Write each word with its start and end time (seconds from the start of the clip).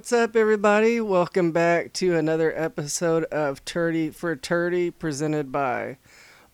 What's 0.00 0.14
up, 0.14 0.34
everybody? 0.34 0.98
Welcome 0.98 1.52
back 1.52 1.92
to 1.92 2.16
another 2.16 2.58
episode 2.58 3.24
of 3.24 3.62
Turdy 3.66 4.14
for 4.14 4.34
Turdy, 4.34 4.90
presented 4.98 5.52
by 5.52 5.98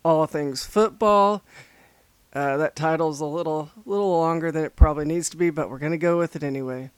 All 0.05 0.27
Things 0.27 0.67
Football. 0.67 1.45
Uh, 2.33 2.57
that 2.57 2.75
title's 2.75 3.21
a 3.21 3.25
little, 3.25 3.71
little 3.85 4.11
longer 4.11 4.51
than 4.51 4.65
it 4.65 4.75
probably 4.75 5.05
needs 5.05 5.31
to 5.31 5.37
be, 5.37 5.51
but 5.51 5.71
we're 5.71 5.79
gonna 5.79 5.97
go 5.97 6.19
with 6.19 6.35
it 6.35 6.43
anyway. 6.43 6.91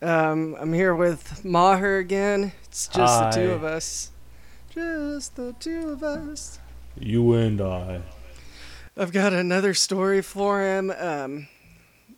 Um, 0.00 0.56
I'm 0.58 0.72
here 0.72 0.94
with 0.94 1.44
Maher 1.44 1.98
again. 1.98 2.52
It's 2.64 2.88
just 2.88 3.20
the 3.20 3.30
two 3.30 3.50
of 3.50 3.62
us. 3.62 4.12
Just 4.70 5.36
the 5.36 5.54
two 5.60 5.90
of 5.90 6.02
us. 6.02 6.58
You 6.98 7.34
and 7.34 7.60
I. 7.60 8.00
I've 8.96 9.12
got 9.12 9.34
another 9.34 9.74
story 9.74 10.22
for 10.22 10.62
him. 10.62 10.90
Um, 10.90 11.48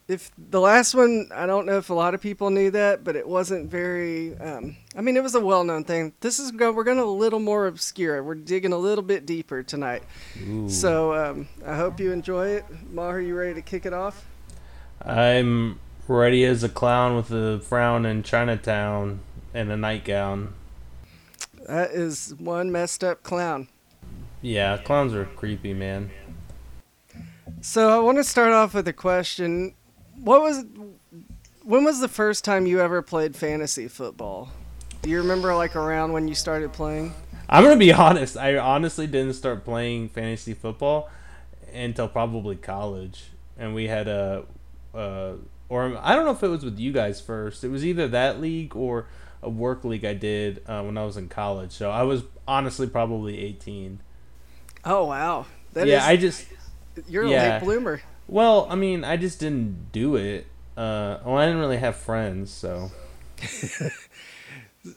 if 0.07 0.31
the 0.37 0.61
last 0.61 0.95
one, 0.95 1.31
I 1.35 1.47
don't 1.47 1.65
know 1.65 1.79
if 1.79 1.89
a 1.89 1.95
lot 1.95 2.15
of 2.15 2.21
people 2.21 2.51
knew 2.51 2.71
that, 2.73 3.05
but 3.05 3.17
it 3.17 3.27
wasn't 3.27 3.71
very. 3.71 4.37
Um, 4.39 4.77
I 4.97 5.01
mean, 5.01 5.17
it 5.17 5.23
was 5.23 5.35
a 5.35 5.41
well-known 5.41 5.85
thing. 5.85 6.13
This 6.21 6.39
is 6.39 6.51
go. 6.51 6.73
We're 6.73 6.85
going 6.85 6.99
a 6.99 7.05
little 7.05 7.41
more 7.41 7.67
obscure. 7.67 8.23
We're 8.23 8.35
digging 8.35 8.73
a 8.73 8.79
little 8.79 9.05
bit 9.05 9.25
deeper 9.25 9.63
tonight. 9.63 10.03
Ooh. 10.47 10.69
So 10.69 11.15
um, 11.15 11.49
I 11.65 11.77
hope 11.77 12.01
you 12.01 12.13
enjoy 12.13 12.49
it. 12.49 12.65
Maher, 12.91 13.21
you 13.21 13.35
ready 13.35 13.55
to 13.55 13.63
kick 13.63 13.87
it 13.87 13.93
off? 13.93 14.27
I'm 15.01 15.81
ready 16.07 16.45
as 16.45 16.63
a 16.63 16.69
clown 16.69 17.17
with 17.17 17.31
a 17.31 17.61
frown 17.61 18.05
in 18.05 18.23
Chinatown 18.23 19.21
and 19.55 19.73
a 19.73 19.77
nightgown. 19.77 20.53
That 21.67 21.93
is 21.93 22.35
one 22.39 22.71
messed 22.71 23.03
up 23.03 23.23
clown. 23.23 23.69
Yeah, 24.43 24.77
clowns 24.77 25.15
are 25.15 25.25
creepy, 25.25 25.73
man. 25.73 26.11
So 27.63 27.89
I 27.89 27.99
want 28.01 28.19
to 28.19 28.25
start 28.25 28.53
off 28.53 28.75
with 28.75 28.87
a 28.87 28.93
question. 28.93 29.75
What 30.21 30.43
was 30.43 30.65
when 31.63 31.85
was 31.85 32.01
the 32.01 32.09
first 32.09 32.45
time 32.45 32.67
you 32.67 32.81
ever 32.81 33.03
played 33.03 33.35
fantasy 33.37 33.89
football? 33.89 34.51
Do 35.03 35.11
you 35.11 35.19
remember 35.19 35.55
like 35.55 35.77
around 35.77 36.13
when 36.13 36.29
you 36.29 36.35
started 36.35 36.73
playing? 36.73 37.13
I'm 37.49 37.63
gonna 37.65 37.77
be 37.77 37.93
honest. 37.93 38.37
I 38.37 38.57
honestly 38.57 39.07
didn't 39.07 39.35
start 39.35 39.65
playing 39.65 40.09
fantasy 40.09 40.55
football 40.55 41.11
until 41.73 42.09
probably 42.09 42.57
college, 42.57 43.31
and 43.59 43.75
we 43.75 43.89
had 43.89 44.09
a, 44.09 44.45
uh, 44.95 45.33
or 45.69 45.99
I 46.03 46.15
don't 46.15 46.25
know 46.25 46.31
if 46.31 46.43
it 46.43 46.49
was 46.49 46.65
with 46.65 46.79
you 46.79 46.93
guys 46.93 47.21
first. 47.21 47.65
It 47.65 47.69
was 47.69 47.85
either 47.85 48.09
that 48.09 48.41
league 48.41 48.77
or 48.77 49.07
a 49.43 49.51
work 49.51 49.85
league 49.85 50.05
I 50.05 50.15
did 50.15 50.63
uh, 50.67 50.83
when 50.83 50.97
I 50.97 51.05
was 51.05 51.17
in 51.17 51.29
college. 51.29 51.73
So 51.73 51.91
I 51.91 52.03
was 52.03 52.23
honestly 52.49 52.87
probably 52.87 53.39
18. 53.39 54.01
Oh 54.85 55.05
wow. 55.07 55.47
That 55.75 55.87
yeah, 55.87 55.99
is- 55.99 56.05
I 56.05 56.17
just 56.17 56.47
you're 57.09 57.25
a 57.25 57.31
yeah. 57.31 57.55
late 57.55 57.65
bloomer. 57.65 58.01
Well, 58.29 58.67
I 58.71 58.75
mean, 58.75 59.05
I 59.05 59.17
just 59.17 59.39
didn't 59.41 59.93
do 59.93 60.17
it. 60.17 60.47
Uh, 60.77 61.19
well, 61.25 61.37
I 61.37 61.45
didn't 61.47 61.61
really 61.61 61.77
have 61.79 61.97
friends, 61.97 62.51
so 62.51 62.91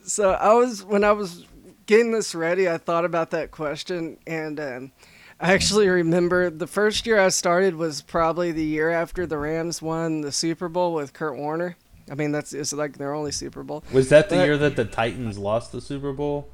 So 0.05 0.31
I 0.31 0.53
was 0.53 0.83
when 0.83 1.03
I 1.03 1.11
was 1.13 1.45
getting 1.85 2.11
this 2.11 2.35
ready, 2.35 2.67
I 2.67 2.77
thought 2.77 3.05
about 3.05 3.31
that 3.31 3.51
question, 3.51 4.17
and 4.27 4.59
um, 4.59 4.91
I 5.39 5.53
actually 5.53 5.87
remember 5.87 6.49
the 6.49 6.67
first 6.67 7.05
year 7.07 7.19
I 7.19 7.29
started 7.29 7.75
was 7.75 8.01
probably 8.01 8.51
the 8.51 8.63
year 8.65 8.89
after 8.89 9.25
the 9.25 9.37
Rams 9.37 9.81
won 9.81 10.21
the 10.21 10.31
Super 10.31 10.67
Bowl 10.67 10.93
with 10.93 11.13
Kurt 11.13 11.37
Warner. 11.37 11.77
I 12.11 12.15
mean, 12.15 12.31
that's 12.33 12.53
it's 12.53 12.73
like 12.73 12.97
their 12.97 13.13
only 13.13 13.31
Super 13.31 13.63
Bowl. 13.63 13.83
was 13.93 14.09
that 14.09 14.29
the 14.29 14.35
But- 14.37 14.45
year 14.45 14.57
that 14.57 14.75
the 14.75 14.85
Titans 14.85 15.37
lost 15.37 15.71
the 15.71 15.79
Super 15.81 16.11
Bowl? 16.11 16.49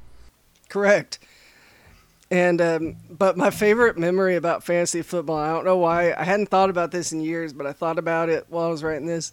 Correct. 0.68 1.18
And 2.34 2.60
um, 2.60 2.96
but 3.08 3.36
my 3.36 3.50
favorite 3.50 3.96
memory 3.96 4.34
about 4.34 4.64
fantasy 4.64 5.02
football, 5.02 5.36
I 5.36 5.52
don't 5.52 5.64
know 5.64 5.76
why 5.76 6.12
I 6.14 6.24
hadn't 6.24 6.48
thought 6.48 6.68
about 6.68 6.90
this 6.90 7.12
in 7.12 7.20
years, 7.20 7.52
but 7.52 7.64
I 7.64 7.72
thought 7.72 7.96
about 7.96 8.28
it 8.28 8.46
while 8.48 8.66
I 8.66 8.70
was 8.70 8.82
writing 8.82 9.06
this. 9.06 9.30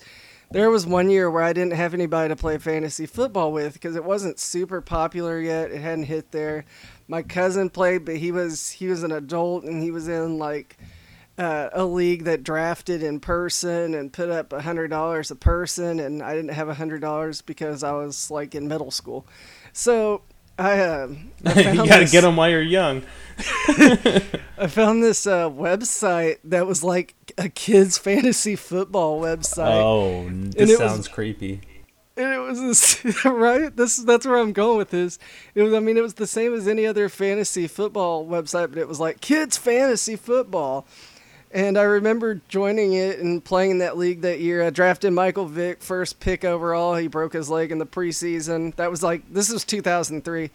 There 0.52 0.70
was 0.70 0.86
one 0.86 1.10
year 1.10 1.32
where 1.32 1.42
I 1.42 1.52
didn't 1.52 1.74
have 1.74 1.96
anybody 1.96 2.30
to 2.30 2.36
play 2.36 2.60
fantasy 2.60 3.08
football 3.08 3.52
with 3.52 3.74
because 3.74 3.96
it 3.96 4.04
wasn't 4.04 4.38
super 4.38 4.82
popular 4.82 5.40
yet. 5.40 5.72
It 5.72 5.82
hadn't 5.82 6.04
hit 6.04 6.32
there. 6.32 6.66
My 7.08 7.24
cousin 7.24 7.72
played, 7.72 8.06
but 8.06 8.18
he 8.18 8.32
was 8.32 8.70
he 8.70 8.86
was 8.86 9.02
an 9.02 9.12
adult 9.12 9.64
and 9.64 9.82
he 9.82 9.90
was 9.90 10.08
in 10.08 10.38
like 10.38 10.78
uh, 11.40 11.70
a 11.74 11.86
league 11.86 12.26
that 12.26 12.44
drafted 12.44 13.02
in 13.02 13.20
person 13.20 13.96
and 13.96 14.14
put 14.14 14.30
up 14.30 14.54
a 14.54 14.62
hundred 14.62 14.90
dollars 14.90 15.32
a 15.32 15.36
person, 15.36 16.00
and 16.00 16.22
I 16.22 16.36
didn't 16.36 16.54
have 16.54 16.70
a 16.70 16.76
hundred 16.76 17.02
dollars 17.02 17.42
because 17.42 17.84
I 17.84 17.94
was 17.94 18.30
like 18.30 18.54
in 18.54 18.68
middle 18.68 18.92
school. 18.92 19.26
So 19.74 20.22
I, 20.60 20.80
um, 20.82 21.32
I 21.46 21.60
you 21.72 21.76
got 21.78 21.86
to 21.96 22.00
this- 22.02 22.12
get 22.12 22.22
them 22.22 22.36
while 22.36 22.50
you're 22.50 22.62
young. 22.62 23.04
I 23.68 24.68
found 24.68 25.04
this 25.04 25.26
uh, 25.26 25.50
website 25.50 26.38
that 26.44 26.68
was 26.68 26.84
like 26.84 27.16
a 27.38 27.50
kids 27.50 27.98
fantasy 27.98 28.56
football 28.56 29.20
website, 29.22 29.68
Oh, 29.82 30.30
this 30.30 30.70
was- 30.70 30.78
sounds 30.78 31.08
creepy. 31.08 31.62
and 32.18 32.34
it 32.34 32.38
was 32.40 32.60
this 32.62 33.04
right. 33.26 33.76
This 33.76 33.98
that's 33.98 34.28
where 34.28 34.38
I'm 34.38 34.54
going 34.54 34.78
with 34.78 34.90
this. 34.92 35.18
It 35.56 35.64
was, 35.64 35.74
I 35.74 35.80
mean, 35.80 35.98
it 35.98 36.02
was 36.04 36.16
the 36.16 36.28
same 36.28 36.54
as 36.54 36.68
any 36.68 36.86
other 36.86 37.10
fantasy 37.10 37.68
football 37.68 38.26
website, 38.28 38.70
but 38.70 38.78
it 38.78 38.88
was 38.88 39.00
like 39.00 39.22
kids 39.22 39.58
fantasy 39.58 40.16
football. 40.16 40.86
And 41.54 41.78
I 41.78 41.84
remember 41.84 42.42
joining 42.48 42.94
it 42.94 43.20
and 43.20 43.44
playing 43.44 43.72
in 43.72 43.78
that 43.80 43.98
league 43.98 44.22
that 44.22 44.40
year. 44.40 44.64
I 44.64 44.70
drafted 44.70 45.12
Michael 45.12 45.46
Vick, 45.48 45.82
first 45.82 46.20
pick 46.22 46.46
overall. 46.46 46.96
He 46.96 47.08
broke 47.08 47.34
his 47.34 47.50
leg 47.50 47.72
in 47.72 47.78
the 47.78 47.86
preseason. 47.86 48.74
That 48.78 48.90
was 48.90 49.04
like 49.04 49.24
this 49.34 49.52
was 49.52 49.66
2003. 49.66 50.46
Uh, 50.46 50.50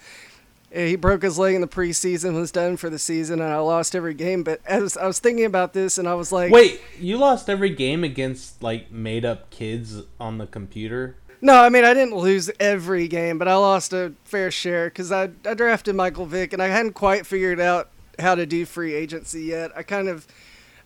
He 0.81 0.97
broke 0.97 1.23
his 1.23 1.39
leg 1.39 1.55
in 1.55 1.61
the 1.61 1.69
preseason, 1.69 2.35
was 2.35 2.51
done 2.51 2.79
for 2.79 2.89
the 2.89 2.99
season, 2.99 3.41
and 3.41 3.51
I 3.53 3.59
lost 3.59 3.95
every 3.95 4.15
game. 4.15 4.43
But 4.43 4.61
as 4.67 4.97
I 4.97 5.07
was 5.07 5.19
thinking 5.19 5.45
about 5.45 5.75
this, 5.75 5.99
and 5.99 6.09
I 6.09 6.15
was 6.15 6.33
like, 6.33 6.51
Wait, 6.51 6.81
you 6.99 7.19
lost 7.19 7.51
every 7.51 7.71
game 7.71 8.03
against 8.03 8.63
like 8.63 8.91
made 8.91 9.25
up 9.25 9.51
kids 9.51 10.03
on 10.19 10.39
the 10.39 10.47
computer? 10.47 11.17
No, 11.43 11.63
I 11.63 11.69
mean 11.69 11.85
I 11.85 11.93
didn't 11.93 12.17
lose 12.17 12.51
every 12.59 13.07
game, 13.07 13.37
but 13.37 13.49
I 13.49 13.57
lost 13.57 13.93
a 13.93 14.15
fair 14.25 14.51
share 14.51 14.87
because 14.87 15.13
I 15.13 15.29
I 15.45 15.53
drafted 15.53 15.95
Michael 15.95 16.25
Vick 16.25 16.55
and 16.55 16.63
I 16.63 16.69
hadn't 16.69 16.95
quite 16.95 17.27
figured 17.27 17.61
out 17.61 17.91
how 18.19 18.35
to 18.35 18.47
do 18.47 18.65
free 18.65 18.95
agency 18.95 19.43
yet. 19.43 19.71
I 19.77 19.83
kind 19.83 20.09
of 20.09 20.27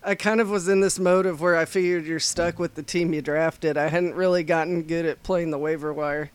I 0.03 0.15
kind 0.15 0.41
of 0.41 0.49
was 0.49 0.67
in 0.67 0.79
this 0.79 0.97
mode 0.97 1.25
of 1.25 1.41
where 1.41 1.55
I 1.55 1.65
figured 1.65 2.05
you're 2.05 2.19
stuck 2.19 2.57
with 2.57 2.75
the 2.75 2.83
team 2.83 3.13
you 3.13 3.21
drafted. 3.21 3.77
I 3.77 3.87
hadn't 3.89 4.15
really 4.15 4.43
gotten 4.43 4.83
good 4.83 5.05
at 5.05 5.21
playing 5.21 5.51
the 5.51 5.59
waiver 5.59 5.93
wire. 5.93 6.31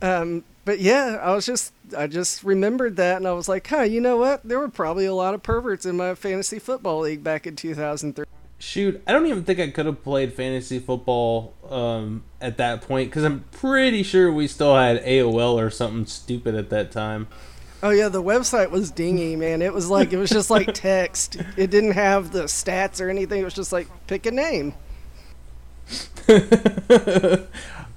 Um, 0.00 0.44
but 0.64 0.78
yeah, 0.78 1.18
I 1.20 1.34
was 1.34 1.44
just 1.44 1.72
I 1.96 2.06
just 2.06 2.42
remembered 2.42 2.96
that 2.96 3.16
and 3.16 3.26
I 3.26 3.32
was 3.32 3.48
like, 3.48 3.66
huh, 3.66 3.82
you 3.82 4.00
know 4.00 4.16
what? 4.16 4.42
There 4.44 4.58
were 4.58 4.68
probably 4.68 5.04
a 5.04 5.14
lot 5.14 5.34
of 5.34 5.42
perverts 5.42 5.84
in 5.84 5.96
my 5.96 6.14
fantasy 6.14 6.58
football 6.58 7.00
league 7.00 7.22
back 7.22 7.46
in 7.46 7.56
2003. 7.56 8.24
Shoot, 8.58 9.02
I 9.06 9.12
don't 9.12 9.26
even 9.26 9.44
think 9.44 9.58
I 9.58 9.70
could 9.70 9.86
have 9.86 10.02
played 10.02 10.34
fantasy 10.34 10.78
football 10.78 11.54
um, 11.68 12.24
at 12.40 12.58
that 12.58 12.82
point 12.82 13.10
because 13.10 13.24
I'm 13.24 13.44
pretty 13.52 14.02
sure 14.02 14.30
we 14.30 14.46
still 14.46 14.76
had 14.76 15.02
AOL 15.04 15.54
or 15.54 15.70
something 15.70 16.06
stupid 16.06 16.54
at 16.54 16.68
that 16.70 16.90
time. 16.90 17.26
Oh 17.82 17.90
yeah, 17.90 18.08
the 18.08 18.22
website 18.22 18.70
was 18.70 18.90
dingy, 18.90 19.36
man. 19.44 19.62
It 19.62 19.72
was 19.72 19.88
like 19.88 20.12
it 20.12 20.18
was 20.18 20.30
just 20.30 20.50
like 20.50 20.74
text. 20.74 21.36
It 21.56 21.70
didn't 21.70 21.92
have 21.92 22.32
the 22.32 22.44
stats 22.44 23.00
or 23.00 23.08
anything. 23.08 23.40
It 23.40 23.44
was 23.44 23.54
just 23.54 23.72
like 23.72 23.88
pick 24.06 24.26
a 24.26 24.30
name. 24.30 24.74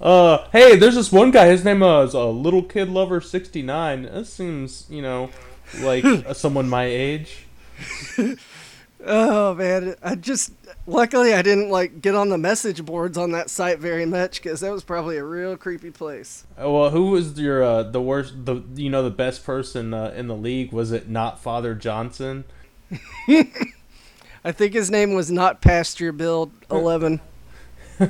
uh, 0.02 0.48
hey, 0.52 0.76
there's 0.76 0.96
this 0.96 1.12
one 1.12 1.32
guy. 1.32 1.48
His 1.48 1.64
name 1.64 1.84
uh, 1.84 2.04
is 2.04 2.16
uh, 2.16 2.30
Little 2.30 2.64
Kid 2.64 2.90
Lover 2.90 3.22
sixty 3.22 3.62
nine. 3.62 4.04
That 4.04 4.26
seems, 4.26 4.88
you 4.90 5.02
know, 5.02 5.30
like 5.82 6.04
uh, 6.06 6.34
someone 6.34 6.70
my 6.70 6.86
age. 6.86 7.46
Oh 9.06 9.54
man, 9.54 9.96
I 10.02 10.16
just 10.16 10.54
luckily 10.88 11.34
I 11.34 11.42
didn't 11.42 11.70
like 11.70 12.02
get 12.02 12.16
on 12.16 12.30
the 12.30 12.38
message 12.38 12.86
boards 12.86 13.18
on 13.18 13.32
that 13.32 13.50
site 13.50 13.80
very 13.80 14.06
much 14.06 14.42
because 14.42 14.62
that 14.62 14.72
was 14.72 14.84
probably 14.84 15.18
a 15.18 15.26
real 15.26 15.58
creepy 15.58 15.92
place. 15.92 16.46
Uh, 16.58 16.70
well, 16.70 16.90
who 16.90 17.12
was 17.12 17.38
your 17.38 17.62
uh, 17.62 17.84
the 17.84 18.02
worst? 18.02 18.46
The 18.46 18.64
you 18.76 18.90
know 18.90 19.04
the 19.04 19.10
best 19.10 19.44
person 19.44 19.94
uh, 19.94 20.14
in 20.16 20.28
the 20.28 20.36
league? 20.36 20.72
Was 20.72 20.94
it 20.94 21.10
not 21.10 21.40
Father 21.40 21.76
Johnson? 21.76 22.46
I 24.46 24.52
think 24.52 24.74
his 24.74 24.90
name 24.90 25.14
was 25.14 25.30
not 25.30 25.62
Pasture 25.62 26.14
Build 26.14 26.52
Eleven. 26.72 27.20
All 28.00 28.08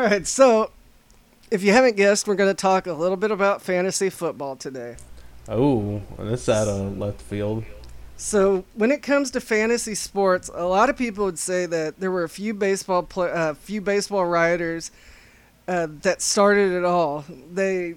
right, 0.00 0.26
so 0.26 0.70
if 1.50 1.62
you 1.62 1.72
haven't 1.72 1.96
guessed, 1.96 2.26
we're 2.26 2.34
going 2.34 2.50
to 2.50 2.54
talk 2.54 2.86
a 2.86 2.94
little 2.94 3.18
bit 3.18 3.30
about 3.30 3.60
fantasy 3.60 4.08
football 4.08 4.56
today. 4.56 4.96
Oh, 5.48 6.00
that's 6.18 6.48
out 6.48 6.68
of 6.68 6.96
left 6.96 7.20
field. 7.20 7.64
So 8.22 8.64
when 8.74 8.92
it 8.92 9.02
comes 9.02 9.32
to 9.32 9.40
fantasy 9.40 9.96
sports, 9.96 10.48
a 10.54 10.64
lot 10.64 10.88
of 10.88 10.96
people 10.96 11.24
would 11.24 11.40
say 11.40 11.66
that 11.66 11.98
there 11.98 12.12
were 12.12 12.22
a 12.22 12.28
few 12.28 12.54
baseball 12.54 13.02
play, 13.02 13.28
uh, 13.28 13.54
few 13.54 13.80
baseball 13.80 14.24
writers 14.24 14.92
uh, 15.66 15.88
that 16.02 16.22
started 16.22 16.70
it 16.70 16.84
all. 16.84 17.24
They 17.52 17.96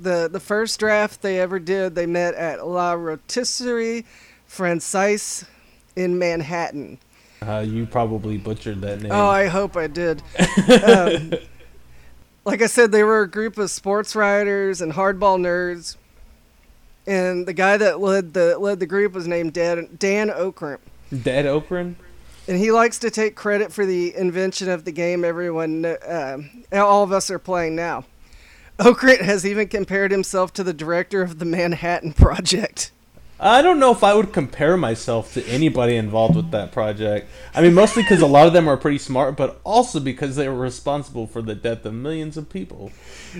the 0.00 0.26
the 0.32 0.40
first 0.40 0.80
draft 0.80 1.20
they 1.20 1.38
ever 1.38 1.58
did, 1.58 1.94
they 1.94 2.06
met 2.06 2.32
at 2.34 2.66
La 2.66 2.92
Rotisserie 2.92 4.06
Francaise 4.46 5.44
in 5.94 6.18
Manhattan. 6.18 6.98
Uh, 7.46 7.58
you 7.58 7.84
probably 7.84 8.38
butchered 8.38 8.80
that 8.80 9.02
name. 9.02 9.12
Oh, 9.12 9.28
I 9.28 9.48
hope 9.48 9.76
I 9.76 9.86
did. 9.86 10.22
um, 10.82 11.34
like 12.46 12.62
I 12.62 12.66
said, 12.68 12.90
they 12.90 13.02
were 13.02 13.20
a 13.20 13.30
group 13.30 13.58
of 13.58 13.70
sports 13.70 14.16
writers 14.16 14.80
and 14.80 14.94
hardball 14.94 15.38
nerds. 15.38 15.96
And 17.08 17.46
the 17.46 17.54
guy 17.54 17.78
that 17.78 18.00
led 18.00 18.34
the 18.34 18.58
led 18.58 18.80
the 18.80 18.86
group 18.86 19.14
was 19.14 19.26
named 19.26 19.54
Dan 19.54 19.96
Dan 19.98 20.28
Okrent. 20.28 20.78
Dead 21.22 21.46
Okrent. 21.46 21.94
and 22.46 22.58
he 22.58 22.70
likes 22.70 22.98
to 22.98 23.10
take 23.10 23.34
credit 23.34 23.72
for 23.72 23.86
the 23.86 24.14
invention 24.14 24.68
of 24.68 24.84
the 24.84 24.92
game 24.92 25.24
everyone, 25.24 25.86
uh, 25.86 26.36
all 26.72 27.02
of 27.02 27.10
us 27.10 27.30
are 27.30 27.38
playing 27.38 27.74
now. 27.74 28.04
Okrent 28.78 29.22
has 29.22 29.46
even 29.46 29.68
compared 29.68 30.10
himself 30.12 30.52
to 30.52 30.62
the 30.62 30.74
director 30.74 31.22
of 31.22 31.38
the 31.38 31.44
Manhattan 31.46 32.12
Project. 32.12 32.92
I 33.40 33.62
don't 33.62 33.78
know 33.78 33.92
if 33.92 34.02
I 34.02 34.14
would 34.14 34.32
compare 34.32 34.76
myself 34.76 35.34
to 35.34 35.46
anybody 35.46 35.94
involved 35.94 36.34
with 36.34 36.50
that 36.50 36.72
project. 36.72 37.30
I 37.54 37.62
mean, 37.62 37.72
mostly 37.72 38.02
because 38.02 38.20
a 38.20 38.26
lot 38.26 38.48
of 38.48 38.52
them 38.52 38.66
are 38.66 38.76
pretty 38.76 38.98
smart, 38.98 39.36
but 39.36 39.60
also 39.62 40.00
because 40.00 40.34
they 40.34 40.48
were 40.48 40.56
responsible 40.56 41.28
for 41.28 41.40
the 41.40 41.54
death 41.54 41.84
of 41.84 41.94
millions 41.94 42.36
of 42.36 42.48
people. 42.48 42.90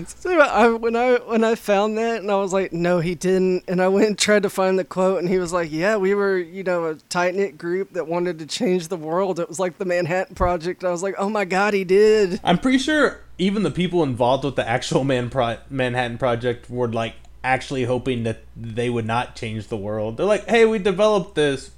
So 0.07 0.39
I, 0.39 0.69
when 0.69 0.95
I 0.95 1.15
when 1.15 1.43
I 1.43 1.55
found 1.55 1.97
that, 1.97 2.21
and 2.21 2.31
I 2.31 2.35
was 2.35 2.53
like, 2.53 2.71
no, 2.71 2.99
he 2.99 3.13
didn't. 3.13 3.65
And 3.67 3.81
I 3.81 3.89
went 3.89 4.07
and 4.07 4.17
tried 4.17 4.43
to 4.43 4.49
find 4.49 4.79
the 4.79 4.85
quote, 4.85 5.19
and 5.19 5.27
he 5.27 5.37
was 5.37 5.51
like, 5.51 5.69
yeah, 5.69 5.97
we 5.97 6.13
were, 6.13 6.37
you 6.37 6.63
know, 6.63 6.85
a 6.85 6.95
tight 6.95 7.35
knit 7.35 7.57
group 7.57 7.93
that 7.93 8.07
wanted 8.07 8.39
to 8.39 8.45
change 8.45 8.87
the 8.87 8.97
world. 8.97 9.39
It 9.39 9.49
was 9.49 9.59
like 9.59 9.77
the 9.77 9.85
Manhattan 9.85 10.35
Project. 10.35 10.85
I 10.85 10.91
was 10.91 11.03
like, 11.03 11.15
oh 11.17 11.29
my 11.29 11.43
god, 11.43 11.73
he 11.73 11.83
did. 11.83 12.39
I'm 12.43 12.57
pretty 12.57 12.77
sure 12.77 13.19
even 13.37 13.63
the 13.63 13.71
people 13.71 14.03
involved 14.03 14.45
with 14.45 14.55
the 14.55 14.67
actual 14.67 15.03
Man 15.03 15.29
Pro- 15.29 15.57
Manhattan 15.69 16.17
Project 16.17 16.69
were 16.69 16.87
like 16.87 17.15
actually 17.43 17.83
hoping 17.85 18.23
that 18.23 18.43
they 18.55 18.89
would 18.89 19.05
not 19.05 19.35
change 19.35 19.67
the 19.67 19.77
world. 19.77 20.17
They're 20.17 20.25
like, 20.25 20.47
"Hey, 20.47 20.65
we 20.65 20.79
developed 20.79 21.35
this. 21.35 21.71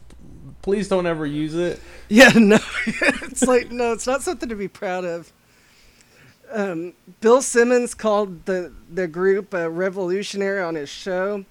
Please 0.61 0.87
don't 0.87 1.05
ever 1.05 1.25
use 1.25 1.55
it." 1.55 1.79
Yeah, 2.09 2.29
no, 2.35 2.59
it's 2.85 3.43
like 3.47 3.71
no, 3.71 3.93
it's 3.93 4.07
not 4.07 4.21
something 4.21 4.49
to 4.49 4.55
be 4.55 4.67
proud 4.67 5.05
of. 5.05 5.31
Um, 6.51 6.93
Bill 7.21 7.41
Simmons 7.41 7.93
called 7.93 8.45
the 8.45 8.73
the 8.91 9.07
group 9.07 9.53
a 9.53 9.69
revolutionary 9.69 10.61
on 10.61 10.75
his 10.75 10.89
show, 10.89 11.45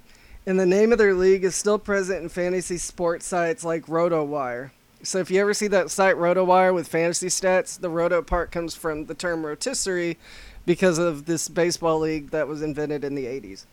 and 0.47 0.59
the 0.59 0.67
name 0.67 0.93
of 0.93 0.99
their 0.99 1.15
league 1.15 1.45
is 1.45 1.55
still 1.55 1.79
present 1.79 2.23
in 2.23 2.29
fantasy 2.29 2.79
sports 2.79 3.27
sites 3.27 3.65
like 3.65 3.87
RotoWire. 3.87 4.71
So 5.03 5.19
if 5.19 5.31
you 5.31 5.41
ever 5.41 5.55
see 5.55 5.69
that 5.69 5.91
site 5.91 6.17
RotoWire 6.17 6.75
with 6.75 6.87
fantasy 6.87 7.29
stats, 7.29 7.81
the 7.81 7.89
roto 7.89 8.21
part 8.21 8.53
comes 8.53 8.75
from 8.75 9.07
the 9.07 9.15
term 9.15 9.47
rotisserie 9.47 10.19
because 10.67 10.99
of 10.99 11.25
this 11.25 11.49
baseball 11.49 12.01
league 12.01 12.31
that 12.31 12.47
was 12.47 12.61
invented 12.61 13.03
in 13.03 13.15
the 13.15 13.25
80s. 13.25 13.65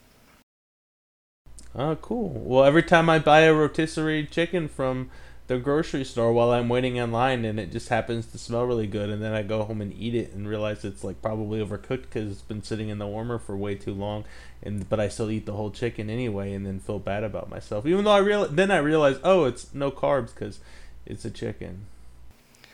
Oh, 1.78 1.96
cool. 1.96 2.30
Well, 2.30 2.64
every 2.64 2.84
time 2.84 3.10
I 3.10 3.20
buy 3.20 3.42
a 3.42 3.54
rotisserie 3.54 4.26
chicken 4.26 4.68
from 4.68 5.12
the 5.46 5.58
grocery 5.58 6.04
store 6.04 6.34
while 6.34 6.52
I'm 6.52 6.68
waiting 6.68 6.98
in 6.98 7.12
line 7.12 7.46
and 7.46 7.60
it 7.60 7.72
just 7.72 7.90
happens 7.90 8.26
to 8.28 8.38
smell 8.38 8.66
really 8.66 8.88
good 8.88 9.10
and 9.10 9.22
then 9.22 9.34
I 9.34 9.44
go 9.44 9.64
home 9.64 9.80
and 9.80 9.94
eat 9.94 10.14
it 10.14 10.34
and 10.34 10.48
realize 10.48 10.84
it's 10.84 11.04
like 11.04 11.22
probably 11.22 11.64
overcooked 11.64 12.02
because 12.02 12.32
it's 12.32 12.42
been 12.42 12.64
sitting 12.64 12.90
in 12.90 12.98
the 12.98 13.08
warmer 13.08 13.40
for 13.40 13.56
way 13.56 13.76
too 13.76 13.94
long 13.94 14.26
and 14.62 14.90
but 14.90 15.00
I 15.00 15.08
still 15.08 15.32
eat 15.32 15.46
the 15.46 15.54
whole 15.54 15.72
chicken 15.72 16.10
anyway 16.10 16.52
and 16.52 16.66
then 16.66 16.82
feel 16.82 17.00
bad 17.00 17.24
about 17.24 17.50
myself 17.50 17.86
even 17.86 18.04
though 18.04 18.12
I 18.12 18.18
real 18.18 18.46
then 18.46 18.72
I 18.72 18.78
realize 18.78 19.20
oh 19.24 19.46
it's 19.46 19.74
no 19.74 19.90
carbs 19.90 20.34
because 20.34 20.60
it's 21.06 21.24
a 21.24 21.32
chicken. 21.32 21.86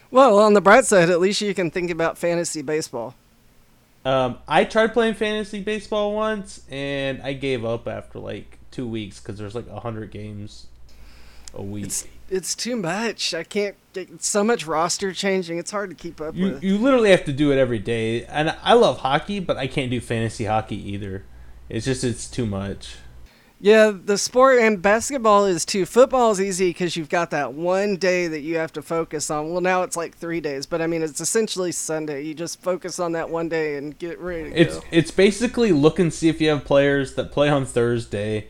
Well, 0.09 0.39
on 0.39 0.53
the 0.53 0.61
bright 0.61 0.85
side, 0.85 1.09
at 1.09 1.19
least 1.19 1.41
you 1.41 1.53
can 1.53 1.71
think 1.71 1.89
about 1.89 2.17
fantasy 2.17 2.61
baseball. 2.61 3.15
Um, 4.05 4.37
I 4.47 4.63
tried 4.63 4.93
playing 4.93 5.13
fantasy 5.13 5.61
baseball 5.61 6.13
once 6.13 6.61
and 6.69 7.21
I 7.21 7.33
gave 7.33 7.63
up 7.63 7.87
after 7.87 8.19
like 8.19 8.57
two 8.73 8.87
weeks 8.87 9.19
because 9.19 9.37
there's 9.37 9.55
like 9.55 9.67
a 9.69 9.79
hundred 9.79 10.11
games 10.11 10.67
a 11.53 11.61
week. 11.61 11.85
It's, 11.85 12.07
it's 12.29 12.55
too 12.55 12.75
much. 12.75 13.33
I 13.33 13.43
can't 13.43 13.75
get 13.93 14.23
so 14.23 14.43
much 14.43 14.65
roster 14.65 15.13
changing. 15.13 15.57
It's 15.59 15.71
hard 15.71 15.91
to 15.91 15.95
keep 15.95 16.19
up 16.19 16.35
you, 16.35 16.45
with. 16.45 16.63
You 16.63 16.77
literally 16.77 17.11
have 17.11 17.23
to 17.25 17.33
do 17.33 17.51
it 17.51 17.57
every 17.57 17.79
day, 17.79 18.25
and 18.25 18.55
I 18.61 18.73
love 18.73 18.99
hockey, 18.99 19.39
but 19.39 19.57
I 19.57 19.67
can't 19.67 19.91
do 19.91 20.01
fantasy 20.01 20.45
hockey 20.45 20.91
either. 20.91 21.23
It's 21.69 21.85
just 21.85 22.03
it's 22.03 22.29
too 22.29 22.45
much. 22.45 22.97
Yeah, 23.63 23.93
the 23.95 24.17
sport 24.17 24.59
and 24.59 24.81
basketball 24.81 25.45
is 25.45 25.63
too. 25.63 25.85
Football 25.85 26.31
is 26.31 26.41
easy 26.41 26.71
because 26.71 26.97
you've 26.97 27.07
got 27.07 27.31
that 27.31 27.53
one 27.53 27.95
day 27.95 28.27
that 28.27 28.41
you 28.41 28.57
have 28.57 28.73
to 28.73 28.81
focus 28.81 29.29
on. 29.29 29.51
Well, 29.51 29.61
now 29.61 29.83
it's 29.83 29.95
like 29.95 30.17
three 30.17 30.41
days, 30.41 30.65
but 30.65 30.81
I 30.81 30.87
mean 30.87 31.01
it's 31.01 31.21
essentially 31.21 31.71
Sunday. 31.71 32.23
You 32.23 32.33
just 32.33 32.61
focus 32.61 32.99
on 32.99 33.13
that 33.13 33.29
one 33.29 33.47
day 33.47 33.77
and 33.77 33.97
get 33.97 34.19
ready 34.19 34.49
to 34.49 34.59
it's, 34.59 34.75
go. 34.75 34.83
It's 34.91 35.11
basically 35.11 35.71
look 35.71 35.97
and 35.97 36.13
see 36.13 36.27
if 36.27 36.41
you 36.41 36.49
have 36.49 36.65
players 36.65 37.15
that 37.15 37.31
play 37.31 37.47
on 37.47 37.65
Thursday, 37.65 38.49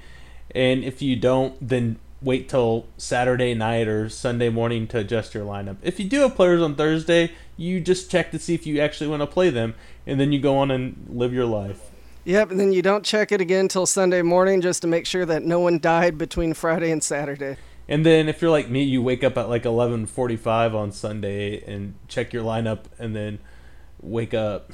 and 0.53 0.83
if 0.83 1.01
you 1.01 1.15
don't, 1.15 1.55
then 1.65 1.97
wait 2.21 2.47
till 2.47 2.85
Saturday 2.97 3.53
night 3.53 3.87
or 3.87 4.09
Sunday 4.09 4.49
morning 4.49 4.87
to 4.87 4.99
adjust 4.99 5.33
your 5.33 5.45
lineup. 5.45 5.77
If 5.81 5.99
you 5.99 6.07
do 6.07 6.21
have 6.21 6.35
players 6.35 6.61
on 6.61 6.75
Thursday, 6.75 7.31
you 7.57 7.81
just 7.81 8.09
check 8.09 8.31
to 8.31 8.39
see 8.39 8.53
if 8.53 8.65
you 8.65 8.79
actually 8.79 9.07
want 9.09 9.21
to 9.21 9.27
play 9.27 9.49
them, 9.49 9.75
and 10.07 10.19
then 10.19 10.31
you 10.31 10.39
go 10.39 10.57
on 10.57 10.71
and 10.71 11.05
live 11.09 11.33
your 11.33 11.45
life. 11.45 11.91
Yep, 12.25 12.51
and 12.51 12.59
then 12.59 12.71
you 12.71 12.81
don't 12.81 13.03
check 13.03 13.33
it 13.33 13.41
again 13.41 13.67
till 13.67 13.85
Sunday 13.85 14.21
morning 14.21 14.61
just 14.61 14.81
to 14.83 14.87
make 14.87 15.05
sure 15.05 15.25
that 15.25 15.43
no 15.43 15.59
one 15.59 15.77
died 15.79 16.17
between 16.17 16.53
Friday 16.53 16.89
and 16.89 17.03
Saturday. 17.03 17.57
And 17.87 18.05
then 18.05 18.29
if 18.29 18.41
you're 18.41 18.49
like 18.49 18.69
me, 18.69 18.81
you 18.83 19.01
wake 19.01 19.25
up 19.25 19.37
at 19.37 19.49
like 19.49 19.63
11:45 19.63 20.73
on 20.73 20.91
Sunday 20.93 21.61
and 21.67 21.95
check 22.07 22.31
your 22.31 22.43
lineup 22.43 22.85
and 22.97 23.13
then 23.13 23.39
wake 24.01 24.33
up. 24.33 24.71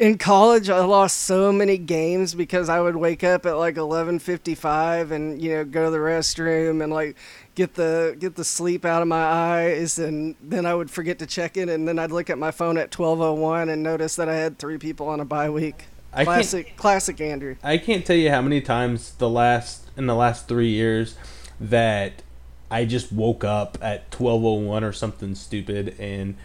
In 0.00 0.16
college, 0.16 0.70
I 0.70 0.82
lost 0.82 1.18
so 1.18 1.52
many 1.52 1.76
games 1.76 2.34
because 2.34 2.70
I 2.70 2.80
would 2.80 2.96
wake 2.96 3.22
up 3.22 3.44
at 3.44 3.58
like 3.58 3.74
11:55 3.74 5.10
and 5.10 5.42
you 5.42 5.50
know 5.50 5.64
go 5.66 5.84
to 5.84 5.90
the 5.90 5.98
restroom 5.98 6.82
and 6.82 6.90
like 6.90 7.18
get 7.54 7.74
the 7.74 8.16
get 8.18 8.34
the 8.34 8.42
sleep 8.42 8.86
out 8.86 9.02
of 9.02 9.08
my 9.08 9.22
eyes 9.22 9.98
and 9.98 10.36
then 10.40 10.64
I 10.64 10.74
would 10.74 10.90
forget 10.90 11.18
to 11.18 11.26
check 11.26 11.58
it 11.58 11.68
and 11.68 11.86
then 11.86 11.98
I'd 11.98 12.12
look 12.12 12.30
at 12.30 12.38
my 12.38 12.50
phone 12.50 12.78
at 12.78 12.90
12:01 12.90 13.70
and 13.70 13.82
notice 13.82 14.16
that 14.16 14.30
I 14.30 14.36
had 14.36 14.58
3 14.58 14.78
people 14.78 15.06
on 15.06 15.20
a 15.20 15.26
bye 15.26 15.50
week. 15.50 15.84
I 16.14 16.24
Classic, 16.24 16.74
classic 16.78 17.20
Andrew. 17.20 17.56
I 17.62 17.76
can't 17.76 18.06
tell 18.06 18.16
you 18.16 18.30
how 18.30 18.40
many 18.40 18.62
times 18.62 19.12
the 19.18 19.28
last 19.28 19.90
in 19.98 20.06
the 20.06 20.14
last 20.14 20.48
three 20.48 20.70
years 20.70 21.18
that 21.60 22.22
I 22.70 22.86
just 22.86 23.12
woke 23.12 23.44
up 23.44 23.76
at 23.82 24.10
twelve 24.10 24.46
oh 24.46 24.54
one 24.54 24.82
or 24.82 24.94
something 24.94 25.34
stupid 25.34 25.94
and 25.98 26.36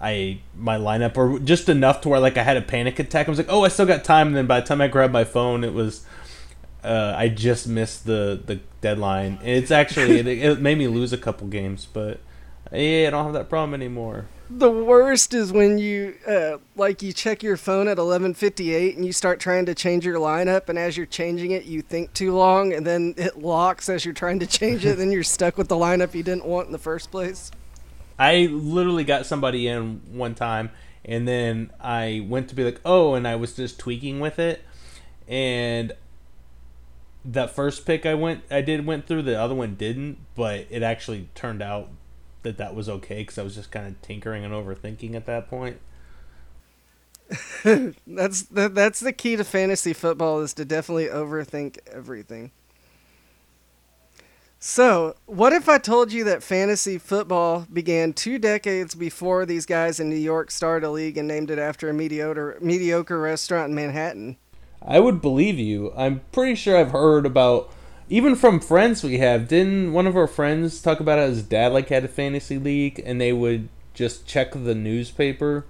I 0.00 0.40
my 0.56 0.76
lineup 0.76 1.16
or 1.16 1.38
just 1.38 1.68
enough 1.68 2.02
to 2.02 2.08
where 2.08 2.20
like 2.20 2.36
I 2.36 2.42
had 2.42 2.56
a 2.56 2.62
panic 2.62 2.98
attack. 2.98 3.26
I 3.26 3.30
was 3.30 3.38
like, 3.38 3.50
oh, 3.50 3.64
I 3.64 3.68
still 3.68 3.86
got 3.86 4.04
time. 4.04 4.28
And 4.28 4.36
then 4.36 4.46
by 4.46 4.60
the 4.60 4.66
time 4.66 4.80
I 4.80 4.88
grabbed 4.88 5.12
my 5.12 5.24
phone, 5.24 5.64
it 5.64 5.72
was 5.72 6.04
uh, 6.84 7.14
I 7.16 7.28
just 7.28 7.66
missed 7.66 8.06
the 8.06 8.40
the 8.44 8.60
deadline. 8.80 9.38
And 9.40 9.50
it's 9.50 9.70
actually 9.70 10.18
it, 10.18 10.26
it 10.26 10.60
made 10.60 10.78
me 10.78 10.88
lose 10.88 11.12
a 11.12 11.18
couple 11.18 11.48
games, 11.48 11.86
but 11.92 12.20
yeah, 12.72 13.06
I 13.08 13.10
don't 13.10 13.24
have 13.24 13.34
that 13.34 13.48
problem 13.48 13.74
anymore 13.74 14.26
the 14.50 14.70
worst 14.70 15.34
is 15.34 15.52
when 15.52 15.78
you 15.78 16.14
uh, 16.26 16.56
like 16.74 17.02
you 17.02 17.12
check 17.12 17.42
your 17.42 17.56
phone 17.56 17.86
at 17.86 17.98
11:58 17.98 18.96
and 18.96 19.04
you 19.04 19.12
start 19.12 19.40
trying 19.40 19.66
to 19.66 19.74
change 19.74 20.06
your 20.06 20.18
lineup 20.18 20.68
and 20.68 20.78
as 20.78 20.96
you're 20.96 21.06
changing 21.06 21.50
it 21.50 21.64
you 21.64 21.82
think 21.82 22.12
too 22.14 22.34
long 22.34 22.72
and 22.72 22.86
then 22.86 23.14
it 23.18 23.38
locks 23.38 23.88
as 23.88 24.04
you're 24.04 24.14
trying 24.14 24.38
to 24.38 24.46
change 24.46 24.86
it 24.86 24.96
then 24.98 25.10
you're 25.10 25.22
stuck 25.22 25.58
with 25.58 25.68
the 25.68 25.76
lineup 25.76 26.14
you 26.14 26.22
didn't 26.22 26.46
want 26.46 26.66
in 26.66 26.72
the 26.72 26.78
first 26.78 27.10
place. 27.10 27.50
I 28.18 28.46
literally 28.46 29.04
got 29.04 29.26
somebody 29.26 29.68
in 29.68 30.00
one 30.10 30.34
time 30.34 30.70
and 31.04 31.26
then 31.26 31.70
I 31.80 32.26
went 32.28 32.48
to 32.48 32.54
be 32.54 32.64
like, 32.64 32.80
"Oh," 32.84 33.14
and 33.14 33.26
I 33.26 33.36
was 33.36 33.54
just 33.54 33.78
tweaking 33.78 34.20
with 34.20 34.38
it 34.38 34.62
and 35.26 35.92
that 37.24 37.54
first 37.54 37.84
pick 37.84 38.06
I 38.06 38.14
went 38.14 38.42
I 38.50 38.62
did 38.62 38.86
went 38.86 39.06
through 39.06 39.22
the 39.22 39.38
other 39.38 39.54
one 39.54 39.74
didn't, 39.74 40.18
but 40.34 40.66
it 40.70 40.82
actually 40.82 41.28
turned 41.34 41.62
out 41.62 41.90
that 42.42 42.56
that 42.58 42.74
was 42.74 42.88
okay 42.88 43.18
because 43.18 43.38
I 43.38 43.42
was 43.42 43.54
just 43.54 43.70
kind 43.70 43.86
of 43.86 44.00
tinkering 44.02 44.44
and 44.44 44.54
overthinking 44.54 45.14
at 45.14 45.26
that 45.26 45.48
point. 45.48 45.78
that's 48.06 48.42
the, 48.42 48.70
that's 48.72 49.00
the 49.00 49.12
key 49.12 49.36
to 49.36 49.44
fantasy 49.44 49.92
football 49.92 50.40
is 50.40 50.54
to 50.54 50.64
definitely 50.64 51.06
overthink 51.06 51.78
everything. 51.92 52.52
So, 54.60 55.14
what 55.26 55.52
if 55.52 55.68
I 55.68 55.78
told 55.78 56.12
you 56.12 56.24
that 56.24 56.42
fantasy 56.42 56.98
football 56.98 57.66
began 57.72 58.12
two 58.12 58.40
decades 58.40 58.96
before 58.96 59.46
these 59.46 59.64
guys 59.64 60.00
in 60.00 60.10
New 60.10 60.16
York 60.16 60.50
started 60.50 60.84
a 60.84 60.90
league 60.90 61.16
and 61.16 61.28
named 61.28 61.52
it 61.52 61.60
after 61.60 61.88
a 61.88 61.94
mediocre 61.94 62.58
mediocre 62.60 63.20
restaurant 63.20 63.68
in 63.68 63.76
Manhattan? 63.76 64.36
I 64.82 64.98
would 64.98 65.20
believe 65.20 65.60
you. 65.60 65.92
I'm 65.96 66.22
pretty 66.32 66.56
sure 66.56 66.76
I've 66.76 66.90
heard 66.90 67.24
about 67.24 67.72
even 68.08 68.34
from 68.34 68.58
friends 68.58 69.04
we 69.04 69.18
have, 69.18 69.46
didn't 69.46 69.92
one 69.92 70.08
of 70.08 70.16
our 70.16 70.26
friends 70.26 70.82
talk 70.82 70.98
about 70.98 71.20
how 71.20 71.26
his 71.26 71.42
dad 71.44 71.72
like 71.72 71.88
had 71.90 72.04
a 72.04 72.08
fantasy 72.08 72.58
league 72.58 73.00
and 73.04 73.20
they 73.20 73.32
would 73.32 73.68
just 73.94 74.26
check 74.26 74.52
the 74.52 74.74
newspaper 74.74 75.66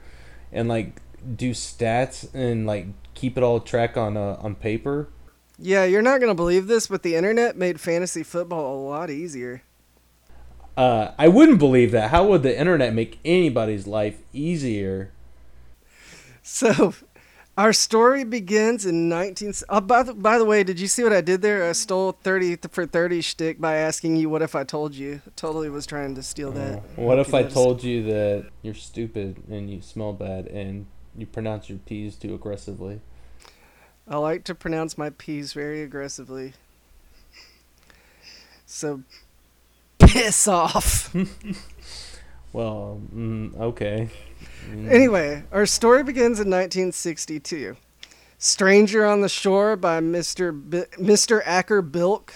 and 0.50 0.66
like 0.66 1.02
do 1.36 1.50
stats 1.50 2.32
and 2.32 2.66
like 2.66 2.86
keep 3.12 3.36
it 3.36 3.42
all 3.42 3.60
track 3.60 3.98
on 3.98 4.16
uh, 4.16 4.38
on 4.40 4.54
paper. 4.54 5.08
Yeah, 5.58 5.84
you're 5.84 6.02
not 6.02 6.20
gonna 6.20 6.34
believe 6.34 6.68
this, 6.68 6.86
but 6.86 7.02
the 7.02 7.16
internet 7.16 7.56
made 7.56 7.80
fantasy 7.80 8.22
football 8.22 8.76
a 8.76 8.80
lot 8.88 9.10
easier. 9.10 9.62
Uh, 10.76 11.12
I 11.18 11.26
wouldn't 11.26 11.58
believe 11.58 11.90
that. 11.90 12.10
How 12.10 12.24
would 12.28 12.44
the 12.44 12.56
internet 12.56 12.94
make 12.94 13.18
anybody's 13.24 13.88
life 13.88 14.20
easier? 14.32 15.10
So, 16.40 16.94
our 17.58 17.72
story 17.72 18.22
begins 18.22 18.86
in 18.86 19.08
19. 19.08 19.54
Oh, 19.68 19.80
by, 19.80 20.04
the, 20.04 20.14
by 20.14 20.38
the 20.38 20.44
way, 20.44 20.62
did 20.62 20.78
you 20.78 20.86
see 20.86 21.02
what 21.02 21.12
I 21.12 21.20
did 21.20 21.42
there? 21.42 21.68
I 21.68 21.72
stole 21.72 22.12
30 22.12 22.58
for 22.70 22.86
30 22.86 23.20
shtick 23.22 23.60
by 23.60 23.74
asking 23.74 24.14
you, 24.14 24.30
what 24.30 24.40
if 24.40 24.54
I 24.54 24.62
told 24.62 24.94
you? 24.94 25.20
totally 25.34 25.68
was 25.68 25.84
trying 25.84 26.14
to 26.14 26.22
steal 26.22 26.52
that. 26.52 26.84
Oh. 26.96 27.02
What 27.02 27.18
if 27.18 27.34
I 27.34 27.42
told 27.42 27.82
you 27.82 28.04
that 28.04 28.46
you're 28.62 28.74
stupid 28.74 29.42
and 29.50 29.68
you 29.68 29.82
smell 29.82 30.12
bad 30.12 30.46
and 30.46 30.86
you 31.16 31.26
pronounce 31.26 31.68
your 31.68 31.78
P's 31.78 32.14
too 32.14 32.34
aggressively? 32.34 33.00
I 34.08 34.16
like 34.16 34.44
to 34.44 34.54
pronounce 34.54 34.96
my 34.96 35.10
P's 35.10 35.52
very 35.52 35.82
aggressively. 35.82 36.54
So, 38.66 39.02
piss 39.98 40.48
off. 40.48 41.14
Well, 42.52 43.00
mm, 43.14 43.56
okay. 43.58 44.08
Mm. 44.70 44.90
Anyway, 44.90 45.44
our 45.52 45.66
story 45.66 46.02
begins 46.02 46.40
in 46.40 46.48
1962. 46.48 47.76
"Stranger 48.38 49.04
on 49.06 49.20
the 49.20 49.28
Shore" 49.28 49.76
by 49.76 50.00
Mr. 50.00 50.52
B- 50.52 50.84
Mr. 50.98 51.42
Acker 51.44 51.82
Bilk 51.82 52.32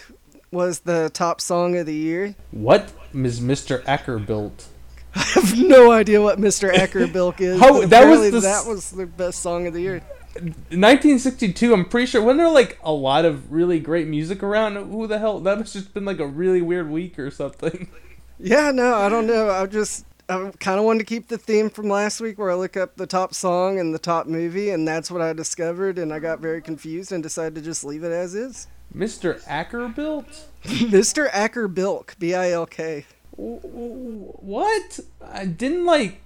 was 0.50 0.80
the 0.80 1.10
top 1.14 1.40
song 1.40 1.76
of 1.76 1.86
the 1.86 1.94
year. 1.94 2.34
What 2.50 2.92
is 3.14 3.40
Mr. 3.40 3.82
Acker 3.86 4.18
built? 4.18 4.68
I 5.14 5.20
have 5.20 5.58
no 5.58 5.90
idea 5.90 6.20
what 6.20 6.38
Mr. 6.38 6.72
Acker 6.72 7.06
Bilk 7.06 7.40
is. 7.40 7.58
How, 7.58 7.86
that 7.86 8.04
was 8.06 8.30
the, 8.30 8.40
that 8.40 8.66
was 8.66 8.90
the 8.90 9.06
best 9.06 9.40
song 9.40 9.66
of 9.66 9.72
the 9.72 9.80
year. 9.80 10.02
1962. 10.34 11.72
I'm 11.72 11.84
pretty 11.84 12.06
sure. 12.06 12.22
Wasn't 12.22 12.38
there 12.38 12.48
like 12.48 12.78
a 12.82 12.92
lot 12.92 13.24
of 13.24 13.52
really 13.52 13.80
great 13.80 14.08
music 14.08 14.42
around? 14.42 14.76
Who 14.76 15.06
the 15.06 15.18
hell? 15.18 15.40
That 15.40 15.58
must 15.58 15.72
just 15.72 15.92
been 15.94 16.04
like 16.04 16.20
a 16.20 16.26
really 16.26 16.62
weird 16.62 16.90
week 16.90 17.18
or 17.18 17.30
something. 17.30 17.88
Yeah, 18.44 18.72
no, 18.72 18.96
I 18.96 19.08
don't 19.08 19.28
know. 19.28 19.50
I 19.50 19.66
just 19.66 20.04
I 20.28 20.50
kind 20.58 20.80
of 20.80 20.84
wanted 20.84 21.00
to 21.00 21.04
keep 21.04 21.28
the 21.28 21.38
theme 21.38 21.70
from 21.70 21.88
last 21.88 22.20
week 22.20 22.38
where 22.40 22.50
I 22.50 22.54
look 22.54 22.76
up 22.76 22.96
the 22.96 23.06
top 23.06 23.34
song 23.34 23.78
and 23.78 23.94
the 23.94 24.00
top 24.00 24.26
movie, 24.26 24.70
and 24.70 24.88
that's 24.88 25.12
what 25.12 25.22
I 25.22 25.32
discovered, 25.32 25.96
and 25.96 26.12
I 26.12 26.18
got 26.18 26.40
very 26.40 26.60
confused 26.60 27.12
and 27.12 27.22
decided 27.22 27.54
to 27.54 27.60
just 27.60 27.84
leave 27.84 28.02
it 28.02 28.10
as 28.10 28.34
is. 28.34 28.66
Mr. 28.92 29.40
Ackerbilt? 29.44 30.46
Mr. 30.64 31.30
Ackerbilk, 31.30 32.18
B 32.18 32.34
I 32.34 32.50
L 32.50 32.66
K. 32.66 33.04
What? 33.36 35.00
I 35.24 35.44
didn't 35.44 35.84
like. 35.84 36.21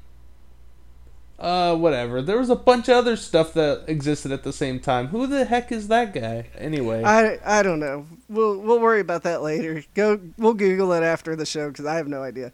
Uh, 1.39 1.77
whatever. 1.77 2.23
There 2.23 2.39
was 2.39 2.49
a 2.49 2.57
bunch 2.57 2.89
of 2.89 2.97
other 2.97 3.15
stuff 3.15 3.53
that 3.55 3.85
existed 3.89 4.33
at 4.33 4.43
the 4.43 4.55
same 4.55 4.81
time. 4.81 5.09
Who 5.09 5.27
the 5.27 5.45
heck 5.45 5.71
is 5.71 5.89
that 5.89 6.15
guy? 6.15 6.47
Anyway, 6.57 7.03
I 7.05 7.39
I 7.45 7.63
don't 7.63 7.79
know. 7.79 8.07
We'll 8.29 8.59
we'll 8.59 8.81
worry 8.81 9.01
about 9.01 9.23
that 9.25 9.43
later. 9.43 9.85
Go. 9.95 10.19
We'll 10.39 10.55
Google 10.55 10.93
it 10.93 11.03
after 11.03 11.37
the 11.37 11.45
show 11.45 11.69
because 11.69 11.85
I 11.85 11.97
have 11.97 12.09
no 12.09 12.23
idea. 12.23 12.53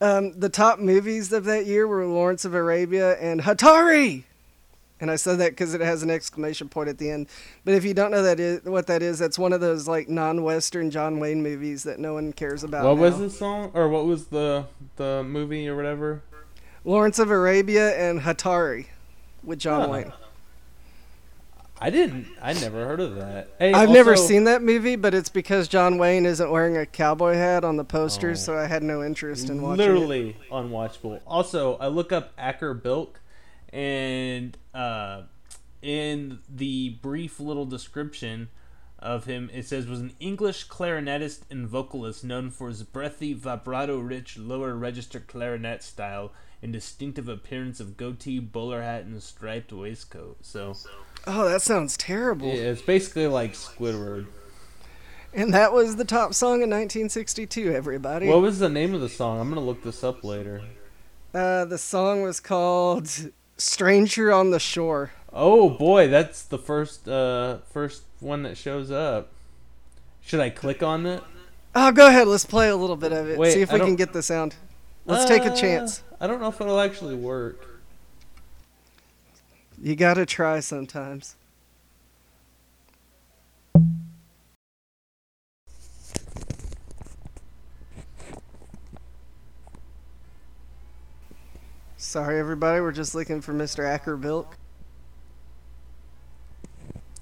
Um, 0.00 0.32
the 0.32 0.48
top 0.48 0.80
movies 0.80 1.32
of 1.32 1.44
that 1.44 1.66
year 1.66 1.86
were 1.86 2.04
Lawrence 2.04 2.44
of 2.44 2.54
Arabia 2.54 3.16
and 3.20 3.42
Hatari. 3.42 4.24
And 4.98 5.10
I 5.10 5.16
said 5.16 5.38
that 5.38 5.50
because 5.50 5.74
it 5.74 5.80
has 5.80 6.02
an 6.02 6.10
exclamation 6.10 6.68
point 6.68 6.88
at 6.88 6.98
the 6.98 7.10
end. 7.10 7.28
But 7.64 7.74
if 7.74 7.84
you 7.84 7.94
don't 7.94 8.10
know 8.10 8.22
that 8.22 8.38
is, 8.38 8.62
what 8.62 8.86
that 8.88 9.02
is, 9.02 9.18
that's 9.18 9.38
one 9.38 9.52
of 9.52 9.60
those 9.60 9.86
like 9.86 10.08
non-Western 10.08 10.90
John 10.90 11.20
Wayne 11.20 11.42
movies 11.42 11.84
that 11.84 12.00
no 12.00 12.14
one 12.14 12.32
cares 12.32 12.64
about. 12.64 12.84
What 12.84 12.96
now. 12.96 13.02
was 13.02 13.18
the 13.18 13.30
song, 13.30 13.70
or 13.74 13.88
what 13.88 14.06
was 14.06 14.26
the 14.26 14.66
the 14.96 15.24
movie 15.24 15.68
or 15.68 15.76
whatever? 15.76 16.22
Lawrence 16.84 17.18
of 17.18 17.30
Arabia 17.30 17.96
and 17.96 18.20
Hatari, 18.20 18.86
with 19.42 19.58
John 19.58 19.82
huh. 19.82 19.88
Wayne. 19.88 20.12
I 21.80 21.90
didn't. 21.90 22.28
I 22.40 22.52
never 22.52 22.84
heard 22.86 23.00
of 23.00 23.16
that. 23.16 23.48
Hey, 23.58 23.72
I've 23.72 23.88
also, 23.88 23.92
never 23.92 24.16
seen 24.16 24.44
that 24.44 24.62
movie, 24.62 24.94
but 24.94 25.14
it's 25.14 25.28
because 25.28 25.66
John 25.66 25.98
Wayne 25.98 26.26
isn't 26.26 26.48
wearing 26.48 26.76
a 26.76 26.86
cowboy 26.86 27.34
hat 27.34 27.64
on 27.64 27.76
the 27.76 27.84
posters, 27.84 28.40
oh, 28.42 28.52
so 28.52 28.58
I 28.58 28.66
had 28.66 28.84
no 28.84 29.02
interest 29.02 29.50
in 29.50 29.60
watching. 29.60 29.80
It. 29.80 29.88
Literally 29.88 30.28
it. 30.28 30.50
unwatchable. 30.50 31.20
Also, 31.26 31.76
I 31.78 31.88
look 31.88 32.12
up 32.12 32.32
Acker 32.38 32.72
Bilk 32.72 33.20
and 33.72 34.56
uh, 34.74 35.22
in 35.80 36.38
the 36.48 36.90
brief 37.02 37.40
little 37.40 37.66
description 37.66 38.48
of 38.98 39.24
him, 39.24 39.50
it 39.52 39.66
says 39.66 39.86
was 39.86 40.00
an 40.00 40.12
English 40.20 40.68
clarinetist 40.68 41.40
and 41.50 41.66
vocalist 41.66 42.22
known 42.22 42.50
for 42.50 42.68
his 42.68 42.84
breathy, 42.84 43.32
vibrato-rich 43.32 44.38
lower 44.38 44.74
register 44.76 45.18
clarinet 45.18 45.82
style 45.82 46.32
and 46.62 46.72
distinctive 46.72 47.28
appearance 47.28 47.80
of 47.80 47.96
goatee, 47.96 48.38
bowler 48.38 48.82
hat, 48.82 49.04
and 49.04 49.20
striped 49.22 49.72
waistcoat. 49.72 50.38
So, 50.42 50.74
oh, 51.26 51.48
that 51.48 51.60
sounds 51.60 51.96
terrible. 51.96 52.48
Yeah, 52.48 52.70
it's 52.70 52.82
basically 52.82 53.26
like 53.26 53.54
Squidward. 53.54 54.26
And 55.34 55.52
that 55.54 55.72
was 55.72 55.96
the 55.96 56.04
top 56.04 56.34
song 56.34 56.62
in 56.62 56.70
1962. 56.70 57.72
Everybody. 57.72 58.28
What 58.28 58.42
was 58.42 58.58
the 58.58 58.68
name 58.68 58.94
of 58.94 59.00
the 59.00 59.08
song? 59.08 59.40
I'm 59.40 59.48
gonna 59.48 59.62
look 59.62 59.82
this 59.82 60.04
up 60.04 60.22
later. 60.22 60.62
Uh, 61.34 61.64
the 61.64 61.78
song 61.78 62.22
was 62.22 62.38
called 62.38 63.08
Stranger 63.56 64.30
on 64.30 64.50
the 64.50 64.60
Shore. 64.60 65.12
Oh 65.32 65.70
boy, 65.70 66.08
that's 66.08 66.42
the 66.42 66.58
first 66.58 67.08
uh 67.08 67.58
first 67.70 68.02
one 68.20 68.42
that 68.42 68.58
shows 68.58 68.90
up. 68.90 69.32
Should 70.20 70.40
I 70.40 70.50
click 70.50 70.82
on 70.82 71.06
it? 71.06 71.22
Oh, 71.74 71.90
go 71.90 72.08
ahead. 72.08 72.28
Let's 72.28 72.44
play 72.44 72.68
a 72.68 72.76
little 72.76 72.96
bit 72.96 73.12
of 73.12 73.28
it. 73.28 73.38
Wait, 73.38 73.54
See 73.54 73.62
if 73.62 73.72
we 73.72 73.80
can 73.80 73.96
get 73.96 74.12
the 74.12 74.22
sound. 74.22 74.54
Let's 75.06 75.24
uh, 75.24 75.28
take 75.28 75.44
a 75.44 75.52
uh, 75.52 75.56
chance. 75.56 76.02
I 76.22 76.28
don't 76.28 76.40
know 76.40 76.46
if 76.46 76.60
it'll 76.60 76.78
actually 76.78 77.16
work. 77.16 77.82
You 79.76 79.96
gotta 79.96 80.24
try 80.24 80.60
sometimes. 80.60 81.34
Sorry, 91.96 92.38
everybody. 92.38 92.80
We're 92.80 92.92
just 92.92 93.16
looking 93.16 93.40
for 93.40 93.52
Mr. 93.52 93.82
Ackerbilk. 93.82 94.52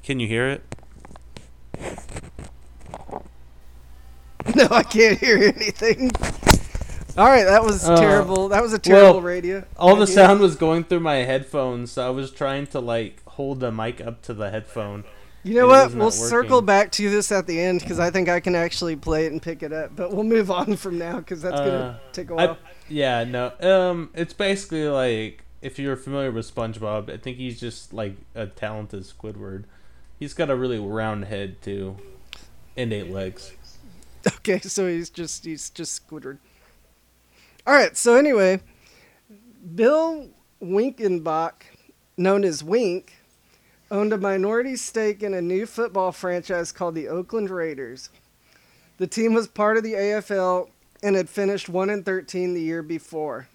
Can 0.03 0.21
you 0.21 0.29
hear 0.29 0.47
it? 0.47 0.63
No, 4.55 4.67
I 4.71 4.83
can't 4.83 5.19
hear 5.19 5.39
anything. 5.39 6.11
All 7.17 7.27
right, 7.27 7.45
that 7.45 7.65
was 7.65 7.89
uh, 7.89 7.97
terrible. 7.97 8.49
That 8.49 8.63
was 8.63 8.73
a 8.73 8.79
terrible 8.79 9.15
well, 9.15 9.23
radio. 9.23 9.65
All 9.77 9.97
the 9.97 10.07
sound 10.19 10.41
was 10.41 10.57
going 10.57 10.85
through 10.85 11.01
my 11.01 11.17
headphones, 11.17 11.93
so 11.93 12.07
I 12.07 12.11
was 12.11 12.31
trying 12.31 12.67
to 12.69 12.81
like 12.81 13.23
hold 13.27 13.61
the 13.61 13.73
mic 13.73 14.01
up 14.01 14.23
to 14.23 14.35
the 14.35 14.51
headphone. 14.51 15.05
You 15.43 15.55
know 15.55 15.67
what? 15.67 15.95
We'll 15.95 16.11
circle 16.11 16.61
back 16.61 16.93
to 16.93 17.09
this 17.09 17.33
at 17.33 17.47
the 17.47 17.59
end 17.61 17.81
because 17.81 17.99
I 17.99 18.11
think 18.11 18.29
I 18.29 18.41
can 18.41 18.55
actually 18.55 18.97
play 18.97 19.25
it 19.25 19.33
and 19.33 19.41
pick 19.41 19.63
it 19.63 19.73
up. 19.73 19.97
But 19.97 20.13
we'll 20.13 20.25
move 20.25 20.51
on 20.61 20.77
from 20.77 20.99
now 20.99 21.19
because 21.19 21.43
that's 21.43 21.57
uh, 21.57 21.65
gonna 21.65 22.01
take 22.13 22.31
a 22.31 22.35
while. 22.35 22.51
I, 22.51 22.57
yeah, 22.89 23.25
no. 23.25 23.53
Um, 23.61 24.11
it's 24.15 24.35
basically 24.35 24.87
like 24.89 25.45
if 25.63 25.79
you're 25.79 25.97
familiar 25.97 26.31
with 26.31 26.53
SpongeBob, 26.55 27.11
I 27.11 27.17
think 27.17 27.39
he's 27.39 27.59
just 27.59 27.93
like 27.93 28.17
a 28.35 28.47
talented 28.47 29.03
Squidward. 29.03 29.65
He's 30.19 30.35
got 30.35 30.51
a 30.51 30.57
really 30.57 30.79
round 30.79 31.25
head 31.25 31.63
too, 31.63 31.97
and 32.77 32.93
eight 32.93 33.11
legs. 33.11 33.53
Okay, 34.27 34.59
so 34.59 34.87
he's 34.87 35.09
just 35.09 35.47
he's 35.47 35.71
just 35.71 36.07
Squidward. 36.07 36.37
All 37.67 37.75
right. 37.75 37.97
So 37.97 38.17
anyway, 38.17 38.61
Bill 39.75 40.29
Winkenbach, 40.63 41.65
known 42.17 42.45
as 42.45 42.65
Wink 42.65 43.15
owned 43.91 44.13
a 44.13 44.19
minority 44.19 44.77
stake 44.77 45.23
in 45.23 45.35
a 45.35 45.43
new 45.43 45.67
football 45.67 46.13
franchise 46.13 46.73
called 46.73 46.95
the 46.95 47.09
Oakland 47.09 47.51
Raiders. 47.51 48.11
The 48.99 49.07
team 49.07 49.35
was 49.35 49.49
part 49.49 49.77
of 49.77 49.83
the 49.83 49.95
AFL 49.95 50.71
and 51.03 51.17
had 51.17 51.29
finished 51.29 51.69
1 51.69 51.91
and 51.91 52.05
13 52.05 52.55
the 52.55 52.61
year 52.61 52.83
before. 52.83 53.49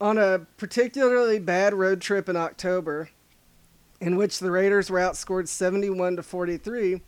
On 0.00 0.18
a 0.18 0.46
particularly 0.56 1.38
bad 1.38 1.74
road 1.74 2.00
trip 2.00 2.28
in 2.28 2.36
October, 2.36 3.10
in 4.00 4.16
which 4.16 4.38
the 4.38 4.50
Raiders 4.50 4.90
were 4.90 5.00
outscored 5.00 5.48
71 5.48 6.16
to 6.16 6.22
43, 6.22 7.00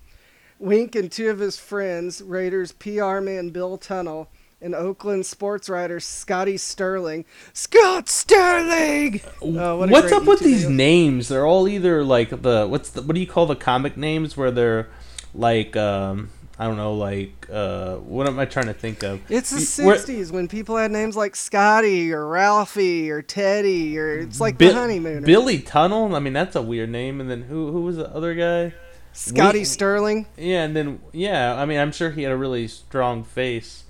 Wink 0.58 0.94
and 0.94 1.12
two 1.12 1.28
of 1.28 1.38
his 1.38 1.58
friends, 1.58 2.22
Raiders 2.22 2.72
PR 2.72 3.20
man 3.20 3.50
Bill 3.50 3.78
Tunnell 3.78 4.28
and 4.60 4.74
Oakland 4.74 5.26
sports 5.26 5.68
writer 5.68 6.00
Scotty 6.00 6.56
Stirling. 6.56 7.24
Scott 7.52 8.08
Sterling. 8.08 9.20
Oh, 9.42 9.86
what's 9.86 10.12
up 10.12 10.24
with 10.24 10.40
these 10.40 10.68
names? 10.68 11.28
They're 11.28 11.46
all 11.46 11.68
either 11.68 12.04
like 12.04 12.30
the 12.42 12.66
what's 12.66 12.90
the 12.90 13.02
what 13.02 13.14
do 13.14 13.20
you 13.20 13.26
call 13.26 13.46
the 13.46 13.56
comic 13.56 13.96
names 13.96 14.36
where 14.36 14.50
they're 14.50 14.88
like 15.34 15.76
um 15.76 16.30
I 16.58 16.64
don't 16.64 16.78
know, 16.78 16.94
like 16.94 17.48
uh, 17.52 17.96
what 17.96 18.26
am 18.26 18.38
I 18.38 18.46
trying 18.46 18.66
to 18.66 18.72
think 18.72 19.02
of? 19.02 19.20
It's 19.30 19.50
the 19.50 19.58
'60s 19.58 20.32
when 20.32 20.48
people 20.48 20.78
had 20.78 20.90
names 20.90 21.14
like 21.14 21.36
Scotty 21.36 22.10
or 22.14 22.26
Ralphie 22.26 23.10
or 23.10 23.20
Teddy, 23.20 23.98
or 23.98 24.20
it's 24.20 24.40
like 24.40 24.56
Bi- 24.56 24.68
the 24.68 24.72
honeymoon. 24.74 25.22
Billy 25.24 25.58
Tunnell. 25.58 26.14
I 26.14 26.18
mean, 26.18 26.32
that's 26.32 26.56
a 26.56 26.62
weird 26.62 26.88
name. 26.88 27.20
And 27.20 27.30
then 27.30 27.42
who 27.42 27.72
who 27.72 27.82
was 27.82 27.98
the 27.98 28.08
other 28.08 28.34
guy? 28.34 28.72
Scotty 29.12 29.60
we- 29.60 29.64
Sterling. 29.66 30.24
Yeah, 30.38 30.64
and 30.64 30.74
then 30.74 31.00
yeah, 31.12 31.54
I 31.54 31.66
mean, 31.66 31.78
I'm 31.78 31.92
sure 31.92 32.10
he 32.10 32.22
had 32.22 32.32
a 32.32 32.36
really 32.38 32.68
strong 32.68 33.22
face. 33.22 33.84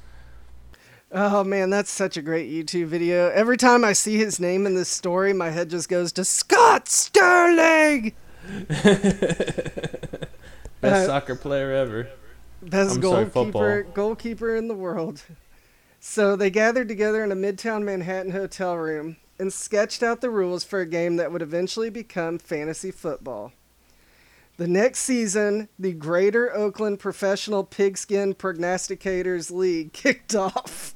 Oh 1.18 1.42
man, 1.44 1.70
that's 1.70 1.90
such 1.90 2.18
a 2.18 2.22
great 2.22 2.50
YouTube 2.50 2.88
video. 2.88 3.30
Every 3.30 3.56
time 3.56 3.86
I 3.86 3.94
see 3.94 4.18
his 4.18 4.38
name 4.38 4.66
in 4.66 4.74
this 4.74 4.90
story, 4.90 5.32
my 5.32 5.48
head 5.48 5.70
just 5.70 5.88
goes 5.88 6.12
to 6.12 6.26
Scott 6.26 6.90
Sterling. 6.90 8.12
Best 8.68 9.24
uh, 10.82 11.06
soccer 11.06 11.34
player 11.34 11.72
ever. 11.72 12.10
Best 12.60 12.96
I'm 12.96 13.00
goalkeeper 13.00 13.52
sorry, 13.52 13.86
goalkeeper 13.94 14.54
in 14.54 14.68
the 14.68 14.74
world. 14.74 15.22
So 16.00 16.36
they 16.36 16.50
gathered 16.50 16.86
together 16.86 17.24
in 17.24 17.32
a 17.32 17.34
midtown 17.34 17.84
Manhattan 17.84 18.32
hotel 18.32 18.76
room 18.76 19.16
and 19.38 19.50
sketched 19.50 20.02
out 20.02 20.20
the 20.20 20.28
rules 20.28 20.64
for 20.64 20.80
a 20.80 20.86
game 20.86 21.16
that 21.16 21.32
would 21.32 21.40
eventually 21.40 21.88
become 21.88 22.38
fantasy 22.38 22.90
football. 22.90 23.52
The 24.58 24.68
next 24.68 24.98
season, 24.98 25.70
the 25.78 25.94
Greater 25.94 26.54
Oakland 26.54 26.98
Professional 26.98 27.64
Pigskin 27.64 28.34
Prognosticators 28.34 29.50
League 29.50 29.92
kicked 29.94 30.34
off. 30.34 30.94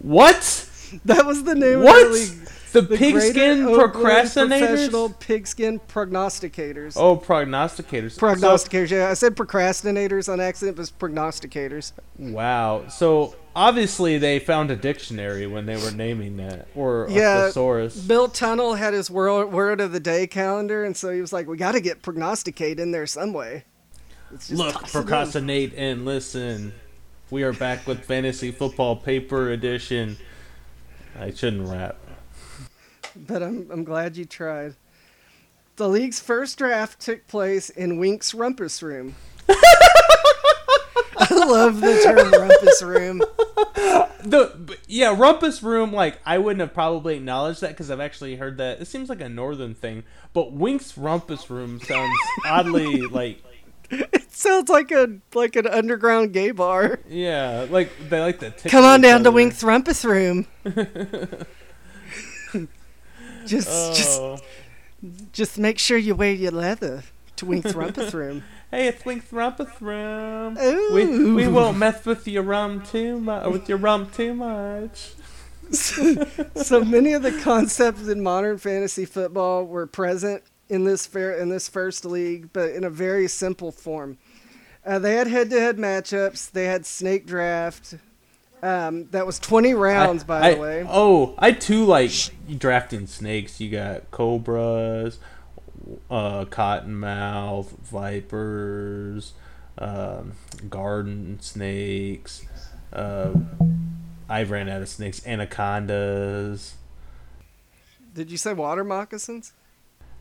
What? 0.00 0.68
That 1.04 1.26
was 1.26 1.44
the 1.44 1.54
name 1.54 1.82
What? 1.82 2.06
of 2.06 2.12
the 2.12 2.18
league. 2.18 2.48
The, 2.72 2.80
The 2.82 2.96
pigskin 2.98 3.58
procrastinators. 3.66 4.58
Professional 4.58 5.08
pigskin 5.10 5.80
prognosticators. 5.80 6.94
Oh, 6.96 7.16
prognosticators. 7.16 8.12
So- 8.12 8.20
Prognosticators. 8.20 8.90
yeah, 8.90 9.08
I 9.08 9.14
said 9.14 9.36
procrastinators 9.36 10.30
on 10.30 10.38
accident. 10.40 10.76
It 10.76 10.80
was 10.80 10.90
prognosticators. 10.90 11.92
wow. 12.18 12.86
So 12.88 13.34
obviously 13.56 14.18
they 14.18 14.38
found 14.38 14.70
a 14.70 14.76
dictionary 14.76 15.46
when 15.46 15.64
they 15.66 15.76
were 15.76 15.90
naming 15.90 16.36
that, 16.38 16.68
or 16.74 17.06
Yeah. 17.10 17.44
a 17.44 17.46
thesaurus. 17.46 17.96
Bill 17.96 18.28
Tunnell 18.28 18.76
had 18.76 18.92
his 18.92 19.10
word, 19.10 19.46
word 19.46 19.80
of 19.80 19.92
the 19.92 20.00
day 20.00 20.26
calendar, 20.26 20.84
and 20.84 20.94
so 20.96 21.10
he 21.10 21.20
was 21.22 21.32
like, 21.32 21.48
"We 21.48 21.56
got 21.56 21.72
to 21.72 21.80
get 21.80 22.02
prognosticate 22.02 22.78
in 22.78 22.90
there 22.92 23.06
some 23.06 23.32
way." 23.32 23.64
Look, 24.50 24.72
toss 24.74 24.82
it 24.82 24.84
in. 24.84 24.90
procrastinate 25.02 25.74
and 25.74 26.04
listen. 26.04 26.74
We 27.30 27.42
are 27.42 27.52
back 27.52 27.86
with 27.86 28.04
fantasy 28.04 28.50
football 28.50 28.96
paper 28.96 29.50
edition. 29.50 30.16
I 31.18 31.30
shouldn't 31.30 31.68
rap. 31.68 31.96
but 33.14 33.42
I'm 33.42 33.68
I'm 33.70 33.84
glad 33.84 34.16
you 34.16 34.24
tried. 34.24 34.76
The 35.76 35.88
league's 35.88 36.20
first 36.20 36.56
draft 36.56 37.00
took 37.00 37.26
place 37.26 37.68
in 37.68 37.98
Wink's 37.98 38.32
Rumpus 38.32 38.82
Room. 38.82 39.14
I 39.48 41.28
love 41.30 41.82
the 41.82 42.00
term 42.02 42.32
Rumpus 42.32 42.82
Room. 42.82 43.20
The 44.24 44.76
yeah, 44.86 45.14
rumpus 45.16 45.62
room. 45.62 45.92
Like 45.92 46.20
I 46.24 46.38
wouldn't 46.38 46.60
have 46.60 46.72
probably 46.72 47.16
acknowledged 47.16 47.60
that 47.60 47.70
because 47.70 47.90
I've 47.90 48.00
actually 48.00 48.36
heard 48.36 48.56
that. 48.56 48.80
It 48.80 48.86
seems 48.86 49.10
like 49.10 49.20
a 49.20 49.28
northern 49.28 49.74
thing, 49.74 50.04
but 50.32 50.52
Wink's 50.52 50.96
rumpus 50.96 51.50
room 51.50 51.78
sounds 51.80 52.18
oddly 52.46 53.02
like 53.02 53.42
It 54.12 54.32
sounds 54.32 54.68
like 54.68 54.90
a 54.92 55.08
like 55.34 55.56
an 55.56 55.66
underground 55.66 56.32
gay 56.32 56.50
bar. 56.52 57.00
yeah, 57.08 57.66
like 57.70 57.90
they 58.08 58.20
like 58.20 58.38
to. 58.40 58.50
tickle 58.50 58.70
Come 58.70 58.84
on 58.84 59.00
down 59.00 59.22
to 59.24 59.28
other. 59.30 59.32
Wink's 59.32 59.62
Rumpus 59.62 60.04
Room. 60.04 60.46
just 63.46 63.96
just 63.96 64.20
Oh. 64.20 64.38
just 65.32 65.58
make 65.58 65.78
sure 65.78 65.96
you 65.98 66.14
wear 66.14 66.32
your 66.32 66.52
leather 66.52 67.02
to 67.36 67.46
Wink's 67.46 67.72
Rumpus 67.74 68.12
Room. 68.14 68.42
Hey, 68.70 68.86
it's 68.88 69.02
Wink's 69.06 69.32
rumpus 69.32 69.80
room. 69.80 70.58
Ooh. 70.60 70.90
We 70.92 71.32
we 71.32 71.48
won't 71.48 71.78
mess 71.78 72.04
with 72.04 72.28
your 72.28 72.42
rum 72.42 72.82
too 72.82 73.18
much. 73.18 73.50
With 73.50 73.66
your 73.66 73.78
rum 73.78 74.10
too 74.10 74.34
much. 74.34 75.12
so 75.72 76.84
many 76.84 77.14
of 77.14 77.22
the 77.22 77.32
concepts 77.42 78.08
in 78.08 78.22
modern 78.22 78.58
fantasy 78.58 79.06
football 79.06 79.64
were 79.64 79.86
present 79.86 80.42
in 80.68 80.84
this 80.84 81.06
fair 81.06 81.32
in 81.32 81.48
this 81.48 81.68
first 81.68 82.04
league, 82.04 82.52
but 82.52 82.70
in 82.70 82.84
a 82.84 82.90
very 82.90 83.28
simple 83.28 83.72
form. 83.72 84.18
Uh, 84.86 84.98
they 84.98 85.14
had 85.14 85.26
head-to-head 85.26 85.76
matchups. 85.76 86.50
They 86.50 86.64
had 86.64 86.86
snake 86.86 87.26
draft. 87.26 87.94
Um, 88.62 89.08
that 89.10 89.26
was 89.26 89.38
20 89.38 89.74
rounds, 89.74 90.22
I- 90.22 90.26
by 90.26 90.40
I- 90.48 90.54
the 90.54 90.60
way. 90.60 90.86
Oh, 90.88 91.34
I 91.38 91.52
too 91.52 91.84
like 91.84 92.10
drafting 92.58 93.06
snakes. 93.06 93.60
You 93.60 93.70
got 93.70 94.10
cobras, 94.10 95.18
uh, 96.10 96.44
cottonmouth, 96.46 97.70
vipers, 97.82 99.34
um, 99.78 100.32
garden 100.68 101.38
snakes. 101.40 102.44
Uh, 102.92 103.32
I 104.28 104.42
ran 104.42 104.68
out 104.68 104.82
of 104.82 104.88
snakes. 104.88 105.24
Anacondas. 105.26 106.74
Did 108.14 108.30
you 108.30 108.36
say 108.38 108.52
water 108.54 108.82
moccasins? 108.84 109.52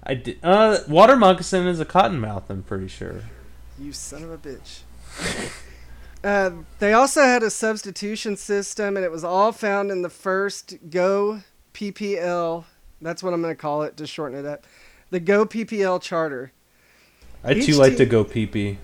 I 0.08 0.14
did. 0.14 0.40
Uh, 0.42 0.80
water 0.88 1.18
moccasin 1.18 1.68
is 1.68 1.82
a 1.82 1.86
cottonmouth. 1.86 2.44
I'm 2.50 2.64
pretty 2.64 2.88
sure. 2.88 3.24
You 3.78 3.92
son 3.92 4.24
of 4.24 4.32
a 4.32 4.38
bitch. 4.38 4.80
uh, 6.24 6.52
they 6.80 6.94
also 6.94 7.22
had 7.22 7.44
a 7.44 7.50
substitution 7.50 8.38
system, 8.38 8.96
and 8.96 9.06
it 9.06 9.12
was 9.12 9.26
all 9.26 9.52
found 9.52 9.92
in 9.92 10.04
the 10.04 10.10
first 10.10 10.78
Go 10.90 11.42
PPL. 11.74 12.64
That's 13.02 13.22
what 13.22 13.34
I'm 13.34 13.42
going 13.42 13.54
to 13.54 13.62
call 13.62 13.84
it 13.84 13.98
to 13.98 14.08
shorten 14.08 14.40
it 14.40 14.46
up. 14.46 14.66
The 15.10 15.20
Go 15.20 15.46
PPL 15.46 16.02
charter. 16.02 16.54
I 17.44 17.54
too 17.54 17.74
like 17.74 17.98
to 17.98 18.06
go 18.06 18.24
pee 18.24 18.46
pee. 18.46 18.78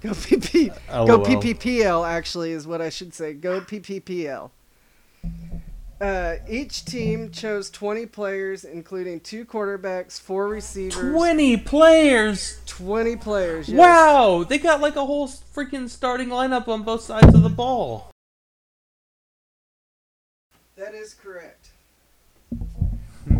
Go 0.00 0.10
PP. 0.10 0.68
Go 0.88 1.04
LOL. 1.04 1.26
PPPL 1.26 2.08
actually 2.08 2.52
is 2.52 2.68
what 2.68 2.80
I 2.80 2.88
should 2.88 3.12
say. 3.12 3.32
Go 3.34 3.60
PPPL. 3.60 4.50
Uh, 6.00 6.36
each 6.48 6.84
team 6.84 7.30
chose 7.30 7.70
20 7.70 8.06
players, 8.06 8.64
including 8.64 9.18
two 9.18 9.44
quarterbacks, 9.44 10.20
four 10.20 10.46
receivers, 10.48 10.94
Twenty 11.12 11.56
players. 11.56 12.60
20 12.66 13.16
players. 13.16 13.68
Yes. 13.68 13.78
Wow, 13.78 14.44
they 14.48 14.58
got 14.58 14.80
like 14.80 14.94
a 14.94 15.04
whole 15.04 15.26
freaking 15.26 15.88
starting 15.88 16.28
lineup 16.28 16.68
on 16.68 16.84
both 16.84 17.00
sides 17.02 17.34
of 17.34 17.42
the 17.42 17.48
ball. 17.48 18.10
That 20.76 20.94
is 20.94 21.14
correct. 21.14 21.70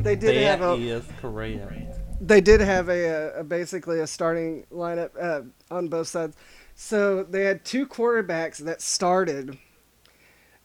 They 0.02 0.16
did 0.16 0.36
have 0.42 0.60
a- 0.60 0.76
That 0.76 0.82
is 0.82 1.04
correct. 1.20 1.98
They 2.20 2.40
did 2.40 2.60
have 2.60 2.88
a, 2.88 3.04
a, 3.04 3.40
a 3.40 3.44
basically 3.44 4.00
a 4.00 4.06
starting 4.06 4.64
lineup 4.72 5.10
uh, 5.20 5.42
on 5.74 5.88
both 5.88 6.08
sides. 6.08 6.36
So 6.74 7.22
they 7.24 7.44
had 7.44 7.64
two 7.64 7.86
quarterbacks 7.86 8.58
that 8.58 8.80
started, 8.82 9.56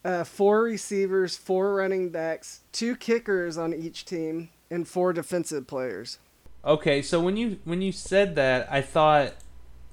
uh, 0.03 0.23
four 0.23 0.63
receivers, 0.63 1.37
four 1.37 1.75
running 1.75 2.09
backs, 2.09 2.61
two 2.71 2.95
kickers 2.95 3.57
on 3.57 3.73
each 3.73 4.05
team, 4.05 4.49
and 4.69 4.87
four 4.87 5.13
defensive 5.13 5.67
players. 5.67 6.19
Okay, 6.65 7.01
so 7.01 7.19
when 7.19 7.37
you 7.37 7.59
when 7.65 7.81
you 7.81 7.91
said 7.91 8.35
that, 8.35 8.71
I 8.71 8.81
thought 8.81 9.33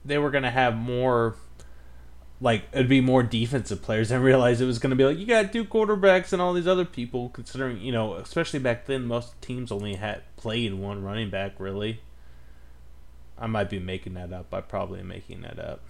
they 0.05 0.19
were 0.19 0.31
gonna 0.31 0.51
have 0.51 0.77
more, 0.77 1.37
like 2.41 2.65
it'd 2.73 2.89
be 2.89 3.01
more 3.01 3.23
defensive 3.23 3.83
players. 3.83 4.13
I 4.13 4.17
realized 4.17 4.61
it 4.61 4.67
was 4.67 4.79
gonna 4.79 4.97
be 4.97 5.05
like 5.05 5.19
you 5.19 5.27
got 5.27 5.53
two 5.53 5.65
quarterbacks 5.65 6.33
and 6.33 6.41
all 6.41 6.53
these 6.53 6.69
other 6.69 6.85
people. 6.85 7.29
Considering 7.31 7.81
you 7.81 7.93
know, 7.93 8.15
especially 8.15 8.61
back 8.61 8.87
then, 8.87 9.05
most 9.07 9.41
teams 9.43 9.73
only 9.73 9.95
had 9.95 10.23
played 10.37 10.75
one 10.75 11.03
running 11.03 11.31
back. 11.31 11.59
Really, 11.59 12.01
I 13.39 13.47
might 13.47 13.69
be 13.71 13.81
making 13.81 14.15
that 14.15 14.33
up. 14.33 14.55
I 14.55 14.61
probably 14.61 15.01
am 15.01 15.09
making 15.09 15.43
that 15.43 15.59
up. 15.59 15.83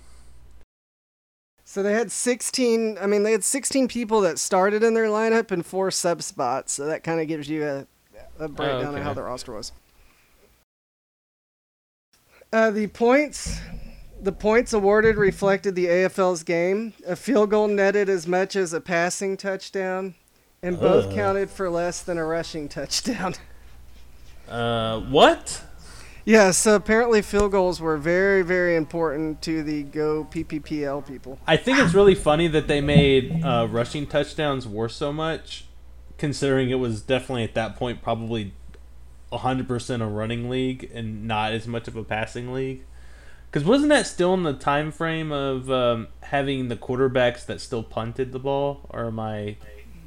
So 1.71 1.85
they 1.85 1.93
had 1.93 2.11
16, 2.11 2.99
I 3.01 3.07
mean, 3.07 3.23
they 3.23 3.31
had 3.31 3.45
16 3.45 3.87
people 3.87 4.23
that 4.23 4.41
started 4.41 4.83
in 4.83 4.95
their 4.95 5.07
lineup 5.07 5.53
and 5.53 5.65
four 5.65 5.93
sub 5.93 6.21
spots. 6.21 6.73
So 6.73 6.87
that 6.87 7.05
kind 7.05 7.21
of 7.21 7.29
gives 7.29 7.49
you 7.49 7.65
a, 7.65 7.87
a 8.41 8.49
breakdown 8.49 8.87
of 8.87 8.95
okay. 8.95 9.03
how 9.05 9.15
the 9.15 9.23
roster 9.23 9.53
was. 9.53 9.71
Uh, 12.53 12.73
the 12.73 12.89
points. 12.89 13.61
The 14.21 14.33
points 14.33 14.73
awarded 14.73 15.15
reflected 15.15 15.77
the 15.77 15.87
AFL's 15.87 16.43
game. 16.43 16.93
A 17.07 17.15
field 17.15 17.51
goal 17.51 17.69
netted 17.69 18.09
as 18.09 18.27
much 18.27 18.57
as 18.57 18.73
a 18.73 18.81
passing 18.81 19.37
touchdown, 19.37 20.17
and 20.65 20.77
both 20.77 21.07
Ugh. 21.07 21.15
counted 21.15 21.51
for 21.51 21.71
less 21.71 22.03
than 22.03 22.19
a 22.19 22.25
rushing 22.25 22.69
touchdown. 22.69 23.37
Uh, 24.49 25.03
what? 25.03 25.63
Yeah, 26.25 26.51
so 26.51 26.75
apparently 26.75 27.23
field 27.23 27.53
goals 27.53 27.81
were 27.81 27.97
very, 27.97 28.43
very 28.43 28.77
important 28.77 29.43
to 29.43 29.63
the 29.63 29.83
Go 29.85 30.27
PPPL 30.31 31.07
people. 31.07 31.39
I 31.47 31.57
think 31.57 31.79
it's 31.79 31.95
really 31.95 32.15
funny 32.15 32.49
that 32.49 32.69
they 32.69 32.81
made 32.81 33.45
uh, 33.45 33.67
rushing 33.71 34.07
touchdowns 34.07 34.67
worth 34.67 34.93
so 34.93 35.13
much, 35.13 35.67
considering 36.19 36.71
it 36.71 36.77
was 36.77 37.03
definitely 37.03 37.45
at 37.45 37.55
that 37.55 37.77
point 37.77 38.03
probably 38.03 38.53
100% 39.33 40.03
a 40.03 40.07
running 40.07 40.51
league 40.51 40.91
and 40.93 41.27
not 41.27 41.53
as 41.53 41.67
much 41.67 41.89
of 41.89 41.97
a 41.97 42.05
passing 42.05 42.53
league. 42.53 42.85
Because 43.51 43.67
wasn't 43.67 43.89
that 43.89 44.07
still 44.07 44.35
in 44.35 44.45
the 44.45 44.53
time 44.53 44.93
frame 44.93 45.33
of 45.33 45.71
um, 45.71 46.09
having 46.23 46.69
the 46.69 46.77
quarterbacks 46.77 47.45
that 47.47 47.61
still 47.61 47.83
punted 47.83 48.31
the 48.31 48.39
ball? 48.39 48.87
Or 48.91 49.07
am 49.07 49.19
I 49.19 49.57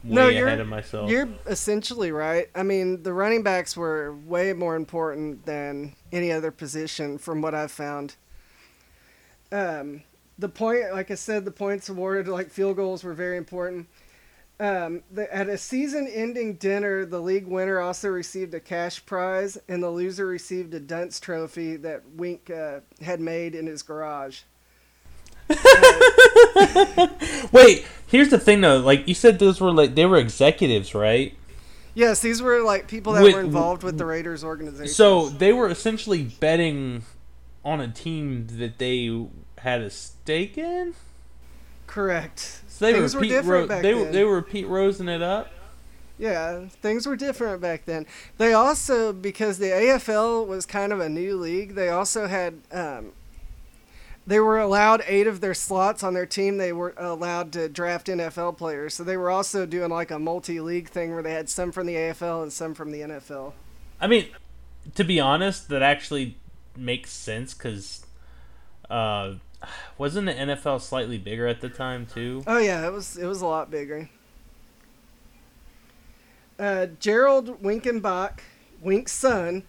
No, 0.03 0.27
you're- 0.27 0.47
ahead 0.47 0.59
of 0.59 0.67
myself? 0.67 1.09
You're 1.09 1.29
essentially 1.47 2.11
right. 2.11 2.49
I 2.53 2.63
mean, 2.63 3.03
the 3.03 3.13
running 3.13 3.41
backs 3.43 3.77
were 3.77 4.13
way 4.25 4.51
more 4.53 4.75
important 4.75 5.45
than 5.45 5.95
any 6.11 6.31
other 6.31 6.51
position 6.51 7.17
from 7.17 7.41
what 7.41 7.55
I've 7.55 7.71
found. 7.71 8.15
Um, 9.51 10.03
the 10.37 10.49
point, 10.49 10.91
like 10.91 11.11
I 11.11 11.15
said, 11.15 11.45
the 11.45 11.51
points 11.51 11.89
awarded, 11.89 12.27
like 12.27 12.49
field 12.49 12.75
goals, 12.75 13.03
were 13.03 13.13
very 13.13 13.37
important. 13.37 13.87
Um, 14.59 15.03
the, 15.11 15.33
at 15.33 15.49
a 15.49 15.57
season-ending 15.57 16.55
dinner, 16.55 17.05
the 17.05 17.19
league 17.19 17.47
winner 17.47 17.79
also 17.79 18.09
received 18.09 18.53
a 18.53 18.59
cash 18.59 19.05
prize, 19.05 19.57
and 19.67 19.81
the 19.81 19.89
loser 19.89 20.25
received 20.25 20.73
a 20.73 20.79
dunce 20.79 21.19
trophy 21.19 21.75
that 21.77 22.03
Wink 22.15 22.49
uh, 22.49 22.79
had 23.01 23.19
made 23.19 23.55
in 23.55 23.65
his 23.67 23.83
garage. 23.83 24.41
Wait, 27.51 27.85
here's 28.07 28.29
the 28.29 28.39
thing 28.39 28.61
though. 28.61 28.77
Like 28.79 29.07
you 29.07 29.13
said, 29.13 29.39
those 29.39 29.59
were 29.61 29.71
like 29.71 29.95
they 29.95 30.05
were 30.05 30.17
executives, 30.17 30.93
right? 30.95 31.35
Yes, 31.95 32.21
these 32.21 32.41
were 32.41 32.61
like 32.63 32.87
people 32.87 33.13
that 33.13 33.23
Wait, 33.23 33.35
were 33.35 33.41
involved 33.41 33.83
with 33.83 33.97
the 33.97 34.05
Raiders 34.05 34.43
organization. 34.43 34.93
So 34.93 35.29
they 35.29 35.53
were 35.53 35.69
essentially 35.69 36.23
betting 36.23 37.03
on 37.63 37.79
a 37.79 37.87
team 37.87 38.47
that 38.57 38.77
they 38.79 39.25
had 39.59 39.81
a 39.81 39.89
stake 39.89 40.57
in. 40.57 40.93
correct. 41.87 42.61
So 42.67 42.87
they 42.87 42.93
Things 42.93 43.13
were 43.13 43.21
were 43.21 43.27
different 43.27 43.61
Ro- 43.61 43.67
back 43.67 43.81
they 43.83 43.93
were 43.93 44.03
then. 44.05 44.11
they 44.13 44.23
were 44.23 44.41
Pete 44.41 44.67
Rosen 44.67 45.07
it 45.07 45.21
up. 45.21 45.51
Yeah, 46.17 46.67
things 46.67 47.05
were 47.07 47.15
different 47.15 47.59
back 47.61 47.85
then. 47.85 48.05
They 48.37 48.53
also, 48.53 49.11
because 49.13 49.57
the 49.57 49.65
AFL 49.67 50.45
was 50.47 50.65
kind 50.65 50.93
of 50.93 50.99
a 50.99 51.09
new 51.09 51.35
league, 51.37 51.73
they 51.75 51.89
also 51.89 52.27
had 52.27 52.59
um, 52.71 53.13
they 54.25 54.39
were 54.39 54.59
allowed 54.59 55.03
eight 55.05 55.27
of 55.27 55.41
their 55.41 55.53
slots 55.53 56.03
on 56.03 56.13
their 56.13 56.25
team. 56.25 56.57
They 56.57 56.71
were 56.71 56.93
allowed 56.97 57.51
to 57.53 57.67
draft 57.67 58.07
NFL 58.07 58.57
players. 58.57 58.93
So 58.93 59.03
they 59.03 59.17
were 59.17 59.29
also 59.29 59.65
doing 59.65 59.89
like 59.89 60.11
a 60.11 60.19
multi 60.19 60.59
league 60.59 60.89
thing 60.89 61.13
where 61.13 61.23
they 61.23 61.33
had 61.33 61.49
some 61.49 61.71
from 61.71 61.87
the 61.87 61.95
AFL 61.95 62.43
and 62.43 62.53
some 62.53 62.73
from 62.73 62.91
the 62.91 63.01
NFL. 63.01 63.53
I 63.99 64.07
mean, 64.07 64.27
to 64.95 65.03
be 65.03 65.19
honest, 65.19 65.69
that 65.69 65.81
actually 65.81 66.37
makes 66.77 67.11
sense 67.11 67.53
because 67.53 68.05
uh, 68.89 69.33
wasn't 69.97 70.27
the 70.27 70.33
NFL 70.33 70.81
slightly 70.81 71.17
bigger 71.17 71.47
at 71.47 71.61
the 71.61 71.69
time 71.69 72.05
too? 72.05 72.43
Oh 72.47 72.57
yeah, 72.57 72.85
it 72.87 72.91
was 72.91 73.17
it 73.17 73.25
was 73.25 73.41
a 73.41 73.45
lot 73.45 73.69
bigger. 73.69 74.09
Uh, 76.59 76.85
Gerald 76.99 77.61
Winkenbach, 77.61 78.39
Wink's 78.81 79.11
son, 79.11 79.63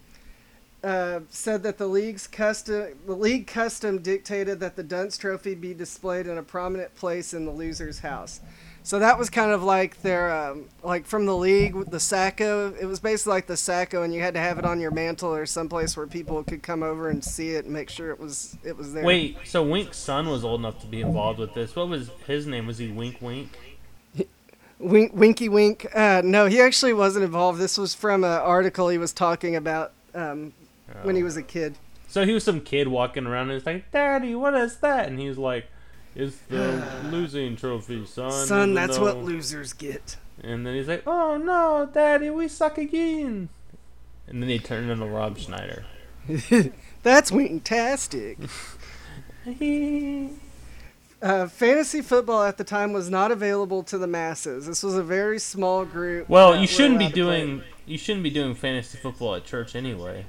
uh, 0.84 1.20
said 1.30 1.62
that 1.62 1.78
the 1.78 1.86
league's 1.86 2.26
custom 2.26 2.98
the 3.06 3.14
league 3.14 3.46
custom 3.46 3.98
dictated 4.02 4.60
that 4.60 4.76
the 4.76 4.82
Dunce 4.82 5.16
Trophy 5.16 5.54
be 5.54 5.72
displayed 5.72 6.26
in 6.26 6.36
a 6.36 6.42
prominent 6.42 6.94
place 6.94 7.32
in 7.32 7.46
the 7.46 7.52
loser's 7.52 8.00
house. 8.00 8.40
So 8.82 8.98
that 8.98 9.18
was 9.18 9.30
kind 9.30 9.50
of 9.50 9.62
like 9.62 10.02
their 10.02 10.30
um, 10.30 10.68
like 10.82 11.06
from 11.06 11.24
the 11.24 11.34
league 11.34 11.72
the 11.90 11.96
Sacko. 11.96 12.78
It 12.78 12.84
was 12.84 13.00
basically 13.00 13.30
like 13.30 13.46
the 13.46 13.54
Sacko, 13.54 14.04
and 14.04 14.12
you 14.12 14.20
had 14.20 14.34
to 14.34 14.40
have 14.40 14.58
it 14.58 14.66
on 14.66 14.78
your 14.78 14.90
mantle 14.90 15.34
or 15.34 15.46
someplace 15.46 15.96
where 15.96 16.06
people 16.06 16.44
could 16.44 16.62
come 16.62 16.82
over 16.82 17.08
and 17.08 17.24
see 17.24 17.52
it 17.52 17.64
and 17.64 17.72
make 17.72 17.88
sure 17.88 18.10
it 18.10 18.20
was 18.20 18.58
it 18.62 18.76
was 18.76 18.92
there. 18.92 19.02
Wait, 19.02 19.38
so 19.44 19.62
Wink's 19.62 19.96
son 19.96 20.28
was 20.28 20.44
old 20.44 20.60
enough 20.60 20.80
to 20.82 20.86
be 20.86 21.00
involved 21.00 21.38
with 21.38 21.54
this. 21.54 21.74
What 21.74 21.88
was 21.88 22.10
his 22.26 22.46
name? 22.46 22.66
Was 22.66 22.76
he 22.76 22.88
Wink 22.88 23.22
Wink? 23.22 23.58
Wink, 24.78 25.14
Winky 25.14 25.48
Wink. 25.48 25.86
Uh, 25.94 26.20
no, 26.22 26.44
he 26.44 26.60
actually 26.60 26.92
wasn't 26.92 27.24
involved. 27.24 27.58
This 27.58 27.78
was 27.78 27.94
from 27.94 28.22
an 28.22 28.32
article 28.32 28.90
he 28.90 28.98
was 28.98 29.14
talking 29.14 29.56
about 29.56 29.92
um, 30.14 30.52
when 31.02 31.16
he 31.16 31.22
was 31.22 31.36
a 31.36 31.42
kid. 31.42 31.78
So 32.08 32.24
he 32.24 32.32
was 32.32 32.44
some 32.44 32.60
kid 32.60 32.88
walking 32.88 33.26
around 33.26 33.50
and 33.50 33.58
he's 33.58 33.66
like, 33.66 33.90
"Daddy, 33.90 34.34
what 34.34 34.54
is 34.54 34.76
that?" 34.78 35.08
And 35.08 35.18
he's 35.18 35.38
like, 35.38 35.66
"It's 36.14 36.36
the 36.48 36.86
losing 37.10 37.56
trophy, 37.56 38.06
son." 38.06 38.46
Son, 38.46 38.74
that's 38.74 38.96
though-" 38.96 39.02
what 39.04 39.18
losers 39.18 39.72
get. 39.72 40.16
And 40.42 40.66
then 40.66 40.74
he's 40.74 40.88
like, 40.88 41.02
"Oh 41.06 41.36
no, 41.36 41.88
Daddy, 41.92 42.30
we 42.30 42.48
suck 42.48 42.78
again." 42.78 43.48
And 44.26 44.42
then 44.42 44.48
he 44.48 44.58
turned 44.58 44.90
into 44.90 45.04
Rob 45.06 45.38
Schneider. 45.38 45.84
That's 47.02 47.30
Winktastic. 47.30 48.48
Uh, 51.22 51.48
fantasy 51.48 52.02
football 52.02 52.42
at 52.42 52.58
the 52.58 52.64
time 52.64 52.92
was 52.92 53.08
not 53.08 53.30
available 53.32 53.82
to 53.82 53.96
the 53.96 54.06
masses. 54.06 54.66
This 54.66 54.82
was 54.82 54.94
a 54.94 55.02
very 55.02 55.38
small 55.38 55.86
group. 55.86 56.28
Well, 56.28 56.54
you 56.54 56.66
shouldn't 56.66 56.98
be 56.98 57.06
allowed 57.06 57.14
play. 57.14 57.40
doing 57.46 57.62
you 57.86 57.96
shouldn't 57.96 58.24
be 58.24 58.30
doing 58.30 58.54
fantasy 58.54 58.98
football 58.98 59.34
at 59.34 59.46
church 59.46 59.74
anyway. 59.74 60.26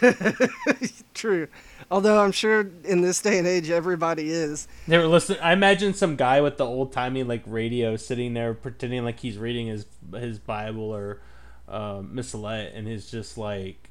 True. 1.14 1.48
Although 1.90 2.22
I'm 2.22 2.32
sure 2.32 2.70
in 2.84 3.00
this 3.02 3.20
day 3.20 3.38
and 3.38 3.46
age 3.46 3.70
everybody 3.70 4.30
is. 4.30 4.68
They 4.86 4.98
were 4.98 5.06
listening. 5.06 5.40
I 5.40 5.52
imagine 5.52 5.94
some 5.94 6.16
guy 6.16 6.40
with 6.40 6.56
the 6.56 6.64
old 6.64 6.92
timey 6.92 7.22
like 7.22 7.42
radio 7.46 7.96
sitting 7.96 8.34
there 8.34 8.54
pretending 8.54 9.04
like 9.04 9.20
he's 9.20 9.38
reading 9.38 9.66
his 9.66 9.86
his 10.14 10.38
Bible 10.38 10.94
or 10.94 11.20
uh, 11.68 12.00
Missalette, 12.02 12.76
and 12.76 12.86
he's 12.86 13.10
just 13.10 13.36
like, 13.36 13.90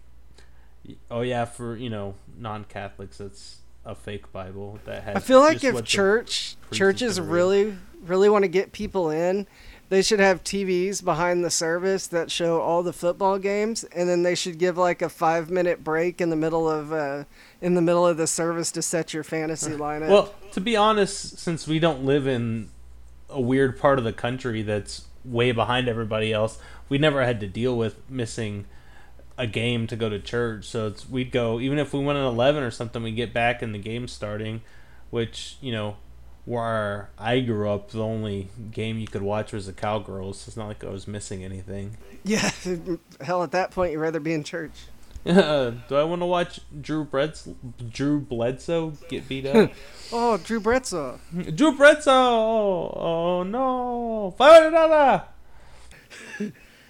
"Oh 1.12 1.22
yeah, 1.22 1.46
for 1.46 1.76
you 1.76 1.90
know 1.90 2.16
non 2.38 2.64
Catholics, 2.64 3.20
it's 3.20 3.58
a 3.86 3.96
fake 3.96 4.32
Bible 4.32 4.80
that 4.86 5.04
has." 5.04 5.16
I 5.18 5.20
feel 5.20 5.40
like 5.40 5.64
if 5.64 5.84
church 5.84 6.56
churches 6.72 7.20
really 7.20 7.76
really 8.06 8.30
want 8.30 8.44
to 8.44 8.50
get 8.50 8.72
people 8.72 9.10
in, 9.10 9.46
they 9.90 10.04
should 10.04 10.20
have 10.20 10.44
TVs 10.44 11.04
behind 11.04 11.44
the 11.44 11.50
service 11.50 12.06
that 12.08 12.30
show 12.30 12.62
all 12.62 12.84
the 12.84 12.94
football 12.94 13.40
games, 13.40 13.84
and 13.84 14.08
then 14.08 14.22
they 14.22 14.36
should 14.36 14.60
give 14.60 14.78
like 14.78 15.02
a 15.02 15.10
five 15.10 15.50
minute 15.50 15.84
break 15.84 16.22
in 16.22 16.30
the 16.30 16.36
middle 16.36 16.70
of 16.70 16.94
uh, 16.94 17.24
in 17.60 17.74
the 17.74 17.82
middle 17.82 18.06
of 18.06 18.18
the 18.18 18.28
service 18.28 18.72
to 18.74 18.84
set 18.84 19.14
your 19.14 19.24
fantasy 19.24 19.72
lineup. 19.72 20.10
Well, 20.10 20.34
to 20.52 20.62
be 20.62 20.76
honest, 20.76 21.40
since 21.40 21.68
we 21.68 21.80
don't 21.80 22.06
live 22.06 22.28
in 22.28 22.70
a 23.30 23.42
weird 23.42 23.80
part 23.80 23.98
of 23.98 24.06
the 24.06 24.14
country 24.14 24.62
that's 24.62 25.06
way 25.26 25.52
behind 25.52 25.88
everybody 25.88 26.32
else, 26.32 26.60
we 26.88 27.00
never 27.00 27.26
had 27.26 27.40
to 27.40 27.48
deal 27.48 27.76
with 27.76 27.98
missing 28.10 28.66
a 29.40 29.48
game 29.48 29.88
to 29.88 29.96
go 29.96 30.10
to 30.10 30.20
church. 30.20 30.66
So 30.66 30.88
it's, 30.88 31.10
we'd 31.10 31.32
go 31.32 31.60
even 31.60 31.80
if 31.80 31.94
we 31.94 32.00
went 32.00 32.20
at 32.20 32.26
eleven 32.26 32.62
or 32.62 32.70
something, 32.70 33.02
we'd 33.02 33.16
get 33.16 33.34
back 33.34 33.64
and 33.64 33.74
the 33.74 33.80
game 33.80 34.08
starting, 34.08 34.62
which 35.10 35.58
you 35.62 35.72
know. 35.72 35.98
Where 36.50 37.12
I 37.20 37.42
grew 37.42 37.70
up, 37.70 37.92
the 37.92 38.04
only 38.04 38.50
game 38.72 38.98
you 38.98 39.06
could 39.06 39.22
watch 39.22 39.54
was 39.54 39.68
the 39.68 39.72
Cowgirls. 39.72 40.48
It's 40.48 40.58
not 40.58 40.68
like 40.68 40.84
I 40.84 40.90
was 40.90 41.08
missing 41.08 41.44
anything. 41.44 41.96
yeah, 42.24 42.50
hell, 43.22 43.44
at 43.44 43.52
that 43.52 43.70
point 43.70 43.92
you'd 43.92 44.00
rather 44.00 44.20
be 44.20 44.34
in 44.34 44.44
church. 44.44 44.72
Do 45.26 45.32
I 45.92 46.04
want 46.06 46.24
to 46.24 46.26
watch 46.26 46.62
Drew 46.82 47.06
Bledsoe, 47.06 47.56
Drew 47.92 48.20
Bledsoe 48.20 48.94
get 49.10 49.30
beat 49.30 49.46
up? 49.46 49.72
Oh, 50.12 50.38
Drew 50.38 50.60
Bledsoe. 50.60 51.20
Drew 51.54 51.78
Bledsoe! 51.78 52.10
Oh, 52.12 52.94
oh 52.96 53.44
no! 53.44 54.34
Five 54.36 54.64
hundred 54.64 54.72
dollar. 54.72 55.24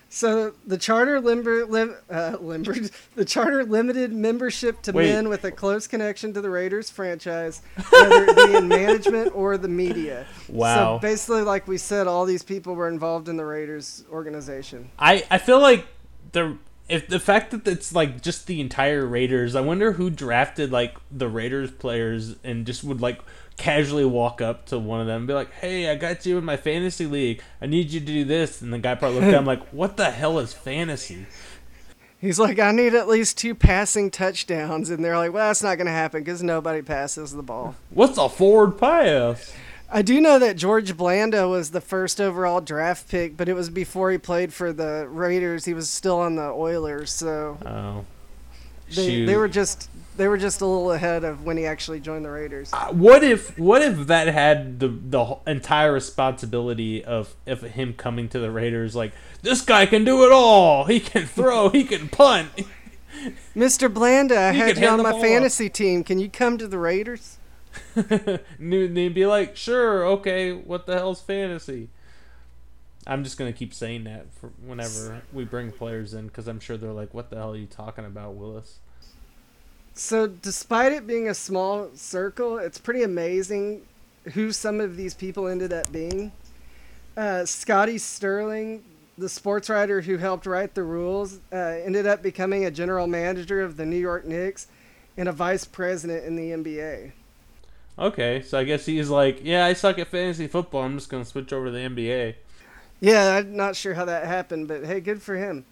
So 0.10 0.54
the 0.65 0.78
charter 0.78 1.22
limber, 1.22 1.65
lim, 1.65 1.95
uh, 2.10 2.38
limbered, 2.41 2.89
the 3.15 3.26
charter 3.26 3.63
limited 3.63 4.12
membership 4.12 4.82
to 4.84 4.91
Wait. 4.91 5.10
men 5.10 5.30
with 5.30 5.43
a 5.43 5.52
close 5.52 5.86
connection 5.88 6.34
to 6.34 6.41
the 6.41 6.50
Raiders 6.50 6.89
franchise, 6.89 7.62
whether 7.91 8.26
it 8.26 8.36
be 8.36 8.56
in 8.56 8.67
management 8.67 9.36
or 9.36 9.58
the 9.58 9.67
media. 9.67 10.26
Wow. 10.48 10.98
So 10.98 11.02
basically, 11.02 11.43
like 11.43 11.67
we 11.67 11.78
said, 11.78 12.08
all 12.08 12.26
these 12.26 12.43
people 12.43 12.76
were 12.76 12.88
involved 12.88 13.30
in 13.30 13.38
the 13.38 13.45
Raiders 13.45 14.04
organization. 14.12 14.89
I 14.98 15.26
I 15.30 15.38
feel 15.38 15.60
like 15.60 15.86
the 16.32 16.58
if 16.89 17.08
the 17.08 17.19
fact 17.19 17.52
that 17.52 17.67
it's 17.67 17.93
like 17.93 18.22
just 18.22 18.48
the 18.48 18.60
entire 18.60 19.06
Raiders. 19.06 19.56
I 19.56 19.62
wonder 19.62 19.93
who 19.93 20.10
drafted 20.10 20.72
like 20.72 20.98
the 21.12 21.30
Raiders 21.30 21.72
players 21.72 22.36
and 22.43 22.65
just 22.65 22.84
would 22.84 23.00
like 23.00 23.22
casually 23.60 24.06
walk 24.06 24.41
up 24.41 24.65
to 24.67 24.80
one 24.80 25.00
of 25.02 25.06
them 25.06 25.17
and 25.17 25.28
be 25.28 25.34
like, 25.34 25.52
"Hey, 25.54 25.91
I 25.91 25.95
got 25.95 26.26
you 26.26 26.38
in 26.39 26.43
my 26.45 26.58
fantasy 26.58 27.06
league. 27.06 27.41
I 27.62 27.67
need 27.67 27.91
you 27.91 28.00
to 28.00 28.06
do 28.06 28.24
this." 28.26 28.62
And 28.62 28.74
the 28.74 28.80
guy 28.80 28.95
probably 28.95 29.19
looked 29.19 29.34
at 29.34 29.39
him 29.39 29.45
like, 29.54 29.67
"What 29.69 29.98
the 29.98 30.10
hell 30.10 30.39
is 30.39 30.54
fantasy?" 30.54 31.28
He's 32.22 32.38
like, 32.39 32.60
I 32.60 32.72
need 32.74 32.95
at 32.95 33.08
least 33.08 33.38
two 33.38 33.56
passing 33.56 34.12
touchdowns, 34.12 34.89
and 34.89 35.06
they're 35.06 35.15
like, 35.17 35.32
well, 35.32 35.48
that's 35.48 35.63
not 35.63 35.76
going 35.78 35.86
to 35.86 35.93
happen 35.93 36.22
because 36.22 36.43
nobody 36.43 36.82
passes 36.82 37.32
the 37.32 37.41
ball. 37.41 37.76
What's 37.91 38.17
a 38.17 38.28
forward 38.28 38.78
pass? 38.78 39.54
I 39.89 40.02
do 40.02 40.19
know 40.19 40.38
that 40.38 40.58
George 40.58 40.98
Blanda 40.98 41.48
was 41.48 41.72
the 41.72 41.80
first 41.80 42.19
overall 42.19 42.60
draft 42.60 43.08
pick, 43.08 43.38
but 43.38 43.48
it 43.48 43.54
was 43.54 43.69
before 43.69 44.12
he 44.12 44.17
played 44.17 44.52
for 44.54 44.74
the 44.74 45.08
Raiders. 45.10 45.63
He 45.63 45.74
was 45.74 45.89
still 45.89 46.19
on 46.19 46.36
the 46.36 46.50
Oilers, 46.52 47.10
so 47.13 47.58
Oh, 47.65 48.04
they, 48.93 49.08
shoot. 49.10 49.26
they 49.26 49.38
were 49.38 49.48
just 49.48 49.89
they 50.20 50.28
were 50.28 50.38
just 50.38 50.60
a 50.60 50.66
little 50.66 50.92
ahead 50.92 51.24
of 51.24 51.46
when 51.46 51.56
he 51.56 51.66
actually 51.66 52.02
joined 52.02 52.26
the 52.26 52.30
Raiders. 52.30 52.72
Uh, 52.74 52.92
what 52.92 53.24
if 53.24 53.58
what 53.58 53.82
if 53.82 54.08
that 54.08 54.28
had 54.28 54.80
the 54.82 54.90
the 54.90 55.38
entire 55.48 55.94
responsibility 55.94 57.04
of 57.04 57.36
of 57.48 57.62
him 57.62 57.94
coming 57.94 58.28
to 58.30 58.40
the 58.40 58.52
Raiders 58.52 58.96
like 58.96 59.14
this 59.42 59.62
guy 59.62 59.86
can 59.86 60.04
do 60.04 60.26
it 60.26 60.32
all. 60.32 60.84
He 60.84 61.00
can 61.00 61.26
throw, 61.26 61.70
he 61.70 61.86
can 61.86 62.10
punt. 62.10 62.50
Mr. 63.56 63.92
Blanda, 63.92 64.38
I 64.38 64.52
had 64.52 64.78
you 64.78 64.88
on 64.88 65.02
my 65.02 65.20
fantasy 65.20 65.70
team. 65.70 66.04
Can 66.04 66.20
you 66.20 66.30
come 66.30 66.58
to 66.58 66.68
the 66.68 66.78
Raiders? 66.78 67.38
and 67.96 68.40
they'd 68.98 69.14
be 69.14 69.26
like, 69.26 69.56
"Sure, 69.56 70.06
okay, 70.06 70.52
what 70.52 70.86
the 70.86 70.96
hell's 70.96 71.22
fantasy?" 71.22 71.90
I'm 73.08 73.24
just 73.24 73.38
gonna 73.38 73.54
keep 73.54 73.74
saying 73.74 74.04
that 74.04 74.34
for 74.34 74.48
whenever 74.66 75.22
we 75.32 75.46
bring 75.46 75.72
players 75.72 76.14
in 76.14 76.28
because 76.28 76.48
I'm 76.48 76.60
sure 76.60 76.76
they're 76.76 76.92
like, 76.92 77.14
"What 77.14 77.30
the 77.30 77.38
hell 77.38 77.54
are 77.54 77.58
you 77.58 77.68
talking 77.68 78.06
about, 78.06 78.34
Willis?" 78.36 78.80
So, 80.00 80.28
despite 80.28 80.94
it 80.94 81.06
being 81.06 81.28
a 81.28 81.34
small 81.34 81.90
circle, 81.94 82.58
it's 82.58 82.78
pretty 82.78 83.04
amazing 83.04 83.82
who 84.34 84.54
some 84.54 84.80
of 84.80 84.96
these 84.96 85.14
people 85.14 85.46
ended 85.46 85.74
up 85.74 85.92
being. 85.92 86.32
Uh, 87.18 87.44
Scotty 87.44 87.98
Stirling, 87.98 88.82
the 89.18 89.28
sports 89.28 89.70
writer 89.70 90.00
who 90.00 90.16
helped 90.16 90.46
write 90.46 90.74
the 90.74 90.84
rules, 90.84 91.42
uh, 91.52 91.82
ended 91.84 92.08
up 92.08 92.24
becoming 92.24 92.64
a 92.64 92.72
general 92.72 93.08
manager 93.08 93.62
of 93.62 93.76
the 93.76 93.86
New 93.86 93.98
York 93.98 94.24
Knicks 94.24 94.68
and 95.18 95.28
a 95.28 95.34
vice 95.34 95.66
president 95.66 96.24
in 96.24 96.38
the 96.38 96.54
NBA. 96.54 97.12
Okay, 98.00 98.42
so 98.42 98.58
I 98.58 98.64
guess 98.64 98.86
he's 98.86 99.10
like, 99.10 99.42
"Yeah, 99.44 99.66
I 99.66 99.74
suck 99.74 100.00
at 100.00 100.08
fantasy 100.08 100.48
football. 100.48 100.84
I'm 100.84 100.98
just 100.98 101.10
gonna 101.10 101.26
switch 101.26 101.52
over 101.52 101.66
to 101.66 101.72
the 101.72 101.80
NBA." 101.80 102.36
Yeah, 103.02 103.36
I'm 103.36 103.54
not 103.54 103.76
sure 103.76 103.96
how 103.96 104.06
that 104.06 104.26
happened, 104.26 104.70
but 104.70 104.86
hey, 104.86 105.02
good 105.02 105.22
for 105.22 105.36
him. 105.36 105.66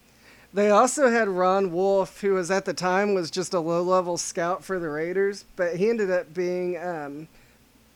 They 0.54 0.70
also 0.70 1.10
had 1.10 1.28
Ron 1.28 1.72
Wolf, 1.72 2.22
who 2.22 2.34
was 2.34 2.50
at 2.50 2.66
the 2.66 2.74
time 2.74 3.14
was 3.14 3.30
just 3.30 3.54
a 3.54 3.60
low-level 3.60 4.18
scout 4.18 4.64
for 4.64 4.80
the 4.80 4.90
Raiders, 4.90 5.46
but 5.56 5.76
he 5.76 5.90
ended 5.90 6.10
up 6.10 6.34
being 6.34 6.78
um, 6.78 7.28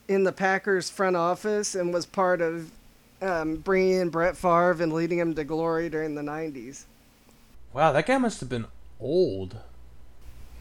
in 0.07 0.23
the 0.25 0.31
Packers 0.31 0.89
front 0.89 1.15
office 1.15 1.75
and 1.75 1.93
was 1.93 2.05
part 2.05 2.41
of 2.41 2.71
um, 3.21 3.55
bringing 3.57 4.01
in 4.01 4.09
Brett 4.09 4.35
Favre 4.35 4.81
and 4.81 4.91
leading 4.91 5.17
him 5.17 5.33
to 5.35 5.43
glory 5.43 5.89
during 5.89 6.15
the 6.15 6.21
'90s. 6.21 6.85
Wow, 7.73 7.93
that 7.93 8.05
guy 8.05 8.17
must 8.17 8.39
have 8.41 8.49
been 8.49 8.65
old 8.99 9.55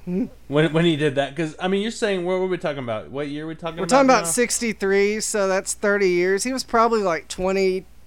when 0.04 0.72
when 0.72 0.84
he 0.84 0.96
did 0.96 1.14
that. 1.16 1.34
Because 1.34 1.56
I 1.60 1.68
mean, 1.68 1.82
you're 1.82 1.90
saying 1.90 2.24
what 2.24 2.40
were 2.40 2.46
we 2.46 2.58
talking 2.58 2.82
about? 2.82 3.10
What 3.10 3.28
year 3.28 3.44
are 3.44 3.48
we 3.48 3.54
talking 3.54 3.78
about? 3.78 3.80
We're 3.80 3.84
about? 3.84 3.96
talking 3.96 4.10
about 4.10 4.24
now? 4.24 4.30
'63, 4.30 5.20
so 5.20 5.48
that's 5.48 5.74
30 5.74 6.08
years. 6.08 6.44
He 6.44 6.52
was 6.52 6.64
probably 6.64 7.02
like 7.02 7.28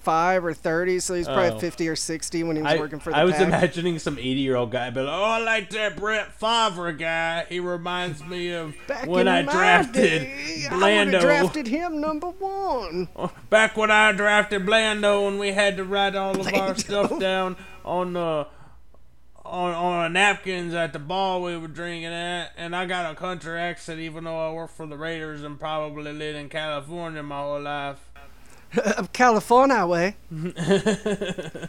five 0.04 0.44
or 0.46 0.54
thirty, 0.54 1.00
so 1.00 1.14
he's 1.14 1.28
probably 1.28 1.52
Oh. 1.52 1.60
fifty 1.60 1.88
or 1.88 1.96
sixty 1.96 2.44
when 2.44 2.56
he 2.56 2.62
was 2.62 2.74
I, 2.74 2.78
working 2.78 3.00
for 3.00 3.10
the 3.12 3.18
I 3.18 3.24
was 3.24 3.36
Pack. 3.36 3.48
imagining 3.48 4.00
some 4.00 4.18
80 4.20 4.26
year 4.42 4.56
old 4.56 4.72
guy, 4.72 4.90
but 4.90 5.06
oh, 5.08 5.12
I 5.24 5.40
like 5.40 5.70
that 5.72 5.96
Brett 5.96 6.32
Favre 6.34 6.92
guy. 6.92 7.46
He 7.50 7.60
reminds 7.60 8.24
me 8.24 8.52
of 8.54 8.76
Back 8.88 9.08
when 9.08 9.28
I 9.28 9.42
drafted 9.44 10.04
day, 10.22 10.68
I 10.70 10.74
Blando. 10.74 11.12
have 11.14 11.22
drafted 11.22 11.68
him 11.68 12.02
number 12.02 12.28
one. 12.28 13.08
Oh, 13.16 13.32
back 13.50 13.78
when 13.78 13.90
I 13.92 14.12
drafted 14.12 14.66
Blando 14.66 15.28
and 15.28 15.40
we 15.40 15.54
had 15.54 15.78
to 15.78 15.84
write 15.84 16.16
all 16.16 16.40
of 16.40 16.54
our 16.54 16.76
stuff 16.76 17.18
down 17.20 17.56
on 17.86 18.14
the 18.14 18.48
on 19.46 19.74
on 19.74 20.14
napkins 20.14 20.74
at 20.74 20.94
the 20.94 21.00
bar 21.00 21.40
we 21.42 21.58
were 21.58 21.68
drinking 21.68 22.06
at, 22.06 22.52
and 22.58 22.74
I 22.76 22.86
got 22.86 23.12
a 23.12 23.16
country 23.16 23.60
accent 23.60 24.00
even 24.00 24.24
though 24.24 24.50
I 24.50 24.54
worked 24.54 24.76
for 24.76 24.86
the 24.88 24.98
Raiders 24.98 25.44
and 25.44 25.60
probably 25.60 26.14
lived 26.14 26.38
in 26.38 26.48
California 26.50 27.22
my 27.22 27.36
whole 27.42 27.62
life. 27.62 28.00
of 28.98 29.14
California 29.14 29.86
way. 29.86 30.16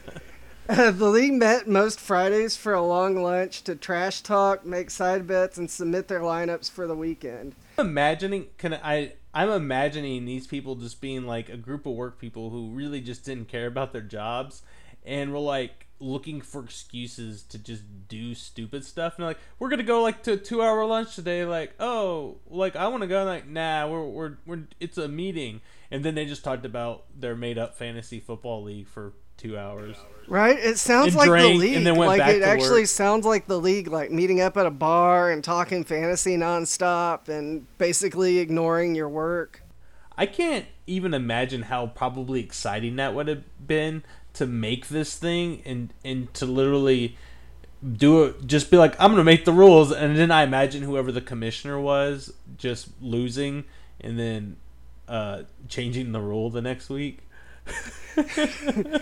Uh, 0.67 0.91
the 0.91 1.11
league 1.11 1.35
met 1.35 1.69
most 1.69 2.01
Fridays 2.01 2.57
for 2.57 2.73
a 2.73 2.81
long 2.81 3.23
lunch 3.23 3.63
to 3.65 3.77
trash 3.77 4.23
talk, 4.23 4.65
make 4.65 4.91
side 4.91 5.27
bets, 5.27 5.59
and 5.59 5.71
submit 5.71 6.09
their 6.09 6.21
lineups 6.21 6.71
for 6.71 6.87
the 6.87 6.97
weekend. 6.97 7.55
imagining 7.77 8.47
can 8.57 8.73
I 8.73 9.13
I'm 9.35 9.51
imagining 9.51 10.25
these 10.25 10.47
people 10.47 10.75
just 10.77 11.03
being 11.03 11.27
like 11.27 11.51
a 11.51 11.59
group 11.59 11.85
of 11.85 11.93
work 11.93 12.19
people 12.19 12.49
who 12.49 12.71
really 12.71 13.03
just 13.03 13.27
didn't 13.27 13.49
care 13.49 13.67
about 13.67 13.93
their 13.93 14.01
jobs 14.01 14.63
and 15.05 15.35
were 15.35 15.39
like 15.39 15.87
looking 16.01 16.41
for 16.41 16.65
excuses 16.65 17.43
to 17.43 17.59
just 17.59 17.83
do 18.09 18.35
stupid 18.35 18.85
stuff 18.85 19.17
and 19.17 19.27
like 19.27 19.39
we're 19.59 19.69
gonna 19.69 19.83
go 19.83 20.03
like 20.03 20.23
to 20.23 20.33
a 20.33 20.37
two 20.37 20.63
hour 20.63 20.85
lunch 20.85 21.15
today 21.15 21.45
like 21.45 21.75
oh 21.79 22.37
like 22.49 22.75
I 22.75 22.89
want 22.89 23.03
to 23.03 23.07
go 23.07 23.25
like 23.25 23.47
nah 23.47 23.87
we're, 23.87 24.05
we're 24.05 24.33
we're 24.47 24.63
it's 24.81 24.99
a 24.99 25.09
meeting 25.09 25.61
and 25.95 26.05
then 26.05 26.15
they 26.17 26.27
just 26.27 26.43
talked 26.43 26.67
about 26.67 27.05
their 27.19 27.37
made 27.37 27.57
up 27.57 27.77
fantasy 27.77 28.19
football 28.19 28.63
league 28.65 28.89
for 28.89 29.13
two 29.37 29.57
hours 29.57 29.97
Right? 30.27 30.59
It 30.59 30.79
sounds 30.79 31.09
And 31.09 31.17
like 31.17 31.29
drank, 31.29 31.53
the 31.53 31.59
league. 31.59 31.77
and 31.77 31.87
then 31.87 31.97
went 31.97 32.09
like 32.09 32.19
back 32.19 32.35
it 32.35 32.43
actually 32.43 32.81
work. 32.83 32.89
sounds 32.89 33.27
like 33.27 33.47
the 33.47 33.59
league, 33.61 33.89
like 33.89 34.11
meeting 34.11 34.41
up 34.41 34.57
at 34.57 34.65
a 34.67 34.71
bar 34.71 35.31
and 35.31 35.45
talking 35.45 35.85
fantasy 35.85 36.37
nonstop 36.37 37.29
and 37.29 37.67
basically 37.79 38.39
ignoring 38.39 38.95
your 38.95 39.09
work. 39.09 39.63
I 40.17 40.27
can't 40.27 40.67
even 40.87 41.13
imagine 41.15 41.63
how 41.63 41.89
probably 41.89 42.41
exciting 42.41 42.97
that 42.97 43.15
would 43.15 43.29
have 43.29 43.45
been 43.67 44.03
to 44.35 44.47
make 44.47 44.89
this 44.89 45.17
thing 45.17 45.63
and 45.65 45.93
and 46.05 46.33
to 46.35 46.47
literally 46.47 47.17
do 47.97 48.25
it 48.25 48.47
just 48.47 48.71
be 48.71 48.77
like 48.79 48.95
I'm 48.99 49.09
going 49.13 49.19
to 49.21 49.25
make 49.25 49.45
the 49.45 49.53
rules 49.53 49.93
and 49.93 50.17
then 50.17 50.31
I 50.31 50.43
imagine 50.43 50.83
whoever 50.83 51.13
the 51.13 51.21
commissioner 51.21 51.79
was 51.79 52.33
just 52.57 52.89
losing 53.03 53.65
and 54.01 54.19
then 54.19 54.57
uh 55.09 55.43
changing 55.69 56.13
the 56.13 56.21
rule 56.21 56.51
the 56.51 56.63
next 56.63 56.89
week. 56.89 57.21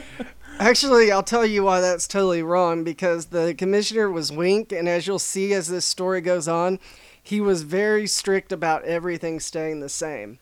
Actually, 0.59 1.11
I'll 1.11 1.23
tell 1.23 1.47
you 1.47 1.65
why 1.65 1.81
that's 1.81 2.07
totally 2.07 2.43
wrong 2.43 2.85
because 2.85 3.27
the 3.27 3.55
commissioner 3.55 4.11
was 4.11 4.31
Wink, 4.31 4.71
and 4.71 4.89
as 4.89 5.07
you'll 5.07 5.19
see 5.19 5.53
as 5.55 5.69
this 5.69 5.85
story 5.85 6.21
goes 6.21 6.47
on, 6.47 6.79
he 7.23 7.41
was 7.41 7.63
very 7.63 8.07
strict 8.07 8.53
about 8.53 8.85
everything 8.85 9.41
staying 9.41 9.81
the 9.81 9.89
same. 9.89 10.39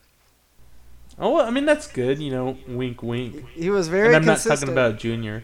Oh, 1.18 1.35
well, 1.35 1.46
I 1.46 1.51
mean 1.51 1.66
that's 1.66 1.87
good, 1.87 2.18
you 2.18 2.31
know, 2.31 2.57
wink 2.66 3.03
wink. 3.03 3.46
He 3.51 3.68
was 3.68 3.88
very 3.88 4.09
And 4.09 4.16
I'm 4.16 4.25
not 4.25 4.40
talking 4.40 4.70
about 4.70 4.99
Junior. 4.99 5.42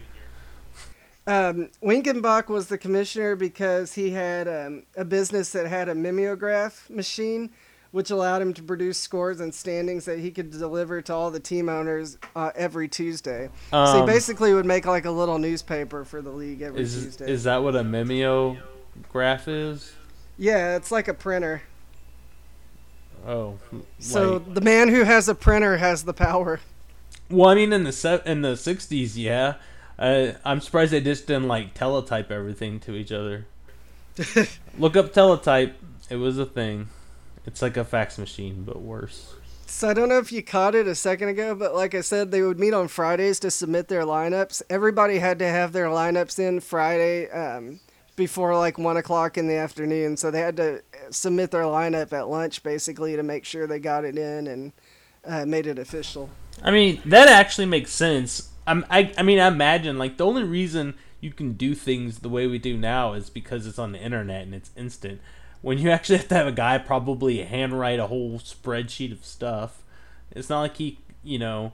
Um, 1.27 1.69
Winkenbach 1.83 2.47
was 2.47 2.67
the 2.67 2.77
commissioner 2.77 3.35
because 3.35 3.93
he 3.93 4.11
had 4.11 4.47
um, 4.47 4.83
a 4.95 5.03
business 5.03 5.51
that 5.51 5.67
had 5.67 5.89
a 5.89 5.93
mimeograph 5.93 6.89
machine, 6.89 7.51
which 7.97 8.11
allowed 8.11 8.43
him 8.43 8.53
to 8.53 8.61
produce 8.61 8.95
scores 8.99 9.39
and 9.39 9.51
standings 9.51 10.05
that 10.05 10.19
he 10.19 10.29
could 10.29 10.51
deliver 10.51 11.01
to 11.01 11.11
all 11.11 11.31
the 11.31 11.39
team 11.39 11.67
owners 11.67 12.15
uh, 12.35 12.51
every 12.55 12.87
Tuesday. 12.87 13.49
so 13.71 13.93
he 13.95 13.99
Um, 14.01 14.05
basically 14.05 14.53
would 14.53 14.67
make 14.67 14.85
like 14.85 15.05
a 15.05 15.09
little 15.11 15.39
newspaper 15.39 16.05
for 16.05 16.21
the 16.21 16.29
league 16.29 16.61
every 16.61 16.81
Is 16.83 16.93
Tuesday. 16.93 17.27
is 17.31 17.45
that 17.45 17.63
what 17.63 17.75
a 17.75 17.83
mimeograph 17.83 19.47
is? 19.47 19.93
yeah, 20.37 20.75
it's 20.75 20.91
like 20.91 21.07
a 21.07 21.13
printer. 21.15 21.63
Oh, 23.27 23.57
So 23.97 24.37
the 24.37 24.61
man 24.61 24.89
who 24.89 25.03
has 25.03 25.27
a 25.27 25.33
printer 25.33 25.77
has 25.77 26.03
the 26.03 26.13
power. 26.13 26.59
Well, 27.31 27.49
I 27.49 27.55
mean, 27.55 27.73
in 27.73 27.83
the 27.83 27.91
se- 27.91 28.21
in 28.27 28.43
the 28.43 28.53
'60s, 28.53 29.13
yeah. 29.15 29.55
Uh, 29.97 30.33
I'm 30.45 30.61
surprised 30.61 30.93
they 30.93 31.01
just 31.01 31.25
didn't 31.25 31.47
like 31.47 31.73
teletype 31.73 32.29
everything 32.29 32.79
to 32.81 32.93
each 32.93 33.11
other. 33.11 33.47
Look 34.77 34.95
up 34.95 35.13
teletype; 35.13 35.75
it 36.11 36.17
was 36.17 36.37
a 36.37 36.45
thing. 36.45 36.89
It's 37.47 37.61
like 37.61 37.77
a 37.77 37.85
fax 37.85 38.17
machine, 38.17 38.63
but 38.63 38.81
worse. 38.81 39.33
So 39.65 39.89
I 39.89 39.93
don't 39.93 40.09
know 40.09 40.19
if 40.19 40.31
you 40.31 40.43
caught 40.43 40.75
it 40.75 40.85
a 40.87 40.95
second 40.95 41.29
ago, 41.29 41.55
but 41.55 41.73
like 41.73 41.95
I 41.95 42.01
said, 42.01 42.29
they 42.29 42.41
would 42.41 42.59
meet 42.59 42.73
on 42.73 42.87
Fridays 42.87 43.39
to 43.39 43.49
submit 43.49 43.87
their 43.87 44.03
lineups. 44.03 44.61
Everybody 44.69 45.19
had 45.19 45.39
to 45.39 45.47
have 45.47 45.71
their 45.71 45.87
lineups 45.87 46.39
in 46.39 46.59
Friday 46.59 47.29
um, 47.29 47.79
before 48.15 48.55
like 48.57 48.77
one 48.77 48.97
o'clock 48.97 49.37
in 49.37 49.47
the 49.47 49.55
afternoon, 49.55 50.17
so 50.17 50.29
they 50.29 50.41
had 50.41 50.57
to 50.57 50.83
submit 51.09 51.51
their 51.51 51.63
lineup 51.63 52.11
at 52.11 52.27
lunch 52.27 52.63
basically 52.63 53.15
to 53.15 53.23
make 53.23 53.45
sure 53.45 53.65
they 53.65 53.79
got 53.79 54.03
it 54.03 54.17
in 54.17 54.47
and 54.47 54.73
uh, 55.25 55.45
made 55.45 55.67
it 55.67 55.79
official. 55.79 56.29
I 56.61 56.71
mean, 56.71 57.01
that 57.05 57.29
actually 57.29 57.67
makes 57.67 57.91
sense. 57.91 58.49
I'm, 58.65 58.85
I, 58.89 59.13
I 59.17 59.23
mean, 59.23 59.39
I 59.39 59.47
imagine 59.47 59.97
like 59.97 60.17
the 60.17 60.25
only 60.25 60.43
reason 60.43 60.95
you 61.21 61.31
can 61.31 61.53
do 61.53 61.75
things 61.75 62.19
the 62.19 62.29
way 62.29 62.47
we 62.47 62.57
do 62.57 62.77
now 62.77 63.13
is 63.13 63.29
because 63.29 63.65
it's 63.65 63.79
on 63.79 63.93
the 63.93 63.99
internet 63.99 64.43
and 64.43 64.53
it's 64.53 64.71
instant. 64.75 65.21
When 65.61 65.77
you 65.77 65.89
actually 65.89 66.17
have 66.17 66.27
to 66.29 66.35
have 66.35 66.47
a 66.47 66.51
guy 66.51 66.77
probably 66.77 67.43
handwrite 67.43 67.99
a 67.99 68.07
whole 68.07 68.39
spreadsheet 68.39 69.11
of 69.11 69.25
stuff, 69.25 69.83
it's 70.31 70.49
not 70.49 70.61
like 70.61 70.77
he, 70.77 70.99
you 71.23 71.39
know, 71.39 71.73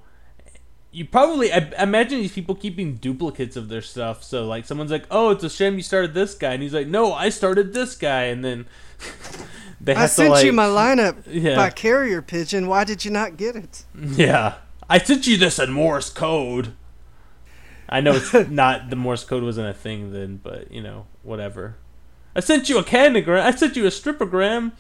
you 0.92 1.06
probably 1.06 1.52
I, 1.52 1.58
imagine 1.80 2.20
these 2.20 2.32
people 2.32 2.56
keeping 2.56 2.96
duplicates 2.96 3.56
of 3.56 3.68
their 3.68 3.82
stuff. 3.82 4.24
So 4.24 4.46
like 4.46 4.66
someone's 4.66 4.92
like, 4.92 5.06
"Oh, 5.12 5.32
it's 5.32 5.44
a 5.44 5.50
shame 5.50 5.76
you 5.76 5.82
started 5.82 6.14
this 6.14 6.36
guy," 6.36 6.54
and 6.54 6.64
he's 6.64 6.74
like, 6.74 6.88
"No, 6.88 7.14
I 7.14 7.30
started 7.30 7.74
this 7.74 7.96
guy," 7.96 8.24
and 8.26 8.46
then 8.46 8.68
they 9.82 9.96
have 9.96 10.04
I 10.04 10.08
sent 10.08 10.30
like, 10.30 10.46
you 10.46 10.54
my 10.54 10.68
lineup 10.68 11.18
Yeah. 11.28 11.56
by 11.56 11.72
carrier 11.72 12.22
pigeon. 12.22 12.68
Why 12.68 12.84
did 12.84 13.04
you 13.04 13.12
not 13.12 13.38
get 13.38 13.56
it? 13.56 13.84
Yeah. 14.00 14.56
I 14.90 15.00
sent 15.00 15.26
you 15.28 15.38
this 15.38 15.60
in 15.60 15.72
Morse 15.72 16.10
code. 16.10 16.74
I 17.90 18.00
know 18.00 18.14
it's 18.14 18.34
not 18.50 18.90
the 18.90 18.96
Morse 18.96 19.24
code 19.24 19.44
wasn't 19.44 19.68
a 19.70 19.74
thing 19.74 20.14
then, 20.14 20.40
but 20.42 20.72
you 20.72 20.82
know, 20.82 21.08
whatever. 21.24 21.78
I 22.36 22.40
sent 22.40 22.70
you 22.70 22.78
a 22.80 22.84
candygram. 22.84 23.42
I 23.42 23.52
sent 23.52 23.76
you 23.76 23.86
a 23.86 23.90
stripogram. 23.90 24.72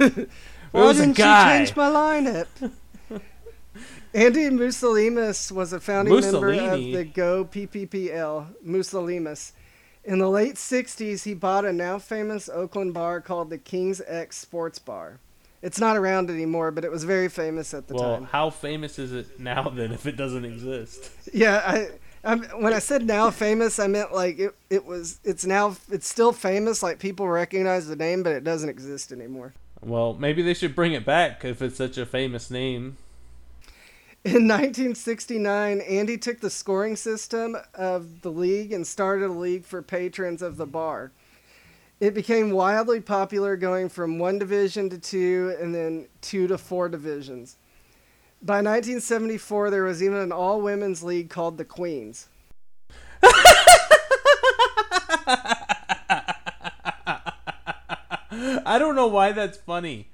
It 0.00 0.28
Why 0.72 0.82
was 0.84 0.98
didn't 0.98 1.16
guy. 1.16 1.52
you 1.52 1.58
change 1.66 1.76
my 1.76 1.88
lineup? 1.88 2.46
Andy 4.14 4.48
Mousalimas 4.48 5.52
was 5.52 5.72
a 5.72 5.80
founding 5.80 6.18
member 6.18 6.52
of 6.52 6.80
the 6.80 7.04
Go 7.04 7.44
PPPL, 7.44 8.54
Mousalimas. 8.66 9.52
In 10.04 10.18
the 10.18 10.28
late 10.30 10.54
60s, 10.54 11.24
he 11.24 11.34
bought 11.34 11.66
a 11.66 11.72
now 11.72 11.98
famous 11.98 12.48
Oakland 12.48 12.94
bar 12.94 13.20
called 13.20 13.50
the 13.50 13.58
King's 13.58 14.00
X 14.06 14.38
Sports 14.38 14.78
Bar. 14.78 15.20
It's 15.60 15.78
not 15.78 15.96
around 15.96 16.30
anymore, 16.30 16.70
but 16.70 16.84
it 16.84 16.90
was 16.90 17.04
very 17.04 17.28
famous 17.28 17.74
at 17.74 17.88
the 17.88 17.94
Well, 17.94 18.14
time. 18.14 18.24
how 18.24 18.48
famous 18.48 18.98
is 18.98 19.12
it 19.12 19.38
now 19.38 19.68
then 19.68 19.92
if 19.92 20.06
it 20.06 20.16
doesn't 20.16 20.44
exist? 20.44 21.10
Yeah, 21.34 21.62
I, 21.66 21.88
I'm, 22.28 22.42
when 22.60 22.74
I 22.74 22.78
said 22.78 23.06
now 23.06 23.30
famous, 23.30 23.78
I 23.78 23.86
meant 23.86 24.12
like 24.12 24.38
it, 24.38 24.54
it 24.68 24.84
was, 24.84 25.18
it's 25.24 25.46
now, 25.46 25.76
it's 25.90 26.06
still 26.06 26.32
famous, 26.32 26.82
like 26.82 26.98
people 26.98 27.26
recognize 27.26 27.86
the 27.86 27.96
name, 27.96 28.22
but 28.22 28.32
it 28.32 28.44
doesn't 28.44 28.68
exist 28.68 29.12
anymore. 29.12 29.54
Well, 29.80 30.12
maybe 30.12 30.42
they 30.42 30.52
should 30.52 30.74
bring 30.74 30.92
it 30.92 31.06
back 31.06 31.42
if 31.42 31.62
it's 31.62 31.78
such 31.78 31.96
a 31.96 32.04
famous 32.04 32.50
name. 32.50 32.98
In 34.24 34.46
1969, 34.46 35.80
Andy 35.80 36.18
took 36.18 36.40
the 36.40 36.50
scoring 36.50 36.96
system 36.96 37.56
of 37.72 38.20
the 38.20 38.30
league 38.30 38.72
and 38.72 38.86
started 38.86 39.30
a 39.30 39.32
league 39.32 39.64
for 39.64 39.80
patrons 39.80 40.42
of 40.42 40.58
the 40.58 40.66
bar. 40.66 41.12
It 41.98 42.12
became 42.12 42.50
wildly 42.50 43.00
popular, 43.00 43.56
going 43.56 43.88
from 43.88 44.18
one 44.18 44.38
division 44.38 44.90
to 44.90 44.98
two 44.98 45.56
and 45.58 45.74
then 45.74 46.08
two 46.20 46.46
to 46.48 46.58
four 46.58 46.90
divisions. 46.90 47.56
By 48.40 48.58
1974, 48.58 49.70
there 49.70 49.84
was 49.84 50.02
even 50.02 50.18
an 50.18 50.32
all 50.32 50.60
women's 50.60 51.02
league 51.02 51.28
called 51.28 51.58
the 51.58 51.64
Queens. 51.64 52.28
I 58.64 58.78
don't 58.78 58.94
know 58.94 59.08
why 59.08 59.32
that's 59.32 59.58
funny. 59.58 60.08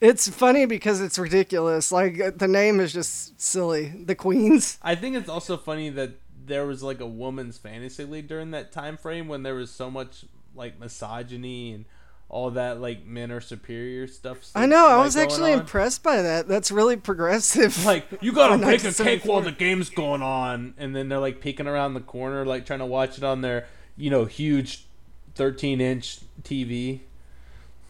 It's 0.00 0.28
funny 0.28 0.66
because 0.66 1.00
it's 1.00 1.18
ridiculous. 1.18 1.90
Like, 1.90 2.20
uh, 2.20 2.32
the 2.36 2.48
name 2.48 2.80
is 2.80 2.92
just 2.92 3.40
silly. 3.40 3.88
The 3.88 4.14
Queens. 4.14 4.78
I 4.82 4.94
think 4.94 5.16
it's 5.16 5.28
also 5.28 5.56
funny 5.56 5.88
that 5.90 6.20
there 6.44 6.66
was 6.66 6.82
like 6.82 7.00
a 7.00 7.06
woman's 7.06 7.56
fantasy 7.56 8.04
league 8.04 8.28
during 8.28 8.50
that 8.50 8.72
time 8.72 8.96
frame 8.96 9.28
when 9.28 9.42
there 9.42 9.54
was 9.54 9.70
so 9.70 9.90
much 9.90 10.26
like 10.54 10.78
misogyny 10.78 11.72
and 11.72 11.86
all 12.28 12.50
that 12.50 12.80
like 12.80 13.06
men 13.06 13.30
are 13.30 13.40
superior 13.40 14.06
stuff. 14.06 14.50
I 14.54 14.66
know, 14.66 14.86
I 14.88 15.02
was 15.02 15.16
actually 15.16 15.52
on. 15.52 15.60
impressed 15.60 16.02
by 16.02 16.22
that. 16.22 16.48
That's 16.48 16.70
really 16.70 16.96
progressive. 16.96 17.76
Like 17.86 18.06
you 18.20 18.32
gotta 18.32 18.58
bake 18.66 18.84
a 18.84 18.92
cake 18.92 19.24
while 19.24 19.42
the 19.42 19.52
game's 19.52 19.90
going 19.90 20.22
on, 20.22 20.74
and 20.76 20.94
then 20.94 21.08
they're 21.08 21.20
like 21.20 21.40
peeking 21.40 21.68
around 21.68 21.94
the 21.94 22.00
corner, 22.00 22.44
like 22.44 22.66
trying 22.66 22.80
to 22.80 22.86
watch 22.86 23.16
it 23.18 23.24
on 23.24 23.42
their 23.42 23.66
you 23.96 24.10
know 24.10 24.24
huge 24.24 24.86
thirteen 25.34 25.80
inch 25.80 26.18
TV. 26.42 27.00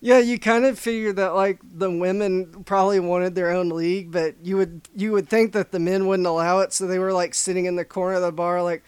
Yeah, 0.00 0.18
you 0.18 0.38
kind 0.38 0.66
of 0.66 0.78
figured 0.78 1.16
that 1.16 1.34
like 1.34 1.60
the 1.64 1.90
women 1.90 2.64
probably 2.64 3.00
wanted 3.00 3.34
their 3.34 3.50
own 3.50 3.70
league, 3.70 4.12
but 4.12 4.34
you 4.42 4.58
would 4.58 4.82
you 4.94 5.12
would 5.12 5.28
think 5.28 5.52
that 5.52 5.72
the 5.72 5.78
men 5.78 6.06
wouldn't 6.06 6.26
allow 6.26 6.60
it, 6.60 6.74
so 6.74 6.86
they 6.86 6.98
were 6.98 7.12
like 7.12 7.32
sitting 7.32 7.64
in 7.64 7.76
the 7.76 7.84
corner 7.84 8.16
of 8.16 8.22
the 8.22 8.32
bar, 8.32 8.62
like, 8.62 8.84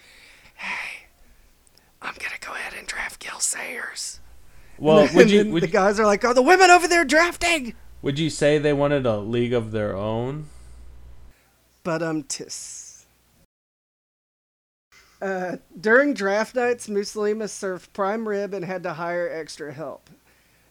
"Hey, 0.55 1.07
I'm 2.01 2.13
gonna 2.19 2.37
go 2.39 2.53
ahead 2.53 2.73
and 2.77 2.87
draft 2.87 3.19
Gale 3.19 3.39
Sayers." 3.39 4.18
Well, 4.79 4.99
And 4.99 5.15
would 5.15 5.29
you 5.29 5.51
would, 5.51 5.63
the 5.63 5.67
guys 5.67 5.99
are 5.99 6.05
like, 6.05 6.23
"Are 6.23 6.33
the 6.33 6.41
women 6.41 6.69
over 6.71 6.87
there 6.87 7.05
drafting?" 7.05 7.75
would 8.01 8.17
you 8.17 8.29
say 8.29 8.57
they 8.57 8.73
wanted 8.73 9.05
a 9.05 9.17
league 9.17 9.53
of 9.53 9.71
their 9.71 9.95
own? 9.95 10.47
But 11.83 12.01
um, 12.01 12.23
tis. 12.23 13.05
Uh, 15.21 15.57
during 15.79 16.13
draft 16.13 16.55
nights, 16.55 16.87
Mousalimas 16.87 17.49
served 17.49 17.91
prime 17.91 18.27
rib 18.27 18.53
and 18.53 18.63
had 18.63 18.83
to 18.83 18.93
hire 18.93 19.29
extra 19.29 19.73
help. 19.73 20.09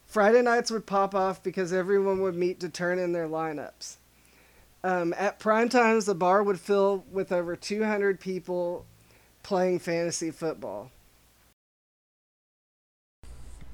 Friday 0.06 0.40
nights 0.40 0.70
would 0.70 0.86
pop 0.86 1.14
off 1.14 1.42
because 1.42 1.70
everyone 1.70 2.22
would 2.22 2.34
meet 2.34 2.60
to 2.60 2.70
turn 2.70 2.98
in 2.98 3.12
their 3.12 3.28
lineups. 3.28 3.96
Um, 4.82 5.14
at 5.18 5.38
prime 5.38 5.68
times, 5.68 6.06
the 6.06 6.14
bar 6.14 6.42
would 6.42 6.60
fill 6.60 7.04
with 7.10 7.30
over 7.30 7.56
200 7.56 8.20
people 8.20 8.86
playing 9.42 9.80
fantasy 9.80 10.30
football. 10.30 10.90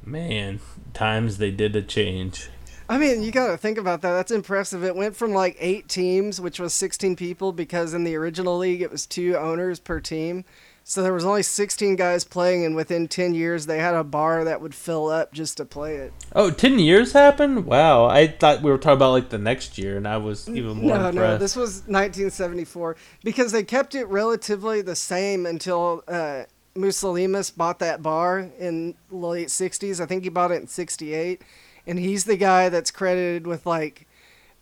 Man, 0.04 0.60
times 0.92 1.38
they 1.38 1.50
did 1.50 1.74
a 1.76 1.82
change. 1.82 2.50
I 2.88 2.98
mean, 2.98 3.22
you 3.22 3.32
got 3.32 3.48
to 3.50 3.56
think 3.56 3.78
about 3.78 4.02
that. 4.02 4.12
That's 4.12 4.30
impressive. 4.30 4.84
It 4.84 4.94
went 4.94 5.16
from 5.16 5.32
like 5.32 5.56
eight 5.58 5.88
teams, 5.88 6.40
which 6.40 6.60
was 6.60 6.74
16 6.74 7.16
people, 7.16 7.52
because 7.52 7.94
in 7.94 8.04
the 8.04 8.14
original 8.14 8.58
league 8.58 8.82
it 8.82 8.90
was 8.90 9.06
two 9.06 9.36
owners 9.36 9.80
per 9.80 10.00
team. 10.00 10.44
So 10.86 11.02
there 11.02 11.14
was 11.14 11.24
only 11.24 11.42
16 11.42 11.96
guys 11.96 12.24
playing, 12.24 12.62
and 12.66 12.76
within 12.76 13.08
10 13.08 13.34
years 13.34 13.64
they 13.64 13.78
had 13.78 13.94
a 13.94 14.04
bar 14.04 14.44
that 14.44 14.60
would 14.60 14.74
fill 14.74 15.08
up 15.08 15.32
just 15.32 15.56
to 15.56 15.64
play 15.64 15.96
it. 15.96 16.12
Oh, 16.34 16.50
10 16.50 16.78
years 16.78 17.12
happened? 17.12 17.64
Wow. 17.64 18.04
I 18.04 18.26
thought 18.26 18.60
we 18.60 18.70
were 18.70 18.76
talking 18.76 18.98
about 18.98 19.12
like 19.12 19.30
the 19.30 19.38
next 19.38 19.78
year, 19.78 19.96
and 19.96 20.06
I 20.06 20.18
was 20.18 20.46
even 20.50 20.76
more 20.76 20.98
No, 20.98 21.08
impressed. 21.08 21.14
no, 21.16 21.38
this 21.38 21.56
was 21.56 21.76
1974 21.86 22.96
because 23.22 23.50
they 23.52 23.62
kept 23.64 23.94
it 23.94 24.04
relatively 24.08 24.82
the 24.82 24.94
same 24.94 25.46
until 25.46 26.02
uh, 26.06 26.42
Mousalimas 26.74 27.54
bought 27.56 27.78
that 27.78 28.02
bar 28.02 28.50
in 28.58 28.94
the 29.08 29.16
late 29.16 29.48
60s. 29.48 30.00
I 30.00 30.06
think 30.06 30.24
he 30.24 30.28
bought 30.28 30.50
it 30.50 30.60
in 30.60 30.66
68, 30.66 31.42
and 31.86 31.98
he's 31.98 32.24
the 32.24 32.36
guy 32.36 32.68
that's 32.68 32.90
credited 32.90 33.46
with 33.46 33.64
like 33.66 34.06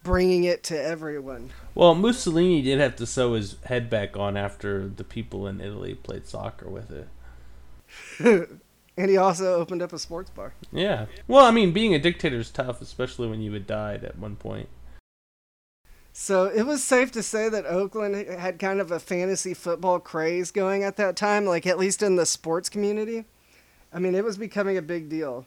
bringing 0.02 0.44
it 0.44 0.62
to 0.64 0.82
everyone. 0.82 1.50
Well, 1.74 1.94
Mussolini 1.94 2.60
did 2.62 2.80
have 2.80 2.96
to 2.96 3.06
sew 3.06 3.34
his 3.34 3.56
head 3.64 3.88
back 3.88 4.16
on 4.16 4.36
after 4.36 4.88
the 4.88 5.04
people 5.04 5.46
in 5.46 5.60
Italy 5.60 5.94
played 5.94 6.26
soccer 6.26 6.68
with 6.68 6.90
it. 6.90 8.48
And 8.96 9.10
he 9.10 9.16
also 9.16 9.54
opened 9.54 9.80
up 9.80 9.92
a 9.92 9.98
sports 9.98 10.30
bar. 10.30 10.52
Yeah. 10.70 11.06
Well, 11.26 11.46
I 11.46 11.50
mean, 11.50 11.72
being 11.72 11.94
a 11.94 11.98
dictator 11.98 12.36
is 12.36 12.50
tough, 12.50 12.82
especially 12.82 13.26
when 13.26 13.40
you 13.40 13.52
had 13.52 13.66
died 13.66 14.04
at 14.04 14.18
one 14.18 14.36
point. 14.36 14.68
So 16.12 16.44
it 16.44 16.64
was 16.64 16.84
safe 16.84 17.10
to 17.12 17.22
say 17.22 17.48
that 17.48 17.64
Oakland 17.64 18.14
had 18.28 18.58
kind 18.58 18.80
of 18.80 18.90
a 18.90 19.00
fantasy 19.00 19.54
football 19.54 19.98
craze 19.98 20.50
going 20.50 20.84
at 20.84 20.96
that 20.96 21.16
time, 21.16 21.46
like 21.46 21.66
at 21.66 21.78
least 21.78 22.02
in 22.02 22.16
the 22.16 22.26
sports 22.26 22.68
community. 22.68 23.24
I 23.92 23.98
mean, 23.98 24.14
it 24.14 24.24
was 24.24 24.36
becoming 24.36 24.76
a 24.76 24.82
big 24.82 25.08
deal. 25.08 25.46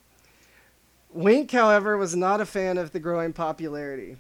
Wink, 1.12 1.52
however, 1.52 1.98
was 1.98 2.16
not 2.16 2.42
a 2.42 2.46
fan 2.46 2.78
of 2.78 2.92
the 2.92 3.00
growing 3.00 3.32
popularity. 3.32 4.18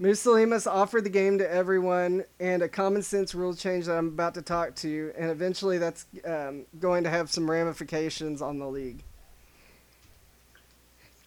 Mousalimas 0.00 0.70
offered 0.70 1.04
the 1.04 1.10
game 1.10 1.38
to 1.38 1.50
everyone 1.50 2.24
and 2.38 2.62
a 2.62 2.68
common 2.68 3.02
sense 3.02 3.34
rule 3.34 3.54
change 3.54 3.86
that 3.86 3.96
I'm 3.96 4.08
about 4.08 4.34
to 4.34 4.42
talk 4.42 4.74
to, 4.76 5.12
and 5.16 5.30
eventually 5.30 5.78
that's 5.78 6.04
um, 6.26 6.66
going 6.78 7.02
to 7.04 7.10
have 7.10 7.30
some 7.30 7.50
ramifications 7.50 8.42
on 8.42 8.58
the 8.58 8.68
league. 8.68 9.02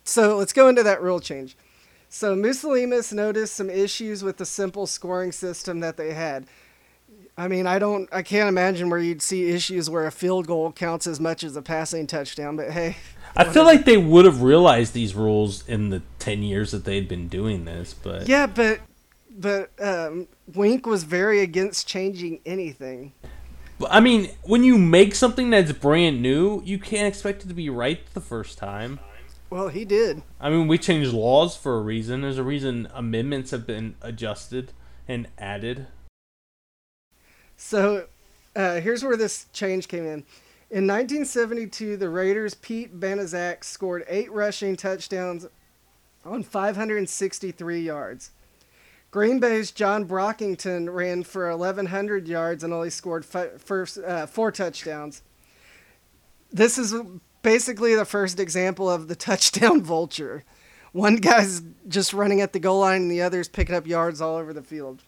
So 0.04 0.38
let's 0.38 0.54
go 0.54 0.70
into 0.70 0.84
that 0.84 1.02
rule 1.02 1.20
change. 1.20 1.58
So 2.10 2.36
Mousalimas 2.36 3.14
noticed 3.14 3.54
some 3.54 3.70
issues 3.70 4.24
with 4.24 4.38
the 4.38 4.46
simple 4.46 4.88
scoring 4.88 5.32
system 5.32 5.80
that 5.82 5.96
they 5.96 6.14
had. 6.14 6.48
I 7.38 7.48
mean, 7.48 7.68
I 7.68 7.80
don't, 7.80 8.10
I 8.12 8.24
can't 8.24 8.50
imagine 8.50 8.90
where 8.90 9.00
you'd 9.00 9.22
see 9.22 9.50
issues 9.50 9.90
where 9.90 10.06
a 10.08 10.12
field 10.12 10.48
goal 10.48 10.72
counts 10.72 11.08
as 11.08 11.20
much 11.20 11.44
as 11.44 11.56
a 11.56 11.62
passing 11.62 12.08
touchdown. 12.08 12.58
But 12.58 12.72
hey, 12.72 12.98
I 13.36 13.46
feel 13.46 13.64
like 13.64 13.86
they 13.86 13.96
would 13.96 14.26
have 14.26 14.42
realized 14.42 14.94
these 14.94 15.16
rules 15.16 15.66
in 15.68 15.90
the 15.90 16.02
10 16.18 16.44
years 16.44 16.72
that 16.72 16.84
they'd 16.84 17.08
been 17.08 17.28
doing 17.30 17.66
this, 17.66 17.94
but 17.94 18.28
yeah, 18.28 18.48
but 18.48 18.82
but 19.30 19.72
um, 19.80 20.28
Wink 20.54 20.86
was 20.86 21.04
very 21.04 21.40
against 21.40 21.88
changing 21.88 22.42
anything. 22.46 23.14
But, 23.78 23.94
I 23.94 24.02
mean, 24.02 24.32
when 24.44 24.66
you 24.66 24.78
make 24.78 25.16
something 25.16 25.50
that's 25.50 25.72
brand 25.72 26.22
new, 26.22 26.62
you 26.66 26.78
can't 26.78 27.08
expect 27.08 27.46
it 27.46 27.48
to 27.48 27.54
be 27.54 27.70
right 27.70 28.02
the 28.14 28.20
first 28.20 28.58
time. 28.58 29.00
Well, 29.50 29.70
he 29.70 29.84
did. 29.84 30.22
I 30.40 30.50
mean, 30.50 30.68
we 30.68 30.78
changed 30.78 31.12
laws 31.12 31.56
for 31.56 31.78
a 31.78 31.82
reason. 31.82 32.22
There's 32.22 32.38
a 32.38 32.44
reason 32.44 32.88
amendments 32.94 33.52
have 33.52 33.66
been 33.66 33.96
adjusted 34.02 34.74
and 35.08 35.28
added. 35.38 35.88
So 37.58 38.08
uh, 38.56 38.80
here's 38.80 39.04
where 39.04 39.18
this 39.18 39.48
change 39.52 39.88
came 39.88 40.04
in. 40.06 40.24
In 40.72 40.86
1972, 40.86 41.98
the 41.98 42.10
Raiders' 42.10 42.54
Pete 42.54 43.00
Banaszak 43.00 43.64
scored 43.64 44.06
eight 44.08 44.32
rushing 44.32 44.76
touchdowns 44.76 45.48
on 46.24 46.44
563 46.44 47.82
yards. 47.82 48.32
Green 49.10 49.40
Bay's 49.40 49.72
John 49.72 50.06
Brockington 50.06 50.94
ran 50.94 51.24
for 51.24 51.50
1,100 51.50 52.28
yards 52.28 52.64
and 52.64 52.72
only 52.72 52.92
scored 52.92 53.26
fi- 53.26 53.58
first, 53.58 53.98
uh, 53.98 54.28
four 54.28 54.52
touchdowns. 54.52 55.24
This 56.52 56.78
is 56.78 56.94
basically 57.42 57.96
the 57.96 58.06
first 58.06 58.40
example 58.40 58.90
of 58.90 59.08
the 59.08 59.16
touchdown 59.28 59.82
vulture. 59.82 60.44
One 60.92 61.18
guy's 61.18 61.62
just 61.88 62.14
running 62.14 62.42
at 62.42 62.54
the 62.54 62.60
goal 62.60 62.80
line 62.80 63.04
and 63.04 63.12
the 63.12 63.22
other's 63.22 63.48
picking 63.48 63.76
up 63.76 63.86
yards 63.86 64.22
all 64.22 64.36
over 64.36 64.54
the 64.54 64.64
field. 64.64 65.04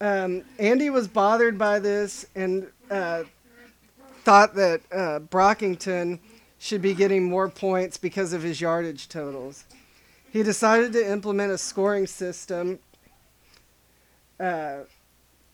Um, 0.00 0.44
Andy 0.58 0.88
was 0.88 1.06
bothered 1.06 1.58
by 1.58 1.78
this 1.78 2.24
and 2.34 2.68
uh, 2.90 3.24
thought 4.24 4.54
that 4.54 4.80
uh, 4.90 5.20
Brockington 5.20 6.18
should 6.58 6.80
be 6.80 6.94
getting 6.94 7.24
more 7.24 7.48
points 7.48 7.98
because 7.98 8.32
of 8.32 8.42
his 8.42 8.60
yardage 8.60 9.08
totals. 9.08 9.64
He 10.32 10.42
decided 10.42 10.92
to 10.92 11.10
implement 11.10 11.52
a 11.52 11.58
scoring 11.58 12.06
system, 12.06 12.78
uh, 14.38 14.80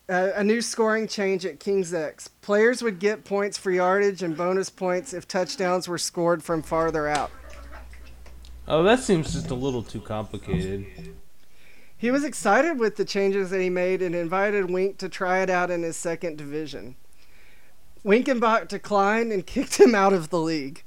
a, 0.08 0.32
a 0.36 0.44
new 0.44 0.60
scoring 0.60 1.08
change 1.08 1.44
at 1.44 1.60
King's 1.60 1.92
X. 1.92 2.28
Players 2.28 2.82
would 2.82 2.98
get 2.98 3.24
points 3.24 3.58
for 3.58 3.70
yardage 3.70 4.22
and 4.22 4.36
bonus 4.36 4.70
points 4.70 5.12
if 5.12 5.26
touchdowns 5.26 5.88
were 5.88 5.98
scored 5.98 6.42
from 6.42 6.62
farther 6.62 7.08
out. 7.08 7.30
Oh, 8.68 8.82
that 8.82 9.00
seems 9.00 9.32
just 9.32 9.50
a 9.50 9.54
little 9.54 9.82
too 9.82 10.00
complicated. 10.00 10.86
He 11.96 12.10
was 12.10 12.24
excited 12.24 12.78
with 12.78 12.96
the 12.96 13.04
changes 13.04 13.50
that 13.50 13.60
he 13.60 13.70
made 13.70 14.02
and 14.02 14.14
invited 14.14 14.70
Wink 14.70 14.98
to 14.98 15.08
try 15.08 15.38
it 15.40 15.48
out 15.48 15.70
in 15.70 15.82
his 15.82 15.96
second 15.96 16.36
division. 16.36 16.96
Winkenbach 18.04 18.68
declined 18.68 19.32
and 19.32 19.46
kicked 19.46 19.80
him 19.80 19.94
out 19.94 20.12
of 20.12 20.30
the 20.30 20.40
league. 20.40 20.82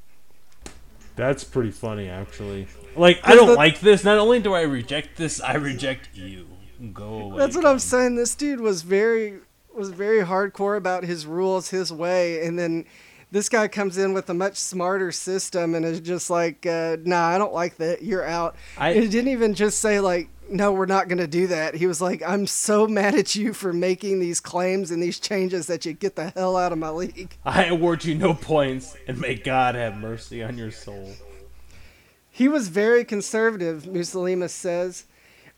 That's 1.16 1.44
pretty 1.44 1.72
funny, 1.72 2.08
actually. 2.08 2.68
Like, 2.96 3.20
I 3.24 3.36
don't 3.36 3.48
the- 3.48 3.56
like 3.56 3.80
this. 3.80 4.04
Not 4.04 4.18
only 4.18 4.40
do 4.40 4.54
I 4.54 4.62
reject 4.62 5.18
this, 5.18 5.42
I 5.42 5.56
reject 5.56 6.10
you. 6.14 6.49
Go 6.94 7.04
away. 7.04 7.38
That's 7.38 7.56
what 7.56 7.66
I'm 7.66 7.80
saying. 7.80 8.16
This 8.16 8.36
dude 8.36 8.62
was 8.62 8.82
very 8.84 9.40
was 9.76 9.90
very 9.90 10.24
hardcore 10.24 10.78
about 10.78 11.04
his 11.04 11.26
rules, 11.26 11.70
his 11.70 11.92
way, 11.92 12.46
and 12.46 12.58
then 12.58 12.86
this 13.32 13.48
guy 13.50 13.68
comes 13.68 13.98
in 13.98 14.14
with 14.14 14.30
a 14.30 14.34
much 14.34 14.58
smarter 14.58 15.12
system 15.12 15.76
and 15.76 15.86
is 15.86 16.00
just 16.00 16.30
like, 16.30 16.66
uh, 16.66 16.98
"Nah, 17.04 17.28
I 17.28 17.38
don't 17.38 17.54
like 17.54 17.78
that. 17.78 18.02
You're 18.02 18.26
out." 18.26 18.56
I- 18.78 18.94
didn't 18.94 19.28
even 19.28 19.54
just 19.54 19.80
say 19.80 20.00
like, 20.00 20.30
"No, 20.50 20.72
we're 20.72 20.86
not 20.88 21.08
going 21.08 21.20
to 21.20 21.28
do 21.28 21.48
that." 21.48 21.76
He 21.76 21.86
was 21.86 22.02
like, 22.02 22.24
"I'm 22.26 22.48
so 22.48 22.88
mad 23.00 23.14
at 23.16 23.36
you 23.36 23.54
for 23.54 23.72
making 23.72 24.20
these 24.20 24.40
claims 24.40 24.90
and 24.90 25.02
these 25.02 25.20
changes 25.20 25.68
that 25.68 25.86
you 25.86 25.94
get 25.94 26.16
the 26.16 26.30
hell 26.32 26.58
out 26.58 26.72
of 26.72 26.78
my 26.78 26.90
league." 26.90 27.38
I 27.46 27.66
award 27.66 28.04
you 28.06 28.16
no 28.16 28.34
points, 28.34 28.98
and 29.08 29.20
may 29.20 29.36
God 29.36 29.76
have 29.76 29.98
mercy 29.98 30.42
on 30.42 30.58
your 30.58 30.72
soul. 30.72 31.14
He 32.32 32.48
was 32.48 32.70
very 32.70 33.04
conservative, 33.04 33.84
Mousalimas 33.84 34.52
says. 34.52 35.06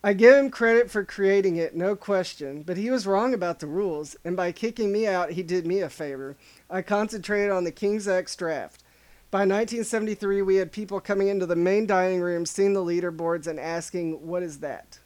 I 0.04 0.14
give 0.14 0.36
him 0.36 0.50
credit 0.50 0.90
for 0.90 1.06
creating 1.06 1.58
it, 1.58 1.76
no 1.76 1.96
question, 1.96 2.64
but 2.64 2.78
he 2.78 2.90
was 2.90 3.06
wrong 3.06 3.36
about 3.36 3.60
the 3.60 3.68
rules, 3.68 4.16
and 4.26 4.36
by 4.36 4.52
kicking 4.52 4.92
me 4.92 5.06
out, 5.06 5.32
he 5.32 5.44
did 5.44 5.68
me 5.68 5.82
a 5.82 5.90
favor. 5.90 6.36
I 6.72 6.82
concentrated 6.82 7.52
on 7.52 7.66
the 7.66 7.72
King's 7.72 8.08
X 8.08 8.36
draft. 8.36 8.84
By 9.30 9.42
1973, 9.42 10.42
we 10.42 10.56
had 10.56 10.72
people 10.72 11.00
coming 11.00 11.28
into 11.28 11.46
the 11.46 11.56
main 11.56 11.86
dining 11.86 12.20
room, 12.20 12.48
seeing 12.48 12.74
the 12.74 12.84
leaderboards, 12.84 13.46
and 13.46 13.60
asking, 13.60 14.28
What 14.28 14.42
is 14.42 14.60
that? 14.60 15.00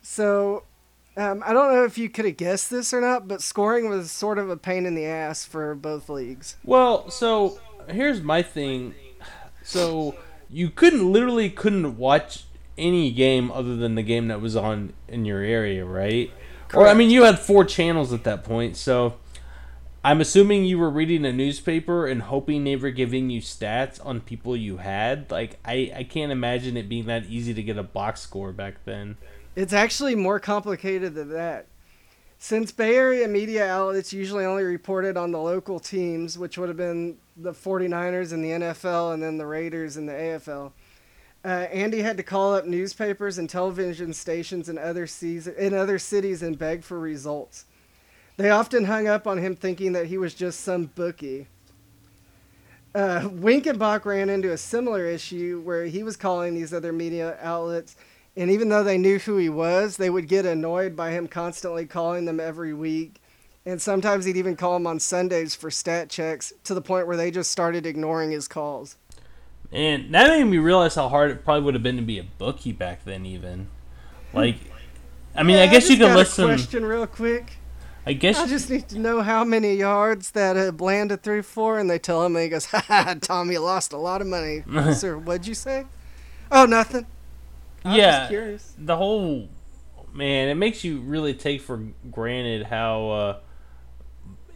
So, 0.00 0.64
um, 1.16 1.42
I 1.44 1.52
don't 1.52 1.72
know 1.72 1.84
if 1.84 1.98
you 1.98 2.08
could 2.08 2.24
have 2.24 2.38
guessed 2.38 2.70
this 2.70 2.94
or 2.94 3.00
not, 3.00 3.28
but 3.28 3.42
scoring 3.42 3.90
was 3.90 4.10
sort 4.10 4.38
of 4.38 4.48
a 4.48 4.56
pain 4.56 4.86
in 4.86 4.94
the 4.94 5.04
ass 5.04 5.44
for 5.44 5.74
both 5.74 6.08
leagues. 6.08 6.56
Well, 6.64 7.10
so 7.10 7.60
here's 7.88 8.22
my 8.22 8.42
thing. 8.42 8.94
So 9.62 10.16
you 10.48 10.70
couldn't 10.70 11.12
literally 11.12 11.50
couldn't 11.50 11.96
watch 11.98 12.46
any 12.78 13.10
game 13.10 13.50
other 13.50 13.76
than 13.76 13.94
the 13.94 14.02
game 14.02 14.28
that 14.28 14.40
was 14.40 14.56
on 14.56 14.92
in 15.08 15.24
your 15.24 15.40
area, 15.40 15.84
right? 15.84 16.30
Or 16.74 16.86
I 16.86 16.94
mean, 16.94 17.10
you 17.10 17.24
had 17.24 17.38
four 17.38 17.64
channels 17.64 18.12
at 18.12 18.24
that 18.24 18.44
point, 18.44 18.76
so 18.76 19.16
I'm 20.04 20.20
assuming 20.20 20.64
you 20.64 20.78
were 20.78 20.90
reading 20.90 21.24
a 21.24 21.32
newspaper 21.32 22.06
and 22.06 22.22
hoping 22.22 22.64
they 22.64 22.74
were 22.74 22.90
giving 22.90 23.30
you 23.30 23.40
stats 23.40 24.04
on 24.04 24.20
people 24.20 24.56
you 24.56 24.78
had. 24.78 25.30
Like 25.30 25.58
I, 25.64 25.92
I 25.94 26.04
can't 26.04 26.32
imagine 26.32 26.76
it 26.76 26.88
being 26.88 27.06
that 27.06 27.26
easy 27.26 27.54
to 27.54 27.62
get 27.62 27.78
a 27.78 27.84
box 27.84 28.20
score 28.20 28.52
back 28.52 28.84
then. 28.84 29.16
It's 29.54 29.72
actually 29.72 30.14
more 30.14 30.40
complicated 30.40 31.14
than 31.14 31.28
that. 31.30 31.66
Since 32.38 32.72
Bay 32.72 32.96
Area 32.96 33.28
media 33.28 33.68
outlets 33.68 34.12
usually 34.12 34.44
only 34.44 34.64
reported 34.64 35.16
on 35.16 35.30
the 35.30 35.38
local 35.38 35.78
teams, 35.78 36.36
which 36.36 36.58
would 36.58 36.68
have 36.68 36.76
been 36.76 37.18
the 37.36 37.52
49ers 37.52 38.32
in 38.32 38.42
the 38.42 38.50
NFL 38.50 39.14
and 39.14 39.22
then 39.22 39.38
the 39.38 39.46
Raiders 39.46 39.96
in 39.96 40.06
the 40.06 40.12
AFL, 40.12 40.72
uh, 41.44 41.66
Andy 41.72 42.02
had 42.02 42.16
to 42.18 42.22
call 42.22 42.54
up 42.54 42.66
newspapers 42.66 43.38
and 43.38 43.50
television 43.50 44.12
stations 44.12 44.68
in 44.68 44.78
other, 44.78 45.06
season, 45.06 45.54
in 45.58 45.74
other 45.74 45.98
cities 45.98 46.42
and 46.42 46.58
beg 46.58 46.84
for 46.84 46.98
results. 47.00 47.64
They 48.36 48.50
often 48.50 48.84
hung 48.84 49.08
up 49.08 49.26
on 49.26 49.38
him 49.38 49.56
thinking 49.56 49.92
that 49.92 50.06
he 50.06 50.18
was 50.18 50.34
just 50.34 50.60
some 50.60 50.86
bookie. 50.86 51.48
Uh, 52.94 53.22
Winkenbach 53.22 54.04
ran 54.04 54.28
into 54.28 54.52
a 54.52 54.58
similar 54.58 55.06
issue 55.06 55.60
where 55.64 55.86
he 55.86 56.02
was 56.02 56.16
calling 56.16 56.54
these 56.54 56.72
other 56.72 56.92
media 56.92 57.38
outlets, 57.40 57.96
and 58.36 58.50
even 58.50 58.68
though 58.68 58.84
they 58.84 58.98
knew 58.98 59.18
who 59.18 59.36
he 59.36 59.48
was, 59.48 59.96
they 59.96 60.10
would 60.10 60.28
get 60.28 60.46
annoyed 60.46 60.94
by 60.94 61.10
him 61.10 61.26
constantly 61.26 61.86
calling 61.86 62.24
them 62.24 62.38
every 62.38 62.72
week. 62.72 63.20
And 63.64 63.80
sometimes 63.80 64.24
he'd 64.24 64.36
even 64.36 64.56
call 64.56 64.74
them 64.74 64.86
on 64.86 64.98
Sundays 64.98 65.54
for 65.54 65.70
stat 65.70 66.08
checks 66.08 66.52
to 66.64 66.74
the 66.74 66.82
point 66.82 67.06
where 67.06 67.16
they 67.16 67.30
just 67.30 67.50
started 67.50 67.86
ignoring 67.86 68.30
his 68.30 68.48
calls. 68.48 68.96
And 69.72 70.14
that 70.14 70.28
made 70.28 70.44
me 70.44 70.58
realize 70.58 70.94
how 70.94 71.08
hard 71.08 71.30
it 71.30 71.44
probably 71.44 71.62
would 71.64 71.74
have 71.74 71.82
been 71.82 71.96
to 71.96 72.02
be 72.02 72.18
a 72.18 72.24
bookie 72.24 72.72
back 72.72 73.04
then, 73.04 73.24
even. 73.24 73.68
Like, 74.34 74.56
I 75.34 75.42
mean, 75.42 75.56
Yeah, 75.56 75.62
I 75.64 75.66
guess 75.66 75.88
you 75.88 75.96
just 75.96 76.00
could 76.00 76.08
got 76.08 76.12
a 76.12 76.16
listen. 76.18 76.44
question 76.46 76.84
real 76.84 77.06
quick. 77.06 77.54
I 78.04 78.12
guess 78.14 78.36
I 78.38 78.46
just 78.48 78.68
need 78.68 78.88
to 78.90 78.98
know 78.98 79.22
how 79.22 79.44
many 79.44 79.74
yards 79.76 80.32
that 80.32 80.56
uh, 80.56 80.72
Blanda 80.72 81.16
threw 81.16 81.42
for, 81.42 81.78
and 81.78 81.88
they 81.88 81.98
tell 82.00 82.24
him, 82.24 82.34
and 82.36 82.42
he 82.42 82.48
goes, 82.48 82.64
"Ha 82.72 82.84
ha, 82.86 83.14
Tom, 83.20 83.50
you 83.50 83.60
lost 83.60 83.92
a 83.92 83.96
lot 83.96 84.20
of 84.20 84.26
money, 84.26 84.64
sir. 84.94 85.16
What'd 85.16 85.46
you 85.46 85.54
say? 85.54 85.86
Oh, 86.50 86.66
nothing. 86.66 87.06
I 87.84 87.98
was 87.98 87.98
yeah, 87.98 88.18
just 88.18 88.28
curious. 88.30 88.74
the 88.78 88.96
whole 88.96 89.48
man, 90.12 90.48
it 90.48 90.56
makes 90.56 90.84
you 90.84 91.00
really 91.00 91.32
take 91.34 91.60
for 91.60 91.78
granted 92.10 92.64
how 92.66 93.10
uh, 93.10 93.36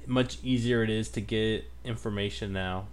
much 0.06 0.38
easier 0.42 0.82
it 0.82 0.90
is 0.90 1.08
to 1.10 1.20
get 1.20 1.64
information 1.84 2.52
now. 2.52 2.88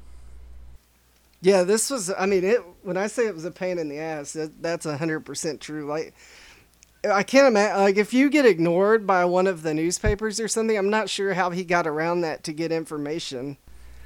Yeah, 1.43 1.63
this 1.63 1.89
was. 1.89 2.09
I 2.17 2.25
mean, 2.25 2.45
it. 2.45 2.61
When 2.83 2.95
I 2.95 3.07
say 3.07 3.27
it 3.27 3.35
was 3.35 3.43
a 3.43 3.51
pain 3.51 3.77
in 3.77 3.89
the 3.89 3.99
ass, 3.99 4.31
that, 4.33 4.61
that's 4.63 4.85
hundred 4.85 5.21
percent 5.21 5.59
true. 5.59 5.85
Like, 5.85 6.13
I 7.09 7.21
can't 7.23 7.47
imagine. 7.47 7.81
Like, 7.81 7.97
if 7.97 8.13
you 8.13 8.29
get 8.29 8.45
ignored 8.45 9.05
by 9.05 9.25
one 9.25 9.45
of 9.45 9.61
the 9.61 9.73
newspapers 9.73 10.39
or 10.39 10.47
something, 10.47 10.77
I'm 10.77 10.89
not 10.89 11.09
sure 11.09 11.33
how 11.33 11.49
he 11.49 11.65
got 11.65 11.85
around 11.85 12.21
that 12.21 12.45
to 12.45 12.53
get 12.53 12.71
information. 12.71 13.57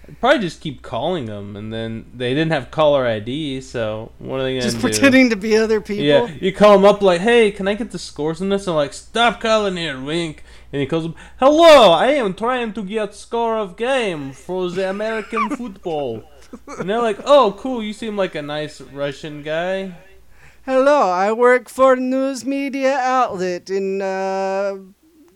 I'd 0.08 0.20
probably 0.20 0.40
just 0.40 0.62
keep 0.62 0.82
calling 0.82 1.26
them, 1.26 1.56
and 1.56 1.72
then 1.72 2.10
they 2.16 2.34
didn't 2.34 2.54
have 2.54 2.72
caller 2.72 3.06
ID, 3.06 3.62
so 3.62 4.14
what 4.18 4.40
are 4.40 4.44
they 4.44 4.54
gonna 4.54 4.62
Just 4.62 4.78
do? 4.78 4.82
pretending 4.82 5.30
to 5.30 5.36
be 5.36 5.56
other 5.58 5.80
people. 5.80 6.06
Yeah, 6.06 6.28
you 6.42 6.52
call 6.52 6.74
them 6.74 6.86
up 6.86 7.04
like, 7.04 7.22
"Hey, 7.22 7.52
can 7.52 7.68
I 7.68 7.76
get 7.76 7.92
the 7.92 8.00
scores 8.00 8.42
on 8.42 8.50
this?" 8.50 8.66
And 8.66 8.76
like, 8.76 8.94
"Stop 8.94 9.42
calling 9.42 9.76
here, 9.76 10.02
wink." 10.02 10.44
And 10.74 10.82
he 10.82 10.88
calls 10.88 11.04
them, 11.04 11.16
"Hello, 11.40 11.92
I 11.92 12.08
am 12.14 12.34
trying 12.34 12.74
to 12.74 12.84
get 12.84 13.14
score 13.14 13.58
of 13.58 13.76
game 13.78 14.32
for 14.32 14.72
the 14.72 14.90
American 14.90 15.50
football." 15.50 16.24
And 16.80 16.89
they're 16.89 17.02
like, 17.02 17.20
"Oh, 17.26 17.56
cool. 17.58 17.82
You 17.84 17.93
seem 17.93 18.18
like 18.18 18.36
a 18.36 18.41
nice 18.41 18.82
Russian 18.82 19.43
guy." 19.43 19.95
Hello, 20.66 21.10
I 21.10 21.32
work 21.32 21.70
for 21.70 21.95
news 21.95 22.43
media 22.43 22.98
outlet 22.98 23.70
in 23.70 24.02
uh, 24.02 24.76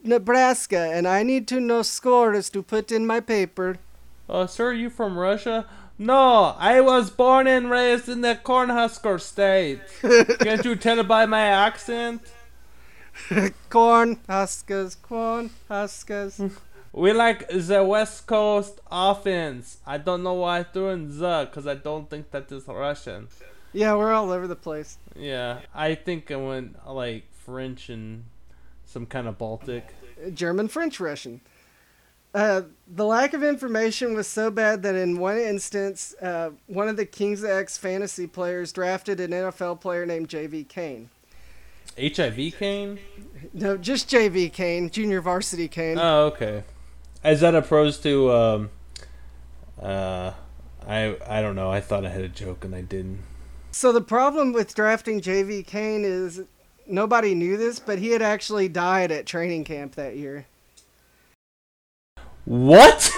Nebraska, 0.03 0.91
and 0.93 1.07
I 1.07 1.24
need 1.24 1.47
to 1.47 1.62
know 1.62 1.84
scores 1.84 2.49
to 2.49 2.62
put 2.62 2.91
in 2.91 3.07
my 3.07 3.22
paper. 3.22 3.78
Uh, 4.30 4.45
sir, 4.45 4.70
are 4.70 4.74
you 4.74 4.89
from 4.89 5.18
Russia? 5.18 5.66
No, 5.97 6.55
I 6.57 6.82
was 6.82 7.12
born 7.12 7.47
and 7.47 7.70
raised 7.70 8.09
in 8.09 8.22
the 8.22 8.36
Cornhusker 8.36 9.22
state. 9.22 9.80
Can't 10.39 10.66
you 10.66 10.76
tell 10.76 11.03
by 11.03 11.26
my 11.26 11.43
accent? 11.43 12.24
corn 13.70 14.20
huskers, 14.28 14.95
corn 14.95 15.51
huskers. 15.70 16.41
We 16.94 17.14
like 17.14 17.48
the 17.50 17.84
West 17.84 18.28
Coast 18.28 18.82
offense. 18.92 19.78
I 19.86 19.98
don't 19.98 20.24
know 20.24 20.34
why 20.34 20.60
I 20.60 20.64
threw 20.64 20.89
in 20.89 21.18
the, 21.20 21.48
because 21.50 21.66
I 21.66 21.76
don't 21.76 22.10
think 22.10 22.32
that 22.32 22.52
is 22.52 22.68
Russian. 22.68 23.30
yeah, 23.72 23.96
we're 23.96 24.12
all 24.12 24.32
over 24.32 24.48
the 24.48 24.58
place. 24.58 24.98
Yeah, 25.16 25.60
I 25.74 25.96
think 25.96 26.32
I 26.32 26.36
went 26.36 26.76
like 26.88 27.32
French 27.32 27.89
and 27.89 28.26
some 28.86 29.06
kind 29.06 29.28
of 29.28 29.38
Baltic. 29.38 29.88
German, 30.34 30.68
French, 30.68 31.00
Russian. 31.00 31.39
Uh, 32.34 32.62
the 32.88 33.06
lack 33.06 33.34
of 33.34 33.44
information 33.44 34.14
was 34.14 34.28
so 34.28 34.50
bad 34.50 34.84
that 34.84 34.96
in 34.96 35.18
one 35.18 35.38
instance, 35.38 36.16
uh, 36.22 36.52
one 36.68 36.88
of 36.88 36.96
the 36.96 37.06
Kings 37.06 37.44
X 37.44 37.78
fantasy 37.78 38.28
players 38.28 38.72
drafted 38.72 39.20
an 39.20 39.32
NFL 39.32 39.82
player 39.82 40.06
named 40.06 40.30
J.V. 40.30 40.66
Cain. 40.66 41.10
HIV 42.00 42.54
Cain? 42.58 43.00
No, 43.54 43.76
just 43.78 44.08
J.V. 44.10 44.50
Cain, 44.50 44.89
junior 44.89 45.20
varsity 45.20 45.68
Cain. 45.68 45.98
Oh, 46.00 46.26
okay. 46.28 46.64
Is 47.24 47.41
that 47.41 47.55
opposed 47.55 48.03
to 48.03 48.32
um 48.32 48.69
uh 49.82 50.34
I 50.88 51.15
I 51.28 51.41
don't 51.41 51.55
know. 51.55 51.69
I 51.72 51.82
thought 51.82 52.05
I 52.05 52.09
had 52.09 52.22
a 52.24 52.30
joke 52.30 52.65
and 52.65 52.74
I 52.76 52.82
didn't. 52.82 53.19
So 53.72 53.91
the 53.91 54.01
problem 54.01 54.51
with 54.53 54.76
drafting 54.76 55.22
J.V. 55.22 55.63
Cain 55.63 56.03
is 56.03 56.41
nobody 56.88 57.34
knew 57.36 57.55
this, 57.57 57.80
but 57.80 57.99
he 57.99 58.09
had 58.09 58.22
actually 58.22 58.67
died 58.67 59.11
at 59.11 59.26
training 59.26 59.63
camp 59.63 59.95
that 59.95 60.17
year. 60.17 60.45
What? 62.45 63.09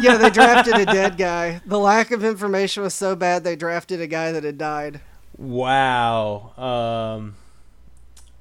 Yeah, 0.00 0.16
they 0.16 0.30
drafted 0.40 0.74
a 0.74 0.84
dead 0.84 1.16
guy. 1.16 1.60
The 1.64 1.78
lack 1.78 2.10
of 2.10 2.24
information 2.24 2.82
was 2.82 2.94
so 2.94 3.14
bad 3.16 3.44
they 3.44 3.56
drafted 3.56 4.00
a 4.00 4.06
guy 4.06 4.32
that 4.32 4.44
had 4.44 4.58
died. 4.58 5.00
wow. 5.38 6.52
Um 6.58 7.36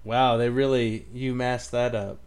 Wow, 0.04 0.38
they 0.38 0.50
really 0.50 1.06
you 1.14 1.36
messed 1.36 1.72
that 1.72 1.94
up. 1.94 2.18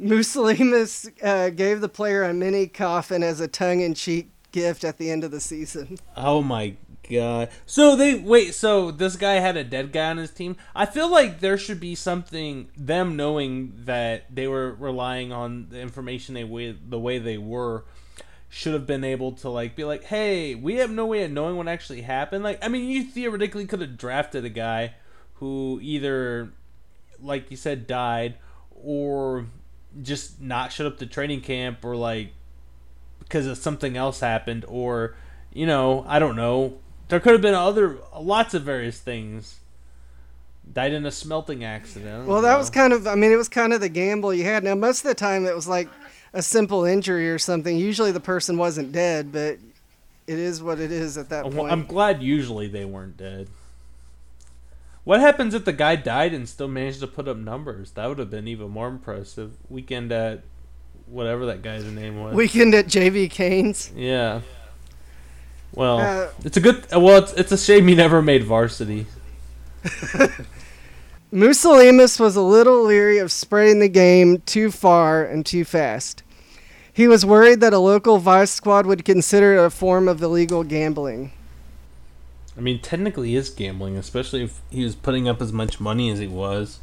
Mousalimas 0.00 1.10
uh, 1.22 1.50
gave 1.50 1.80
the 1.80 1.88
player 1.88 2.22
a 2.22 2.34
mini 2.34 2.66
coffin 2.66 3.22
as 3.22 3.40
a 3.40 3.48
tongue-in-cheek 3.48 4.30
gift 4.52 4.84
at 4.84 4.98
the 4.98 5.10
end 5.10 5.24
of 5.24 5.30
the 5.30 5.40
season. 5.40 5.98
Oh 6.16 6.42
my 6.42 6.74
god. 7.08 7.50
So 7.64 7.96
they 7.96 8.14
wait, 8.14 8.54
so 8.54 8.90
this 8.90 9.16
guy 9.16 9.34
had 9.34 9.56
a 9.56 9.64
dead 9.64 9.92
guy 9.92 10.10
on 10.10 10.16
his 10.16 10.30
team. 10.30 10.56
I 10.74 10.86
feel 10.86 11.10
like 11.10 11.40
there 11.40 11.58
should 11.58 11.80
be 11.80 11.94
something 11.94 12.68
them 12.76 13.16
knowing 13.16 13.72
that 13.84 14.34
they 14.34 14.46
were 14.46 14.74
relying 14.74 15.32
on 15.32 15.68
the 15.70 15.80
information 15.80 16.34
they 16.34 16.44
way 16.44 16.72
the 16.72 16.98
way 16.98 17.18
they 17.18 17.38
were 17.38 17.84
should 18.48 18.74
have 18.74 18.86
been 18.86 19.04
able 19.04 19.32
to 19.32 19.48
like 19.48 19.76
be 19.76 19.84
like, 19.84 20.04
"Hey, 20.04 20.54
we 20.54 20.76
have 20.76 20.90
no 20.90 21.06
way 21.06 21.24
of 21.24 21.30
knowing 21.30 21.56
what 21.56 21.68
actually 21.68 22.02
happened." 22.02 22.44
Like, 22.44 22.62
I 22.64 22.68
mean, 22.68 22.88
you 22.88 23.04
theoretically 23.04 23.66
could 23.66 23.80
have 23.80 23.96
drafted 23.96 24.44
a 24.44 24.50
guy 24.50 24.94
who 25.34 25.78
either 25.82 26.52
like 27.20 27.50
you 27.50 27.56
said 27.56 27.86
died 27.86 28.36
or 28.70 29.46
just 30.02 30.40
not 30.40 30.72
showed 30.72 30.86
up 30.86 30.98
to 30.98 31.06
training 31.06 31.40
camp 31.40 31.84
or 31.84 31.96
like 31.96 32.32
because 33.20 33.46
of 33.46 33.56
something 33.58 33.96
else 33.96 34.20
happened 34.20 34.64
or 34.68 35.16
you 35.52 35.66
know 35.66 36.04
i 36.06 36.18
don't 36.18 36.36
know 36.36 36.78
there 37.08 37.18
could 37.20 37.32
have 37.32 37.40
been 37.42 37.54
other 37.54 37.98
lots 38.18 38.54
of 38.54 38.62
various 38.62 38.98
things 39.00 39.60
died 40.72 40.92
in 40.92 41.06
a 41.06 41.10
smelting 41.10 41.64
accident 41.64 42.26
Well, 42.26 42.42
that 42.42 42.52
know. 42.52 42.58
was 42.58 42.70
kind 42.70 42.92
of, 42.92 43.06
I 43.06 43.14
mean, 43.14 43.30
it 43.30 43.36
was 43.36 43.48
kind 43.48 43.72
of 43.72 43.80
the 43.80 43.88
gamble 43.88 44.34
you 44.34 44.42
had. 44.42 44.64
Now, 44.64 44.74
most 44.74 45.04
of 45.04 45.08
the 45.08 45.14
time 45.14 45.46
it 45.46 45.54
was 45.54 45.68
like 45.68 45.88
a 46.32 46.42
simple 46.42 46.84
injury 46.84 47.30
or 47.30 47.38
something. 47.38 47.76
Usually 47.76 48.10
the 48.10 48.18
person 48.18 48.58
wasn't 48.58 48.90
dead, 48.90 49.30
but 49.30 49.58
it 50.26 50.38
is 50.40 50.60
what 50.60 50.80
it 50.80 50.90
is 50.90 51.16
at 51.16 51.28
that 51.28 51.44
point. 51.44 51.70
i'm 51.70 51.86
glad 51.86 52.20
usually 52.20 52.66
they 52.66 52.84
weren't 52.84 53.16
dead 53.16 53.48
what 55.06 55.20
happens 55.20 55.54
if 55.54 55.64
the 55.64 55.72
guy 55.72 55.94
died 55.96 56.34
and 56.34 56.46
still 56.48 56.68
managed 56.68 57.00
to 57.00 57.06
put 57.06 57.26
up 57.28 57.36
numbers 57.38 57.92
that 57.92 58.06
would 58.06 58.18
have 58.18 58.30
been 58.30 58.46
even 58.46 58.68
more 58.68 58.88
impressive 58.88 59.52
weekend 59.70 60.10
at 60.12 60.42
whatever 61.06 61.46
that 61.46 61.62
guy's 61.62 61.84
name 61.84 62.20
was 62.20 62.34
Weekend 62.34 62.74
at 62.74 62.86
JV 62.86 63.30
Cain's. 63.30 63.90
yeah 63.96 64.40
well 65.72 65.98
Uh, 66.00 66.28
it's 66.44 66.56
a 66.56 66.60
good 66.60 66.84
well 66.92 67.22
it's, 67.22 67.32
it's 67.34 67.52
a 67.52 67.58
shame 67.58 67.86
he 67.88 67.94
never 67.94 68.20
made 68.20 68.44
varsity 68.44 69.06
Mousalimas 71.32 72.18
was 72.20 72.36
a 72.36 72.40
little 72.40 72.84
leery 72.84 73.18
of 73.18 73.30
spreading 73.32 73.78
the 73.80 73.88
game 73.88 74.40
too 74.46 74.70
far 74.70 75.24
and 75.24 75.44
too 75.44 75.64
fast. 75.64 76.22
He 76.92 77.08
was 77.08 77.26
worried 77.26 77.60
that 77.60 77.72
a 77.72 77.78
local 77.78 78.18
vice 78.18 78.50
squad 78.52 78.86
would 78.86 79.04
consider 79.04 79.54
it 79.56 79.64
a 79.64 79.70
form 79.70 80.08
of 80.08 80.22
illegal 80.22 80.64
gambling. 80.64 81.32
I 82.56 82.60
mean, 82.60 82.80
technically, 82.80 83.34
is 83.34 83.50
gambling, 83.50 83.96
especially 83.96 84.44
if 84.44 84.60
he 84.70 84.82
was 84.82 84.94
putting 84.94 85.28
up 85.28 85.42
as 85.42 85.52
much 85.52 85.78
money 85.78 86.10
as 86.10 86.18
he 86.18 86.26
was. 86.26 86.80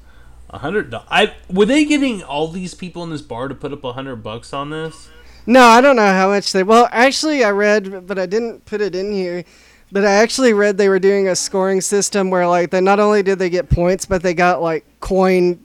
A 0.49 0.59
hundred. 0.59 0.93
I 0.93 1.34
were 1.49 1.65
they 1.65 1.84
getting 1.84 2.21
all 2.21 2.47
these 2.47 2.76
people 2.76 3.03
in 3.03 3.09
this 3.09 3.24
bar 3.24 3.47
to 3.47 3.55
put 3.55 3.74
up 3.74 3.84
a 3.84 3.93
hundred 3.93 4.17
bucks 4.17 4.53
on 4.53 4.69
this? 4.69 5.09
No, 5.47 5.63
I 5.63 5.82
don't 5.82 5.95
know 5.95 6.13
how 6.13 6.30
much 6.30 6.53
they. 6.53 6.61
Well, 6.63 6.88
actually, 6.91 7.43
I 7.43 7.49
read, 7.49 8.05
but 8.05 8.19
I 8.19 8.28
didn't 8.28 8.65
put 8.65 8.80
it 8.80 8.93
in 8.93 9.11
here. 9.11 9.43
But 9.91 10.05
I 10.05 10.11
actually 10.11 10.53
read 10.53 10.78
they 10.78 10.89
were 10.89 10.99
doing 10.99 11.28
a 11.28 11.36
scoring 11.36 11.82
system 11.82 12.30
where, 12.30 12.47
like, 12.47 12.71
they 12.71 12.82
not 12.82 12.99
only 12.99 13.21
did 13.21 13.38
they 13.39 13.49
get 13.49 13.69
points, 13.69 14.05
but 14.05 14.24
they 14.24 14.34
got 14.34 14.61
like 14.61 14.86
coin 14.99 15.59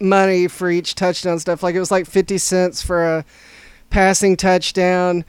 money 0.00 0.48
for 0.48 0.70
each 0.70 0.94
touchdown 0.94 1.38
stuff. 1.38 1.62
Like 1.62 1.74
it 1.74 1.80
was 1.80 1.90
like 1.90 2.06
fifty 2.06 2.38
cents 2.38 2.82
for 2.82 3.04
a 3.04 3.24
passing 3.90 4.36
touchdown, 4.36 5.24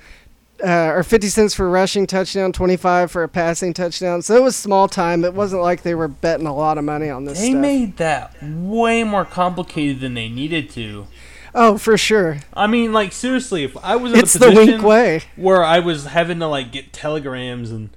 uh, 0.66 0.92
or 0.94 1.04
50 1.04 1.28
cents 1.28 1.54
for 1.54 1.66
a 1.66 1.70
rushing 1.70 2.08
touchdown, 2.08 2.52
25 2.54 3.12
for 3.12 3.24
a 3.24 3.28
passing 3.28 3.74
touchdown. 3.74 4.22
So 4.22 4.36
it 4.36 4.42
was 4.44 4.56
small 4.56 4.88
time. 4.88 5.26
It 5.26 5.34
wasn't 5.34 5.62
like 5.62 5.84
they 5.84 5.94
were 5.96 6.08
betting 6.08 6.48
a 6.48 6.56
lot 6.56 6.78
of 6.78 6.84
money 6.86 7.10
on 7.10 7.26
this 7.26 7.40
They 7.40 7.50
stuff. 7.50 7.62
made 7.62 7.98
that 7.98 8.36
way 8.42 9.04
more 9.04 9.26
complicated 9.26 10.00
than 10.00 10.14
they 10.14 10.30
needed 10.30 10.70
to. 10.72 11.08
oh, 11.54 11.78
for 11.78 11.98
sure. 11.98 12.40
I 12.54 12.68
mean, 12.68 12.94
like 12.94 13.12
seriously, 13.12 13.64
if 13.64 13.76
I 13.84 13.96
was 13.98 14.14
in 14.14 14.20
It's 14.20 14.36
a 14.36 14.40
the 14.40 14.46
position 14.52 14.72
wink 14.76 14.84
way. 14.84 15.22
where 15.36 15.64
I 15.64 15.80
was 15.80 16.06
having 16.06 16.40
to 16.40 16.48
like 16.48 16.72
get 16.72 16.94
telegrams 16.94 17.70
and 17.72 17.90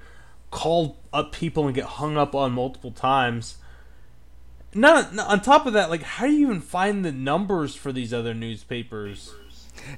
call 0.50 0.96
up 1.12 1.32
people 1.32 1.66
and 1.66 1.74
get 1.74 1.84
hung 1.84 2.16
up 2.16 2.34
on 2.34 2.52
multiple 2.52 2.90
times. 2.90 3.56
Not, 4.74 5.14
not 5.14 5.28
on 5.30 5.40
top 5.40 5.64
of 5.66 5.72
that, 5.72 5.88
like 5.88 6.02
how 6.02 6.26
do 6.26 6.32
you 6.32 6.46
even 6.48 6.60
find 6.60 7.02
the 7.04 7.12
numbers 7.12 7.74
for 7.74 7.92
these 7.92 8.12
other 8.12 8.34
newspapers? 8.34 9.32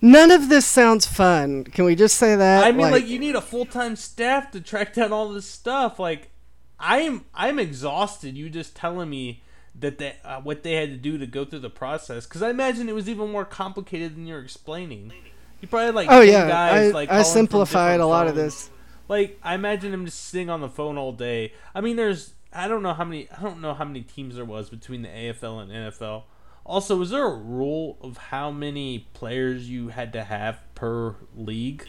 None 0.01 0.31
of 0.31 0.49
this 0.49 0.67
sounds 0.67 1.07
fun. 1.07 1.65
Can 1.65 1.85
we 1.85 1.95
just 1.95 2.17
say 2.17 2.37
that? 2.37 2.65
I 2.65 2.73
mean, 2.73 2.91
like, 2.91 3.07
you 3.07 3.19
need 3.19 3.35
a 3.35 3.41
full 3.41 3.67
time 3.67 3.97
staff 3.97 4.51
to 4.53 4.61
track 4.61 4.95
down 4.95 5.13
all 5.13 5.29
this 5.33 5.47
stuff. 5.47 5.99
Like, 5.99 6.31
I'm 6.79 7.25
I'm 7.35 7.59
exhausted. 7.59 8.37
You 8.37 8.49
just 8.51 8.77
telling 8.77 9.11
me 9.11 9.43
that 9.75 9.99
they, 9.99 10.17
uh, 10.25 10.41
what 10.41 10.63
they 10.63 10.75
had 10.75 10.91
to 10.91 10.97
do 10.97 11.19
to 11.19 11.27
go 11.27 11.45
through 11.45 11.61
the 11.61 11.71
process 11.71 12.27
because 12.27 12.43
I 12.43 12.51
imagine 12.51 12.89
it 12.89 12.95
was 12.95 13.09
even 13.09 13.31
more 13.31 13.45
complicated 13.45 14.17
than 14.17 14.27
you're 14.27 14.41
explaining. 14.41 15.13
You 15.61 15.69
probably 15.69 15.87
had, 15.87 15.95
like 15.95 16.09
oh 16.11 16.21
yeah, 16.21 16.49
guys 16.49 16.91
I, 16.91 16.95
like 16.95 17.11
I 17.11 17.23
simplified 17.23 18.01
a 18.01 18.07
lot 18.07 18.29
of 18.29 18.35
this. 18.35 18.71
Like 19.09 19.39
I 19.43 19.55
imagine 19.55 19.93
him 19.93 20.05
just 20.05 20.25
sitting 20.25 20.51
on 20.51 20.61
the 20.61 20.69
phone 20.69 20.99
all 20.99 21.13
day. 21.13 21.53
I 21.75 21.81
mean, 21.81 21.97
there's 21.97 22.35
I 22.53 22.69
don't 22.69 22.83
know 22.83 22.95
how 22.95 23.05
many 23.05 23.29
I 23.37 23.43
don't 23.43 23.61
know 23.61 23.75
how 23.75 23.85
many 23.85 24.03
teams 24.03 24.37
there 24.37 24.45
was 24.45 24.71
between 24.71 25.03
the 25.03 25.09
AFL 25.09 25.63
and 25.63 25.71
NFL. 25.71 26.25
Also, 26.69 26.97
was 26.97 27.09
there 27.09 27.25
a 27.25 27.35
rule 27.35 27.97
of 28.03 28.19
how 28.19 28.51
many 28.51 29.09
players 29.15 29.71
you 29.71 29.89
had 29.89 30.13
to 30.13 30.23
have 30.23 30.61
per 30.75 31.17
league? 31.35 31.89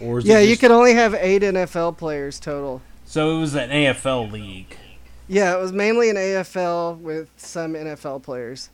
Or 0.00 0.20
Yeah, 0.20 0.40
you 0.40 0.58
could 0.58 0.70
only 0.70 0.92
have 0.92 1.14
eight 1.14 1.40
NFL 1.40 1.96
players 1.96 2.38
total. 2.38 2.82
So 3.06 3.38
it 3.38 3.40
was 3.40 3.54
an 3.54 3.70
AFL 3.70 4.30
league. 4.30 4.76
Yeah, 5.28 5.56
it 5.56 5.60
was 5.60 5.72
mainly 5.72 6.10
an 6.10 6.16
AFL 6.16 6.98
with 6.98 7.30
some 7.38 7.72
NFL 7.72 8.22
players. 8.22 8.68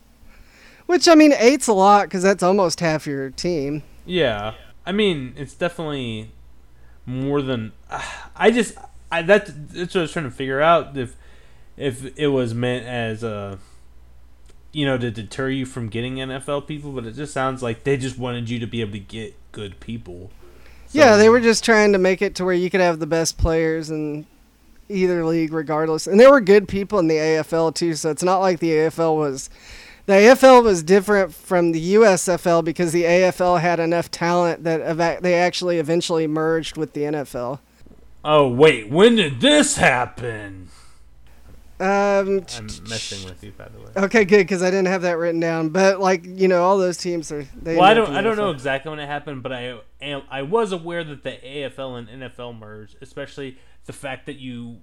Which 0.87 1.07
I 1.07 1.15
mean, 1.15 1.33
eight's 1.33 1.67
a 1.67 1.73
lot 1.73 2.07
because 2.07 2.21
that's 2.21 2.43
almost 2.43 2.81
half 2.81 3.07
your 3.07 3.29
team. 3.29 3.83
Yeah, 4.05 4.55
I 4.85 4.91
mean 4.91 5.33
it's 5.37 5.53
definitely 5.53 6.31
more 7.05 7.41
than 7.41 7.71
I 8.35 8.51
just 8.51 8.77
I 9.09 9.21
that 9.21 9.45
that's 9.69 9.95
what 9.95 10.01
I 10.01 10.03
was 10.03 10.11
trying 10.11 10.25
to 10.25 10.31
figure 10.31 10.59
out 10.59 10.97
if 10.97 11.15
if 11.77 12.17
it 12.17 12.27
was 12.27 12.53
meant 12.53 12.85
as 12.85 13.23
a 13.23 13.57
you 14.75 14.85
know 14.85 14.97
to 14.97 15.09
deter 15.09 15.49
you 15.49 15.65
from 15.65 15.87
getting 15.87 16.15
NFL 16.15 16.67
people, 16.67 16.91
but 16.91 17.05
it 17.05 17.13
just 17.13 17.33
sounds 17.33 17.63
like 17.63 17.85
they 17.85 17.95
just 17.95 18.17
wanted 18.17 18.49
you 18.49 18.59
to 18.59 18.67
be 18.67 18.81
able 18.81 18.91
to 18.91 18.99
get 18.99 19.33
good 19.53 19.79
people. 19.79 20.31
Yeah, 20.91 21.15
they 21.15 21.29
were 21.29 21.39
just 21.39 21.63
trying 21.63 21.93
to 21.93 21.97
make 21.97 22.21
it 22.21 22.35
to 22.35 22.45
where 22.45 22.53
you 22.53 22.69
could 22.69 22.81
have 22.81 22.99
the 22.99 23.07
best 23.07 23.37
players 23.37 23.89
in 23.89 24.25
either 24.89 25.25
league, 25.25 25.53
regardless. 25.53 26.07
And 26.07 26.19
there 26.19 26.29
were 26.29 26.41
good 26.41 26.67
people 26.67 26.99
in 26.99 27.07
the 27.07 27.15
AFL 27.15 27.73
too, 27.73 27.93
so 27.95 28.09
it's 28.09 28.21
not 28.21 28.39
like 28.39 28.59
the 28.59 28.71
AFL 28.71 29.15
was. 29.15 29.49
The 30.07 30.13
AFL 30.13 30.61
was 30.63 30.83
different 30.83 31.33
from 31.33 31.71
the 31.71 31.95
USFL 31.95 32.63
because 32.63 32.91
the 32.91 33.03
AFL 33.03 33.61
had 33.61 33.79
enough 33.79 34.11
talent 34.11 34.65
that 34.65 35.23
they 35.23 35.35
actually 35.35 35.79
eventually 35.79 36.27
merged 36.27 36.75
with 36.75 36.91
the 36.91 37.01
NFL. 37.01 37.59
Oh 38.25 38.49
wait, 38.49 38.89
when 38.89 39.15
did 39.15 39.39
this 39.39 39.77
happen? 39.77 40.67
Um, 41.77 42.45
I'm 42.57 42.67
messing 42.87 43.25
with 43.25 43.43
you, 43.43 43.51
by 43.51 43.67
the 43.67 43.79
way. 43.79 44.05
okay, 44.05 44.23
good 44.23 44.39
because 44.39 44.63
I 44.63 44.71
didn't 44.71 44.87
have 44.87 45.01
that 45.01 45.17
written 45.17 45.41
down. 45.41 45.69
But 45.69 45.99
like 45.99 46.25
you 46.25 46.47
know, 46.47 46.63
all 46.63 46.77
those 46.77 46.97
teams 46.97 47.31
are. 47.31 47.43
They 47.55 47.75
Well, 47.75 47.83
I 47.83 47.93
don't. 47.93 48.15
I 48.15 48.21
don't 48.21 48.37
know 48.37 48.51
exactly 48.51 48.89
when 48.89 48.99
it 48.99 49.07
happened, 49.07 49.43
but 49.43 49.51
I 49.51 49.79
am. 50.01 50.21
I 50.29 50.43
was 50.43 50.71
aware 50.71 51.03
that 51.03 51.23
the 51.23 51.31
AFL 51.31 51.99
and 51.99 52.23
NFL 52.23 52.57
merged, 52.57 52.95
especially 53.01 53.57
the 53.85 53.93
fact 53.93 54.25
that 54.27 54.37
you 54.37 54.79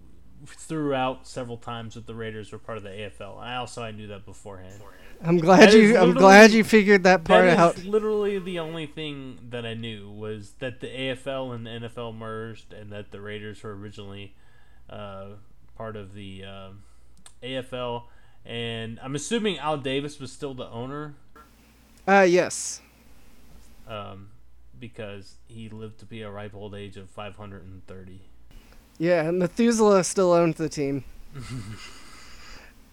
threw 0.47 0.93
out 0.93 1.27
several 1.27 1.57
times 1.57 1.95
that 1.95 2.07
the 2.07 2.15
Raiders 2.15 2.53
were 2.53 2.59
part 2.59 2.77
of 2.77 2.85
the 2.85 2.91
AFL. 2.91 3.39
I 3.39 3.57
also 3.57 3.83
I 3.83 3.93
knew 3.93 4.09
that 4.09 4.25
beforehand. 4.27 4.83
I'm 5.25 5.39
glad 5.39 5.71
That 5.71 5.79
you. 5.79 5.97
I'm 5.97 6.15
glad 6.15 6.51
you 6.51 6.65
figured 6.65 7.05
that 7.05 7.25
part 7.25 7.45
That 7.47 7.59
out. 7.59 7.85
literally 7.85 8.39
the 8.39 8.59
only 8.59 8.87
thing 8.87 9.39
that 9.51 9.65
I 9.65 9.75
knew 9.75 10.11
was 10.11 10.55
that 10.59 10.81
the 10.81 10.89
AFL 10.89 11.55
and 11.55 11.67
the 11.67 11.89
NFL 11.89 12.17
merged, 12.17 12.73
and 12.73 12.91
that 12.93 13.13
the 13.13 13.21
Raiders 13.21 13.63
were 13.63 13.75
originally 13.75 14.35
uh, 14.91 15.27
part 15.77 15.97
of 15.97 16.15
the 16.15 16.45
um 16.45 16.83
AFL. 17.43 18.05
And 18.45 18.99
I'm 19.03 19.15
assuming 19.15 19.59
Al 19.59 19.77
Davis 19.79 20.19
was 20.19 20.33
still 20.33 20.53
the 20.55 20.67
owner 20.69 21.15
Uh, 22.09 22.27
yes. 22.29 22.81
um, 23.87 24.31
because 24.81 25.37
he 25.47 25.69
lived 25.69 25.99
to 26.01 26.07
be 26.07 26.23
a 26.23 26.31
ripe 26.31 26.55
old 26.55 26.75
age 26.75 26.97
of 26.97 27.09
530. 27.11 28.21
Yeah, 28.99 29.31
Methuselah 29.31 30.03
still 30.05 30.33
owns 30.33 30.57
the 30.57 30.69
team. 30.69 31.05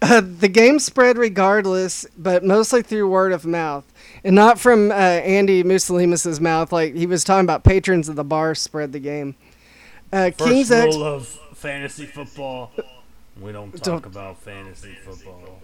uh, 0.01 0.21
the 0.21 0.47
game 0.47 0.79
spread 0.79 1.17
regardless, 1.17 2.05
but 2.17 2.43
mostly 2.43 2.81
through 2.81 3.09
word 3.09 3.31
of 3.31 3.45
mouth, 3.45 3.83
and 4.23 4.35
not 4.35 4.59
from 4.59 4.91
uh, 4.91 4.93
Andy 4.93 5.63
Mousalimas's 5.63 6.39
mouth. 6.39 6.71
Like 6.71 6.95
he 6.95 7.05
was 7.05 7.23
talking 7.23 7.45
about 7.45 7.63
patrons 7.63 8.07
of 8.07 8.15
the 8.15 8.23
bar 8.23 8.55
spread 8.55 8.91
the 8.93 8.99
game. 8.99 9.35
Uh, 10.13 10.31
First 10.31 10.37
King's 10.49 10.71
X. 10.71 10.95
rule 10.95 11.03
of 11.03 11.39
fantasy 11.59 12.05
football: 12.05 12.71
we 13.39 13.51
don't 13.51 13.71
talk 13.71 13.83
Don't- 13.83 14.05
about 14.05 14.41
fantasy 14.41 14.95
football. 14.95 15.61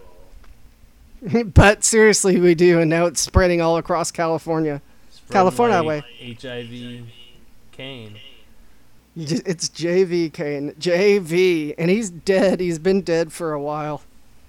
but 1.54 1.82
seriously, 1.82 2.38
we 2.38 2.54
do, 2.54 2.80
and 2.80 2.90
now 2.90 3.06
it's 3.06 3.20
spreading 3.20 3.60
all 3.60 3.76
across 3.78 4.10
California. 4.10 4.82
Spreading 5.10 5.32
California 5.32 5.76
like 5.82 6.04
way. 6.20 6.36
HIV, 6.40 7.06
Cain. 7.72 8.18
It's 9.18 9.70
JV 9.70 10.30
Cain, 10.30 10.72
JV, 10.78 11.74
and 11.78 11.90
he's 11.90 12.10
dead. 12.10 12.60
He's 12.60 12.78
been 12.78 13.00
dead 13.00 13.32
for 13.32 13.54
a 13.54 13.60
while 13.60 14.02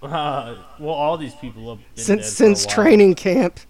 Uh, 0.04 0.56
well, 0.80 0.94
all 0.94 1.18
these 1.18 1.36
people 1.36 1.70
have 1.70 1.96
been 1.96 2.04
since 2.04 2.08
dead 2.08 2.18
for 2.18 2.26
a 2.28 2.36
since 2.36 2.66
training 2.66 3.16
camp. 3.16 3.62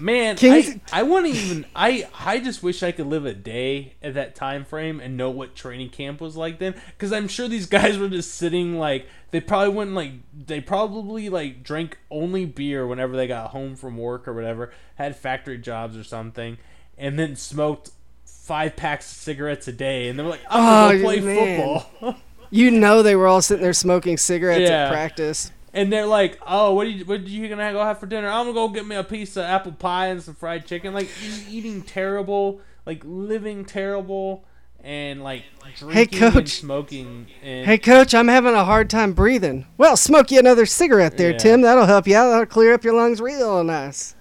Man, 0.00 0.36
Kings- 0.36 0.76
I, 0.92 1.00
I 1.00 1.02
want 1.04 1.26
to 1.26 1.32
even. 1.32 1.66
I 1.74 2.08
I 2.24 2.38
just 2.40 2.62
wish 2.62 2.82
I 2.82 2.92
could 2.92 3.06
live 3.06 3.26
a 3.26 3.34
day 3.34 3.94
at 4.02 4.14
that 4.14 4.34
time 4.34 4.64
frame 4.64 5.00
and 5.00 5.16
know 5.16 5.30
what 5.30 5.54
training 5.54 5.90
camp 5.90 6.20
was 6.20 6.36
like 6.36 6.58
then, 6.58 6.74
because 6.96 7.12
I'm 7.12 7.28
sure 7.28 7.48
these 7.48 7.66
guys 7.78 7.98
were 7.98 8.08
just 8.08 8.34
sitting 8.34 8.78
like 8.78 9.06
they 9.30 9.40
probably 9.40 9.74
wouldn't 9.74 9.96
like 9.96 10.12
they 10.46 10.60
probably 10.60 11.28
like 11.28 11.62
drank 11.62 11.98
only 12.10 12.44
beer 12.46 12.86
whenever 12.86 13.16
they 13.16 13.26
got 13.26 13.50
home 13.50 13.76
from 13.76 13.96
work 13.96 14.26
or 14.28 14.32
whatever, 14.34 14.72
had 14.96 15.16
factory 15.16 15.58
jobs 15.58 15.96
or 15.96 16.04
something, 16.04 16.58
and 16.96 17.18
then 17.18 17.36
smoked 17.36 17.90
five 18.24 18.76
packs 18.76 19.10
of 19.10 19.16
cigarettes 19.18 19.68
a 19.68 19.72
day, 19.72 20.08
and 20.08 20.18
they 20.18 20.22
were 20.22 20.30
like, 20.30 20.40
I'm 20.48 20.96
Oh, 20.98 21.02
play 21.02 21.20
man. 21.20 21.80
football. 22.00 22.16
You 22.50 22.70
know 22.70 23.02
they 23.02 23.14
were 23.14 23.26
all 23.26 23.42
sitting 23.42 23.62
there 23.62 23.74
smoking 23.74 24.16
cigarettes 24.16 24.70
Yeah. 24.70 24.84
at 24.86 24.90
practice. 24.90 25.52
And 25.74 25.92
they're 25.92 26.06
like, 26.06 26.38
"Oh, 26.46 26.72
what 26.74 26.86
are 26.86 26.90
you? 26.90 27.04
What 27.04 27.20
are 27.20 27.22
you 27.24 27.48
gonna 27.48 27.72
go 27.72 27.82
have 27.84 27.98
for 28.00 28.06
dinner? 28.06 28.28
I'm 28.28 28.46
gonna 28.46 28.54
go 28.54 28.68
get 28.68 28.86
me 28.86 28.96
a 28.96 29.04
piece 29.04 29.36
of 29.36 29.44
apple 29.44 29.72
pie 29.72 30.06
and 30.06 30.22
some 30.22 30.34
fried 30.34 30.66
chicken." 30.66 30.94
Like 30.94 31.08
eating 31.50 31.82
terrible, 31.82 32.60
like 32.86 33.02
living 33.04 33.64
terrible, 33.66 34.44
and 34.82 35.22
like 35.22 35.44
drinking 35.76 36.22
and 36.22 36.32
Coach. 36.34 36.48
smoking. 36.50 37.26
And 37.42 37.66
Hey, 37.66 37.76
coach, 37.78 38.14
I'm 38.14 38.28
having 38.28 38.54
a 38.54 38.64
hard 38.64 38.88
time 38.88 39.12
breathing. 39.12 39.66
Well, 39.76 39.96
smoke 39.96 40.30
you 40.30 40.38
another 40.38 40.64
cigarette 40.66 41.18
there, 41.18 41.32
Yeah. 41.32 41.38
Tim. 41.38 41.60
That'll 41.60 41.86
help 41.86 42.06
you 42.08 42.16
out. 42.16 42.30
That'll 42.30 42.46
clear 42.46 42.72
up 42.72 42.82
your 42.84 42.94
lungs 42.94 43.20
real 43.20 43.62
nice. 43.62 44.14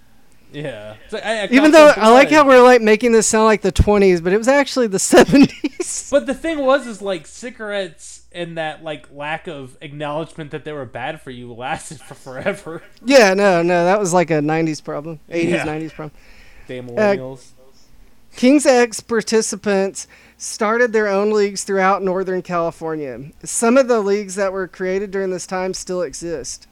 yeah, 0.51 0.95
like, 1.11 1.25
I- 1.25 1.43
I 1.43 1.47
Even 1.51 1.71
though 1.71 1.93
I 1.95 2.09
like 2.11 2.29
how 2.29 2.45
we're 2.47 2.61
like 2.63 2.81
making 2.81 3.11
this 3.13 3.27
sound 3.27 3.45
like 3.45 3.61
the 3.61 3.71
20s, 3.71 4.21
but 4.23 4.33
it 4.33 4.37
was 4.37 4.47
actually 4.49 4.87
the 4.87 4.97
70s. 4.99 5.76
But 6.09 6.25
the 6.25 6.33
thing 6.33 6.59
was, 6.65 6.87
is 6.87 7.01
like 7.01 7.27
cigarettes 7.27 8.25
and 8.31 8.57
that 8.57 8.83
like 8.83 9.07
lack 9.11 9.47
of 9.47 9.77
acknowledgement 9.81 10.51
that 10.51 10.65
they 10.65 10.71
were 10.73 10.85
bad 10.85 11.21
for 11.21 11.31
you 11.31 11.53
lasted 11.53 11.99
for 11.99 12.13
forever. 12.13 12.83
yeah, 13.05 13.33
no, 13.33 13.61
no, 13.61 13.83
that 13.85 13.99
was 13.99 14.13
like 14.13 14.29
a 14.31 14.35
90s 14.41 14.83
problem, 14.83 15.19
80s, 15.29 15.49
Yeah. 15.49 15.65
90s 15.65 15.93
problem. 15.93 16.19
Damn 16.67 16.87
millennials. 16.89 17.49
King's 18.35 18.65
X 18.65 18.99
participants 18.99 20.07
started 20.37 20.93
their 20.93 21.07
own 21.07 21.31
leagues 21.31 21.63
throughout 21.63 22.03
Northern 22.03 22.41
California. 22.43 23.31
Some 23.43 23.77
of 23.77 23.87
the 23.87 23.99
leagues 23.99 24.35
that 24.35 24.53
were 24.53 24.67
created 24.67 25.09
during 25.09 25.31
this 25.31 25.47
time 25.47 25.73
still 25.73 26.03
exist. 26.03 26.67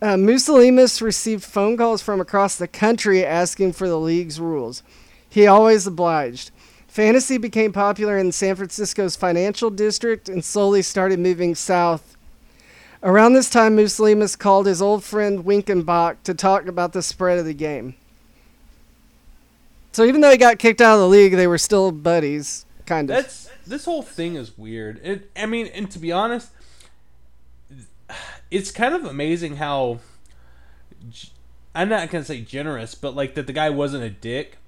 Uh, 0.00 0.16
Mousalimas 0.16 1.00
received 1.00 1.44
phone 1.44 1.76
calls 1.76 2.02
from 2.02 2.20
across 2.20 2.56
the 2.56 2.66
country 2.66 3.24
asking 3.24 3.72
for 3.72 3.86
the 3.88 4.00
league's 4.00 4.40
rules. 4.40 4.82
He 5.28 5.46
always 5.46 5.86
obliged. 5.86 6.50
Fantasy 6.92 7.38
became 7.38 7.72
popular 7.72 8.18
in 8.18 8.32
San 8.32 8.54
Francisco's 8.54 9.16
financial 9.16 9.70
district 9.70 10.28
and 10.28 10.44
slowly 10.44 10.82
started 10.82 11.18
moving 11.18 11.54
south. 11.54 12.18
Around 13.02 13.32
this 13.32 13.48
time, 13.48 13.78
Mousalimas 13.78 14.38
called 14.38 14.66
his 14.66 14.82
old 14.82 15.02
friend 15.02 15.42
Winkenbach 15.42 16.16
to 16.24 16.34
talk 16.34 16.66
about 16.66 16.92
the 16.92 17.00
spread 17.00 17.38
of 17.38 17.46
the 17.46 17.54
game. 17.54 17.94
So 19.92 20.04
even 20.04 20.20
though 20.20 20.30
he 20.30 20.36
got 20.36 20.58
kicked 20.58 20.82
out 20.82 20.96
of 20.96 21.00
the 21.00 21.08
league, 21.08 21.32
they 21.32 21.46
were 21.46 21.56
still 21.56 21.92
buddies, 21.92 22.66
kind 22.84 23.08
of. 23.08 23.16
That's 23.16 23.48
this 23.66 23.86
whole 23.86 24.02
thing 24.02 24.34
is 24.34 24.58
weird. 24.58 25.00
It, 25.02 25.30
I 25.34 25.46
mean, 25.46 25.68
and 25.68 25.90
to 25.92 25.98
be 25.98 26.12
honest, 26.12 26.50
it's 28.50 28.70
kind 28.70 28.94
of 28.94 29.06
amazing 29.06 29.56
how 29.56 30.00
I'm 31.74 31.88
not 31.88 32.10
gonna 32.10 32.22
say 32.22 32.42
generous, 32.42 32.94
but 32.94 33.16
like 33.16 33.34
that 33.36 33.46
the 33.46 33.54
guy 33.54 33.70
wasn't 33.70 34.04
a 34.04 34.10
dick. 34.10 34.58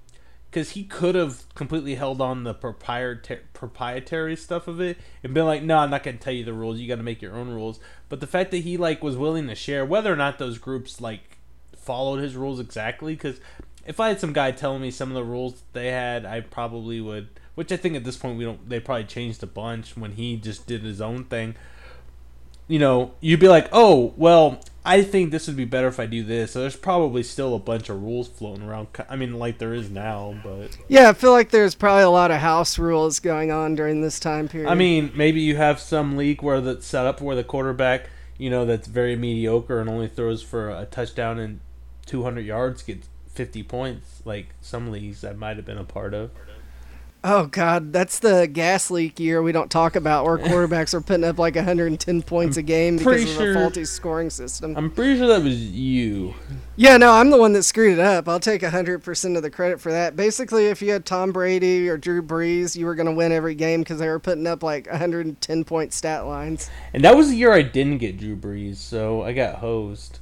Because 0.55 0.71
he 0.71 0.85
could 0.85 1.17
have 1.17 1.53
completely 1.57 1.97
held 1.97 2.21
on 2.21 2.45
the 2.45 2.55
proprietary 2.55 3.41
proprietary 3.55 4.37
stuff 4.37 4.69
of 4.69 4.81
it 4.81 4.97
and 5.25 5.35
been 5.35 5.47
like, 5.47 5.65
no, 5.65 5.79
I'm 5.79 5.91
not 5.91 6.05
gonna 6.05 6.17
tell 6.17 6.33
you 6.33 6.45
the 6.45 6.53
rules. 6.53 6.79
You 6.79 6.87
got 6.87 6.95
to 6.95 7.03
make 7.03 7.21
your 7.21 7.35
own 7.35 7.49
rules. 7.49 7.81
But 8.09 8.21
the 8.21 8.29
fact 8.29 8.53
that 8.53 8.59
he 8.59 8.77
like 8.77 9.03
was 9.03 9.17
willing 9.17 9.49
to 9.49 9.57
share, 9.57 9.85
whether 9.85 10.13
or 10.13 10.17
not 10.17 10.39
those 10.39 10.59
groups 10.59 11.01
like 11.01 11.39
followed 11.77 12.21
his 12.21 12.37
rules 12.37 12.61
exactly, 12.61 13.15
because 13.15 13.41
if 13.85 13.99
I 13.99 14.11
had 14.11 14.21
some 14.21 14.33
guy 14.33 14.53
telling 14.53 14.81
me 14.81 14.93
some 14.93 15.09
of 15.09 15.17
the 15.17 15.25
rules 15.25 15.65
they 15.73 15.89
had, 15.89 16.25
I 16.25 16.41
probably 16.41 17.01
would. 17.01 17.29
Which 17.57 17.73
I 17.73 17.77
think 17.77 17.97
at 17.97 18.05
this 18.05 18.17
point 18.17 18.39
we 18.39 18.45
don't. 18.45 18.69
They 18.69 18.79
probably 18.79 19.05
changed 19.05 19.43
a 19.43 19.49
bunch 19.49 19.97
when 19.97 20.13
he 20.13 20.37
just 20.37 20.69
did 20.69 20.83
his 20.83 21.01
own 21.01 21.25
thing. 21.25 21.57
You 22.69 22.79
know, 22.79 23.15
you'd 23.21 23.41
be 23.41 23.49
like, 23.49 23.69
oh, 23.73 24.15
well, 24.17 24.61
I 24.87 25.03
think 25.03 25.31
this 25.31 25.47
would 25.47 25.57
be 25.57 25.65
better 25.65 25.89
if 25.89 25.99
I 25.99 26.07
do 26.07 26.23
this. 26.23 26.53
So 26.53 26.61
there's 26.61 26.77
probably 26.77 27.23
still 27.23 27.55
a 27.55 27.59
bunch 27.59 27.89
of 27.89 28.03
rules 28.03 28.29
floating 28.29 28.69
around. 28.69 28.89
I 29.09 29.17
mean, 29.17 29.39
like 29.39 29.59
there 29.59 29.73
is 29.73 29.89
now, 29.91 30.39
but 30.45 30.77
yeah, 30.89 31.09
I 31.09 31.13
feel 31.15 31.33
like 31.33 31.51
there's 31.51 31.75
probably 31.75 32.03
a 32.03 32.11
lot 32.11 32.31
of 32.31 32.39
house 32.39 32.79
rules 32.79 33.19
going 33.19 33.51
on 33.51 33.75
during 33.75 34.03
this 34.03 34.21
time 34.21 34.47
period. 34.47 34.69
I 34.69 34.75
mean, 34.75 35.11
maybe 35.15 35.41
you 35.41 35.57
have 35.57 35.81
some 35.81 36.17
league 36.17 36.43
where 36.43 36.61
that's 36.61 36.87
set 36.87 37.07
up 37.07 37.23
where 37.23 37.35
the 37.35 37.45
quarterback, 37.45 38.11
you 38.37 38.51
know, 38.51 38.67
that's 38.67 38.87
very 38.87 39.17
mediocre 39.17 39.81
and 39.81 39.89
only 39.89 40.09
throws 40.09 40.43
for 40.43 40.69
a 40.69 40.85
touchdown 40.85 41.39
and 41.39 41.61
200 42.05 42.41
yards 42.43 42.83
gets 42.83 43.09
50 43.29 43.63
points. 43.63 44.21
Like 44.27 44.55
some 44.61 44.91
leagues 44.91 45.23
that 45.23 45.39
might 45.39 45.57
have 45.57 45.65
been 45.65 45.79
a 45.79 45.85
part 45.85 46.13
of. 46.13 46.31
Oh 47.27 47.47
God, 47.47 47.91
that's 47.91 48.19
the 48.19 48.47
gas 48.47 48.91
leak 48.91 49.19
year 49.19 49.43
we 49.43 49.51
don't 49.51 49.71
talk 49.71 49.97
about, 49.97 50.27
where 50.27 50.37
quarterbacks 50.39 50.93
are 50.93 51.01
putting 51.01 51.25
up 51.25 51.39
like 51.39 51.55
110 51.55 52.21
points 52.21 52.59
a 52.59 52.63
game 52.63 52.99
because 52.99 53.23
of 53.23 53.29
sure, 53.31 53.53
a 53.53 53.55
faulty 53.55 53.87
scoring 53.87 54.29
system. 54.29 54.77
I'm 54.77 54.91
pretty 54.91 55.17
sure 55.17 55.29
that 55.29 55.43
was 55.43 55.59
you. 55.59 56.35
Yeah, 56.77 56.99
no, 56.99 57.13
I'm 57.13 57.31
the 57.31 57.39
one 57.39 57.55
that 57.55 57.63
screwed 57.63 57.95
it 57.95 57.99
up. 57.99 58.29
I'll 58.29 58.41
take 58.41 58.61
100% 58.61 59.37
of 59.37 59.43
the 59.43 59.51
credit 59.51 59.81
for 59.81 59.91
that. 59.91 60.17
Basically, 60.17 60.67
if 60.67 60.83
you 60.83 60.93
had 60.93 61.07
Tom 61.07 61.33
Brady 61.33 61.89
or 61.89 61.97
Drew 61.97 62.23
Brees, 62.23 62.77
you 62.77 62.85
were 62.85 62.95
going 62.95 63.07
to 63.07 63.13
win 63.13 63.33
every 63.33 63.55
game 63.55 63.81
because 63.81 64.01
they 64.01 64.09
were 64.09 64.19
putting 64.19 64.47
up 64.47 64.63
like 64.63 64.87
110 64.91 65.65
point 65.65 65.95
stat 65.95 66.27
lines. 66.27 66.69
And 66.93 67.03
that 67.05 67.17
was 67.17 67.31
the 67.31 67.37
year 67.37 67.55
I 67.55 67.63
didn't 67.63 67.99
get 67.99 68.19
Drew 68.19 68.37
Brees, 68.37 68.77
so 68.77 69.23
I 69.23 69.33
got 69.33 69.57
hosed. 69.57 70.19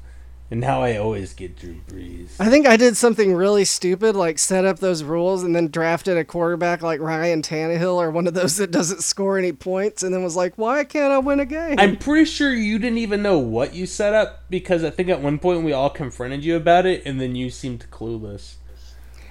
And 0.52 0.60
now 0.60 0.82
I 0.82 0.98
always 0.98 1.32
get 1.32 1.56
Drew 1.56 1.76
Brees. 1.88 2.32
I 2.38 2.50
think 2.50 2.66
I 2.66 2.76
did 2.76 2.94
something 2.94 3.32
really 3.34 3.64
stupid, 3.64 4.14
like 4.14 4.38
set 4.38 4.66
up 4.66 4.80
those 4.80 5.02
rules 5.02 5.42
and 5.44 5.56
then 5.56 5.68
drafted 5.68 6.18
a 6.18 6.26
quarterback 6.26 6.82
like 6.82 7.00
Ryan 7.00 7.40
Tannehill 7.40 7.94
or 7.94 8.10
one 8.10 8.26
of 8.26 8.34
those 8.34 8.58
that 8.58 8.70
doesn't 8.70 9.02
score 9.02 9.38
any 9.38 9.52
points, 9.52 10.02
and 10.02 10.12
then 10.12 10.22
was 10.22 10.36
like, 10.36 10.58
why 10.58 10.84
can't 10.84 11.10
I 11.10 11.20
win 11.20 11.40
a 11.40 11.46
game? 11.46 11.76
I'm 11.78 11.96
pretty 11.96 12.26
sure 12.26 12.52
you 12.52 12.78
didn't 12.78 12.98
even 12.98 13.22
know 13.22 13.38
what 13.38 13.74
you 13.74 13.86
set 13.86 14.12
up 14.12 14.44
because 14.50 14.84
I 14.84 14.90
think 14.90 15.08
at 15.08 15.22
one 15.22 15.38
point 15.38 15.64
we 15.64 15.72
all 15.72 15.88
confronted 15.88 16.44
you 16.44 16.54
about 16.54 16.84
it, 16.84 17.02
and 17.06 17.18
then 17.18 17.34
you 17.34 17.48
seemed 17.48 17.86
clueless. 17.90 18.56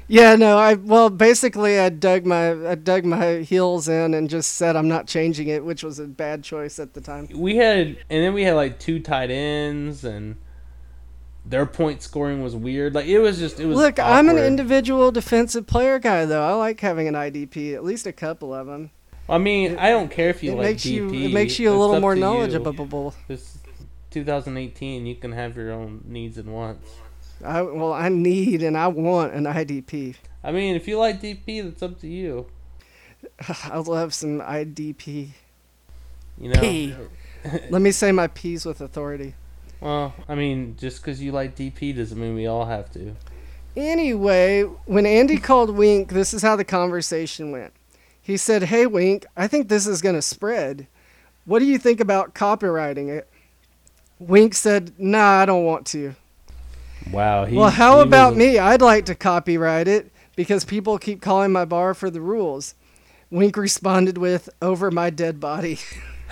Yeah, 0.07 0.35
no, 0.35 0.57
I 0.57 0.73
well 0.73 1.11
basically 1.11 1.77
I 1.77 1.89
dug 1.89 2.25
my 2.25 2.71
I 2.71 2.73
dug 2.73 3.05
my 3.05 3.41
heels 3.41 3.87
in 3.87 4.15
and 4.15 4.27
just 4.27 4.53
said 4.53 4.75
I'm 4.75 4.87
not 4.87 5.05
changing 5.05 5.49
it, 5.49 5.63
which 5.63 5.83
was 5.83 5.99
a 5.99 6.07
bad 6.07 6.43
choice 6.43 6.79
at 6.79 6.95
the 6.95 6.99
time. 6.99 7.27
We 7.31 7.57
had 7.57 7.97
and 8.09 8.23
then 8.23 8.33
we 8.33 8.41
had 8.41 8.55
like 8.55 8.79
two 8.79 8.99
tight 8.99 9.29
ends 9.29 10.03
and 10.03 10.37
their 11.45 11.65
point 11.65 12.01
scoring 12.01 12.43
was 12.43 12.55
weird. 12.55 12.93
Like 12.93 13.07
it 13.07 13.19
was 13.19 13.39
just 13.39 13.59
it 13.59 13.65
was. 13.65 13.77
Look, 13.77 13.99
awkward. 13.99 14.13
I'm 14.13 14.29
an 14.29 14.37
individual 14.37 15.11
defensive 15.11 15.67
player 15.67 15.99
guy 15.99 16.25
though. 16.25 16.43
I 16.43 16.53
like 16.53 16.79
having 16.79 17.07
an 17.07 17.15
IDP, 17.15 17.73
at 17.73 17.83
least 17.83 18.05
a 18.05 18.13
couple 18.13 18.53
of 18.53 18.67
them. 18.67 18.91
I 19.27 19.37
mean, 19.37 19.73
it, 19.73 19.79
I 19.79 19.89
don't 19.89 20.11
care 20.11 20.29
if 20.29 20.43
you 20.43 20.51
it 20.51 20.55
like 20.55 20.65
makes 20.65 20.83
DP. 20.83 20.91
You, 20.91 21.13
it 21.13 21.33
makes 21.33 21.59
you 21.59 21.71
a 21.71 21.77
little 21.77 21.99
more 21.99 22.15
knowledgeable. 22.15 23.13
This 23.27 23.57
2018, 24.11 25.05
you 25.05 25.15
can 25.15 25.31
have 25.31 25.55
your 25.55 25.71
own 25.71 26.03
needs 26.05 26.37
and 26.37 26.53
wants. 26.53 26.89
I 27.43 27.61
well, 27.61 27.93
I 27.93 28.09
need 28.09 28.61
and 28.61 28.77
I 28.77 28.87
want 28.87 29.33
an 29.33 29.45
IDP. 29.45 30.15
I 30.43 30.51
mean, 30.51 30.75
if 30.75 30.87
you 30.87 30.97
like 30.97 31.21
DP, 31.21 31.63
that's 31.63 31.81
up 31.81 31.99
to 32.01 32.07
you. 32.07 32.47
I 33.65 33.77
love 33.77 34.13
some 34.13 34.41
IDP. 34.41 35.29
You 36.39 36.49
know. 36.49 36.59
P. 36.59 36.95
Let 37.69 37.81
me 37.81 37.91
say 37.91 38.11
my 38.11 38.27
P's 38.27 38.65
with 38.65 38.81
authority. 38.81 39.33
Well, 39.81 40.13
I 40.29 40.35
mean, 40.35 40.75
just 40.77 41.01
because 41.01 41.21
you 41.21 41.31
like 41.31 41.55
DP 41.55 41.95
doesn't 41.95 42.19
mean 42.19 42.35
we 42.35 42.45
all 42.45 42.65
have 42.65 42.91
to. 42.91 43.15
Anyway, 43.75 44.61
when 44.85 45.07
Andy 45.07 45.37
called 45.37 45.75
Wink, 45.75 46.09
this 46.09 46.33
is 46.33 46.43
how 46.43 46.55
the 46.55 46.63
conversation 46.63 47.51
went. 47.51 47.73
He 48.21 48.37
said, 48.37 48.63
Hey, 48.63 48.85
Wink, 48.85 49.25
I 49.35 49.47
think 49.47 49.67
this 49.67 49.87
is 49.87 50.01
going 50.01 50.15
to 50.15 50.21
spread. 50.21 50.87
What 51.45 51.59
do 51.59 51.65
you 51.65 51.79
think 51.79 51.99
about 51.99 52.35
copywriting 52.35 53.09
it? 53.09 53.27
Wink 54.19 54.53
said, 54.53 54.93
Nah, 54.99 55.41
I 55.41 55.45
don't 55.45 55.65
want 55.65 55.87
to. 55.87 56.13
Wow. 57.11 57.45
He, 57.45 57.57
well, 57.57 57.71
how 57.71 58.01
about 58.01 58.35
me? 58.35 58.59
I'd 58.59 58.83
like 58.83 59.07
to 59.07 59.15
copyright 59.15 59.87
it 59.87 60.11
because 60.35 60.63
people 60.63 60.99
keep 60.99 61.21
calling 61.21 61.51
my 61.51 61.65
bar 61.65 61.95
for 61.95 62.11
the 62.11 62.21
rules. 62.21 62.75
Wink 63.31 63.57
responded 63.57 64.19
with, 64.19 64.47
Over 64.61 64.91
my 64.91 65.09
dead 65.09 65.39
body. 65.39 65.79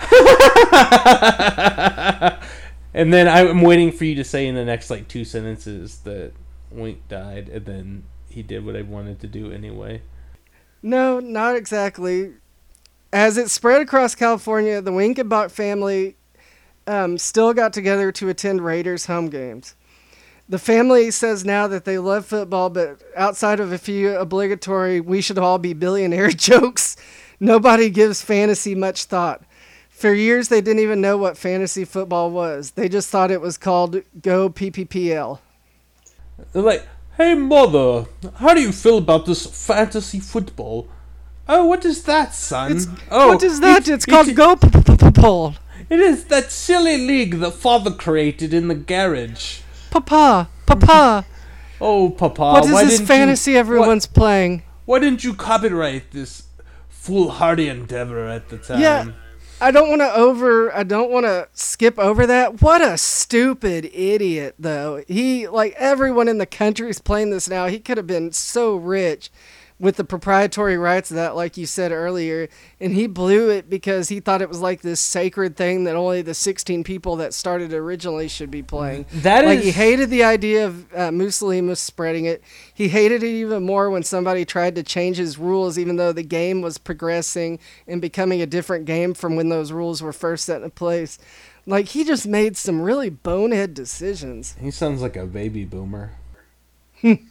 And 2.92 3.12
then 3.12 3.28
I'm 3.28 3.62
waiting 3.62 3.92
for 3.92 4.04
you 4.04 4.14
to 4.16 4.24
say 4.24 4.46
in 4.46 4.54
the 4.54 4.64
next 4.64 4.90
like 4.90 5.08
two 5.08 5.24
sentences 5.24 5.98
that 5.98 6.32
Wink 6.70 7.06
died, 7.08 7.48
and 7.48 7.64
then 7.64 8.04
he 8.28 8.42
did 8.42 8.64
what 8.64 8.76
I 8.76 8.82
wanted 8.82 9.20
to 9.20 9.26
do 9.26 9.52
anyway. 9.52 10.02
No, 10.82 11.20
not 11.20 11.56
exactly. 11.56 12.34
As 13.12 13.36
it 13.36 13.50
spread 13.50 13.82
across 13.82 14.14
California, 14.14 14.80
the 14.80 14.92
Winkenbach 14.92 15.50
family 15.50 16.16
um, 16.86 17.18
still 17.18 17.52
got 17.52 17.72
together 17.72 18.10
to 18.12 18.28
attend 18.28 18.64
Raiders 18.64 19.06
home 19.06 19.28
games. 19.28 19.74
The 20.48 20.58
family 20.58 21.12
says 21.12 21.44
now 21.44 21.68
that 21.68 21.84
they 21.84 21.98
love 21.98 22.26
football, 22.26 22.70
but 22.70 23.00
outside 23.16 23.60
of 23.60 23.72
a 23.72 23.78
few 23.78 24.16
obligatory 24.16 25.00
"we 25.00 25.20
should 25.20 25.38
all 25.38 25.58
be 25.58 25.74
billionaire" 25.74 26.30
jokes, 26.32 26.96
nobody 27.38 27.88
gives 27.88 28.22
fantasy 28.22 28.74
much 28.74 29.04
thought. 29.04 29.44
For 30.00 30.14
years, 30.14 30.48
they 30.48 30.62
didn't 30.62 30.80
even 30.80 31.02
know 31.02 31.18
what 31.18 31.36
fantasy 31.36 31.84
football 31.84 32.30
was. 32.30 32.70
They 32.70 32.88
just 32.88 33.10
thought 33.10 33.30
it 33.30 33.42
was 33.42 33.58
called 33.58 34.00
Go 34.22 34.48
PPPL. 34.48 35.40
They're 36.54 36.62
like, 36.62 36.88
hey, 37.18 37.34
mother, 37.34 38.06
how 38.36 38.54
do 38.54 38.62
you 38.62 38.72
feel 38.72 38.96
about 38.96 39.26
this 39.26 39.44
fantasy 39.44 40.18
football? 40.18 40.88
Oh, 41.46 41.66
what 41.66 41.84
is 41.84 42.02
that, 42.04 42.32
son? 42.32 42.72
It's, 42.72 42.86
oh, 43.10 43.28
what 43.28 43.42
is 43.42 43.60
that? 43.60 43.86
It, 43.86 43.92
it's 43.92 44.06
called 44.06 44.28
it, 44.28 44.36
Go 44.36 44.56
PPPL. 44.56 45.58
It 45.90 46.00
is 46.00 46.24
that 46.24 46.50
silly 46.50 46.96
league 46.96 47.38
the 47.38 47.50
father 47.50 47.90
created 47.90 48.54
in 48.54 48.68
the 48.68 48.74
garage. 48.74 49.60
Papa, 49.90 50.48
Papa. 50.64 51.26
oh, 51.82 52.08
Papa. 52.08 52.40
What 52.40 52.64
is 52.64 52.70
this 52.70 53.06
fantasy 53.06 53.50
you, 53.50 53.58
everyone's 53.58 54.08
what, 54.08 54.14
playing? 54.14 54.62
Why 54.86 54.98
didn't 54.98 55.24
you 55.24 55.34
copyright 55.34 56.12
this 56.12 56.44
foolhardy 56.88 57.68
endeavor 57.68 58.26
at 58.26 58.48
the 58.48 58.56
time? 58.56 58.80
Yeah. 58.80 59.12
I 59.62 59.70
don't 59.70 59.90
want 59.90 60.00
to 60.00 60.14
over 60.14 60.74
I 60.74 60.84
don't 60.84 61.10
want 61.10 61.26
to 61.26 61.48
skip 61.52 61.98
over 61.98 62.26
that. 62.26 62.62
What 62.62 62.80
a 62.80 62.96
stupid 62.96 63.90
idiot 63.92 64.54
though. 64.58 65.04
He 65.06 65.46
like 65.48 65.74
everyone 65.76 66.28
in 66.28 66.38
the 66.38 66.46
country 66.46 66.88
is 66.88 66.98
playing 66.98 67.30
this 67.30 67.48
now. 67.48 67.66
He 67.66 67.78
could 67.78 67.98
have 67.98 68.06
been 68.06 68.32
so 68.32 68.74
rich 68.76 69.30
with 69.80 69.96
the 69.96 70.04
proprietary 70.04 70.76
rights 70.76 71.10
of 71.10 71.16
that, 71.16 71.34
like 71.34 71.56
you 71.56 71.64
said 71.64 71.90
earlier, 71.90 72.48
and 72.78 72.92
he 72.92 73.06
blew 73.06 73.48
it 73.48 73.70
because 73.70 74.10
he 74.10 74.20
thought 74.20 74.42
it 74.42 74.48
was 74.48 74.60
like 74.60 74.82
this 74.82 75.00
sacred 75.00 75.56
thing 75.56 75.84
that 75.84 75.96
only 75.96 76.20
the 76.20 76.34
16 76.34 76.84
people 76.84 77.16
that 77.16 77.32
started 77.32 77.72
originally 77.72 78.28
should 78.28 78.50
be 78.50 78.62
playing. 78.62 79.06
That 79.10 79.46
like 79.46 79.60
is... 79.60 79.64
he 79.64 79.70
hated 79.70 80.10
the 80.10 80.22
idea 80.22 80.66
of 80.66 80.94
uh, 80.94 81.10
Mussolini 81.10 81.74
spreading 81.74 82.26
it. 82.26 82.42
He 82.74 82.88
hated 82.88 83.22
it 83.22 83.28
even 83.28 83.64
more 83.64 83.88
when 83.88 84.02
somebody 84.02 84.44
tried 84.44 84.74
to 84.74 84.82
change 84.82 85.16
his 85.16 85.38
rules, 85.38 85.78
even 85.78 85.96
though 85.96 86.12
the 86.12 86.22
game 86.22 86.60
was 86.60 86.76
progressing 86.76 87.58
and 87.88 88.02
becoming 88.02 88.42
a 88.42 88.46
different 88.46 88.84
game 88.84 89.14
from 89.14 89.34
when 89.34 89.48
those 89.48 89.72
rules 89.72 90.02
were 90.02 90.12
first 90.12 90.44
set 90.44 90.62
in 90.62 90.70
place. 90.72 91.18
Like 91.64 91.88
he 91.88 92.04
just 92.04 92.26
made 92.26 92.58
some 92.58 92.82
really 92.82 93.08
bonehead 93.08 93.72
decisions. 93.72 94.56
He 94.60 94.70
sounds 94.70 95.00
like 95.00 95.16
a 95.16 95.24
baby 95.24 95.64
boomer. 95.64 96.12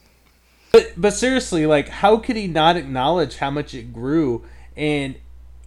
But 0.72 0.94
but 0.98 1.14
seriously, 1.14 1.66
like 1.66 1.90
how 1.90 2.18
could 2.18 2.36
he 2.36 2.48
not 2.48 2.78
acknowledge 2.78 3.38
how 3.38 3.52
much 3.52 3.74
it 3.74 3.94
grew? 3.94 4.46
And 4.76 5.16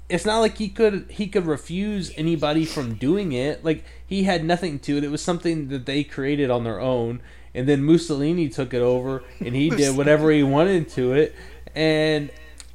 it's 0.08 0.24
not 0.24 0.40
like 0.40 0.58
he 0.58 0.68
could 0.68 1.06
he 1.10 1.26
could 1.26 1.46
refuse 1.46 2.12
anybody 2.16 2.64
from 2.64 2.94
doing 2.94 3.32
it. 3.32 3.64
Like 3.64 3.84
he 4.06 4.24
had 4.24 4.44
nothing 4.44 4.78
to 4.80 4.98
it. 4.98 5.04
It 5.04 5.10
was 5.10 5.22
something 5.22 5.68
that 5.68 5.86
they 5.86 6.04
created 6.04 6.50
on 6.50 6.64
their 6.64 6.80
own. 6.80 7.20
And 7.54 7.68
then 7.68 7.82
Mussolini 7.84 8.48
took 8.48 8.72
it 8.72 8.82
over 8.82 9.22
and 9.40 9.54
he 9.54 9.70
did 9.70 9.96
whatever 9.96 10.30
he 10.30 10.42
wanted 10.42 10.88
to 10.90 11.12
it. 11.12 11.34
And 11.74 12.30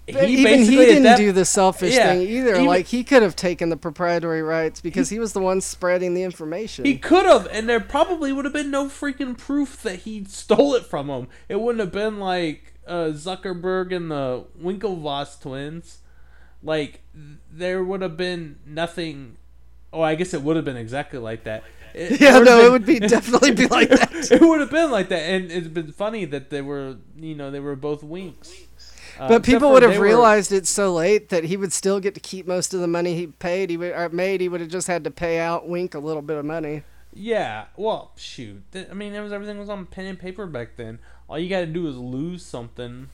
he 0.07 0.41
even 0.41 0.59
he 0.59 0.75
didn't 0.75 1.03
that, 1.03 1.17
do 1.17 1.31
the 1.33 1.43
selfish 1.43 1.93
yeah, 1.93 2.13
thing 2.13 2.21
either. 2.21 2.51
Even, 2.51 2.65
like 2.65 2.87
he 2.87 3.03
could 3.03 3.21
have 3.21 3.35
taken 3.35 3.69
the 3.69 3.75
proprietary 3.75 4.41
rights 4.41 4.79
because 4.79 5.09
he, 5.09 5.17
he 5.17 5.19
was 5.19 5.33
the 5.33 5.41
one 5.41 5.59
spreading 5.59 6.13
the 6.13 6.23
information. 6.23 6.85
He 6.85 6.97
could 6.97 7.25
have, 7.25 7.47
and 7.51 7.67
there 7.67 7.81
probably 7.81 8.31
would 8.31 8.45
have 8.45 8.53
been 8.53 8.71
no 8.71 8.85
freaking 8.85 9.37
proof 9.37 9.81
that 9.83 9.99
he 9.99 10.23
stole 10.23 10.75
it 10.75 10.85
from 10.85 11.09
him. 11.09 11.27
It 11.49 11.59
wouldn't 11.59 11.81
have 11.81 11.91
been 11.91 12.19
like 12.19 12.73
uh, 12.87 13.11
Zuckerberg 13.11 13.93
and 13.93 14.09
the 14.09 14.45
Winklevoss 14.61 15.41
twins. 15.41 15.99
Like 16.63 17.01
there 17.51 17.83
would 17.83 18.01
have 18.01 18.15
been 18.15 18.59
nothing. 18.65 19.37
Oh, 19.91 20.01
I 20.01 20.15
guess 20.15 20.33
it 20.33 20.41
would 20.41 20.55
have 20.55 20.65
been 20.65 20.77
exactly 20.77 21.19
like 21.19 21.43
that. 21.43 21.63
It, 21.93 22.21
yeah, 22.21 22.39
no, 22.39 22.57
been, 22.57 22.65
it 22.65 22.71
would 22.71 22.85
be 22.85 22.99
definitely 23.07 23.51
be 23.51 23.67
like 23.67 23.89
that. 23.89 24.31
it 24.31 24.41
would 24.41 24.59
have 24.59 24.71
been 24.71 24.91
like 24.91 25.09
that, 25.09 25.21
and 25.21 25.51
it's 25.51 25.67
been 25.67 25.91
funny 25.91 26.25
that 26.25 26.49
they 26.49 26.61
were, 26.61 26.97
you 27.17 27.35
know, 27.35 27.51
they 27.51 27.59
were 27.59 27.75
both 27.75 28.03
winks. 28.03 28.53
Uh, 29.19 29.27
But 29.27 29.43
people 29.43 29.71
would 29.71 29.83
have 29.83 29.97
were- 29.97 30.03
realized 30.03 30.51
it 30.51 30.67
so 30.67 30.93
late 30.93 31.29
that 31.29 31.45
he 31.45 31.57
would 31.57 31.73
still 31.73 31.99
get 31.99 32.13
to 32.15 32.19
keep 32.19 32.47
most 32.47 32.73
of 32.73 32.79
the 32.81 32.87
money 32.87 33.15
he 33.15 33.27
paid. 33.27 33.69
He 33.69 33.77
would 33.77 34.13
made. 34.13 34.41
He 34.41 34.49
would 34.49 34.61
have 34.61 34.69
just 34.69 34.87
had 34.87 35.03
to 35.03 35.11
pay 35.11 35.39
out 35.39 35.67
Wink 35.67 35.95
a 35.95 35.99
little 35.99 36.21
bit 36.21 36.37
of 36.37 36.45
money. 36.45 36.83
Yeah, 37.13 37.65
well, 37.75 38.11
shoot. 38.15 38.63
I 38.75 38.93
mean, 38.93 39.13
it 39.13 39.21
was 39.21 39.33
everything 39.33 39.57
was 39.57 39.69
on 39.69 39.87
pen 39.87 40.05
and 40.05 40.19
paper 40.19 40.45
back 40.45 40.75
then. 40.77 40.99
All 41.27 41.39
you 41.39 41.49
got 41.49 41.61
to 41.61 41.65
do 41.65 41.87
is 41.87 41.97
lose 41.97 42.45
something. 42.45 43.09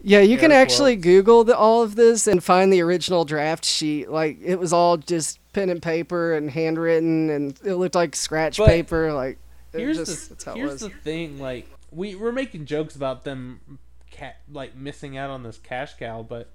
Yeah, 0.00 0.20
you 0.20 0.38
can 0.38 0.52
actually 0.52 0.96
quotes. 0.96 1.04
Google 1.04 1.44
the, 1.44 1.56
all 1.56 1.82
of 1.82 1.94
this 1.94 2.26
and 2.26 2.42
find 2.42 2.72
the 2.72 2.82
original 2.82 3.24
draft 3.24 3.64
sheet. 3.64 4.10
Like 4.10 4.38
it 4.42 4.58
was 4.58 4.72
all 4.72 4.96
just 4.96 5.40
pen 5.52 5.70
and 5.70 5.82
paper 5.82 6.34
and 6.34 6.50
handwritten, 6.50 7.30
and 7.30 7.58
it 7.64 7.74
looked 7.76 7.94
like 7.94 8.16
scratch 8.16 8.58
But 8.58 8.68
paper. 8.68 9.12
Like 9.12 9.38
Here's 9.72 9.96
just, 9.96 10.28
the 10.28 10.34
that's 10.34 10.44
how 10.44 10.52
it 10.52 10.56
here's 10.58 10.80
the 10.80 10.88
thing. 10.90 11.38
Like 11.38 11.68
we 11.90 12.14
we're 12.14 12.32
making 12.32 12.66
jokes 12.66 12.96
about 12.96 13.24
them, 13.24 13.78
ca- 14.16 14.36
like 14.50 14.76
missing 14.76 15.16
out 15.16 15.30
on 15.30 15.42
this 15.42 15.58
cash 15.58 15.94
cow, 15.98 16.22
but 16.22 16.52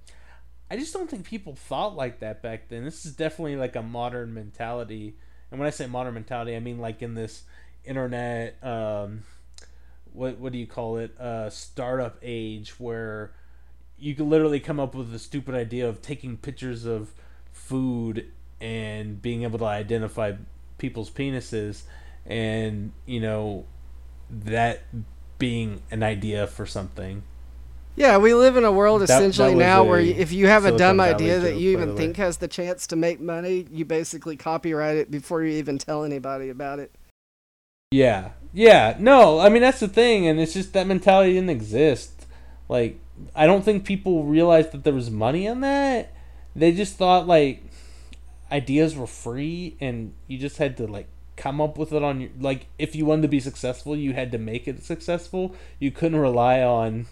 I 0.72 0.78
just 0.78 0.94
don't 0.94 1.10
think 1.10 1.26
people 1.26 1.56
thought 1.56 1.96
like 1.96 2.20
that 2.20 2.42
back 2.42 2.70
then. 2.70 2.86
This 2.86 3.06
is 3.06 3.16
definitely 3.16 3.56
like 3.56 3.76
a 3.76 3.84
modern 3.84 4.34
mentality, 4.34 5.16
and 5.52 5.60
when 5.60 5.68
I 5.68 5.72
say 5.72 5.88
modern 5.88 6.14
mentality, 6.14 6.56
I 6.56 6.60
mean 6.60 6.80
like 6.80 7.02
in 7.02 7.16
this 7.16 7.44
internet. 7.84 8.64
Um, 8.64 9.24
what 10.14 10.40
what 10.40 10.52
do 10.52 10.58
you 10.58 10.68
call 10.68 10.98
it? 10.98 11.20
Uh, 11.20 11.50
startup 11.50 12.18
age 12.22 12.80
where 12.80 13.32
you 13.98 14.16
can 14.16 14.30
literally 14.30 14.60
come 14.60 14.80
up 14.80 14.96
with 14.96 15.14
a 15.14 15.20
stupid 15.20 15.56
idea 15.56 15.88
of 15.88 16.02
taking 16.02 16.38
pictures 16.38 16.86
of 16.86 17.12
food 17.52 18.32
and 18.62 19.22
being 19.22 19.44
able 19.44 19.60
to 19.60 19.66
identify 19.66 20.34
people's 20.78 21.10
penises 21.10 21.84
and 22.26 22.92
you 23.06 23.20
know 23.20 23.66
that 24.30 24.84
being 25.38 25.82
an 25.92 26.04
idea 26.04 26.48
for 26.48 26.66
something 26.66 27.24
Yeah, 27.96 28.18
we 28.18 28.34
live 28.34 28.56
in 28.56 28.64
a 28.64 28.72
world 28.72 29.02
That- 29.02 29.08
that 29.08 29.22
essentially 29.22 29.56
was 29.56 29.60
now 29.62 29.82
a 29.82 29.86
where 29.86 30.00
if 30.00 30.32
you 30.32 30.48
have 30.48 30.66
a 30.66 30.78
dumb 30.78 30.98
Valley 30.98 31.14
idea 31.14 31.40
that 31.40 31.52
joke, 31.52 31.60
you 31.60 31.72
even 31.72 31.98
think 31.98 32.16
has 32.18 32.38
the 32.38 32.48
chance 32.48 32.88
to 32.88 32.96
make 32.96 33.20
money, 33.20 33.66
you 33.72 33.84
basically 33.84 34.38
copyright 34.38 34.96
it 34.98 35.12
before 35.12 35.44
you 35.44 35.58
even 35.58 35.78
tell 35.78 36.04
anybody 36.04 36.50
about 36.50 36.80
it. 36.80 36.92
yeah. 37.92 38.30
Yeah. 38.54 38.96
No 39.00 39.40
i 39.40 39.50
mean 39.50 39.62
that's 39.62 39.80
the 39.80 39.88
thing 39.88 40.26
and 40.28 40.40
it's 40.40 40.54
just 40.54 40.74
that 40.74 40.88
mentality 40.88 41.34
didn't 41.34 41.50
exist. 41.50 42.26
Like 42.68 43.00
i 43.36 43.46
don't 43.46 43.64
think 43.66 43.84
people 43.86 44.24
realized 44.24 44.72
that 44.72 44.84
there 44.84 44.94
was 44.94 45.12
money 45.12 45.46
in 45.46 45.62
that. 45.62 46.14
They 46.56 46.72
just 46.72 46.96
thought 46.96 47.28
like 47.28 47.64
ideas 48.52 48.96
were 48.96 49.08
free 49.08 49.76
and 49.80 50.14
you 50.28 50.38
just 50.40 50.58
had 50.58 50.78
to 50.78 50.88
like 50.88 51.08
come 51.36 51.62
up 51.62 51.78
with 51.78 51.94
it 51.94 52.02
on 52.04 52.22
your 52.22 52.30
like 52.40 52.66
if 52.80 52.96
you 52.96 53.06
wanted 53.06 53.22
to 53.24 53.28
be 53.28 53.40
successful 53.40 53.96
you 53.96 54.14
had 54.14 54.32
to 54.32 54.38
make 54.38 54.68
it 54.68 54.84
successful. 54.84 55.54
You 55.80 55.92
couldn't 55.92 56.20
rely 56.20 56.62
on 56.62 57.06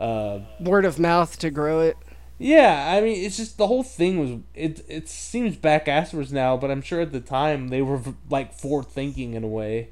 uh 0.00 0.40
Word 0.58 0.84
of 0.84 0.98
mouth 0.98 1.38
to 1.40 1.50
grow 1.50 1.80
it. 1.80 1.96
yeah 2.38 2.94
i 2.96 3.00
mean 3.00 3.22
it's 3.24 3.36
just 3.36 3.58
the 3.58 3.66
whole 3.66 3.82
thing 3.82 4.18
was 4.18 4.30
it 4.54 4.84
it 4.88 5.08
seems 5.08 5.56
back 5.56 5.86
asswards 5.86 6.32
now 6.32 6.56
but 6.56 6.70
i'm 6.70 6.80
sure 6.82 7.00
at 7.02 7.12
the 7.12 7.20
time 7.20 7.68
they 7.68 7.82
were 7.82 8.00
like 8.30 8.52
forward 8.54 8.86
thinking 8.86 9.34
in 9.34 9.44
a 9.44 9.48
way 9.48 9.90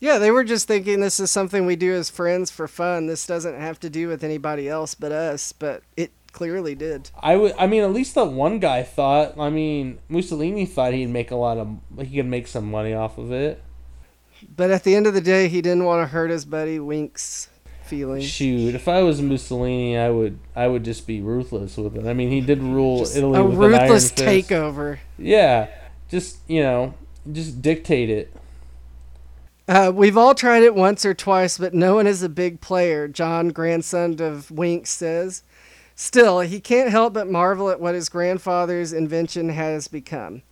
Yeah, 0.00 0.18
they 0.18 0.30
were 0.30 0.44
just 0.44 0.66
thinking 0.68 1.00
this 1.00 1.18
is 1.20 1.30
something 1.30 1.64
we 1.64 1.76
do 1.76 1.94
as 1.94 2.10
friends 2.10 2.50
for 2.50 2.68
fun. 2.68 3.06
This 3.06 3.26
doesn't 3.26 3.58
have 3.58 3.78
to 3.80 3.88
do 3.88 4.08
with 4.08 4.22
anybody 4.22 4.68
else 4.68 4.94
but 4.94 5.12
us, 5.12 5.52
but 5.52 5.82
it 5.96 6.10
clearly 6.32 6.74
did. 6.74 7.10
I 7.22 7.36
would. 7.36 7.54
I 7.56 7.66
mean, 7.66 7.82
at 7.84 7.92
least 7.92 8.14
that 8.16 8.26
one 8.26 8.58
guy 8.58 8.82
thought. 8.82 9.38
I 9.38 9.48
mean, 9.48 10.00
Mussolini 10.08 10.66
thought 10.66 10.92
he'd 10.92 11.08
make 11.08 11.30
a 11.30 11.36
lot 11.36 11.56
of. 11.56 11.78
He 12.06 12.16
could 12.16 12.26
make 12.26 12.48
some 12.48 12.70
money 12.70 12.92
off 12.92 13.16
of 13.16 13.32
it. 13.32 13.62
But 14.54 14.70
at 14.70 14.82
the 14.84 14.94
end 14.94 15.06
of 15.06 15.14
the 15.14 15.22
day, 15.22 15.48
he 15.48 15.62
didn't 15.62 15.84
want 15.84 16.02
to 16.02 16.08
hurt 16.12 16.28
his 16.30 16.44
buddy 16.44 16.78
Wink's 16.78 17.48
feelings. 17.84 18.24
Shoot, 18.24 18.74
if 18.74 18.88
I 18.88 19.02
was 19.02 19.20
Mussolini, 19.22 19.96
I 19.96 20.10
would. 20.10 20.38
I 20.56 20.66
would 20.66 20.84
just 20.84 21.06
be 21.06 21.20
ruthless 21.20 21.76
with 21.76 21.96
it. 21.96 22.06
I 22.06 22.12
mean, 22.14 22.30
he 22.30 22.40
did 22.40 22.62
rule 22.62 23.00
Just 23.00 23.16
Italy 23.16 23.38
a 23.38 23.44
with 23.44 23.54
an 23.56 23.62
iron 23.62 23.82
ruthless 23.82 24.10
fist. 24.10 24.24
takeover. 24.24 24.98
Yeah, 25.18 25.68
just 26.08 26.38
you 26.48 26.62
know, 26.62 26.94
just 27.30 27.62
dictate 27.62 28.10
it. 28.10 28.34
Uh, 29.66 29.90
we've 29.94 30.18
all 30.18 30.34
tried 30.34 30.62
it 30.62 30.74
once 30.74 31.06
or 31.06 31.14
twice, 31.14 31.56
but 31.56 31.72
no 31.72 31.94
one 31.94 32.06
is 32.06 32.22
a 32.22 32.28
big 32.28 32.60
player, 32.60 33.08
John, 33.08 33.48
grandson 33.48 34.20
of 34.20 34.50
Wink, 34.50 34.86
says. 34.86 35.42
Still, 35.94 36.40
he 36.40 36.60
can't 36.60 36.90
help 36.90 37.14
but 37.14 37.28
marvel 37.30 37.70
at 37.70 37.80
what 37.80 37.94
his 37.94 38.08
grandfather's 38.08 38.92
invention 38.92 39.48
has 39.48 39.88
become. 39.88 40.42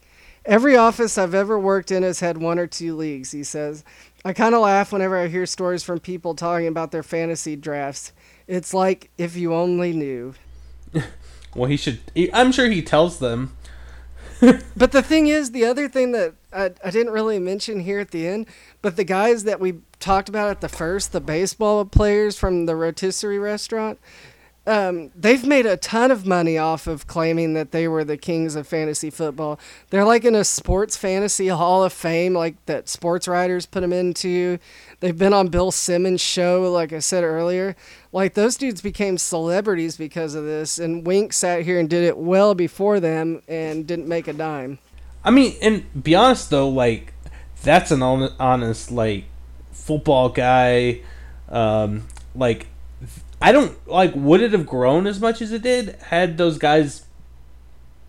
Every 0.44 0.76
office 0.76 1.18
I've 1.18 1.34
ever 1.34 1.58
worked 1.58 1.90
in 1.90 2.02
has 2.02 2.20
had 2.20 2.38
one 2.38 2.58
or 2.58 2.66
two 2.66 2.96
leagues, 2.96 3.32
he 3.32 3.44
says. 3.44 3.84
I 4.24 4.32
kind 4.32 4.54
of 4.54 4.60
laugh 4.60 4.92
whenever 4.92 5.16
I 5.18 5.26
hear 5.26 5.46
stories 5.46 5.82
from 5.82 5.98
people 5.98 6.34
talking 6.34 6.68
about 6.68 6.92
their 6.92 7.02
fantasy 7.02 7.56
drafts. 7.56 8.12
It's 8.46 8.72
like 8.72 9.10
if 9.18 9.36
you 9.36 9.54
only 9.54 9.92
knew. 9.92 10.34
Well, 11.54 11.68
he 11.68 11.76
should. 11.76 12.00
He, 12.14 12.32
I'm 12.32 12.50
sure 12.50 12.68
he 12.68 12.80
tells 12.80 13.18
them. 13.18 13.56
But 14.76 14.90
the 14.90 15.02
thing 15.02 15.28
is, 15.28 15.52
the 15.52 15.64
other 15.64 15.88
thing 15.88 16.12
that 16.12 16.34
I, 16.52 16.70
I 16.82 16.90
didn't 16.90 17.12
really 17.12 17.38
mention 17.38 17.80
here 17.80 18.00
at 18.00 18.10
the 18.10 18.26
end, 18.26 18.46
but 18.80 18.96
the 18.96 19.04
guys 19.04 19.44
that 19.44 19.60
we 19.60 19.82
talked 20.00 20.28
about 20.28 20.48
at 20.48 20.60
the 20.60 20.68
first, 20.68 21.12
the 21.12 21.20
baseball 21.20 21.84
players 21.84 22.36
from 22.36 22.66
the 22.66 22.74
rotisserie 22.74 23.38
restaurant, 23.38 24.00
um, 24.64 25.10
they've 25.16 25.44
made 25.44 25.66
a 25.66 25.76
ton 25.76 26.12
of 26.12 26.24
money 26.24 26.56
off 26.56 26.86
of 26.86 27.08
claiming 27.08 27.54
that 27.54 27.72
they 27.72 27.88
were 27.88 28.04
the 28.04 28.16
kings 28.16 28.54
of 28.54 28.68
fantasy 28.68 29.10
football. 29.10 29.58
They're 29.90 30.04
like 30.04 30.24
in 30.24 30.36
a 30.36 30.44
sports 30.44 30.96
fantasy 30.96 31.48
hall 31.48 31.82
of 31.82 31.92
fame, 31.92 32.34
like 32.34 32.64
that 32.66 32.88
sports 32.88 33.26
writers 33.26 33.66
put 33.66 33.80
them 33.80 33.92
into. 33.92 34.58
They've 35.00 35.18
been 35.18 35.32
on 35.32 35.48
Bill 35.48 35.72
Simmons' 35.72 36.20
show, 36.20 36.70
like 36.70 36.92
I 36.92 37.00
said 37.00 37.24
earlier. 37.24 37.74
Like 38.12 38.34
those 38.34 38.56
dudes 38.56 38.80
became 38.80 39.18
celebrities 39.18 39.96
because 39.96 40.36
of 40.36 40.44
this, 40.44 40.78
and 40.78 41.04
Wink 41.04 41.32
sat 41.32 41.62
here 41.62 41.80
and 41.80 41.90
did 41.90 42.04
it 42.04 42.16
well 42.16 42.54
before 42.54 43.00
them 43.00 43.42
and 43.48 43.84
didn't 43.84 44.06
make 44.06 44.28
a 44.28 44.32
dime. 44.32 44.78
I 45.24 45.32
mean, 45.32 45.56
and 45.60 46.04
be 46.04 46.14
honest 46.14 46.50
though, 46.50 46.68
like 46.68 47.14
that's 47.64 47.90
an 47.90 48.02
honest 48.02 48.92
like 48.92 49.24
football 49.72 50.28
guy. 50.28 51.00
Um, 51.48 52.06
like 52.34 52.68
I 53.42 53.52
don't 53.52 53.88
like. 53.88 54.12
Would 54.14 54.40
it 54.40 54.52
have 54.52 54.66
grown 54.66 55.06
as 55.06 55.20
much 55.20 55.42
as 55.42 55.52
it 55.52 55.62
did 55.62 55.96
had 56.06 56.38
those 56.38 56.58
guys, 56.58 57.06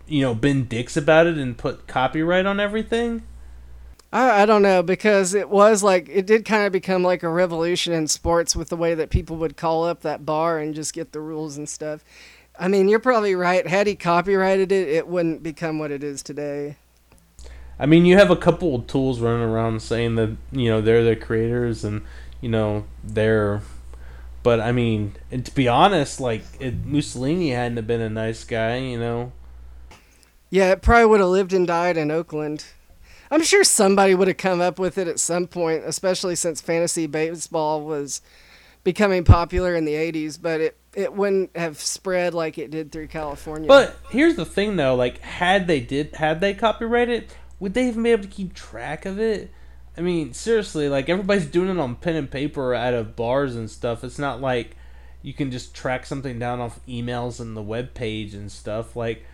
you 0.06 0.20
know, 0.20 0.34
been 0.34 0.66
dicks 0.66 0.96
about 0.96 1.26
it 1.26 1.36
and 1.36 1.58
put 1.58 1.86
copyright 1.86 2.46
on 2.46 2.60
everything? 2.60 3.24
I, 4.12 4.42
I 4.42 4.46
don't 4.46 4.62
know 4.62 4.82
because 4.82 5.34
it 5.34 5.50
was 5.50 5.82
like 5.82 6.08
it 6.08 6.24
did 6.24 6.44
kind 6.44 6.64
of 6.64 6.72
become 6.72 7.02
like 7.02 7.24
a 7.24 7.28
revolution 7.28 7.92
in 7.92 8.06
sports 8.06 8.54
with 8.54 8.68
the 8.68 8.76
way 8.76 8.94
that 8.94 9.10
people 9.10 9.36
would 9.38 9.56
call 9.56 9.84
up 9.84 10.02
that 10.02 10.24
bar 10.24 10.60
and 10.60 10.72
just 10.72 10.94
get 10.94 11.12
the 11.12 11.20
rules 11.20 11.56
and 11.56 11.68
stuff. 11.68 12.04
I 12.56 12.68
mean, 12.68 12.88
you're 12.88 13.00
probably 13.00 13.34
right. 13.34 13.66
Had 13.66 13.88
he 13.88 13.96
copyrighted 13.96 14.70
it, 14.70 14.88
it 14.88 15.08
wouldn't 15.08 15.42
become 15.42 15.80
what 15.80 15.90
it 15.90 16.04
is 16.04 16.22
today. 16.22 16.76
I 17.76 17.86
mean, 17.86 18.04
you 18.04 18.16
have 18.16 18.30
a 18.30 18.36
couple 18.36 18.76
of 18.76 18.86
tools 18.86 19.18
running 19.18 19.42
around 19.42 19.82
saying 19.82 20.14
that 20.14 20.36
you 20.52 20.70
know 20.70 20.80
they're 20.80 21.02
the 21.02 21.16
creators 21.16 21.84
and 21.84 22.02
you 22.40 22.48
know 22.48 22.84
they're. 23.02 23.62
But 24.44 24.60
I 24.60 24.72
mean, 24.72 25.14
and 25.32 25.44
to 25.46 25.54
be 25.54 25.66
honest, 25.66 26.20
like 26.20 26.42
it, 26.60 26.84
Mussolini 26.84 27.50
hadn't 27.50 27.78
have 27.78 27.86
been 27.86 28.02
a 28.02 28.10
nice 28.10 28.44
guy, 28.44 28.76
you 28.76 28.98
know. 28.98 29.32
Yeah, 30.50 30.70
it 30.70 30.82
probably 30.82 31.06
would 31.06 31.20
have 31.20 31.30
lived 31.30 31.54
and 31.54 31.66
died 31.66 31.96
in 31.96 32.10
Oakland. 32.10 32.66
I'm 33.30 33.42
sure 33.42 33.64
somebody 33.64 34.14
would 34.14 34.28
have 34.28 34.36
come 34.36 34.60
up 34.60 34.78
with 34.78 34.98
it 34.98 35.08
at 35.08 35.18
some 35.18 35.46
point, 35.46 35.82
especially 35.86 36.36
since 36.36 36.60
fantasy 36.60 37.06
baseball 37.06 37.80
was 37.80 38.20
becoming 38.84 39.24
popular 39.24 39.74
in 39.74 39.86
the 39.86 39.94
80s, 39.94 40.40
but 40.40 40.60
it, 40.60 40.76
it 40.92 41.14
wouldn't 41.14 41.56
have 41.56 41.80
spread 41.80 42.34
like 42.34 42.58
it 42.58 42.70
did 42.70 42.92
through 42.92 43.08
California. 43.08 43.66
But 43.66 43.96
here's 44.10 44.36
the 44.36 44.44
thing, 44.44 44.76
though: 44.76 44.94
like, 44.94 45.20
had 45.20 45.66
they 45.66 45.80
did, 45.80 46.14
had 46.16 46.42
they 46.42 46.52
copyrighted, 46.52 47.32
would 47.58 47.72
they 47.72 47.88
even 47.88 48.02
be 48.02 48.10
able 48.10 48.24
to 48.24 48.28
keep 48.28 48.52
track 48.52 49.06
of 49.06 49.18
it? 49.18 49.50
I 49.96 50.00
mean, 50.00 50.32
seriously, 50.32 50.88
like 50.88 51.08
everybody's 51.08 51.46
doing 51.46 51.70
it 51.70 51.78
on 51.78 51.96
pen 51.96 52.16
and 52.16 52.30
paper 52.30 52.74
out 52.74 52.94
of 52.94 53.14
bars 53.14 53.54
and 53.54 53.70
stuff. 53.70 54.02
It's 54.02 54.18
not 54.18 54.40
like 54.40 54.76
you 55.22 55.32
can 55.32 55.50
just 55.50 55.74
track 55.74 56.04
something 56.04 56.38
down 56.38 56.60
off 56.60 56.80
emails 56.86 57.40
and 57.40 57.56
the 57.56 57.62
web 57.62 57.94
page 57.94 58.34
and 58.34 58.50
stuff. 58.50 58.96
Like, 58.96 59.24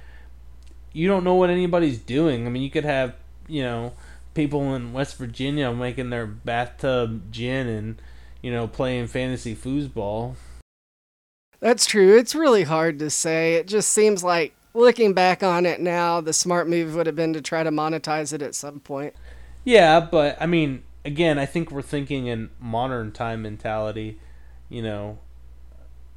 you 0.93 1.09
don't 1.09 1.25
know 1.25 1.35
what 1.35 1.51
anybody's 1.51 1.99
doing. 1.99 2.47
I 2.47 2.51
mean, 2.51 2.63
you 2.63 2.71
could 2.71 2.85
have, 2.85 3.15
you 3.49 3.63
know, 3.63 3.95
people 4.35 4.75
in 4.75 4.93
West 4.93 5.17
Virginia 5.17 5.73
making 5.73 6.11
their 6.11 6.27
bathtub 6.27 7.33
gin 7.33 7.67
and, 7.67 8.03
you 8.43 8.53
know, 8.53 8.69
playing 8.69 9.07
fantasy 9.07 9.57
foosball. 9.57 10.35
That's 11.59 11.87
true. 11.87 12.17
It's 12.17 12.35
really 12.35 12.63
hard 12.63 12.99
to 13.01 13.11
say. 13.11 13.55
It 13.55 13.67
just 13.67 13.91
seems 13.91 14.23
like 14.23 14.55
looking 14.75 15.13
back 15.13 15.43
on 15.43 15.67
it 15.67 15.81
now, 15.81 16.21
the 16.21 16.33
smart 16.33 16.69
move 16.69 16.95
would 16.95 17.07
have 17.07 17.17
been 17.17 17.33
to 17.33 17.41
try 17.41 17.63
to 17.63 17.71
monetize 17.71 18.33
it 18.33 18.43
at 18.43 18.55
some 18.55 18.81
point. 18.81 19.15
Yeah, 19.65 20.01
but 20.01 20.37
I 20.41 20.47
mean, 20.47 20.83
again, 21.05 21.39
I 21.39 21.47
think 21.47 21.71
we're 21.71 21.83
thinking 21.83 22.27
in 22.27 22.51
modern 22.59 23.13
time 23.13 23.43
mentality, 23.43 24.19
you 24.69 24.83
know, 24.83 25.19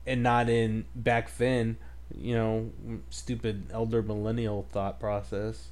and 0.05 0.23
not 0.23 0.49
in 0.49 0.85
back 0.95 1.35
then, 1.37 1.77
you 2.15 2.35
know, 2.35 2.71
stupid 3.09 3.65
elder 3.71 4.01
millennial 4.01 4.65
thought 4.71 4.99
process. 4.99 5.69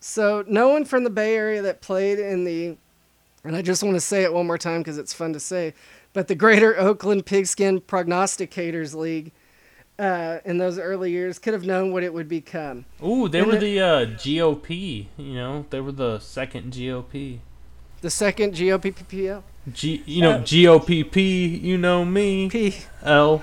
So, 0.00 0.44
no 0.46 0.68
one 0.68 0.84
from 0.84 1.02
the 1.02 1.10
Bay 1.10 1.34
Area 1.34 1.60
that 1.62 1.80
played 1.80 2.20
in 2.20 2.44
the, 2.44 2.76
and 3.42 3.56
I 3.56 3.62
just 3.62 3.82
want 3.82 3.96
to 3.96 4.00
say 4.00 4.22
it 4.22 4.32
one 4.32 4.46
more 4.46 4.58
time 4.58 4.80
because 4.80 4.96
it's 4.96 5.12
fun 5.12 5.32
to 5.32 5.40
say, 5.40 5.74
but 6.12 6.28
the 6.28 6.36
Greater 6.36 6.78
Oakland 6.78 7.26
Pigskin 7.26 7.80
Prognosticators 7.80 8.94
League 8.94 9.32
uh, 9.98 10.38
in 10.44 10.58
those 10.58 10.78
early 10.78 11.10
years 11.10 11.38
could 11.38 11.52
have 11.54 11.64
known 11.64 11.92
what 11.92 12.02
it 12.02 12.12
would 12.14 12.28
become. 12.28 12.84
Ooh, 13.04 13.28
they 13.28 13.38
And 13.40 13.48
were 13.48 13.54
the- 13.54 13.78
the 13.78 13.80
uh, 13.80 14.06
GOP. 14.06 15.06
You 15.16 15.34
know, 15.34 15.66
they 15.70 15.80
were 15.80 15.92
the 15.92 16.18
second 16.20 16.72
GOP. 16.72 17.38
The 18.00 18.10
second 18.10 18.54
GOPPPL. 18.54 19.42
G, 19.72 20.02
you 20.06 20.22
know, 20.22 20.30
Uh, 20.32 20.42
GOPP. 20.42 21.60
You 21.60 21.76
know 21.76 22.04
me. 22.04 22.48
P. 22.48 22.76
L. 23.02 23.42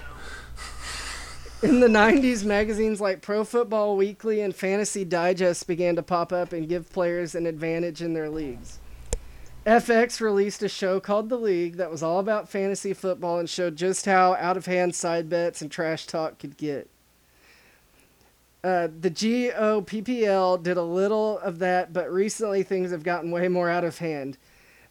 In 1.62 1.80
the 1.80 1.88
90s, 1.88 2.46
magazines 2.46 3.02
like 3.02 3.22
Pro 3.22 3.44
Football 3.44 3.98
Weekly 3.98 4.40
and 4.42 4.56
Fantasy 4.56 5.04
Digest 5.04 5.68
began 5.68 5.96
to 5.96 6.04
pop 6.04 6.32
up 6.32 6.54
and 6.54 6.70
give 6.70 6.92
players 6.94 7.34
an 7.36 7.46
advantage 7.46 8.02
in 8.02 8.14
their 8.14 8.30
leagues. 8.30 8.80
FX 9.66 10.22
released 10.22 10.62
a 10.62 10.70
show 10.70 11.00
called 11.00 11.30
The 11.30 11.38
League 11.38 11.78
that 11.78 11.90
was 11.90 12.04
all 12.04 12.20
about 12.20 12.48
fantasy 12.48 12.94
football 12.94 13.40
and 13.40 13.50
showed 13.50 13.76
just 13.76 14.06
how 14.06 14.36
out 14.36 14.58
of 14.58 14.68
hand 14.68 14.94
side 14.94 15.28
bets 15.28 15.60
and 15.62 15.72
trash 15.72 16.06
talk 16.06 16.38
could 16.38 16.56
get. 16.56 16.88
Uh, 18.64 18.88
the 19.00 19.10
GOPPL 19.10 20.62
did 20.62 20.78
a 20.78 20.84
little 20.84 21.40
of 21.40 21.60
that, 21.60 21.94
but 21.94 22.12
recently 22.12 22.62
things 22.62 22.92
have 22.92 23.04
gotten 23.04 23.32
way 23.32 23.48
more 23.48 23.70
out 23.70 23.84
of 23.84 23.98
hand. 23.98 24.38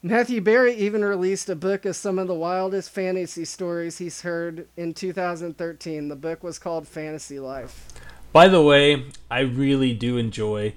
Matthew 0.03 0.41
Berry 0.41 0.75
even 0.75 1.05
released 1.05 1.49
a 1.49 1.57
book 1.57 1.85
of 1.85 1.97
some 1.97 2.19
of 2.19 2.27
the 2.27 2.35
wildest 2.35 2.91
fantasy 2.91 3.45
stories 3.45 3.99
he's 3.99 4.23
heard 4.23 4.67
in 4.77 4.93
2013. 4.93 6.09
The 6.09 6.17
book 6.17 6.43
was 6.43 6.59
called 6.59 6.87
Fantasy 6.87 7.39
Life. 7.39 7.89
By 8.33 8.49
the 8.49 8.63
way, 8.63 9.07
I 9.31 9.41
really 9.41 9.95
do 9.95 10.19
enjoy 10.19 10.75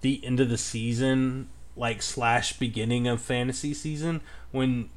the 0.00 0.24
end 0.24 0.40
of 0.40 0.48
the 0.48 0.56
season, 0.56 1.48
like 1.80 2.02
slash 2.02 2.58
beginning 2.58 3.08
of 3.08 3.22
fantasy 3.22 3.72
season, 3.72 4.20
when 4.52 4.90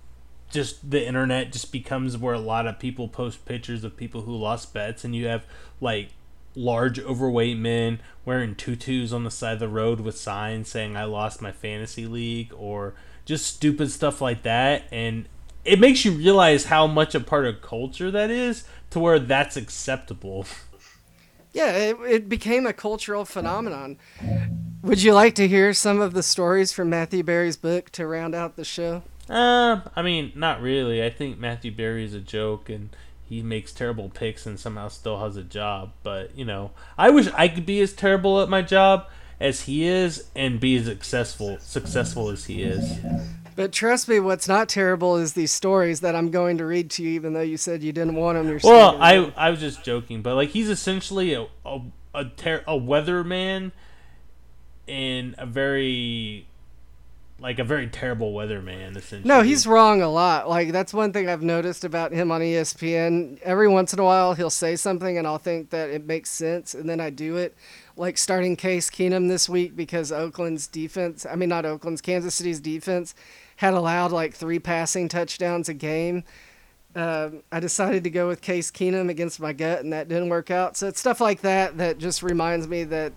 just 0.51 0.91
the 0.91 1.03
internet 1.03 1.51
just 1.51 1.71
becomes 1.71 2.17
where 2.17 2.35
a 2.35 2.39
lot 2.39 2.67
of 2.67 2.77
people 2.77 3.07
post 3.07 3.45
pictures 3.45 3.83
of 3.83 3.95
people 3.97 4.23
who 4.23 4.35
lost 4.35 4.73
bets, 4.73 5.05
and 5.05 5.15
you 5.15 5.25
have 5.25 5.45
like 5.79 6.09
large 6.55 6.99
overweight 6.99 7.57
men 7.57 7.99
wearing 8.25 8.53
tutus 8.53 9.11
on 9.11 9.23
the 9.23 9.31
side 9.31 9.53
of 9.53 9.59
the 9.59 9.67
road 9.67 10.01
with 10.01 10.17
signs 10.17 10.69
saying 10.69 10.97
"I 10.97 11.05
lost 11.05 11.41
my 11.41 11.53
fantasy 11.53 12.05
league" 12.05 12.53
or 12.55 12.93
just 13.25 13.47
stupid 13.47 13.89
stuff 13.89 14.19
like 14.19 14.43
that, 14.43 14.83
and 14.91 15.27
it 15.63 15.79
makes 15.79 16.03
you 16.03 16.11
realize 16.11 16.65
how 16.65 16.85
much 16.85 17.15
a 17.15 17.21
part 17.21 17.45
of 17.45 17.61
culture 17.61 18.11
that 18.11 18.29
is 18.29 18.65
to 18.89 18.99
where 18.99 19.19
that's 19.19 19.55
acceptable. 19.55 20.45
Yeah, 21.53 21.71
it, 21.71 21.97
it 22.07 22.29
became 22.29 22.65
a 22.65 22.73
cultural 22.73 23.25
phenomenon. 23.25 23.97
Would 24.81 25.01
you 25.01 25.13
like 25.13 25.35
to 25.35 25.47
hear 25.47 25.73
some 25.73 26.01
of 26.01 26.13
the 26.13 26.23
stories 26.23 26.73
from 26.73 26.89
Matthew 26.89 27.23
Berry's 27.23 27.55
book 27.55 27.89
to 27.91 28.05
round 28.05 28.35
out 28.35 28.57
the 28.57 28.65
show? 28.65 29.03
Uh, 29.29 29.81
I 29.95 30.01
mean, 30.01 30.33
not 30.35 30.61
really. 30.61 31.03
I 31.03 31.09
think 31.09 31.39
Matthew 31.39 31.71
Berry 31.71 32.03
is 32.03 32.13
a 32.13 32.19
joke, 32.19 32.69
and 32.69 32.89
he 33.23 33.41
makes 33.41 33.71
terrible 33.71 34.09
picks 34.09 34.45
and 34.45 34.59
somehow 34.59 34.89
still 34.89 35.19
has 35.19 35.37
a 35.37 35.43
job. 35.43 35.93
But 36.03 36.37
you 36.37 36.43
know, 36.43 36.71
I 36.97 37.09
wish 37.11 37.27
I 37.33 37.47
could 37.47 37.65
be 37.65 37.81
as 37.81 37.93
terrible 37.93 38.41
at 38.41 38.49
my 38.49 38.61
job 38.61 39.07
as 39.39 39.61
he 39.61 39.85
is, 39.85 40.29
and 40.35 40.59
be 40.59 40.75
as 40.77 40.85
successful 40.85 41.57
successful 41.59 42.29
as 42.29 42.45
he 42.45 42.63
is. 42.63 42.99
But 43.55 43.71
trust 43.71 44.07
me, 44.07 44.19
what's 44.19 44.47
not 44.47 44.69
terrible 44.69 45.17
is 45.17 45.33
these 45.33 45.51
stories 45.51 45.99
that 46.01 46.15
I'm 46.15 46.31
going 46.31 46.57
to 46.57 46.65
read 46.65 46.89
to 46.91 47.03
you, 47.03 47.09
even 47.11 47.33
though 47.33 47.41
you 47.41 47.57
said 47.57 47.83
you 47.83 47.91
didn't 47.91 48.15
want 48.15 48.37
them. 48.37 48.47
You're 48.47 48.59
Well, 48.63 48.97
I. 49.01 49.31
I 49.35 49.49
was 49.49 49.59
just 49.59 49.83
joking, 49.83 50.21
but 50.21 50.35
like 50.35 50.49
he's 50.49 50.69
essentially 50.69 51.33
a 51.33 51.47
a 51.65 51.81
a, 52.15 52.25
ter- 52.25 52.63
a 52.67 52.73
weatherman 52.73 53.71
in 54.87 55.35
a 55.37 55.45
very 55.45 56.47
like 57.39 57.59
a 57.59 57.63
very 57.63 57.87
terrible 57.87 58.33
weatherman. 58.33 58.95
Essentially, 58.95 59.27
No, 59.27 59.41
he's 59.41 59.67
wrong 59.67 60.01
a 60.01 60.09
lot. 60.09 60.49
Like 60.49 60.71
that's 60.71 60.93
one 60.93 61.11
thing 61.11 61.29
I've 61.29 61.41
noticed 61.41 61.83
about 61.83 62.11
him 62.11 62.31
on 62.31 62.41
ESPN. 62.41 63.39
Every 63.41 63.67
once 63.67 63.93
in 63.93 63.99
a 63.99 64.03
while, 64.03 64.33
he'll 64.33 64.49
say 64.49 64.75
something, 64.75 65.17
and 65.17 65.27
I'll 65.27 65.37
think 65.37 65.69
that 65.71 65.89
it 65.89 66.05
makes 66.05 66.29
sense, 66.29 66.73
and 66.73 66.89
then 66.89 66.99
I 66.99 67.09
do 67.09 67.37
it. 67.37 67.55
Like 67.97 68.17
starting 68.17 68.55
Case 68.55 68.89
Keenum 68.89 69.27
this 69.27 69.47
week 69.47 69.75
because 69.75 70.11
Oakland's 70.11 70.67
defense, 70.67 71.25
I 71.29 71.35
mean 71.35 71.49
not 71.49 71.65
Oakland's, 71.65 72.01
Kansas 72.01 72.33
City's 72.33 72.59
defense 72.59 73.13
had 73.63 73.73
allowed 73.73 74.11
like 74.11 74.33
three 74.33 74.59
passing 74.59 75.07
touchdowns 75.07 75.69
a 75.69 75.73
game. 75.73 76.25
Um, 76.95 77.43
I 77.49 77.61
decided 77.61 78.03
to 78.03 78.09
go 78.09 78.27
with 78.27 78.41
Case 78.41 78.69
Keenum 78.69 79.09
against 79.09 79.39
my 79.39 79.53
gut, 79.53 79.79
and 79.79 79.93
that 79.93 80.09
didn't 80.09 80.27
work 80.27 80.51
out. 80.51 80.75
So 80.75 80.87
it's 80.89 80.99
stuff 80.99 81.21
like 81.21 81.41
that 81.41 81.77
that 81.77 81.97
just 81.97 82.21
reminds 82.21 82.67
me 82.67 82.83
that 82.83 83.13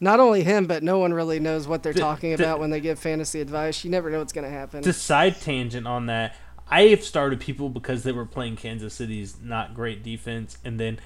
not 0.00 0.18
only 0.18 0.42
him, 0.42 0.66
but 0.66 0.82
no 0.82 0.98
one 0.98 1.14
really 1.14 1.38
knows 1.38 1.68
what 1.68 1.84
they're 1.84 1.92
The- 1.92 2.00
talking 2.00 2.36
the- 2.36 2.42
about 2.42 2.58
when 2.58 2.70
they 2.70 2.80
give 2.80 2.98
fantasy 2.98 3.40
advice. 3.40 3.84
You 3.84 3.90
never 3.90 4.10
know 4.10 4.18
what's 4.18 4.32
going 4.32 4.44
to 4.44 4.50
happen. 4.50 4.82
to 4.82 4.92
side 4.92 5.40
tangent 5.40 5.86
on 5.86 6.06
that, 6.06 6.34
I 6.68 6.88
have 6.88 7.04
started 7.04 7.38
people 7.38 7.68
because 7.68 8.02
they 8.02 8.12
were 8.12 8.26
playing 8.26 8.56
Kansas 8.56 8.94
City's 8.94 9.36
not 9.40 9.74
great 9.74 10.02
defense, 10.02 10.58
and 10.64 10.80
then 10.80 10.98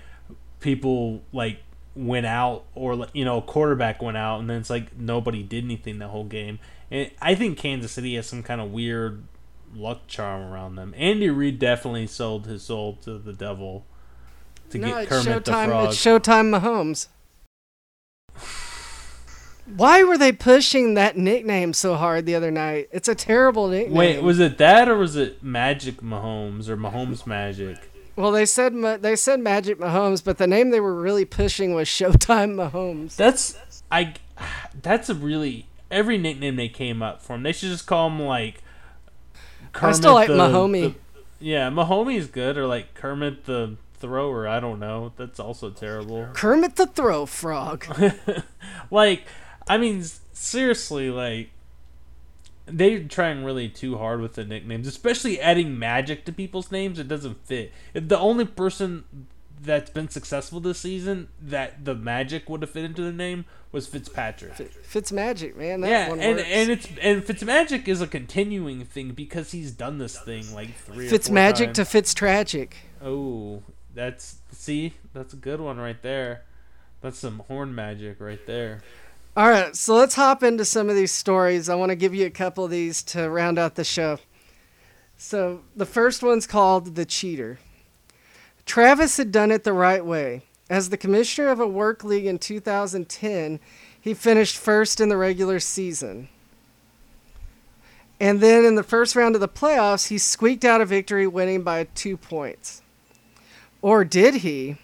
people 0.60 1.20
like 1.32 1.58
went 1.94 2.24
out, 2.26 2.64
or 2.74 3.06
you 3.12 3.24
know, 3.24 3.36
a 3.38 3.42
quarterback 3.42 4.00
went 4.02 4.16
out, 4.16 4.40
and 4.40 4.48
then 4.48 4.56
it's 4.58 4.70
like 4.70 4.96
nobody 4.98 5.42
did 5.42 5.62
anything 5.64 5.98
the 5.98 6.08
whole 6.08 6.24
game. 6.24 6.58
And 6.90 7.10
I 7.20 7.34
think 7.34 7.58
Kansas 7.58 7.92
City 7.92 8.14
has 8.16 8.26
some 8.26 8.42
kind 8.42 8.60
of 8.60 8.70
weird 8.70 9.24
luck 9.74 10.06
charm 10.06 10.52
around 10.52 10.76
them. 10.76 10.94
Andy 10.96 11.28
Reid 11.28 11.58
definitely 11.58 12.06
sold 12.06 12.46
his 12.46 12.62
soul 12.62 12.98
to 13.02 13.18
the 13.18 13.32
devil 13.32 13.84
to 14.70 14.78
no, 14.78 14.88
get 14.88 15.08
Kermit 15.08 15.44
the. 15.44 15.52
Frog. 15.52 15.88
It's 15.88 15.96
Showtime 15.96 16.58
Mahomes. 16.58 17.08
Why 19.74 20.04
were 20.04 20.16
they 20.16 20.30
pushing 20.30 20.94
that 20.94 21.16
nickname 21.16 21.72
so 21.72 21.96
hard 21.96 22.24
the 22.24 22.36
other 22.36 22.52
night? 22.52 22.88
It's 22.92 23.08
a 23.08 23.16
terrible 23.16 23.66
nickname. 23.68 23.96
Wait, 23.96 24.22
was 24.22 24.38
it 24.38 24.58
that 24.58 24.88
or 24.88 24.96
was 24.96 25.16
it 25.16 25.42
Magic 25.42 25.96
Mahomes 25.96 26.68
or 26.68 26.76
Mahomes 26.76 27.26
Magic? 27.26 27.78
well, 28.16 28.30
they 28.30 28.46
said 28.46 28.74
they 29.02 29.16
said 29.16 29.40
Magic 29.40 29.78
Mahomes, 29.78 30.24
but 30.24 30.38
the 30.38 30.46
name 30.46 30.70
they 30.70 30.80
were 30.80 30.94
really 30.94 31.24
pushing 31.24 31.74
was 31.74 31.88
Showtime 31.88 32.54
Mahomes. 32.54 33.16
That's 33.16 33.82
I. 33.90 34.14
That's 34.82 35.08
a 35.08 35.14
really 35.14 35.66
every 35.90 36.18
nickname 36.18 36.56
they 36.56 36.68
came 36.68 37.02
up 37.02 37.22
for 37.22 37.34
him. 37.34 37.42
They 37.42 37.52
should 37.52 37.70
just 37.70 37.86
call 37.86 38.08
him 38.08 38.20
like. 38.22 38.62
I 39.74 39.92
still 39.92 40.14
like 40.14 40.28
the- 40.28 40.34
Mahomie. 40.34 40.94
the- 40.94 40.94
yeah, 41.38 41.68
Mahomie's 41.70 42.28
good, 42.28 42.56
or 42.56 42.66
like 42.66 42.94
Kermit 42.94 43.44
the 43.44 43.76
Thrower. 43.98 44.48
I 44.48 44.58
don't 44.60 44.78
know. 44.80 45.12
That's 45.16 45.38
also 45.38 45.70
terrible. 45.70 46.28
Kermit 46.32 46.76
the 46.76 46.86
Throw 46.86 47.26
Frog. 47.26 47.86
like, 48.90 49.24
I 49.68 49.76
mean, 49.76 50.02
seriously, 50.32 51.10
like 51.10 51.50
they're 52.66 53.04
trying 53.04 53.44
really 53.44 53.68
too 53.68 53.96
hard 53.98 54.20
with 54.20 54.34
the 54.34 54.44
nicknames, 54.44 54.86
especially 54.86 55.40
adding 55.40 55.78
magic 55.78 56.24
to 56.24 56.32
people's 56.32 56.72
names. 56.72 56.98
It 56.98 57.06
doesn't 57.08 57.46
fit. 57.46 57.72
If 57.94 58.08
the 58.08 58.18
only 58.18 58.44
person 58.44 59.04
that's 59.62 59.90
been 59.90 60.08
successful 60.08 60.60
this 60.60 60.78
season 60.78 61.28
that 61.40 61.84
the 61.84 61.94
magic 61.94 62.48
would 62.48 62.62
have 62.62 62.70
fit 62.70 62.84
into 62.84 63.02
the 63.02 63.12
name 63.12 63.44
was 63.72 63.86
Fitzpatrick. 63.86 64.54
Fitz 64.54 65.12
Magic, 65.12 65.56
man. 65.56 65.82
That 65.82 65.90
yeah, 65.90 66.08
one 66.08 66.20
and 66.20 66.36
works. 66.36 66.48
and 66.50 66.70
it's 66.70 66.86
and 67.02 67.22
Fitzmagic 67.22 67.88
is 67.88 68.00
a 68.00 68.06
continuing 68.06 68.84
thing 68.84 69.10
because 69.10 69.52
he's 69.52 69.72
done 69.72 69.98
this 69.98 70.18
thing 70.18 70.54
like 70.54 70.74
three. 70.74 71.08
Fitz 71.08 71.26
or 71.26 71.30
four 71.30 71.34
Magic 71.34 71.68
to 71.70 71.82
times. 71.82 71.88
Fitz 71.90 72.14
Tragic. 72.14 72.76
Oh, 73.02 73.62
that's 73.94 74.38
see, 74.50 74.94
that's 75.12 75.34
a 75.34 75.36
good 75.36 75.60
one 75.60 75.78
right 75.78 76.00
there. 76.02 76.44
That's 77.02 77.18
some 77.18 77.40
horn 77.48 77.74
magic 77.74 78.20
right 78.20 78.44
there. 78.46 78.82
All 79.36 79.50
right, 79.50 79.76
so 79.76 79.94
let's 79.94 80.14
hop 80.14 80.42
into 80.42 80.64
some 80.64 80.88
of 80.88 80.96
these 80.96 81.12
stories. 81.12 81.68
I 81.68 81.74
want 81.74 81.90
to 81.90 81.96
give 81.96 82.14
you 82.14 82.24
a 82.24 82.30
couple 82.30 82.64
of 82.64 82.70
these 82.70 83.02
to 83.04 83.28
round 83.28 83.58
out 83.58 83.74
the 83.74 83.84
show. 83.84 84.18
So, 85.18 85.60
the 85.74 85.84
first 85.84 86.22
one's 86.22 86.46
called 86.46 86.94
The 86.94 87.04
Cheater. 87.04 87.58
Travis 88.66 89.16
had 89.16 89.32
done 89.32 89.50
it 89.50 89.64
the 89.64 89.72
right 89.72 90.04
way. 90.04 90.42
As 90.68 90.90
the 90.90 90.96
commissioner 90.96 91.48
of 91.48 91.60
a 91.60 91.68
work 91.68 92.02
league 92.02 92.26
in 92.26 92.38
2010, 92.38 93.60
he 93.98 94.12
finished 94.12 94.56
first 94.56 95.00
in 95.00 95.08
the 95.08 95.16
regular 95.16 95.60
season. 95.60 96.28
And 98.18 98.40
then 98.40 98.64
in 98.64 98.74
the 98.74 98.82
first 98.82 99.14
round 99.14 99.34
of 99.34 99.40
the 99.40 99.48
playoffs, 99.48 100.08
he 100.08 100.18
squeaked 100.18 100.64
out 100.64 100.80
a 100.80 100.84
victory, 100.84 101.26
winning 101.26 101.62
by 101.62 101.84
two 101.94 102.16
points. 102.16 102.82
Or 103.82 104.04
did 104.04 104.36
he? 104.36 104.76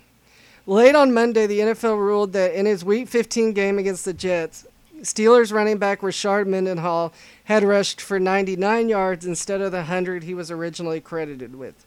Late 0.66 0.94
on 0.94 1.12
Monday, 1.12 1.46
the 1.46 1.60
NFL 1.60 1.98
ruled 1.98 2.32
that 2.34 2.54
in 2.54 2.66
his 2.66 2.84
Week 2.84 3.08
15 3.08 3.52
game 3.52 3.78
against 3.78 4.04
the 4.04 4.12
Jets, 4.12 4.66
Steelers 5.00 5.52
running 5.52 5.78
back 5.78 6.00
Rashard 6.02 6.46
Mendenhall 6.46 7.12
had 7.44 7.64
rushed 7.64 8.00
for 8.00 8.20
99 8.20 8.88
yards 8.88 9.26
instead 9.26 9.60
of 9.60 9.72
the 9.72 9.78
100 9.78 10.22
he 10.22 10.34
was 10.34 10.50
originally 10.50 11.00
credited 11.00 11.56
with. 11.56 11.84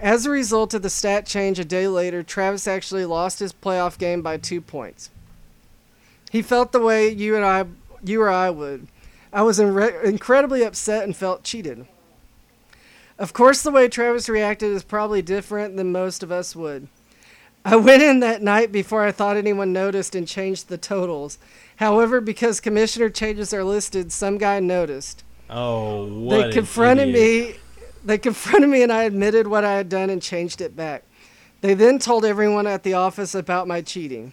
As 0.00 0.24
a 0.24 0.30
result 0.30 0.72
of 0.72 0.80
the 0.82 0.90
stat 0.90 1.26
change 1.26 1.58
a 1.58 1.64
day 1.64 1.86
later, 1.86 2.22
Travis 2.22 2.66
actually 2.66 3.04
lost 3.04 3.38
his 3.38 3.52
playoff 3.52 3.98
game 3.98 4.22
by 4.22 4.38
two 4.38 4.62
points. 4.62 5.10
He 6.30 6.40
felt 6.40 6.72
the 6.72 6.80
way 6.80 7.08
you 7.08 7.36
and 7.36 7.44
I, 7.44 7.66
you 8.02 8.22
or 8.22 8.30
I 8.30 8.48
would. 8.48 8.86
I 9.32 9.42
was 9.42 9.60
incredibly 9.60 10.62
upset 10.62 11.04
and 11.04 11.14
felt 11.14 11.44
cheated. 11.44 11.86
Of 13.18 13.34
course, 13.34 13.62
the 13.62 13.70
way 13.70 13.88
Travis 13.88 14.28
reacted 14.28 14.72
is 14.72 14.82
probably 14.82 15.20
different 15.20 15.76
than 15.76 15.92
most 15.92 16.22
of 16.22 16.32
us 16.32 16.56
would. 16.56 16.88
I 17.62 17.76
went 17.76 18.02
in 18.02 18.20
that 18.20 18.40
night 18.40 18.72
before 18.72 19.04
I 19.04 19.12
thought 19.12 19.36
anyone 19.36 19.70
noticed 19.70 20.14
and 20.14 20.26
changed 20.26 20.68
the 20.68 20.78
totals. 20.78 21.38
However, 21.76 22.22
because 22.22 22.58
commissioner 22.58 23.10
changes 23.10 23.52
are 23.52 23.62
listed, 23.62 24.12
some 24.12 24.38
guy 24.38 24.60
noticed. 24.60 25.22
Oh, 25.50 26.06
what 26.06 26.46
They 26.46 26.52
confronted 26.52 27.12
me. 27.12 27.56
They 28.04 28.18
confronted 28.18 28.70
me 28.70 28.82
and 28.82 28.92
I 28.92 29.04
admitted 29.04 29.46
what 29.46 29.64
I 29.64 29.74
had 29.74 29.88
done 29.88 30.10
and 30.10 30.22
changed 30.22 30.60
it 30.60 30.74
back. 30.76 31.04
They 31.60 31.74
then 31.74 31.98
told 31.98 32.24
everyone 32.24 32.66
at 32.66 32.82
the 32.82 32.94
office 32.94 33.34
about 33.34 33.68
my 33.68 33.82
cheating. 33.82 34.32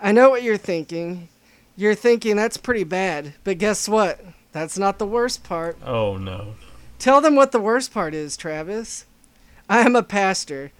I 0.00 0.12
know 0.12 0.30
what 0.30 0.42
you're 0.42 0.56
thinking. 0.56 1.28
You're 1.76 1.94
thinking 1.94 2.36
that's 2.36 2.56
pretty 2.56 2.84
bad, 2.84 3.34
but 3.44 3.58
guess 3.58 3.88
what? 3.88 4.20
That's 4.52 4.78
not 4.78 4.98
the 4.98 5.06
worst 5.06 5.42
part. 5.42 5.78
Oh 5.84 6.16
no. 6.16 6.54
Tell 6.98 7.20
them 7.20 7.34
what 7.34 7.50
the 7.50 7.60
worst 7.60 7.92
part 7.92 8.14
is, 8.14 8.36
Travis. 8.36 9.06
I 9.68 9.80
am 9.80 9.96
a 9.96 10.02
pastor. 10.02 10.70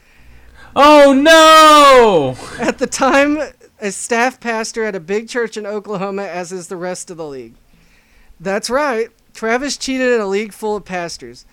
Oh 0.77 1.13
no! 1.13 2.37
At 2.61 2.79
the 2.79 2.87
time, 2.87 3.39
a 3.81 3.91
staff 3.91 4.39
pastor 4.39 4.85
at 4.85 4.95
a 4.95 5.01
big 5.01 5.29
church 5.29 5.57
in 5.57 5.67
Oklahoma, 5.67 6.23
as 6.23 6.53
is 6.53 6.69
the 6.69 6.77
rest 6.77 7.11
of 7.11 7.17
the 7.17 7.27
league. 7.27 7.55
That's 8.39 8.71
right. 8.71 9.11
Travis 9.35 9.77
cheated 9.77 10.13
in 10.13 10.21
a 10.21 10.27
league 10.27 10.53
full 10.53 10.77
of 10.77 10.85
pastors. 10.85 11.45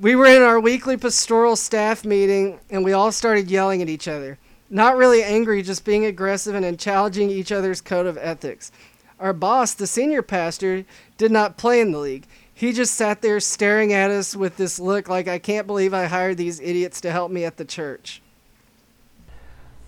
We 0.00 0.16
were 0.16 0.26
in 0.26 0.42
our 0.42 0.58
weekly 0.58 0.96
pastoral 0.96 1.56
staff 1.56 2.04
meeting 2.04 2.60
and 2.70 2.84
we 2.84 2.92
all 2.92 3.12
started 3.12 3.50
yelling 3.50 3.82
at 3.82 3.88
each 3.88 4.08
other. 4.08 4.38
Not 4.70 4.96
really 4.96 5.22
angry, 5.22 5.62
just 5.62 5.84
being 5.84 6.06
aggressive 6.06 6.54
and 6.54 6.78
challenging 6.78 7.28
each 7.28 7.52
other's 7.52 7.82
code 7.82 8.06
of 8.06 8.16
ethics. 8.16 8.72
Our 9.20 9.34
boss, 9.34 9.74
the 9.74 9.86
senior 9.86 10.22
pastor, 10.22 10.84
did 11.18 11.30
not 11.30 11.58
play 11.58 11.80
in 11.80 11.92
the 11.92 11.98
league. 11.98 12.26
He 12.54 12.72
just 12.72 12.94
sat 12.94 13.22
there 13.22 13.38
staring 13.38 13.92
at 13.92 14.10
us 14.10 14.34
with 14.34 14.56
this 14.56 14.78
look 14.78 15.08
like, 15.08 15.28
I 15.28 15.38
can't 15.38 15.66
believe 15.66 15.92
I 15.92 16.06
hired 16.06 16.38
these 16.38 16.60
idiots 16.60 17.00
to 17.02 17.10
help 17.10 17.30
me 17.30 17.44
at 17.44 17.56
the 17.56 17.64
church. 17.64 18.22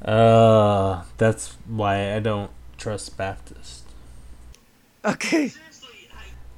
Uh, 0.02 1.04
that's 1.16 1.56
why 1.66 2.14
I 2.14 2.20
don't 2.20 2.50
trust 2.76 3.16
Baptists. 3.16 3.84
Okay. 5.04 5.52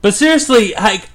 But 0.03 0.15
seriously, 0.15 0.75
like, 0.77 1.09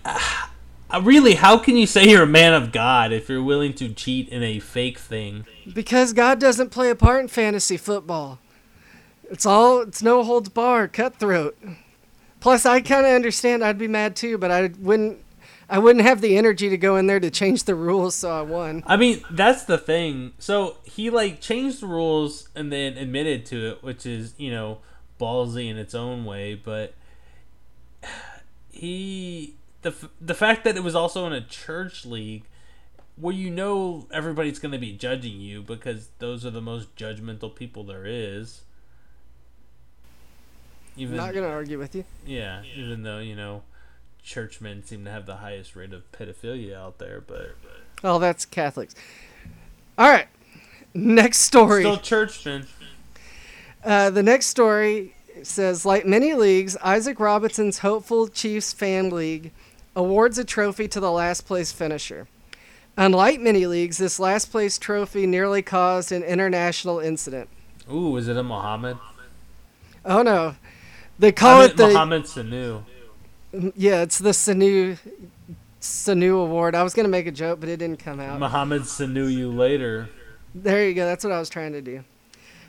Uh, 0.94 1.02
really, 1.02 1.36
how 1.36 1.58
can 1.58 1.78
you 1.78 1.88
say 1.88 2.10
you're 2.10 2.24
a 2.24 2.28
man 2.28 2.54
of 2.54 2.74
God 2.74 3.14
if 3.14 3.30
you're 3.30 3.44
willing 3.44 3.74
to 3.76 3.94
cheat 3.94 4.28
in 4.28 4.44
a 4.44 4.60
fake 4.60 5.00
thing? 5.00 5.46
Because 5.74 6.12
God 6.12 6.38
doesn't 6.38 6.70
play 6.70 6.90
a 6.90 6.96
part 6.96 7.22
in 7.22 7.28
fantasy 7.30 7.78
football. 7.78 8.40
It's 9.30 9.46
all, 9.46 9.82
it's 9.82 10.04
no 10.04 10.22
holds 10.24 10.50
bar, 10.50 10.90
cutthroat. 10.90 11.58
Plus, 12.42 12.66
I 12.66 12.82
kind 12.82 13.06
of 13.06 13.14
understand 13.14 13.64
I'd 13.64 13.78
be 13.78 13.88
mad 13.88 14.18
too, 14.18 14.38
but 14.38 14.52
I 14.52 14.72
wouldn't. 14.80 15.20
I 15.70 15.80
wouldn't 15.80 16.04
have 16.04 16.20
the 16.20 16.38
energy 16.38 16.68
to 16.68 16.76
go 16.76 16.98
in 16.98 17.08
there 17.08 17.22
to 17.22 17.32
change 17.32 17.64
the 17.64 17.76
rules, 17.76 18.14
so 18.14 18.30
I 18.30 18.42
won. 18.42 18.84
I 18.86 18.98
mean, 18.98 19.24
that's 19.32 19.64
the 19.64 19.78
thing. 19.78 20.34
So 20.38 20.76
he 20.84 21.10
like 21.10 21.40
changed 21.40 21.82
the 21.82 21.88
rules 21.88 22.50
and 22.54 22.74
then 22.74 22.98
admitted 22.98 23.46
to 23.46 23.70
it, 23.70 23.82
which 23.82 24.06
is 24.06 24.34
you 24.38 24.52
know 24.52 24.80
ballsy 25.18 25.70
in 25.70 25.78
its 25.78 25.96
own 25.96 26.26
way. 26.26 26.56
But 26.56 26.94
he 28.70 29.56
the 29.82 29.94
the 30.20 30.34
fact 30.34 30.64
that 30.64 30.76
it 30.76 30.84
was 30.84 30.96
also 30.96 31.26
in 31.26 31.34
a 31.34 31.42
church 31.42 32.06
league 32.06 32.44
where 33.16 33.36
you 33.36 33.50
know 33.50 34.08
everybody's 34.12 34.60
going 34.60 34.72
to 34.72 34.80
be 34.80 34.94
judging 34.94 35.40
you 35.40 35.62
because 35.62 36.10
those 36.20 36.46
are 36.46 36.50
the 36.50 36.62
most 36.62 36.96
judgmental 36.96 37.54
people 37.54 37.84
there 37.84 38.06
is. 38.06 38.62
Even, 40.98 41.16
not 41.16 41.34
going 41.34 41.46
to 41.46 41.52
argue 41.52 41.80
with 41.80 41.96
you. 41.96 42.04
Yeah, 42.26 42.64
even 42.76 43.04
though 43.04 43.20
you 43.20 43.36
know 43.36 43.64
churchmen 44.24 44.84
seem 44.84 45.06
to 45.06 45.12
have 45.12 45.26
the 45.26 45.38
highest 45.38 45.76
rate 45.76 45.94
of 45.94 46.12
pedophilia 46.12 46.76
out 46.76 47.00
there, 47.00 47.22
but, 47.22 47.56
but 47.62 47.82
oh, 48.04 48.20
that's 48.20 48.46
Catholics. 48.46 48.94
All 49.98 50.10
right, 50.10 50.28
next 50.94 51.40
story. 51.40 51.82
Still 51.82 51.98
churchmen. 51.98 52.68
Uh, 53.84 54.10
the 54.10 54.22
next 54.22 54.48
story 54.48 55.16
says, 55.44 55.86
like 55.86 56.06
many 56.06 56.34
leagues, 56.34 56.78
Isaac 56.78 57.20
Robinson's 57.20 57.80
hopeful 57.80 58.28
Chiefs 58.28 58.74
fan 58.74 59.10
league 59.10 59.52
awards 59.96 60.38
a 60.38 60.46
trophy 60.46 60.88
to 60.88 61.00
the 61.00 61.12
last 61.12 61.42
place 61.42 61.72
finisher. 61.72 62.28
Unlike 62.98 63.40
many 63.40 63.66
leagues, 63.66 63.98
this 63.98 64.20
last 64.20 64.52
place 64.52 64.78
trophy 64.78 65.26
nearly 65.26 65.62
caused 65.62 66.12
an 66.12 66.24
international 66.24 67.00
incident. 67.00 67.50
Ooh, 67.92 68.16
is 68.18 68.28
it 68.28 68.38
a 68.38 68.44
Muhammad? 68.44 68.98
Oh 70.06 70.24
no, 70.24 70.56
they 71.20 71.32
call 71.32 71.62
I 71.62 71.66
it 71.66 71.78
the 71.78 71.88
Mohamed 71.88 72.24
Sanu. 72.24 72.84
Mm, 73.54 73.74
yeah, 73.76 74.02
it's 74.02 74.20
the 74.20 74.32
Sanu 74.32 74.98
Sanu 75.80 76.44
Award. 76.44 76.76
I 76.76 76.84
was 76.84 76.94
gonna 76.94 77.08
make 77.08 77.28
a 77.28 77.32
joke, 77.32 77.60
but 77.60 77.70
it 77.70 77.78
didn't 77.78 78.00
come 78.00 78.20
out. 78.20 78.40
Mohamed 78.40 78.84
Sanu 78.84 79.32
you 79.32 79.52
later. 79.52 80.10
There 80.54 80.88
you 80.88 80.94
go. 80.94 81.06
That's 81.06 81.24
what 81.24 81.32
I 81.32 81.40
was 81.40 81.50
trying 81.50 81.72
to 81.74 81.82
do. 81.82 82.04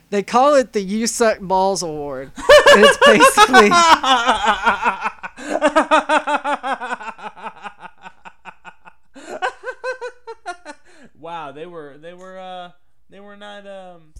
They 0.09 0.23
call 0.23 0.55
it 0.55 0.73
the 0.73 0.81
You 0.81 1.07
Suck 1.07 1.39
Balls 1.39 1.83
Award. 1.83 2.31
and 2.37 2.45
it's 2.85 2.97
basically. 3.05 3.69
wow, 11.19 11.51
they 11.51 11.65
were 11.65 11.97
they 11.97 12.13
were 12.13 12.39
uh 12.39 12.71
they 13.09 13.19
were 13.19 13.37
not 13.37 13.65
um 13.65 14.13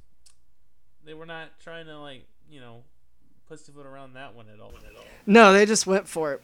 they 1.05 1.13
were 1.13 1.25
not 1.25 1.47
trying 1.63 1.85
to 1.85 1.99
like 1.99 2.25
you 2.49 2.59
know 2.59 2.83
pussyfoot 3.47 3.85
around 3.85 4.13
that 4.13 4.35
one 4.35 4.47
at 4.53 4.59
all. 4.59 4.69
At 4.69 4.95
all. 4.95 5.03
No, 5.25 5.53
they 5.53 5.65
just 5.65 5.85
went 5.85 6.07
for 6.07 6.33
it. 6.33 6.41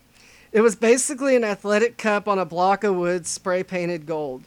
It 0.52 0.62
was 0.62 0.76
basically 0.76 1.36
an 1.36 1.44
athletic 1.44 1.98
cup 1.98 2.28
on 2.28 2.40
a 2.40 2.46
block 2.46 2.84
of 2.84 2.96
wood 2.96 3.28
spray 3.28 3.64
painted 3.64 4.06
gold. 4.06 4.44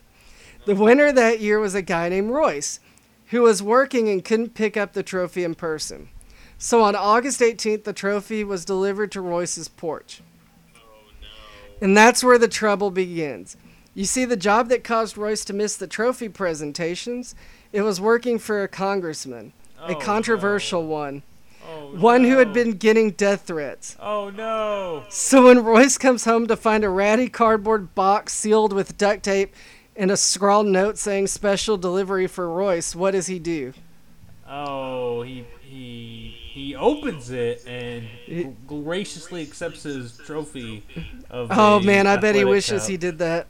The 0.65 0.75
winner 0.75 1.13
that 1.13 1.41
year 1.41 1.59
was 1.59 1.75
a 1.75 1.83
guy 1.83 2.09
named 2.09 2.31
Royce, 2.31 2.81
who 3.31 3.43
was 3.43 3.63
working 3.63 4.09
and 4.09 4.25
couldn't 4.25 4.55
pick 4.55 4.77
up 4.77 4.93
the 4.93 5.03
trophy 5.03 5.45
in 5.45 5.55
person. 5.55 6.09
So 6.59 6.83
on 6.83 6.95
August 6.95 7.41
18th, 7.41 7.85
the 7.85 7.93
trophy 7.93 8.45
was 8.45 8.65
delivered 8.65 9.11
to 9.13 9.21
Royce's 9.21 9.69
porch. 9.69 10.23
Oh, 10.77 10.81
no. 11.21 11.29
And 11.81 11.97
that's 11.97 12.23
where 12.23 12.39
the 12.39 12.47
trouble 12.47 12.93
begins. 12.93 13.57
You 13.95 14.05
see, 14.05 14.25
the 14.25 14.37
job 14.37 14.69
that 14.69 14.85
caused 14.85 15.19
Royce 15.19 15.45
to 15.47 15.53
miss 15.53 15.77
the 15.77 15.89
trophy 15.89 16.29
presentations, 16.29 17.35
it 17.73 17.83
was 17.83 18.01
working 18.01 18.39
for 18.39 18.63
a 18.63 18.69
congressman, 18.69 19.53
oh, 19.83 19.93
a 19.93 20.01
controversial 20.01 20.83
no. 20.83 20.89
one. 20.89 21.23
Oh, 21.69 21.95
one 21.97 22.23
no. 22.23 22.31
who 22.31 22.39
had 22.39 22.53
been 22.53 22.73
getting 22.73 23.11
death 23.11 23.43
threats. 23.43 23.97
Oh 24.01 24.31
no. 24.31 25.05
So 25.09 25.45
when 25.45 25.65
Royce 25.65 25.99
comes 25.99 26.25
home 26.25 26.47
to 26.49 26.57
find 26.57 26.85
a 26.85 26.89
ratty 26.89 27.29
cardboard 27.29 27.95
box 27.95 28.33
sealed 28.33 28.73
with 28.73 28.99
duct 28.99 29.23
tape 29.23 29.55
and 29.95 30.11
a 30.11 30.17
scrawled 30.17 30.67
note 30.67 30.99
saying 30.99 31.29
special 31.29 31.77
delivery 31.77 32.27
for 32.27 32.49
Royce, 32.49 32.95
what 32.95 33.13
does 33.13 33.27
he 33.27 33.39
do? 33.39 33.75
Oh, 34.49 35.23
he 35.23 35.47
he 35.63 36.37
he 36.53 36.75
opens 36.75 37.31
it 37.31 37.65
and 37.67 38.07
graciously 38.67 39.43
accepts 39.43 39.85
his 39.85 40.19
trophy 40.19 40.85
of 41.31 41.49
Oh 41.51 41.81
man, 41.81 42.07
I 42.07 42.17
bet 42.17 42.35
he 42.35 42.45
wishes 42.45 42.83
cup. 42.83 42.91
he 42.91 42.97
did 42.97 43.19
that. 43.19 43.47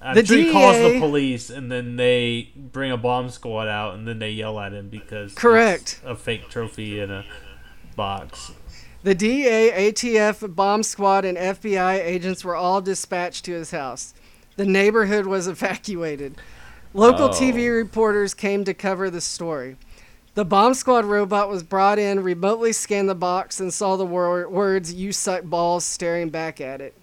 I'm 0.00 0.14
the 0.14 0.24
sure 0.24 0.36
DEA, 0.36 0.52
calls 0.52 0.76
the 0.76 1.00
police, 1.00 1.50
and 1.50 1.70
then 1.70 1.96
they 1.96 2.50
bring 2.54 2.92
a 2.92 2.96
bomb 2.96 3.30
squad 3.30 3.68
out, 3.68 3.94
and 3.94 4.06
then 4.06 4.18
they 4.18 4.30
yell 4.30 4.58
at 4.60 4.72
him 4.72 4.88
because 4.88 5.34
correct 5.34 6.00
a 6.04 6.14
fake 6.14 6.48
trophy 6.48 7.00
in 7.00 7.10
a 7.10 7.24
box. 7.96 8.52
The 9.02 9.14
DA, 9.14 9.92
ATF, 9.92 10.54
bomb 10.54 10.82
squad, 10.82 11.24
and 11.24 11.38
FBI 11.38 11.98
agents 11.98 12.44
were 12.44 12.56
all 12.56 12.80
dispatched 12.80 13.44
to 13.44 13.52
his 13.52 13.70
house. 13.70 14.12
The 14.56 14.66
neighborhood 14.66 15.26
was 15.26 15.46
evacuated. 15.48 16.36
Local 16.94 17.26
oh. 17.26 17.30
TV 17.30 17.72
reporters 17.74 18.34
came 18.34 18.64
to 18.64 18.74
cover 18.74 19.10
the 19.10 19.20
story. 19.20 19.76
The 20.34 20.44
bomb 20.44 20.74
squad 20.74 21.04
robot 21.04 21.48
was 21.48 21.62
brought 21.62 21.98
in, 21.98 22.22
remotely 22.22 22.72
scanned 22.72 23.08
the 23.08 23.14
box, 23.14 23.60
and 23.60 23.74
saw 23.74 23.96
the 23.96 24.06
wor- 24.06 24.48
words, 24.48 24.92
You 24.92 25.12
suck 25.12 25.44
balls, 25.44 25.84
staring 25.84 26.30
back 26.30 26.60
at 26.60 26.80
it. 26.80 26.94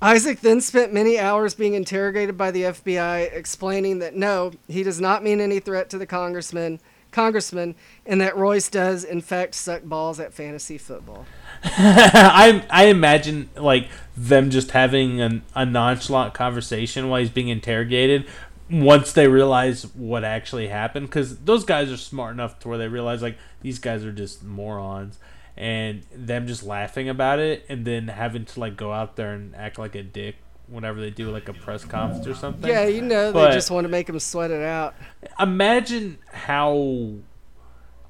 Isaac 0.00 0.40
then 0.40 0.60
spent 0.60 0.92
many 0.92 1.18
hours 1.18 1.54
being 1.54 1.74
interrogated 1.74 2.36
by 2.36 2.50
the 2.50 2.62
FBI, 2.62 3.32
explaining 3.32 3.98
that 3.98 4.14
no, 4.14 4.52
he 4.68 4.82
does 4.82 5.00
not 5.00 5.24
mean 5.24 5.40
any 5.40 5.58
threat 5.58 5.90
to 5.90 5.98
the 5.98 6.06
congressman, 6.06 6.78
congressman, 7.10 7.74
and 8.06 8.20
that 8.20 8.36
Royce 8.36 8.68
does 8.68 9.02
in 9.02 9.20
fact 9.20 9.54
suck 9.56 9.82
balls 9.82 10.20
at 10.20 10.32
fantasy 10.32 10.78
football. 10.78 11.26
I 11.64 12.64
I 12.70 12.86
imagine 12.86 13.50
like 13.56 13.88
them 14.16 14.50
just 14.50 14.70
having 14.70 15.20
an, 15.20 15.42
a 15.54 15.66
nonchalant 15.66 16.32
conversation 16.32 17.08
while 17.08 17.20
he's 17.20 17.30
being 17.30 17.48
interrogated. 17.48 18.26
Once 18.70 19.12
they 19.12 19.26
realize 19.26 19.84
what 19.94 20.22
actually 20.22 20.68
happened, 20.68 21.06
because 21.06 21.38
those 21.38 21.64
guys 21.64 21.90
are 21.90 21.96
smart 21.96 22.34
enough 22.34 22.58
to 22.60 22.68
where 22.68 22.76
they 22.76 22.86
realize 22.86 23.22
like 23.22 23.38
these 23.62 23.78
guys 23.78 24.04
are 24.04 24.12
just 24.12 24.44
morons 24.44 25.18
and 25.58 26.04
them 26.14 26.46
just 26.46 26.62
laughing 26.62 27.08
about 27.08 27.40
it 27.40 27.66
and 27.68 27.84
then 27.84 28.06
having 28.06 28.44
to 28.44 28.60
like 28.60 28.76
go 28.76 28.92
out 28.92 29.16
there 29.16 29.34
and 29.34 29.56
act 29.56 29.76
like 29.76 29.96
a 29.96 30.04
dick 30.04 30.36
whenever 30.68 31.00
they 31.00 31.10
do 31.10 31.32
like 31.32 31.48
a 31.48 31.52
press 31.52 31.84
conference 31.84 32.28
or 32.28 32.34
something. 32.34 32.70
Yeah, 32.70 32.86
you 32.86 33.02
know, 33.02 33.32
but 33.32 33.48
they 33.48 33.54
just 33.54 33.68
want 33.68 33.84
to 33.84 33.88
make 33.88 34.06
them 34.06 34.20
sweat 34.20 34.52
it 34.52 34.62
out. 34.62 34.94
Imagine 35.40 36.18
how 36.32 37.14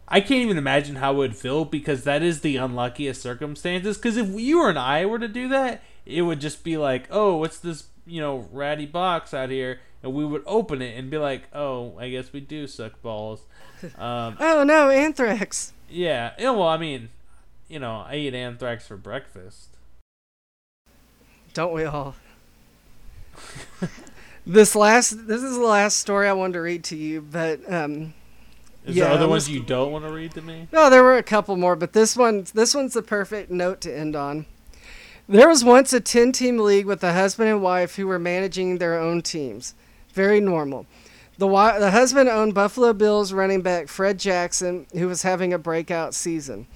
I 0.07 0.21
can't 0.21 0.43
even 0.43 0.59
imagine 0.59 0.97
how 0.97 1.15
it 1.15 1.17
would 1.17 1.37
feel 1.37 1.65
because 1.65 2.05
that 2.05 2.23
is 2.23 2.43
the 2.43 2.57
unluckiest 2.59 3.23
circumstances. 3.23 3.97
Because 3.97 4.19
if 4.19 4.29
you 4.29 4.61
or 4.61 4.77
I 4.77 5.07
were 5.07 5.19
to 5.19 5.29
do 5.29 5.49
that, 5.49 5.83
it 6.05 6.23
would 6.23 6.41
just 6.41 6.63
be 6.63 6.77
like, 6.77 7.09
oh, 7.11 7.37
what's 7.37 7.59
this, 7.59 7.85
you 8.07 8.21
know, 8.21 8.47
ratty 8.53 8.85
box 8.85 9.33
out 9.33 9.49
here? 9.49 9.81
And 10.03 10.13
we 10.13 10.27
would 10.27 10.43
open 10.45 10.83
it 10.83 10.99
and 10.99 11.11
be 11.11 11.17
like, 11.17 11.45
oh, 11.55 11.97
I 11.99 12.11
guess 12.11 12.31
we 12.31 12.41
do 12.41 12.67
suck 12.67 13.01
balls. 13.01 13.47
Um, 13.97 14.37
oh 14.41 14.65
no, 14.65 14.91
anthrax. 14.91 15.73
Yeah. 15.89 16.33
Yeah. 16.37 16.51
Well, 16.51 16.67
I 16.67 16.79
mean, 16.79 17.11
you 17.69 17.79
know, 17.79 18.05
I 18.07 18.17
eat 18.17 18.35
anthrax 18.35 18.87
for 18.87 18.97
breakfast. 18.97 19.77
Don't 21.55 21.73
we 21.73 21.85
all? 21.85 22.15
This 24.47 24.75
last, 24.75 25.27
this 25.29 25.43
is 25.43 25.57
the 25.57 25.63
last 25.65 25.99
story 25.99 26.27
I 26.27 26.33
wanted 26.33 26.55
to 26.55 26.61
read 26.63 26.83
to 26.85 26.97
you, 26.97 27.21
but 27.21 27.61
um, 27.71 28.15
Is 28.87 28.97
Yeah, 28.97 29.05
there 29.05 29.13
other 29.13 29.29
ones 29.29 29.51
you 29.51 29.63
don't 29.63 29.93
want 29.93 30.07
to 30.07 30.11
read 30.11 30.33
to 30.33 30.41
me? 30.43 30.69
No, 30.73 30.89
there 30.89 31.03
were 31.05 31.19
a 31.19 31.23
couple 31.23 31.55
more, 31.57 31.77
but 31.77 31.93
this 31.93 32.17
one 32.17 32.47
this 32.55 32.75
one's 32.75 32.95
the 32.95 33.03
perfect 33.03 33.51
note 33.51 33.83
to 33.83 33.95
end 33.95 34.17
on. 34.17 34.47
There 35.29 35.49
was 35.49 35.63
once 35.63 35.93
a 35.93 36.01
10-team 36.01 36.57
league 36.59 36.87
with 36.87 37.05
a 37.05 37.13
husband 37.13 37.51
and 37.51 37.63
wife 37.63 37.97
who 37.97 38.07
were 38.07 38.19
managing 38.19 38.79
their 38.79 38.99
own 38.99 39.21
teams. 39.21 39.75
Very 40.15 40.41
normal. 40.41 40.87
The 41.37 41.47
wi- 41.47 41.79
the 41.79 41.91
husband 41.91 42.31
owned 42.31 42.55
Buffalo 42.55 42.95
Bills 42.95 43.35
running 43.35 43.61
back 43.61 43.89
Fred 43.89 44.19
Jackson, 44.19 44.87
who 44.95 45.07
was 45.09 45.21
having 45.23 45.53
a 45.53 45.59
breakout 45.59 46.15
season. 46.15 46.67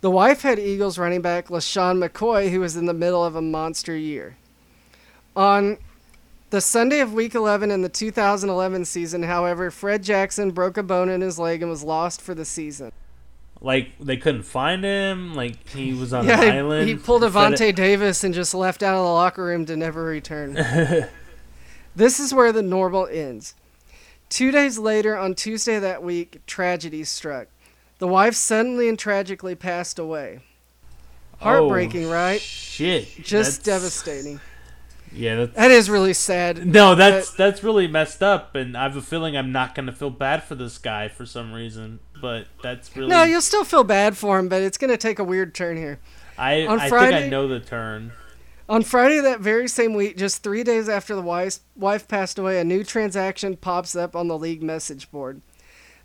The 0.00 0.10
wife 0.10 0.42
had 0.42 0.58
Eagles 0.58 0.98
running 0.98 1.20
back 1.20 1.48
LeSean 1.48 2.02
McCoy, 2.02 2.50
who 2.50 2.60
was 2.60 2.76
in 2.76 2.86
the 2.86 2.94
middle 2.94 3.24
of 3.24 3.36
a 3.36 3.42
monster 3.42 3.94
year. 3.96 4.36
On 5.36 5.76
the 6.50 6.60
Sunday 6.60 7.00
of 7.00 7.12
Week 7.12 7.34
11 7.34 7.70
in 7.70 7.82
the 7.82 7.88
2011 7.88 8.84
season, 8.86 9.24
however, 9.24 9.70
Fred 9.70 10.02
Jackson 10.02 10.50
broke 10.52 10.76
a 10.76 10.82
bone 10.82 11.08
in 11.08 11.20
his 11.20 11.38
leg 11.38 11.62
and 11.62 11.70
was 11.70 11.84
lost 11.84 12.20
for 12.22 12.34
the 12.34 12.44
season. 12.44 12.92
Like 13.60 13.90
they 14.00 14.16
couldn't 14.16 14.44
find 14.44 14.82
him. 14.82 15.34
Like 15.34 15.68
he 15.68 15.92
was 15.92 16.14
on 16.14 16.24
Yeah, 16.26 16.40
an 16.40 16.52
he, 16.52 16.58
island. 16.58 16.88
he 16.88 16.96
pulled 16.96 17.22
a 17.22 17.28
Vontae 17.30 17.74
Davis 17.74 18.24
and 18.24 18.32
just 18.32 18.54
left 18.54 18.82
out 18.82 18.94
of 18.94 19.04
the 19.04 19.12
locker 19.12 19.44
room 19.44 19.66
to 19.66 19.76
never 19.76 20.02
return. 20.02 20.54
this 21.94 22.18
is 22.18 22.32
where 22.32 22.52
the 22.52 22.62
normal 22.62 23.06
ends. 23.06 23.54
Two 24.30 24.50
days 24.50 24.78
later, 24.78 25.16
on 25.16 25.34
Tuesday 25.34 25.78
that 25.78 26.02
week, 26.02 26.40
tragedy 26.46 27.04
struck. 27.04 27.48
The 28.00 28.08
wife 28.08 28.34
suddenly 28.34 28.88
and 28.88 28.98
tragically 28.98 29.54
passed 29.54 29.98
away. 29.98 30.40
Heartbreaking, 31.38 32.06
Oh, 32.06 32.12
right? 32.12 32.40
Shit. 32.40 33.08
Just 33.22 33.64
That's- 33.64 33.80
devastating. 33.80 34.40
Yeah. 35.12 35.36
That's, 35.36 35.54
That 35.56 35.70
is 35.70 35.90
really 35.90 36.12
sad. 36.12 36.66
no, 36.66 36.94
that's 36.94 37.32
that's 37.32 37.64
really 37.64 37.88
messed 37.88 38.22
up, 38.22 38.54
and 38.54 38.76
I 38.76 38.84
have 38.84 38.96
a 38.96 39.02
feeling 39.02 39.36
I'm 39.36 39.50
not 39.52 39.74
gonna 39.74 39.92
feel 39.92 40.10
bad 40.10 40.44
for 40.44 40.54
this 40.54 40.78
guy 40.78 41.08
for 41.08 41.26
some 41.26 41.52
reason. 41.52 41.98
But 42.20 42.46
that's 42.62 42.94
really 42.94 43.08
No, 43.08 43.22
you'll 43.24 43.40
still 43.40 43.64
feel 43.64 43.82
bad 43.84 44.16
for 44.16 44.38
him, 44.38 44.48
but 44.48 44.60
it's 44.62 44.76
going 44.76 44.90
to 44.90 44.98
take 44.98 45.18
a 45.18 45.24
weird 45.24 45.54
turn 45.54 45.78
here. 45.78 45.98
I 46.36 46.66
on 46.66 46.78
I 46.78 46.90
think 46.90 47.14
I 47.14 47.28
know 47.28 47.48
the 47.48 47.60
turn. 47.60 48.12
On 48.68 48.82
Friday 48.82 49.20
that 49.20 49.40
very 49.40 49.66
same 49.66 49.94
week, 49.94 50.18
just 50.18 50.42
three 50.42 50.62
days 50.62 50.86
after 50.88 51.14
the 51.14 51.22
wife, 51.22 51.60
wife 51.74 52.06
passed 52.06 52.38
away, 52.38 52.60
a 52.60 52.64
new 52.64 52.84
transaction 52.84 53.56
pops 53.56 53.96
up 53.96 54.14
on 54.14 54.28
the 54.28 54.36
league 54.38 54.62
message 54.62 55.10
board. 55.10 55.40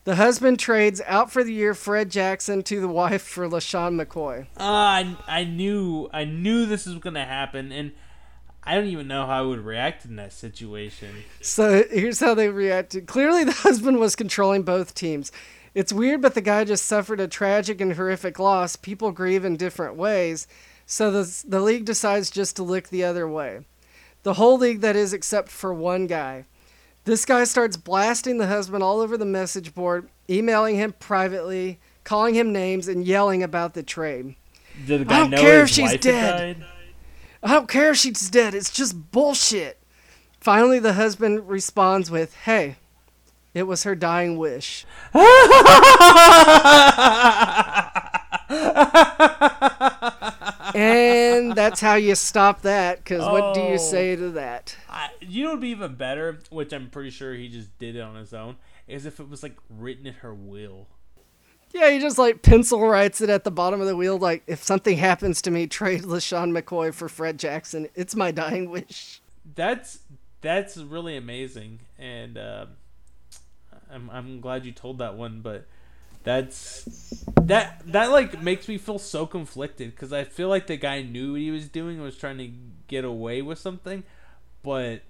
The 0.06 0.16
husband 0.18 0.60
trades 0.60 1.02
out 1.08 1.32
for 1.32 1.44
the 1.44 1.52
year 1.52 1.74
Fred 1.74 2.12
Jackson 2.12 2.62
to 2.64 2.80
the 2.80 2.88
wife 2.88 3.24
for 3.24 3.48
LeSean 3.50 4.00
McCoy. 4.00 4.44
Uh, 4.56 4.64
I 4.64 5.18
I 5.28 5.44
knew 5.46 6.10
I 6.14 6.26
knew 6.26 6.68
this 6.68 6.86
was 6.86 7.00
gonna 7.00 7.26
happen, 7.26 7.72
and 7.72 7.92
I 8.64 8.76
don't 8.76 8.86
even 8.86 9.08
know 9.08 9.26
how 9.26 9.40
I 9.40 9.42
would 9.42 9.66
react 9.66 10.06
in 10.06 10.16
that 10.18 10.32
situation. 10.32 11.24
So 11.42 11.84
here's 11.90 12.20
how 12.20 12.36
they 12.36 12.50
reacted. 12.50 13.08
Clearly, 13.08 13.44
the 13.44 13.52
husband 13.64 14.00
was 14.00 14.16
controlling 14.16 14.62
both 14.62 14.94
teams. 14.94 15.32
It's 15.74 15.92
weird, 15.92 16.22
but 16.22 16.36
the 16.36 16.42
guy 16.42 16.66
just 16.66 16.86
suffered 16.86 17.20
a 17.20 17.28
tragic 17.28 17.82
and 17.82 17.94
horrific 17.94 18.38
loss. 18.38 18.76
People 18.76 19.12
grieve 19.12 19.44
in 19.44 19.58
different 19.58 19.96
ways, 19.96 20.48
so 20.86 21.10
the, 21.10 21.44
the 21.48 21.60
league 21.60 21.84
decides 21.84 22.30
just 22.30 22.56
to 22.58 22.64
look 22.64 22.90
the 22.90 23.04
other 23.04 23.28
way. 23.28 23.66
The 24.22 24.36
whole 24.36 24.58
league, 24.60 24.82
that 24.82 24.96
is, 24.96 25.14
except 25.14 25.50
for 25.50 25.74
one 25.74 26.06
guy. 26.06 26.46
This 27.06 27.24
guy 27.24 27.44
starts 27.44 27.78
blasting 27.78 28.40
the 28.40 28.48
husband 28.48 28.84
all 28.84 29.00
over 29.00 29.16
the 29.16 29.26
message 29.26 29.76
board, 29.76 30.10
emailing 30.28 30.76
him 30.76 30.94
privately, 30.94 31.80
calling 32.04 32.34
him 32.34 32.52
names, 32.52 32.88
and 32.88 33.06
yelling 33.06 33.44
about 33.44 33.76
the 33.76 33.84
trade. 33.84 34.36
Did 34.88 35.02
the 35.02 35.06
guy 35.06 35.20
don't 35.20 35.30
know 35.30 35.38
care 35.38 35.62
if 35.62 35.70
she's 35.70 35.96
dead. 35.98 36.66
I 37.44 37.54
don't 37.54 37.70
care 37.70 37.92
if 37.92 37.98
she's 37.98 38.30
dead. 38.30 38.56
It's 38.56 38.72
just 38.72 39.12
bullshit. 39.12 39.78
Finally, 40.40 40.80
the 40.80 40.94
husband 40.94 41.48
responds 41.48 42.10
with, 42.10 42.36
Hey, 42.38 42.78
it 43.54 43.64
was 43.64 43.84
her 43.84 43.96
dying 43.96 44.38
wish. 44.38 44.86
and 50.76 51.56
that's 51.56 51.80
how 51.82 51.96
you 51.96 52.16
stop 52.16 52.62
that, 52.64 52.98
because 52.98 53.22
what 53.22 53.54
do 53.56 53.62
Oh. 53.62 53.72
you 53.72 53.78
say 53.80 54.16
to 54.16 54.30
that? 54.32 54.76
I, 54.90 55.10
you 55.22 55.44
know, 55.44 55.52
would 55.52 55.62
be 55.62 55.70
even 55.70 55.96
better, 55.96 56.40
which 56.50 56.74
I'm 56.74 56.90
pretty 56.90 57.10
sure 57.10 57.34
he 57.34 57.48
just 57.50 57.78
did 57.80 57.96
it 57.96 58.02
on 58.02 58.16
his 58.16 58.34
own, 58.34 58.58
is 58.88 59.06
if 59.06 59.20
it 59.20 59.30
was 59.30 59.44
like 59.44 59.56
written 59.70 60.06
in 60.06 60.14
her 60.16 60.34
will. 60.34 60.88
Yeah, 61.74 61.90
he 61.90 62.00
just 62.00 62.18
like 62.18 62.42
pencil 62.42 62.88
writes 62.88 63.20
it 63.20 63.30
at 63.30 63.44
the 63.44 63.52
bottom 63.52 63.82
of 63.82 63.88
the 63.88 63.96
wheel, 63.98 64.18
like, 64.18 64.44
if 64.48 64.64
something 64.64 64.98
happens 64.98 65.42
to 65.42 65.52
me, 65.52 65.68
trade 65.68 66.04
LeSean 66.04 66.58
McCoy 66.58 66.94
for 66.94 67.10
Fred 67.10 67.38
Jackson. 67.38 67.90
It's 67.96 68.16
my 68.16 68.32
dying 68.32 68.70
wish. 68.70 69.22
That's 69.56 70.00
that's 70.42 70.78
really 70.78 71.18
amazing, 71.18 71.80
and 72.00 72.38
uh, 72.38 72.68
I'm 73.92 74.10
I'm 74.10 74.40
glad 74.42 74.66
you 74.66 74.72
told 74.72 75.00
that 75.00 75.16
one, 75.16 75.42
but 75.42 75.68
that's 76.26 76.84
that 77.44 77.82
that 77.86 78.12
like 78.12 78.42
makes 78.42 78.68
me 78.68 78.78
feel 78.78 79.00
so 79.00 79.26
conflicted 79.26 79.92
because 79.92 80.12
I 80.12 80.24
feel 80.26 80.50
like 80.50 80.68
the 80.68 80.76
guy 80.76 81.02
knew 81.04 81.32
what 81.34 81.42
he 81.42 81.52
was 81.52 81.70
doing 81.70 81.96
and 81.96 82.04
was 82.04 82.18
trying 82.18 82.38
to 82.40 82.50
get 82.88 83.06
away 83.06 83.42
with 83.42 83.60
something, 83.60 84.04
but 84.64 85.04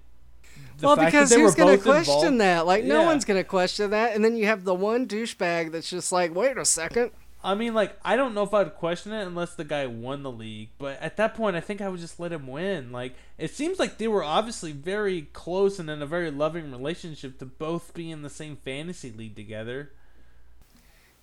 the 0.78 0.86
well, 0.86 0.96
fact 0.96 1.06
because 1.12 1.34
who's 1.34 1.54
going 1.54 1.76
to 1.76 1.82
question 1.82 2.14
involved- 2.14 2.40
that? 2.40 2.66
Like, 2.66 2.84
no 2.84 3.00
Yeah. 3.00 3.06
one's 3.06 3.24
going 3.24 3.40
to 3.40 3.48
question 3.48 3.90
that. 3.90 4.14
And 4.14 4.24
then 4.24 4.36
you 4.36 4.46
have 4.46 4.64
the 4.64 4.74
one 4.74 5.06
douchebag 5.06 5.72
that's 5.72 5.90
just 5.90 6.12
like, 6.12 6.34
wait 6.34 6.56
a 6.56 6.64
second. 6.64 7.10
I 7.44 7.54
mean, 7.54 7.74
like, 7.74 7.96
I 8.04 8.16
don't 8.16 8.34
know 8.34 8.42
if 8.42 8.52
I'd 8.54 8.74
question 8.74 9.12
it 9.12 9.26
unless 9.26 9.54
the 9.54 9.64
guy 9.64 9.86
won 9.86 10.22
the 10.22 10.30
league. 10.30 10.70
But 10.78 11.00
at 11.00 11.16
that 11.18 11.34
point, 11.34 11.56
I 11.56 11.60
think 11.60 11.80
I 11.80 11.88
would 11.88 12.00
just 12.00 12.18
let 12.18 12.32
him 12.32 12.46
win. 12.46 12.90
Like, 12.90 13.14
it 13.38 13.50
seems 13.52 13.78
like 13.78 13.98
they 13.98 14.08
were 14.08 14.24
obviously 14.24 14.72
very 14.72 15.22
close 15.32 15.78
and 15.78 15.88
in 15.90 16.00
a 16.02 16.06
very 16.06 16.30
loving 16.30 16.70
relationship 16.72 17.38
to 17.38 17.46
both 17.46 17.92
be 17.94 18.10
in 18.10 18.22
the 18.22 18.30
same 18.30 18.56
fantasy 18.56 19.12
league 19.12 19.36
together. 19.36 19.92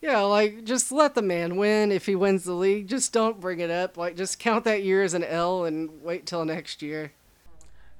Yeah, 0.04 0.20
like, 0.20 0.66
just 0.66 0.92
let 0.92 1.16
the 1.16 1.22
man 1.22 1.56
win. 1.56 1.90
If 1.90 2.08
he 2.08 2.14
wins 2.14 2.44
the 2.44 2.52
league, 2.52 2.90
just 2.90 3.14
don't 3.14 3.40
bring 3.40 3.62
it 3.62 3.72
up. 3.72 3.96
Like, 3.96 4.18
just 4.18 4.38
count 4.38 4.66
that 4.66 4.84
year 4.84 5.02
as 5.02 5.14
an 5.14 5.24
L 5.24 5.64
and 5.64 6.04
wait 6.04 6.26
till 6.26 6.44
next 6.44 6.82
year. 6.82 7.14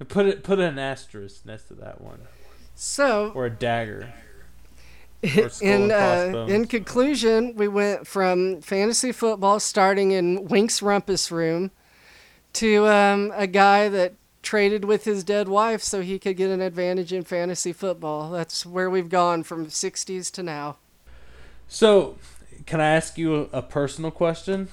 Put 0.10 0.26
it, 0.26 0.44
put 0.44 0.60
an 0.60 0.78
asterisk 0.78 1.46
next 1.46 1.70
to 1.70 1.76
that 1.76 2.02
one, 2.02 2.20
So, 2.76 3.32
or 3.34 3.46
a 3.46 3.50
dagger. 3.50 4.14
Or 5.24 5.50
in 5.62 5.90
uh, 5.90 6.48
in 6.50 6.68
conclusion, 6.68 7.56
we 7.56 7.70
went 7.70 8.06
from 8.06 8.60
fantasy 8.60 9.14
football 9.14 9.62
starting 9.62 10.12
in 10.12 10.50
Wink's 10.50 10.82
rumpus 10.82 11.32
room 11.32 11.72
to 12.52 12.86
um, 12.90 13.32
a 13.34 13.48
guy 13.48 13.88
that 13.88 14.16
traded 14.42 14.84
with 14.84 15.06
his 15.06 15.24
dead 15.24 15.48
wife 15.48 15.82
so 15.82 16.02
he 16.02 16.20
could 16.20 16.36
get 16.36 16.50
an 16.50 16.60
advantage 16.60 17.14
in 17.14 17.24
fantasy 17.24 17.72
football. 17.72 18.32
That's 18.32 18.66
where 18.66 18.90
we've 18.90 19.08
gone 19.08 19.44
from 19.44 19.68
60s 19.68 20.30
to 20.32 20.44
now. 20.44 20.76
So, 21.68 22.18
can 22.66 22.80
I 22.82 22.90
ask 22.90 23.18
you 23.18 23.50
a, 23.54 23.58
a 23.58 23.62
personal 23.62 24.12
question? 24.12 24.70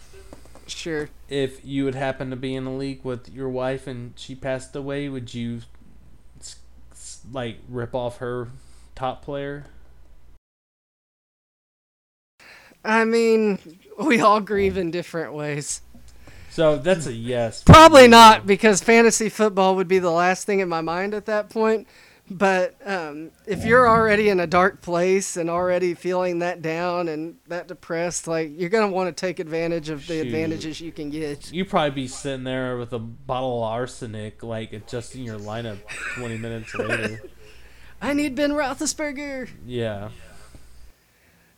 Sure. 0.67 1.09
If 1.29 1.65
you 1.65 1.85
would 1.85 1.95
happen 1.95 2.31
to 2.31 2.37
be 2.37 2.55
in 2.55 2.67
a 2.67 2.77
league 2.77 3.05
with 3.05 3.29
your 3.33 3.49
wife 3.49 3.87
and 3.87 4.13
she 4.17 4.35
passed 4.35 4.75
away, 4.77 5.09
would 5.09 5.35
you 5.35 5.63
like 7.33 7.59
rip 7.69 7.95
off 7.95 8.19
her 8.19 8.49
top 8.95 9.25
player? 9.25 9.67
I 12.85 13.05
mean, 13.05 13.59
we 13.99 14.21
all 14.21 14.41
grieve 14.41 14.77
in 14.77 14.91
different 14.91 15.35
ways. 15.35 15.83
So 16.51 16.79
that's 16.79 17.07
a 17.07 17.13
yes. 17.13 17.63
Probably 17.63 18.09
not 18.09 18.47
because 18.47 18.83
fantasy 18.83 19.29
football 19.29 19.77
would 19.77 19.89
be 19.89 19.99
the 19.99 20.11
last 20.11 20.47
thing 20.47 20.61
in 20.61 20.69
my 20.69 20.81
mind 20.81 21.15
at 21.15 21.27
that 21.27 21.49
point. 21.49 21.87
But 22.33 22.77
um, 22.87 23.33
if 23.45 23.65
you're 23.65 23.89
already 23.89 24.29
in 24.29 24.39
a 24.39 24.47
dark 24.47 24.83
place 24.83 25.37
and 25.37 25.51
already 25.51 25.95
feeling 25.95 26.39
that 26.39 26.63
down 26.63 27.09
and 27.09 27.39
that 27.49 27.67
depressed, 27.67 28.29
like 28.29 28.53
you're 28.55 28.71
gonna 28.71 28.93
want 28.93 29.15
to 29.15 29.21
take 29.21 29.41
advantage 29.41 29.89
of 29.89 30.07
the 30.07 30.15
Shoot. 30.15 30.27
advantages 30.27 30.81
you 30.81 30.93
can 30.93 31.11
get. 31.11 31.53
You'd 31.53 31.69
probably 31.69 31.91
be 31.91 32.07
sitting 32.07 32.45
there 32.45 32.77
with 32.77 32.93
a 32.93 33.01
bottle 33.01 33.65
of 33.65 33.73
arsenic, 33.73 34.45
like 34.45 34.73
adjusting 34.73 35.25
your 35.25 35.41
lineup 35.41 35.79
20 36.15 36.39
minutes 36.39 36.73
later. 36.73 37.21
I 38.01 38.13
need 38.13 38.37
Ben 38.37 38.53
Roethlisberger. 38.53 39.51
Yeah. 39.67 40.11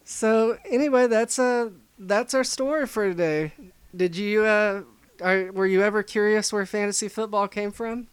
So 0.04 0.56
anyway, 0.64 1.06
that's 1.06 1.38
uh 1.38 1.68
that's 1.98 2.32
our 2.32 2.44
story 2.44 2.86
for 2.86 3.08
today. 3.10 3.52
Did 3.94 4.16
you 4.16 4.44
uh 4.44 4.84
are, 5.20 5.52
were 5.52 5.66
you 5.66 5.82
ever 5.82 6.02
curious 6.02 6.50
where 6.50 6.64
fantasy 6.64 7.08
football 7.08 7.46
came 7.46 7.72
from? 7.72 8.08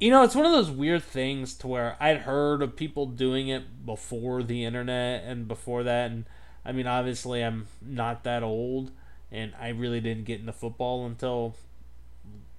You 0.00 0.10
know, 0.10 0.22
it's 0.22 0.34
one 0.34 0.44
of 0.44 0.52
those 0.52 0.70
weird 0.70 1.04
things 1.04 1.54
to 1.54 1.68
where 1.68 1.96
I'd 2.00 2.18
heard 2.18 2.62
of 2.62 2.76
people 2.76 3.06
doing 3.06 3.48
it 3.48 3.86
before 3.86 4.42
the 4.42 4.64
internet 4.64 5.24
and 5.24 5.46
before 5.46 5.84
that. 5.84 6.10
And 6.10 6.24
I 6.64 6.72
mean, 6.72 6.86
obviously, 6.86 7.42
I'm 7.42 7.68
not 7.80 8.24
that 8.24 8.42
old, 8.42 8.90
and 9.30 9.52
I 9.60 9.68
really 9.68 10.00
didn't 10.00 10.24
get 10.24 10.40
into 10.40 10.52
football 10.52 11.06
until, 11.06 11.54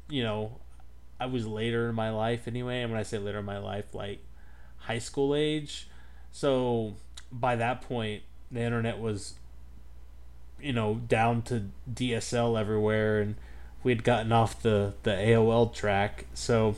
you 0.10 0.24
know, 0.24 0.60
I 1.20 1.26
was 1.26 1.46
later 1.46 1.90
in 1.90 1.96
my 1.96 2.10
life 2.10 2.48
anyway. 2.48 2.82
And 2.82 2.92
when 2.92 3.00
I 3.00 3.04
say 3.04 3.18
later 3.18 3.40
in 3.40 3.46
my 3.46 3.58
life, 3.58 3.94
like 3.94 4.20
high 4.80 5.00
school 5.00 5.36
age. 5.36 5.88
So 6.32 6.96
by 7.32 7.56
that 7.58 7.82
point, 7.82 8.24
the 8.52 8.62
internet 8.62 9.00
was, 9.00 9.36
you 10.62 10.74
know, 10.74 10.96
down 10.96 11.42
to 11.44 11.70
DSL 11.92 12.60
everywhere, 12.60 13.20
and 13.20 13.36
we'd 13.84 14.04
gotten 14.04 14.32
off 14.32 14.62
the 14.62 14.94
the 15.04 15.12
AOL 15.12 15.74
track. 15.74 16.26
So 16.34 16.76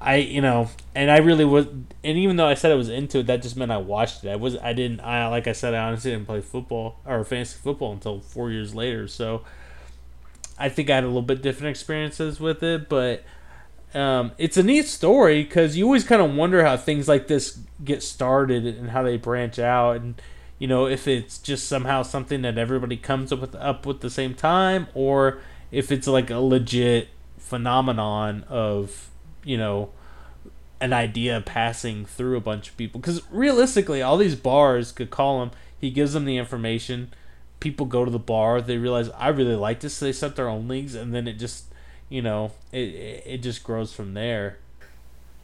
I 0.00 0.16
you 0.16 0.40
know, 0.40 0.68
and 0.94 1.10
I 1.10 1.18
really 1.18 1.44
was, 1.44 1.66
and 1.66 2.18
even 2.18 2.36
though 2.36 2.46
I 2.46 2.54
said 2.54 2.70
I 2.70 2.74
was 2.74 2.88
into 2.88 3.20
it, 3.20 3.26
that 3.26 3.42
just 3.42 3.56
meant 3.56 3.72
I 3.72 3.78
watched 3.78 4.24
it. 4.24 4.30
I 4.30 4.36
was 4.36 4.56
I 4.58 4.72
didn't 4.72 5.00
I 5.00 5.26
like 5.28 5.46
I 5.46 5.52
said 5.52 5.74
I 5.74 5.78
honestly 5.78 6.10
didn't 6.10 6.26
play 6.26 6.40
football 6.40 7.00
or 7.04 7.24
fantasy 7.24 7.58
football 7.62 7.92
until 7.92 8.20
four 8.20 8.50
years 8.50 8.74
later. 8.74 9.08
So 9.08 9.42
I 10.58 10.68
think 10.68 10.90
I 10.90 10.96
had 10.96 11.04
a 11.04 11.08
little 11.08 11.22
bit 11.22 11.42
different 11.42 11.70
experiences 11.70 12.40
with 12.40 12.62
it, 12.62 12.88
but 12.88 13.24
um, 13.94 14.32
it's 14.38 14.56
a 14.56 14.62
neat 14.62 14.86
story 14.86 15.42
because 15.42 15.76
you 15.76 15.84
always 15.84 16.04
kind 16.04 16.20
of 16.20 16.34
wonder 16.34 16.64
how 16.64 16.76
things 16.76 17.08
like 17.08 17.26
this 17.28 17.58
get 17.84 18.02
started 18.02 18.66
and 18.66 18.90
how 18.90 19.02
they 19.02 19.16
branch 19.16 19.58
out, 19.58 19.96
and 19.96 20.20
you 20.58 20.68
know 20.68 20.86
if 20.86 21.08
it's 21.08 21.38
just 21.38 21.68
somehow 21.68 22.02
something 22.02 22.42
that 22.42 22.58
everybody 22.58 22.96
comes 22.96 23.32
up 23.32 23.40
with 23.40 23.54
up 23.54 23.86
with 23.86 24.00
the 24.00 24.10
same 24.10 24.34
time, 24.34 24.86
or 24.94 25.40
if 25.70 25.90
it's 25.90 26.06
like 26.06 26.30
a 26.30 26.38
legit 26.38 27.08
phenomenon 27.38 28.44
of 28.48 29.08
you 29.46 29.56
know 29.56 29.90
an 30.80 30.92
idea 30.92 31.40
passing 31.40 32.04
through 32.04 32.36
a 32.36 32.40
bunch 32.40 32.68
of 32.68 32.76
people. 32.76 33.00
Because 33.00 33.22
realistically 33.30 34.02
all 34.02 34.18
these 34.18 34.34
bars 34.34 34.92
could 34.92 35.10
call 35.10 35.42
him. 35.42 35.50
He 35.78 35.90
gives 35.90 36.12
them 36.12 36.24
the 36.24 36.36
information. 36.36 37.12
People 37.60 37.86
go 37.86 38.04
to 38.04 38.10
the 38.10 38.18
bar. 38.18 38.60
They 38.60 38.76
realize 38.76 39.08
i 39.10 39.28
really 39.28 39.54
like 39.54 39.80
this. 39.80 39.94
So 39.94 40.04
they 40.04 40.12
set 40.12 40.36
their 40.36 40.48
own 40.48 40.68
leagues 40.68 40.94
and 40.94 41.14
then 41.14 41.26
it 41.26 41.34
just 41.34 41.72
you 42.08 42.20
know 42.20 42.52
it 42.72 43.22
it 43.24 43.38
just 43.38 43.64
grows 43.64 43.92
from 43.92 44.12
there. 44.14 44.58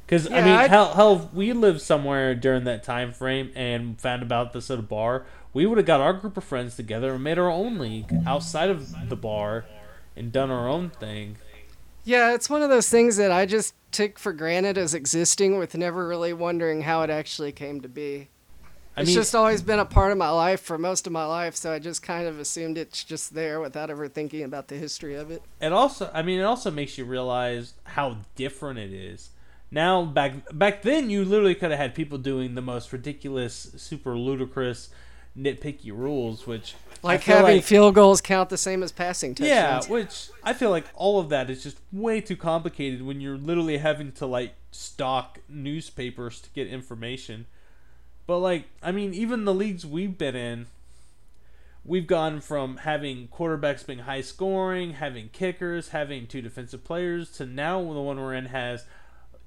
Because 0.04 0.28
yeah, 0.28 0.36
i 0.36 0.44
mean 0.44 0.68
hell, 0.68 0.92
hell 0.92 1.30
we 1.32 1.52
lived 1.54 1.80
somewhere 1.80 2.34
during 2.34 2.64
that 2.64 2.82
time 2.82 3.12
frame 3.12 3.50
and 3.54 3.98
found 3.98 4.22
about 4.22 4.52
this 4.52 4.70
at 4.70 4.78
a 4.78 4.82
bar 4.82 5.24
we 5.54 5.64
would 5.64 5.78
have 5.78 5.86
got 5.86 6.00
our 6.00 6.12
group 6.12 6.36
of 6.36 6.44
friends 6.44 6.76
together 6.76 7.14
and 7.14 7.24
made 7.24 7.38
our 7.38 7.48
own 7.50 7.78
league 7.78 8.12
outside 8.26 8.68
of 8.68 9.08
the 9.08 9.16
bar 9.16 9.64
and 10.14 10.30
done 10.32 10.50
our 10.50 10.68
own 10.68 10.90
thing 10.90 11.36
yeah, 12.04 12.34
it's 12.34 12.50
one 12.50 12.62
of 12.62 12.70
those 12.70 12.88
things 12.88 13.16
that 13.16 13.30
I 13.30 13.46
just 13.46 13.74
took 13.92 14.18
for 14.18 14.32
granted 14.32 14.78
as 14.78 14.94
existing 14.94 15.58
with 15.58 15.76
never 15.76 16.06
really 16.08 16.32
wondering 16.32 16.82
how 16.82 17.02
it 17.02 17.10
actually 17.10 17.52
came 17.52 17.80
to 17.82 17.88
be. 17.88 18.28
I 18.96 19.02
it's 19.02 19.08
mean, 19.08 19.14
just 19.14 19.34
always 19.34 19.62
been 19.62 19.78
a 19.78 19.86
part 19.86 20.12
of 20.12 20.18
my 20.18 20.28
life 20.28 20.60
for 20.60 20.76
most 20.76 21.06
of 21.06 21.12
my 21.12 21.24
life, 21.24 21.56
so 21.56 21.72
I 21.72 21.78
just 21.78 22.02
kind 22.02 22.26
of 22.26 22.38
assumed 22.38 22.76
it's 22.76 23.02
just 23.04 23.34
there 23.34 23.58
without 23.60 23.88
ever 23.88 24.06
thinking 24.06 24.42
about 24.42 24.68
the 24.68 24.76
history 24.76 25.14
of 25.14 25.30
it. 25.30 25.42
It 25.60 25.72
also, 25.72 26.10
I 26.12 26.22
mean, 26.22 26.40
it 26.40 26.44
also 26.44 26.70
makes 26.70 26.98
you 26.98 27.04
realize 27.06 27.72
how 27.84 28.18
different 28.34 28.78
it 28.78 28.92
is. 28.92 29.30
Now, 29.70 30.04
back 30.04 30.34
back 30.52 30.82
then, 30.82 31.08
you 31.08 31.24
literally 31.24 31.54
could 31.54 31.70
have 31.70 31.80
had 31.80 31.94
people 31.94 32.18
doing 32.18 32.54
the 32.54 32.60
most 32.60 32.92
ridiculous, 32.92 33.72
super 33.78 34.14
ludicrous, 34.18 34.90
nitpicky 35.38 35.90
rules, 35.90 36.46
which 36.46 36.74
like 37.02 37.22
having 37.24 37.56
like, 37.56 37.64
field 37.64 37.94
goals 37.94 38.20
count 38.20 38.48
the 38.48 38.56
same 38.56 38.82
as 38.82 38.92
passing 38.92 39.34
touchdowns. 39.34 39.86
Yeah, 39.86 39.92
which 39.92 40.28
I 40.42 40.52
feel 40.52 40.70
like 40.70 40.86
all 40.94 41.18
of 41.18 41.28
that 41.30 41.50
is 41.50 41.62
just 41.62 41.78
way 41.92 42.20
too 42.20 42.36
complicated 42.36 43.02
when 43.02 43.20
you're 43.20 43.36
literally 43.36 43.78
having 43.78 44.12
to 44.12 44.26
like 44.26 44.54
stock 44.70 45.40
newspapers 45.48 46.40
to 46.40 46.50
get 46.50 46.68
information. 46.68 47.46
But 48.26 48.38
like, 48.38 48.66
I 48.82 48.92
mean, 48.92 49.14
even 49.14 49.44
the 49.44 49.54
leagues 49.54 49.84
we've 49.84 50.16
been 50.16 50.36
in, 50.36 50.66
we've 51.84 52.06
gone 52.06 52.40
from 52.40 52.78
having 52.78 53.28
quarterbacks 53.28 53.84
being 53.84 54.00
high 54.00 54.20
scoring, 54.20 54.94
having 54.94 55.28
kickers, 55.30 55.88
having 55.88 56.26
two 56.26 56.40
defensive 56.40 56.84
players, 56.84 57.30
to 57.32 57.46
now 57.46 57.80
the 57.80 58.00
one 58.00 58.20
we're 58.20 58.34
in 58.34 58.46
has, 58.46 58.84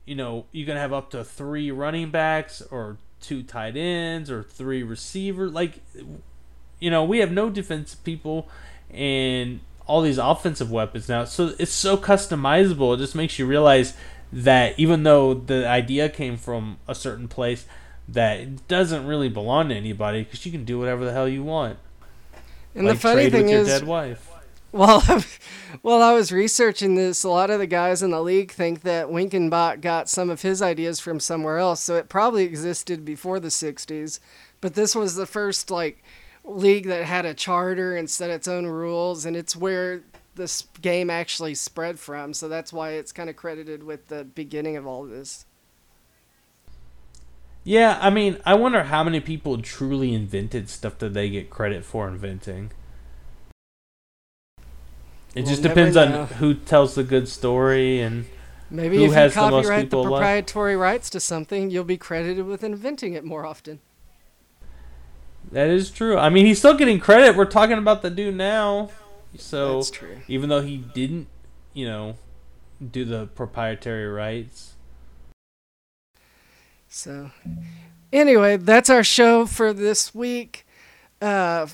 you 0.05 0.15
know, 0.15 0.45
you 0.51 0.65
can 0.65 0.75
have 0.75 0.91
up 0.91 1.09
to 1.11 1.23
three 1.23 1.71
running 1.71 2.11
backs 2.11 2.61
or 2.69 2.97
two 3.21 3.41
tight 3.41 3.77
ends 3.77 4.29
or 4.29 4.43
three 4.43 4.83
receivers. 4.83 5.53
Like 5.53 5.81
you 6.79 6.89
know, 6.89 7.03
we 7.03 7.19
have 7.19 7.31
no 7.31 7.49
defensive 7.49 8.03
people 8.03 8.49
and 8.91 9.59
all 9.87 10.01
these 10.01 10.17
offensive 10.17 10.71
weapons 10.71 11.07
now. 11.07 11.25
So 11.25 11.53
it's 11.59 11.71
so 11.71 11.97
customizable. 11.97 12.95
It 12.95 12.97
just 12.97 13.15
makes 13.15 13.37
you 13.37 13.45
realize 13.45 13.93
that 14.31 14.77
even 14.79 15.03
though 15.03 15.33
the 15.33 15.67
idea 15.67 16.09
came 16.09 16.37
from 16.37 16.77
a 16.87 16.95
certain 16.95 17.27
place, 17.27 17.65
that 18.07 18.39
it 18.39 18.67
doesn't 18.67 19.05
really 19.05 19.29
belong 19.29 19.69
to 19.69 19.75
anybody 19.75 20.23
because 20.23 20.45
you 20.45 20.51
can 20.51 20.65
do 20.65 20.79
whatever 20.79 21.05
the 21.05 21.13
hell 21.13 21.27
you 21.27 21.43
want. 21.43 21.77
And 22.73 22.85
like 22.85 22.95
the 22.95 22.99
funny 22.99 23.29
thing 23.29 23.49
is, 23.49 23.67
dead 23.67 23.83
wife. 23.83 24.29
Well, 24.71 25.01
well, 25.83 26.01
I 26.01 26.13
was 26.13 26.33
researching 26.33 26.95
this. 26.95 27.23
A 27.23 27.29
lot 27.29 27.49
of 27.49 27.59
the 27.59 27.67
guys 27.67 28.03
in 28.03 28.11
the 28.11 28.21
league 28.21 28.51
think 28.51 28.81
that 28.81 29.07
Winkenbach 29.07 29.79
got 29.79 30.09
some 30.09 30.29
of 30.29 30.41
his 30.41 30.61
ideas 30.61 30.99
from 30.99 31.21
somewhere 31.21 31.57
else, 31.57 31.79
so 31.79 31.95
it 31.95 32.09
probably 32.09 32.43
existed 32.43 33.05
before 33.05 33.39
the 33.39 33.47
'60s. 33.47 34.19
But 34.59 34.73
this 34.73 34.93
was 34.93 35.15
the 35.15 35.25
first 35.25 35.71
like 35.71 36.03
league 36.45 36.87
that 36.87 37.05
had 37.05 37.25
a 37.25 37.33
charter 37.33 37.95
and 37.95 38.09
set 38.09 38.29
its 38.29 38.47
own 38.47 38.65
rules, 38.65 39.25
and 39.25 39.35
it's 39.35 39.55
where 39.55 40.03
this 40.35 40.67
game 40.81 41.09
actually 41.09 41.55
spread 41.55 41.99
from. 41.99 42.33
So 42.33 42.47
that's 42.47 42.71
why 42.71 42.91
it's 42.91 43.11
kind 43.11 43.29
of 43.29 43.35
credited 43.35 43.83
with 43.83 44.07
the 44.07 44.23
beginning 44.23 44.77
of 44.77 44.85
all 44.85 45.03
this. 45.03 45.45
Yeah, 47.63 47.97
I 47.99 48.11
mean, 48.11 48.37
I 48.45 48.53
wonder 48.53 48.83
how 48.83 49.03
many 49.03 49.19
people 49.19 49.59
truly 49.59 50.13
invented 50.13 50.69
stuff 50.69 50.99
that 50.99 51.15
they 51.15 51.29
get 51.29 51.49
credit 51.49 51.83
for 51.83 52.07
inventing. 52.07 52.71
It 55.33 55.41
we'll 55.41 55.45
just 55.45 55.63
depends 55.63 55.97
on 55.97 56.27
who 56.27 56.53
tells 56.53 56.93
the 56.95 57.03
good 57.03 57.27
story 57.27 58.01
and 58.01 58.25
maybe 58.69 58.97
who 58.97 59.05
if 59.05 59.13
has 59.13 59.35
you 59.35 59.41
copyright 59.41 59.89
the, 59.89 59.97
the 59.97 60.03
proprietary 60.03 60.77
rights 60.77 61.09
to 61.09 61.19
something, 61.19 61.71
you'll 61.71 61.83
be 61.83 61.97
credited 61.97 62.45
with 62.45 62.63
inventing 62.63 63.13
it 63.13 63.23
more 63.25 63.45
often. 63.45 63.79
That 65.51 65.69
is 65.69 65.89
true. 65.91 66.17
I 66.17 66.29
mean, 66.29 66.45
he's 66.45 66.59
still 66.59 66.75
getting 66.75 66.99
credit. 66.99 67.35
We're 67.35 67.45
talking 67.45 67.77
about 67.77 68.01
the 68.01 68.09
dude 68.09 68.35
now. 68.35 68.89
So 69.37 69.83
even 70.27 70.49
though 70.49 70.61
he 70.61 70.77
didn't, 70.77 71.27
you 71.73 71.85
know, 71.85 72.15
do 72.91 73.05
the 73.05 73.27
proprietary 73.27 74.07
rights. 74.07 74.75
So 76.87 77.31
anyway, 78.11 78.57
that's 78.57 78.89
our 78.89 79.03
show 79.03 79.45
for 79.45 79.73
this 79.73 80.15
week. 80.15 80.65
Uh, 81.21 81.67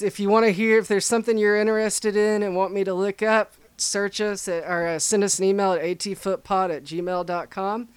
if 0.00 0.20
you 0.20 0.28
want 0.28 0.46
to 0.46 0.52
hear 0.52 0.78
if 0.78 0.88
there's 0.88 1.06
something 1.06 1.36
you're 1.38 1.56
interested 1.56 2.16
in 2.16 2.42
and 2.42 2.54
want 2.54 2.72
me 2.72 2.84
to 2.84 2.94
look 2.94 3.22
up, 3.22 3.54
search 3.76 4.20
us 4.20 4.46
at, 4.48 4.64
or 4.64 4.86
uh, 4.86 4.98
send 4.98 5.24
us 5.24 5.38
an 5.38 5.46
email 5.46 5.72
at 5.72 5.82
atfootpod 5.82 6.74
at 6.74 6.84
gmail.com. 6.84 7.88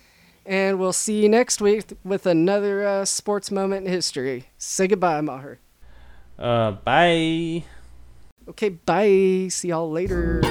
And 0.45 0.79
we'll 0.79 0.93
see 0.93 1.21
you 1.21 1.29
next 1.29 1.61
week 1.61 1.85
with 2.03 2.25
another 2.25 2.85
uh, 2.85 3.05
sports 3.05 3.49
moment 3.49 3.87
in 3.87 3.93
history. 3.93 4.49
Say 4.57 4.87
goodbye, 4.87 5.21
Maher. 5.21 5.59
Uh, 6.37 6.71
bye. 6.71 7.63
Okay, 8.49 8.69
bye. 8.69 9.47
See 9.49 9.69
y'all 9.69 9.89
later. 9.89 10.41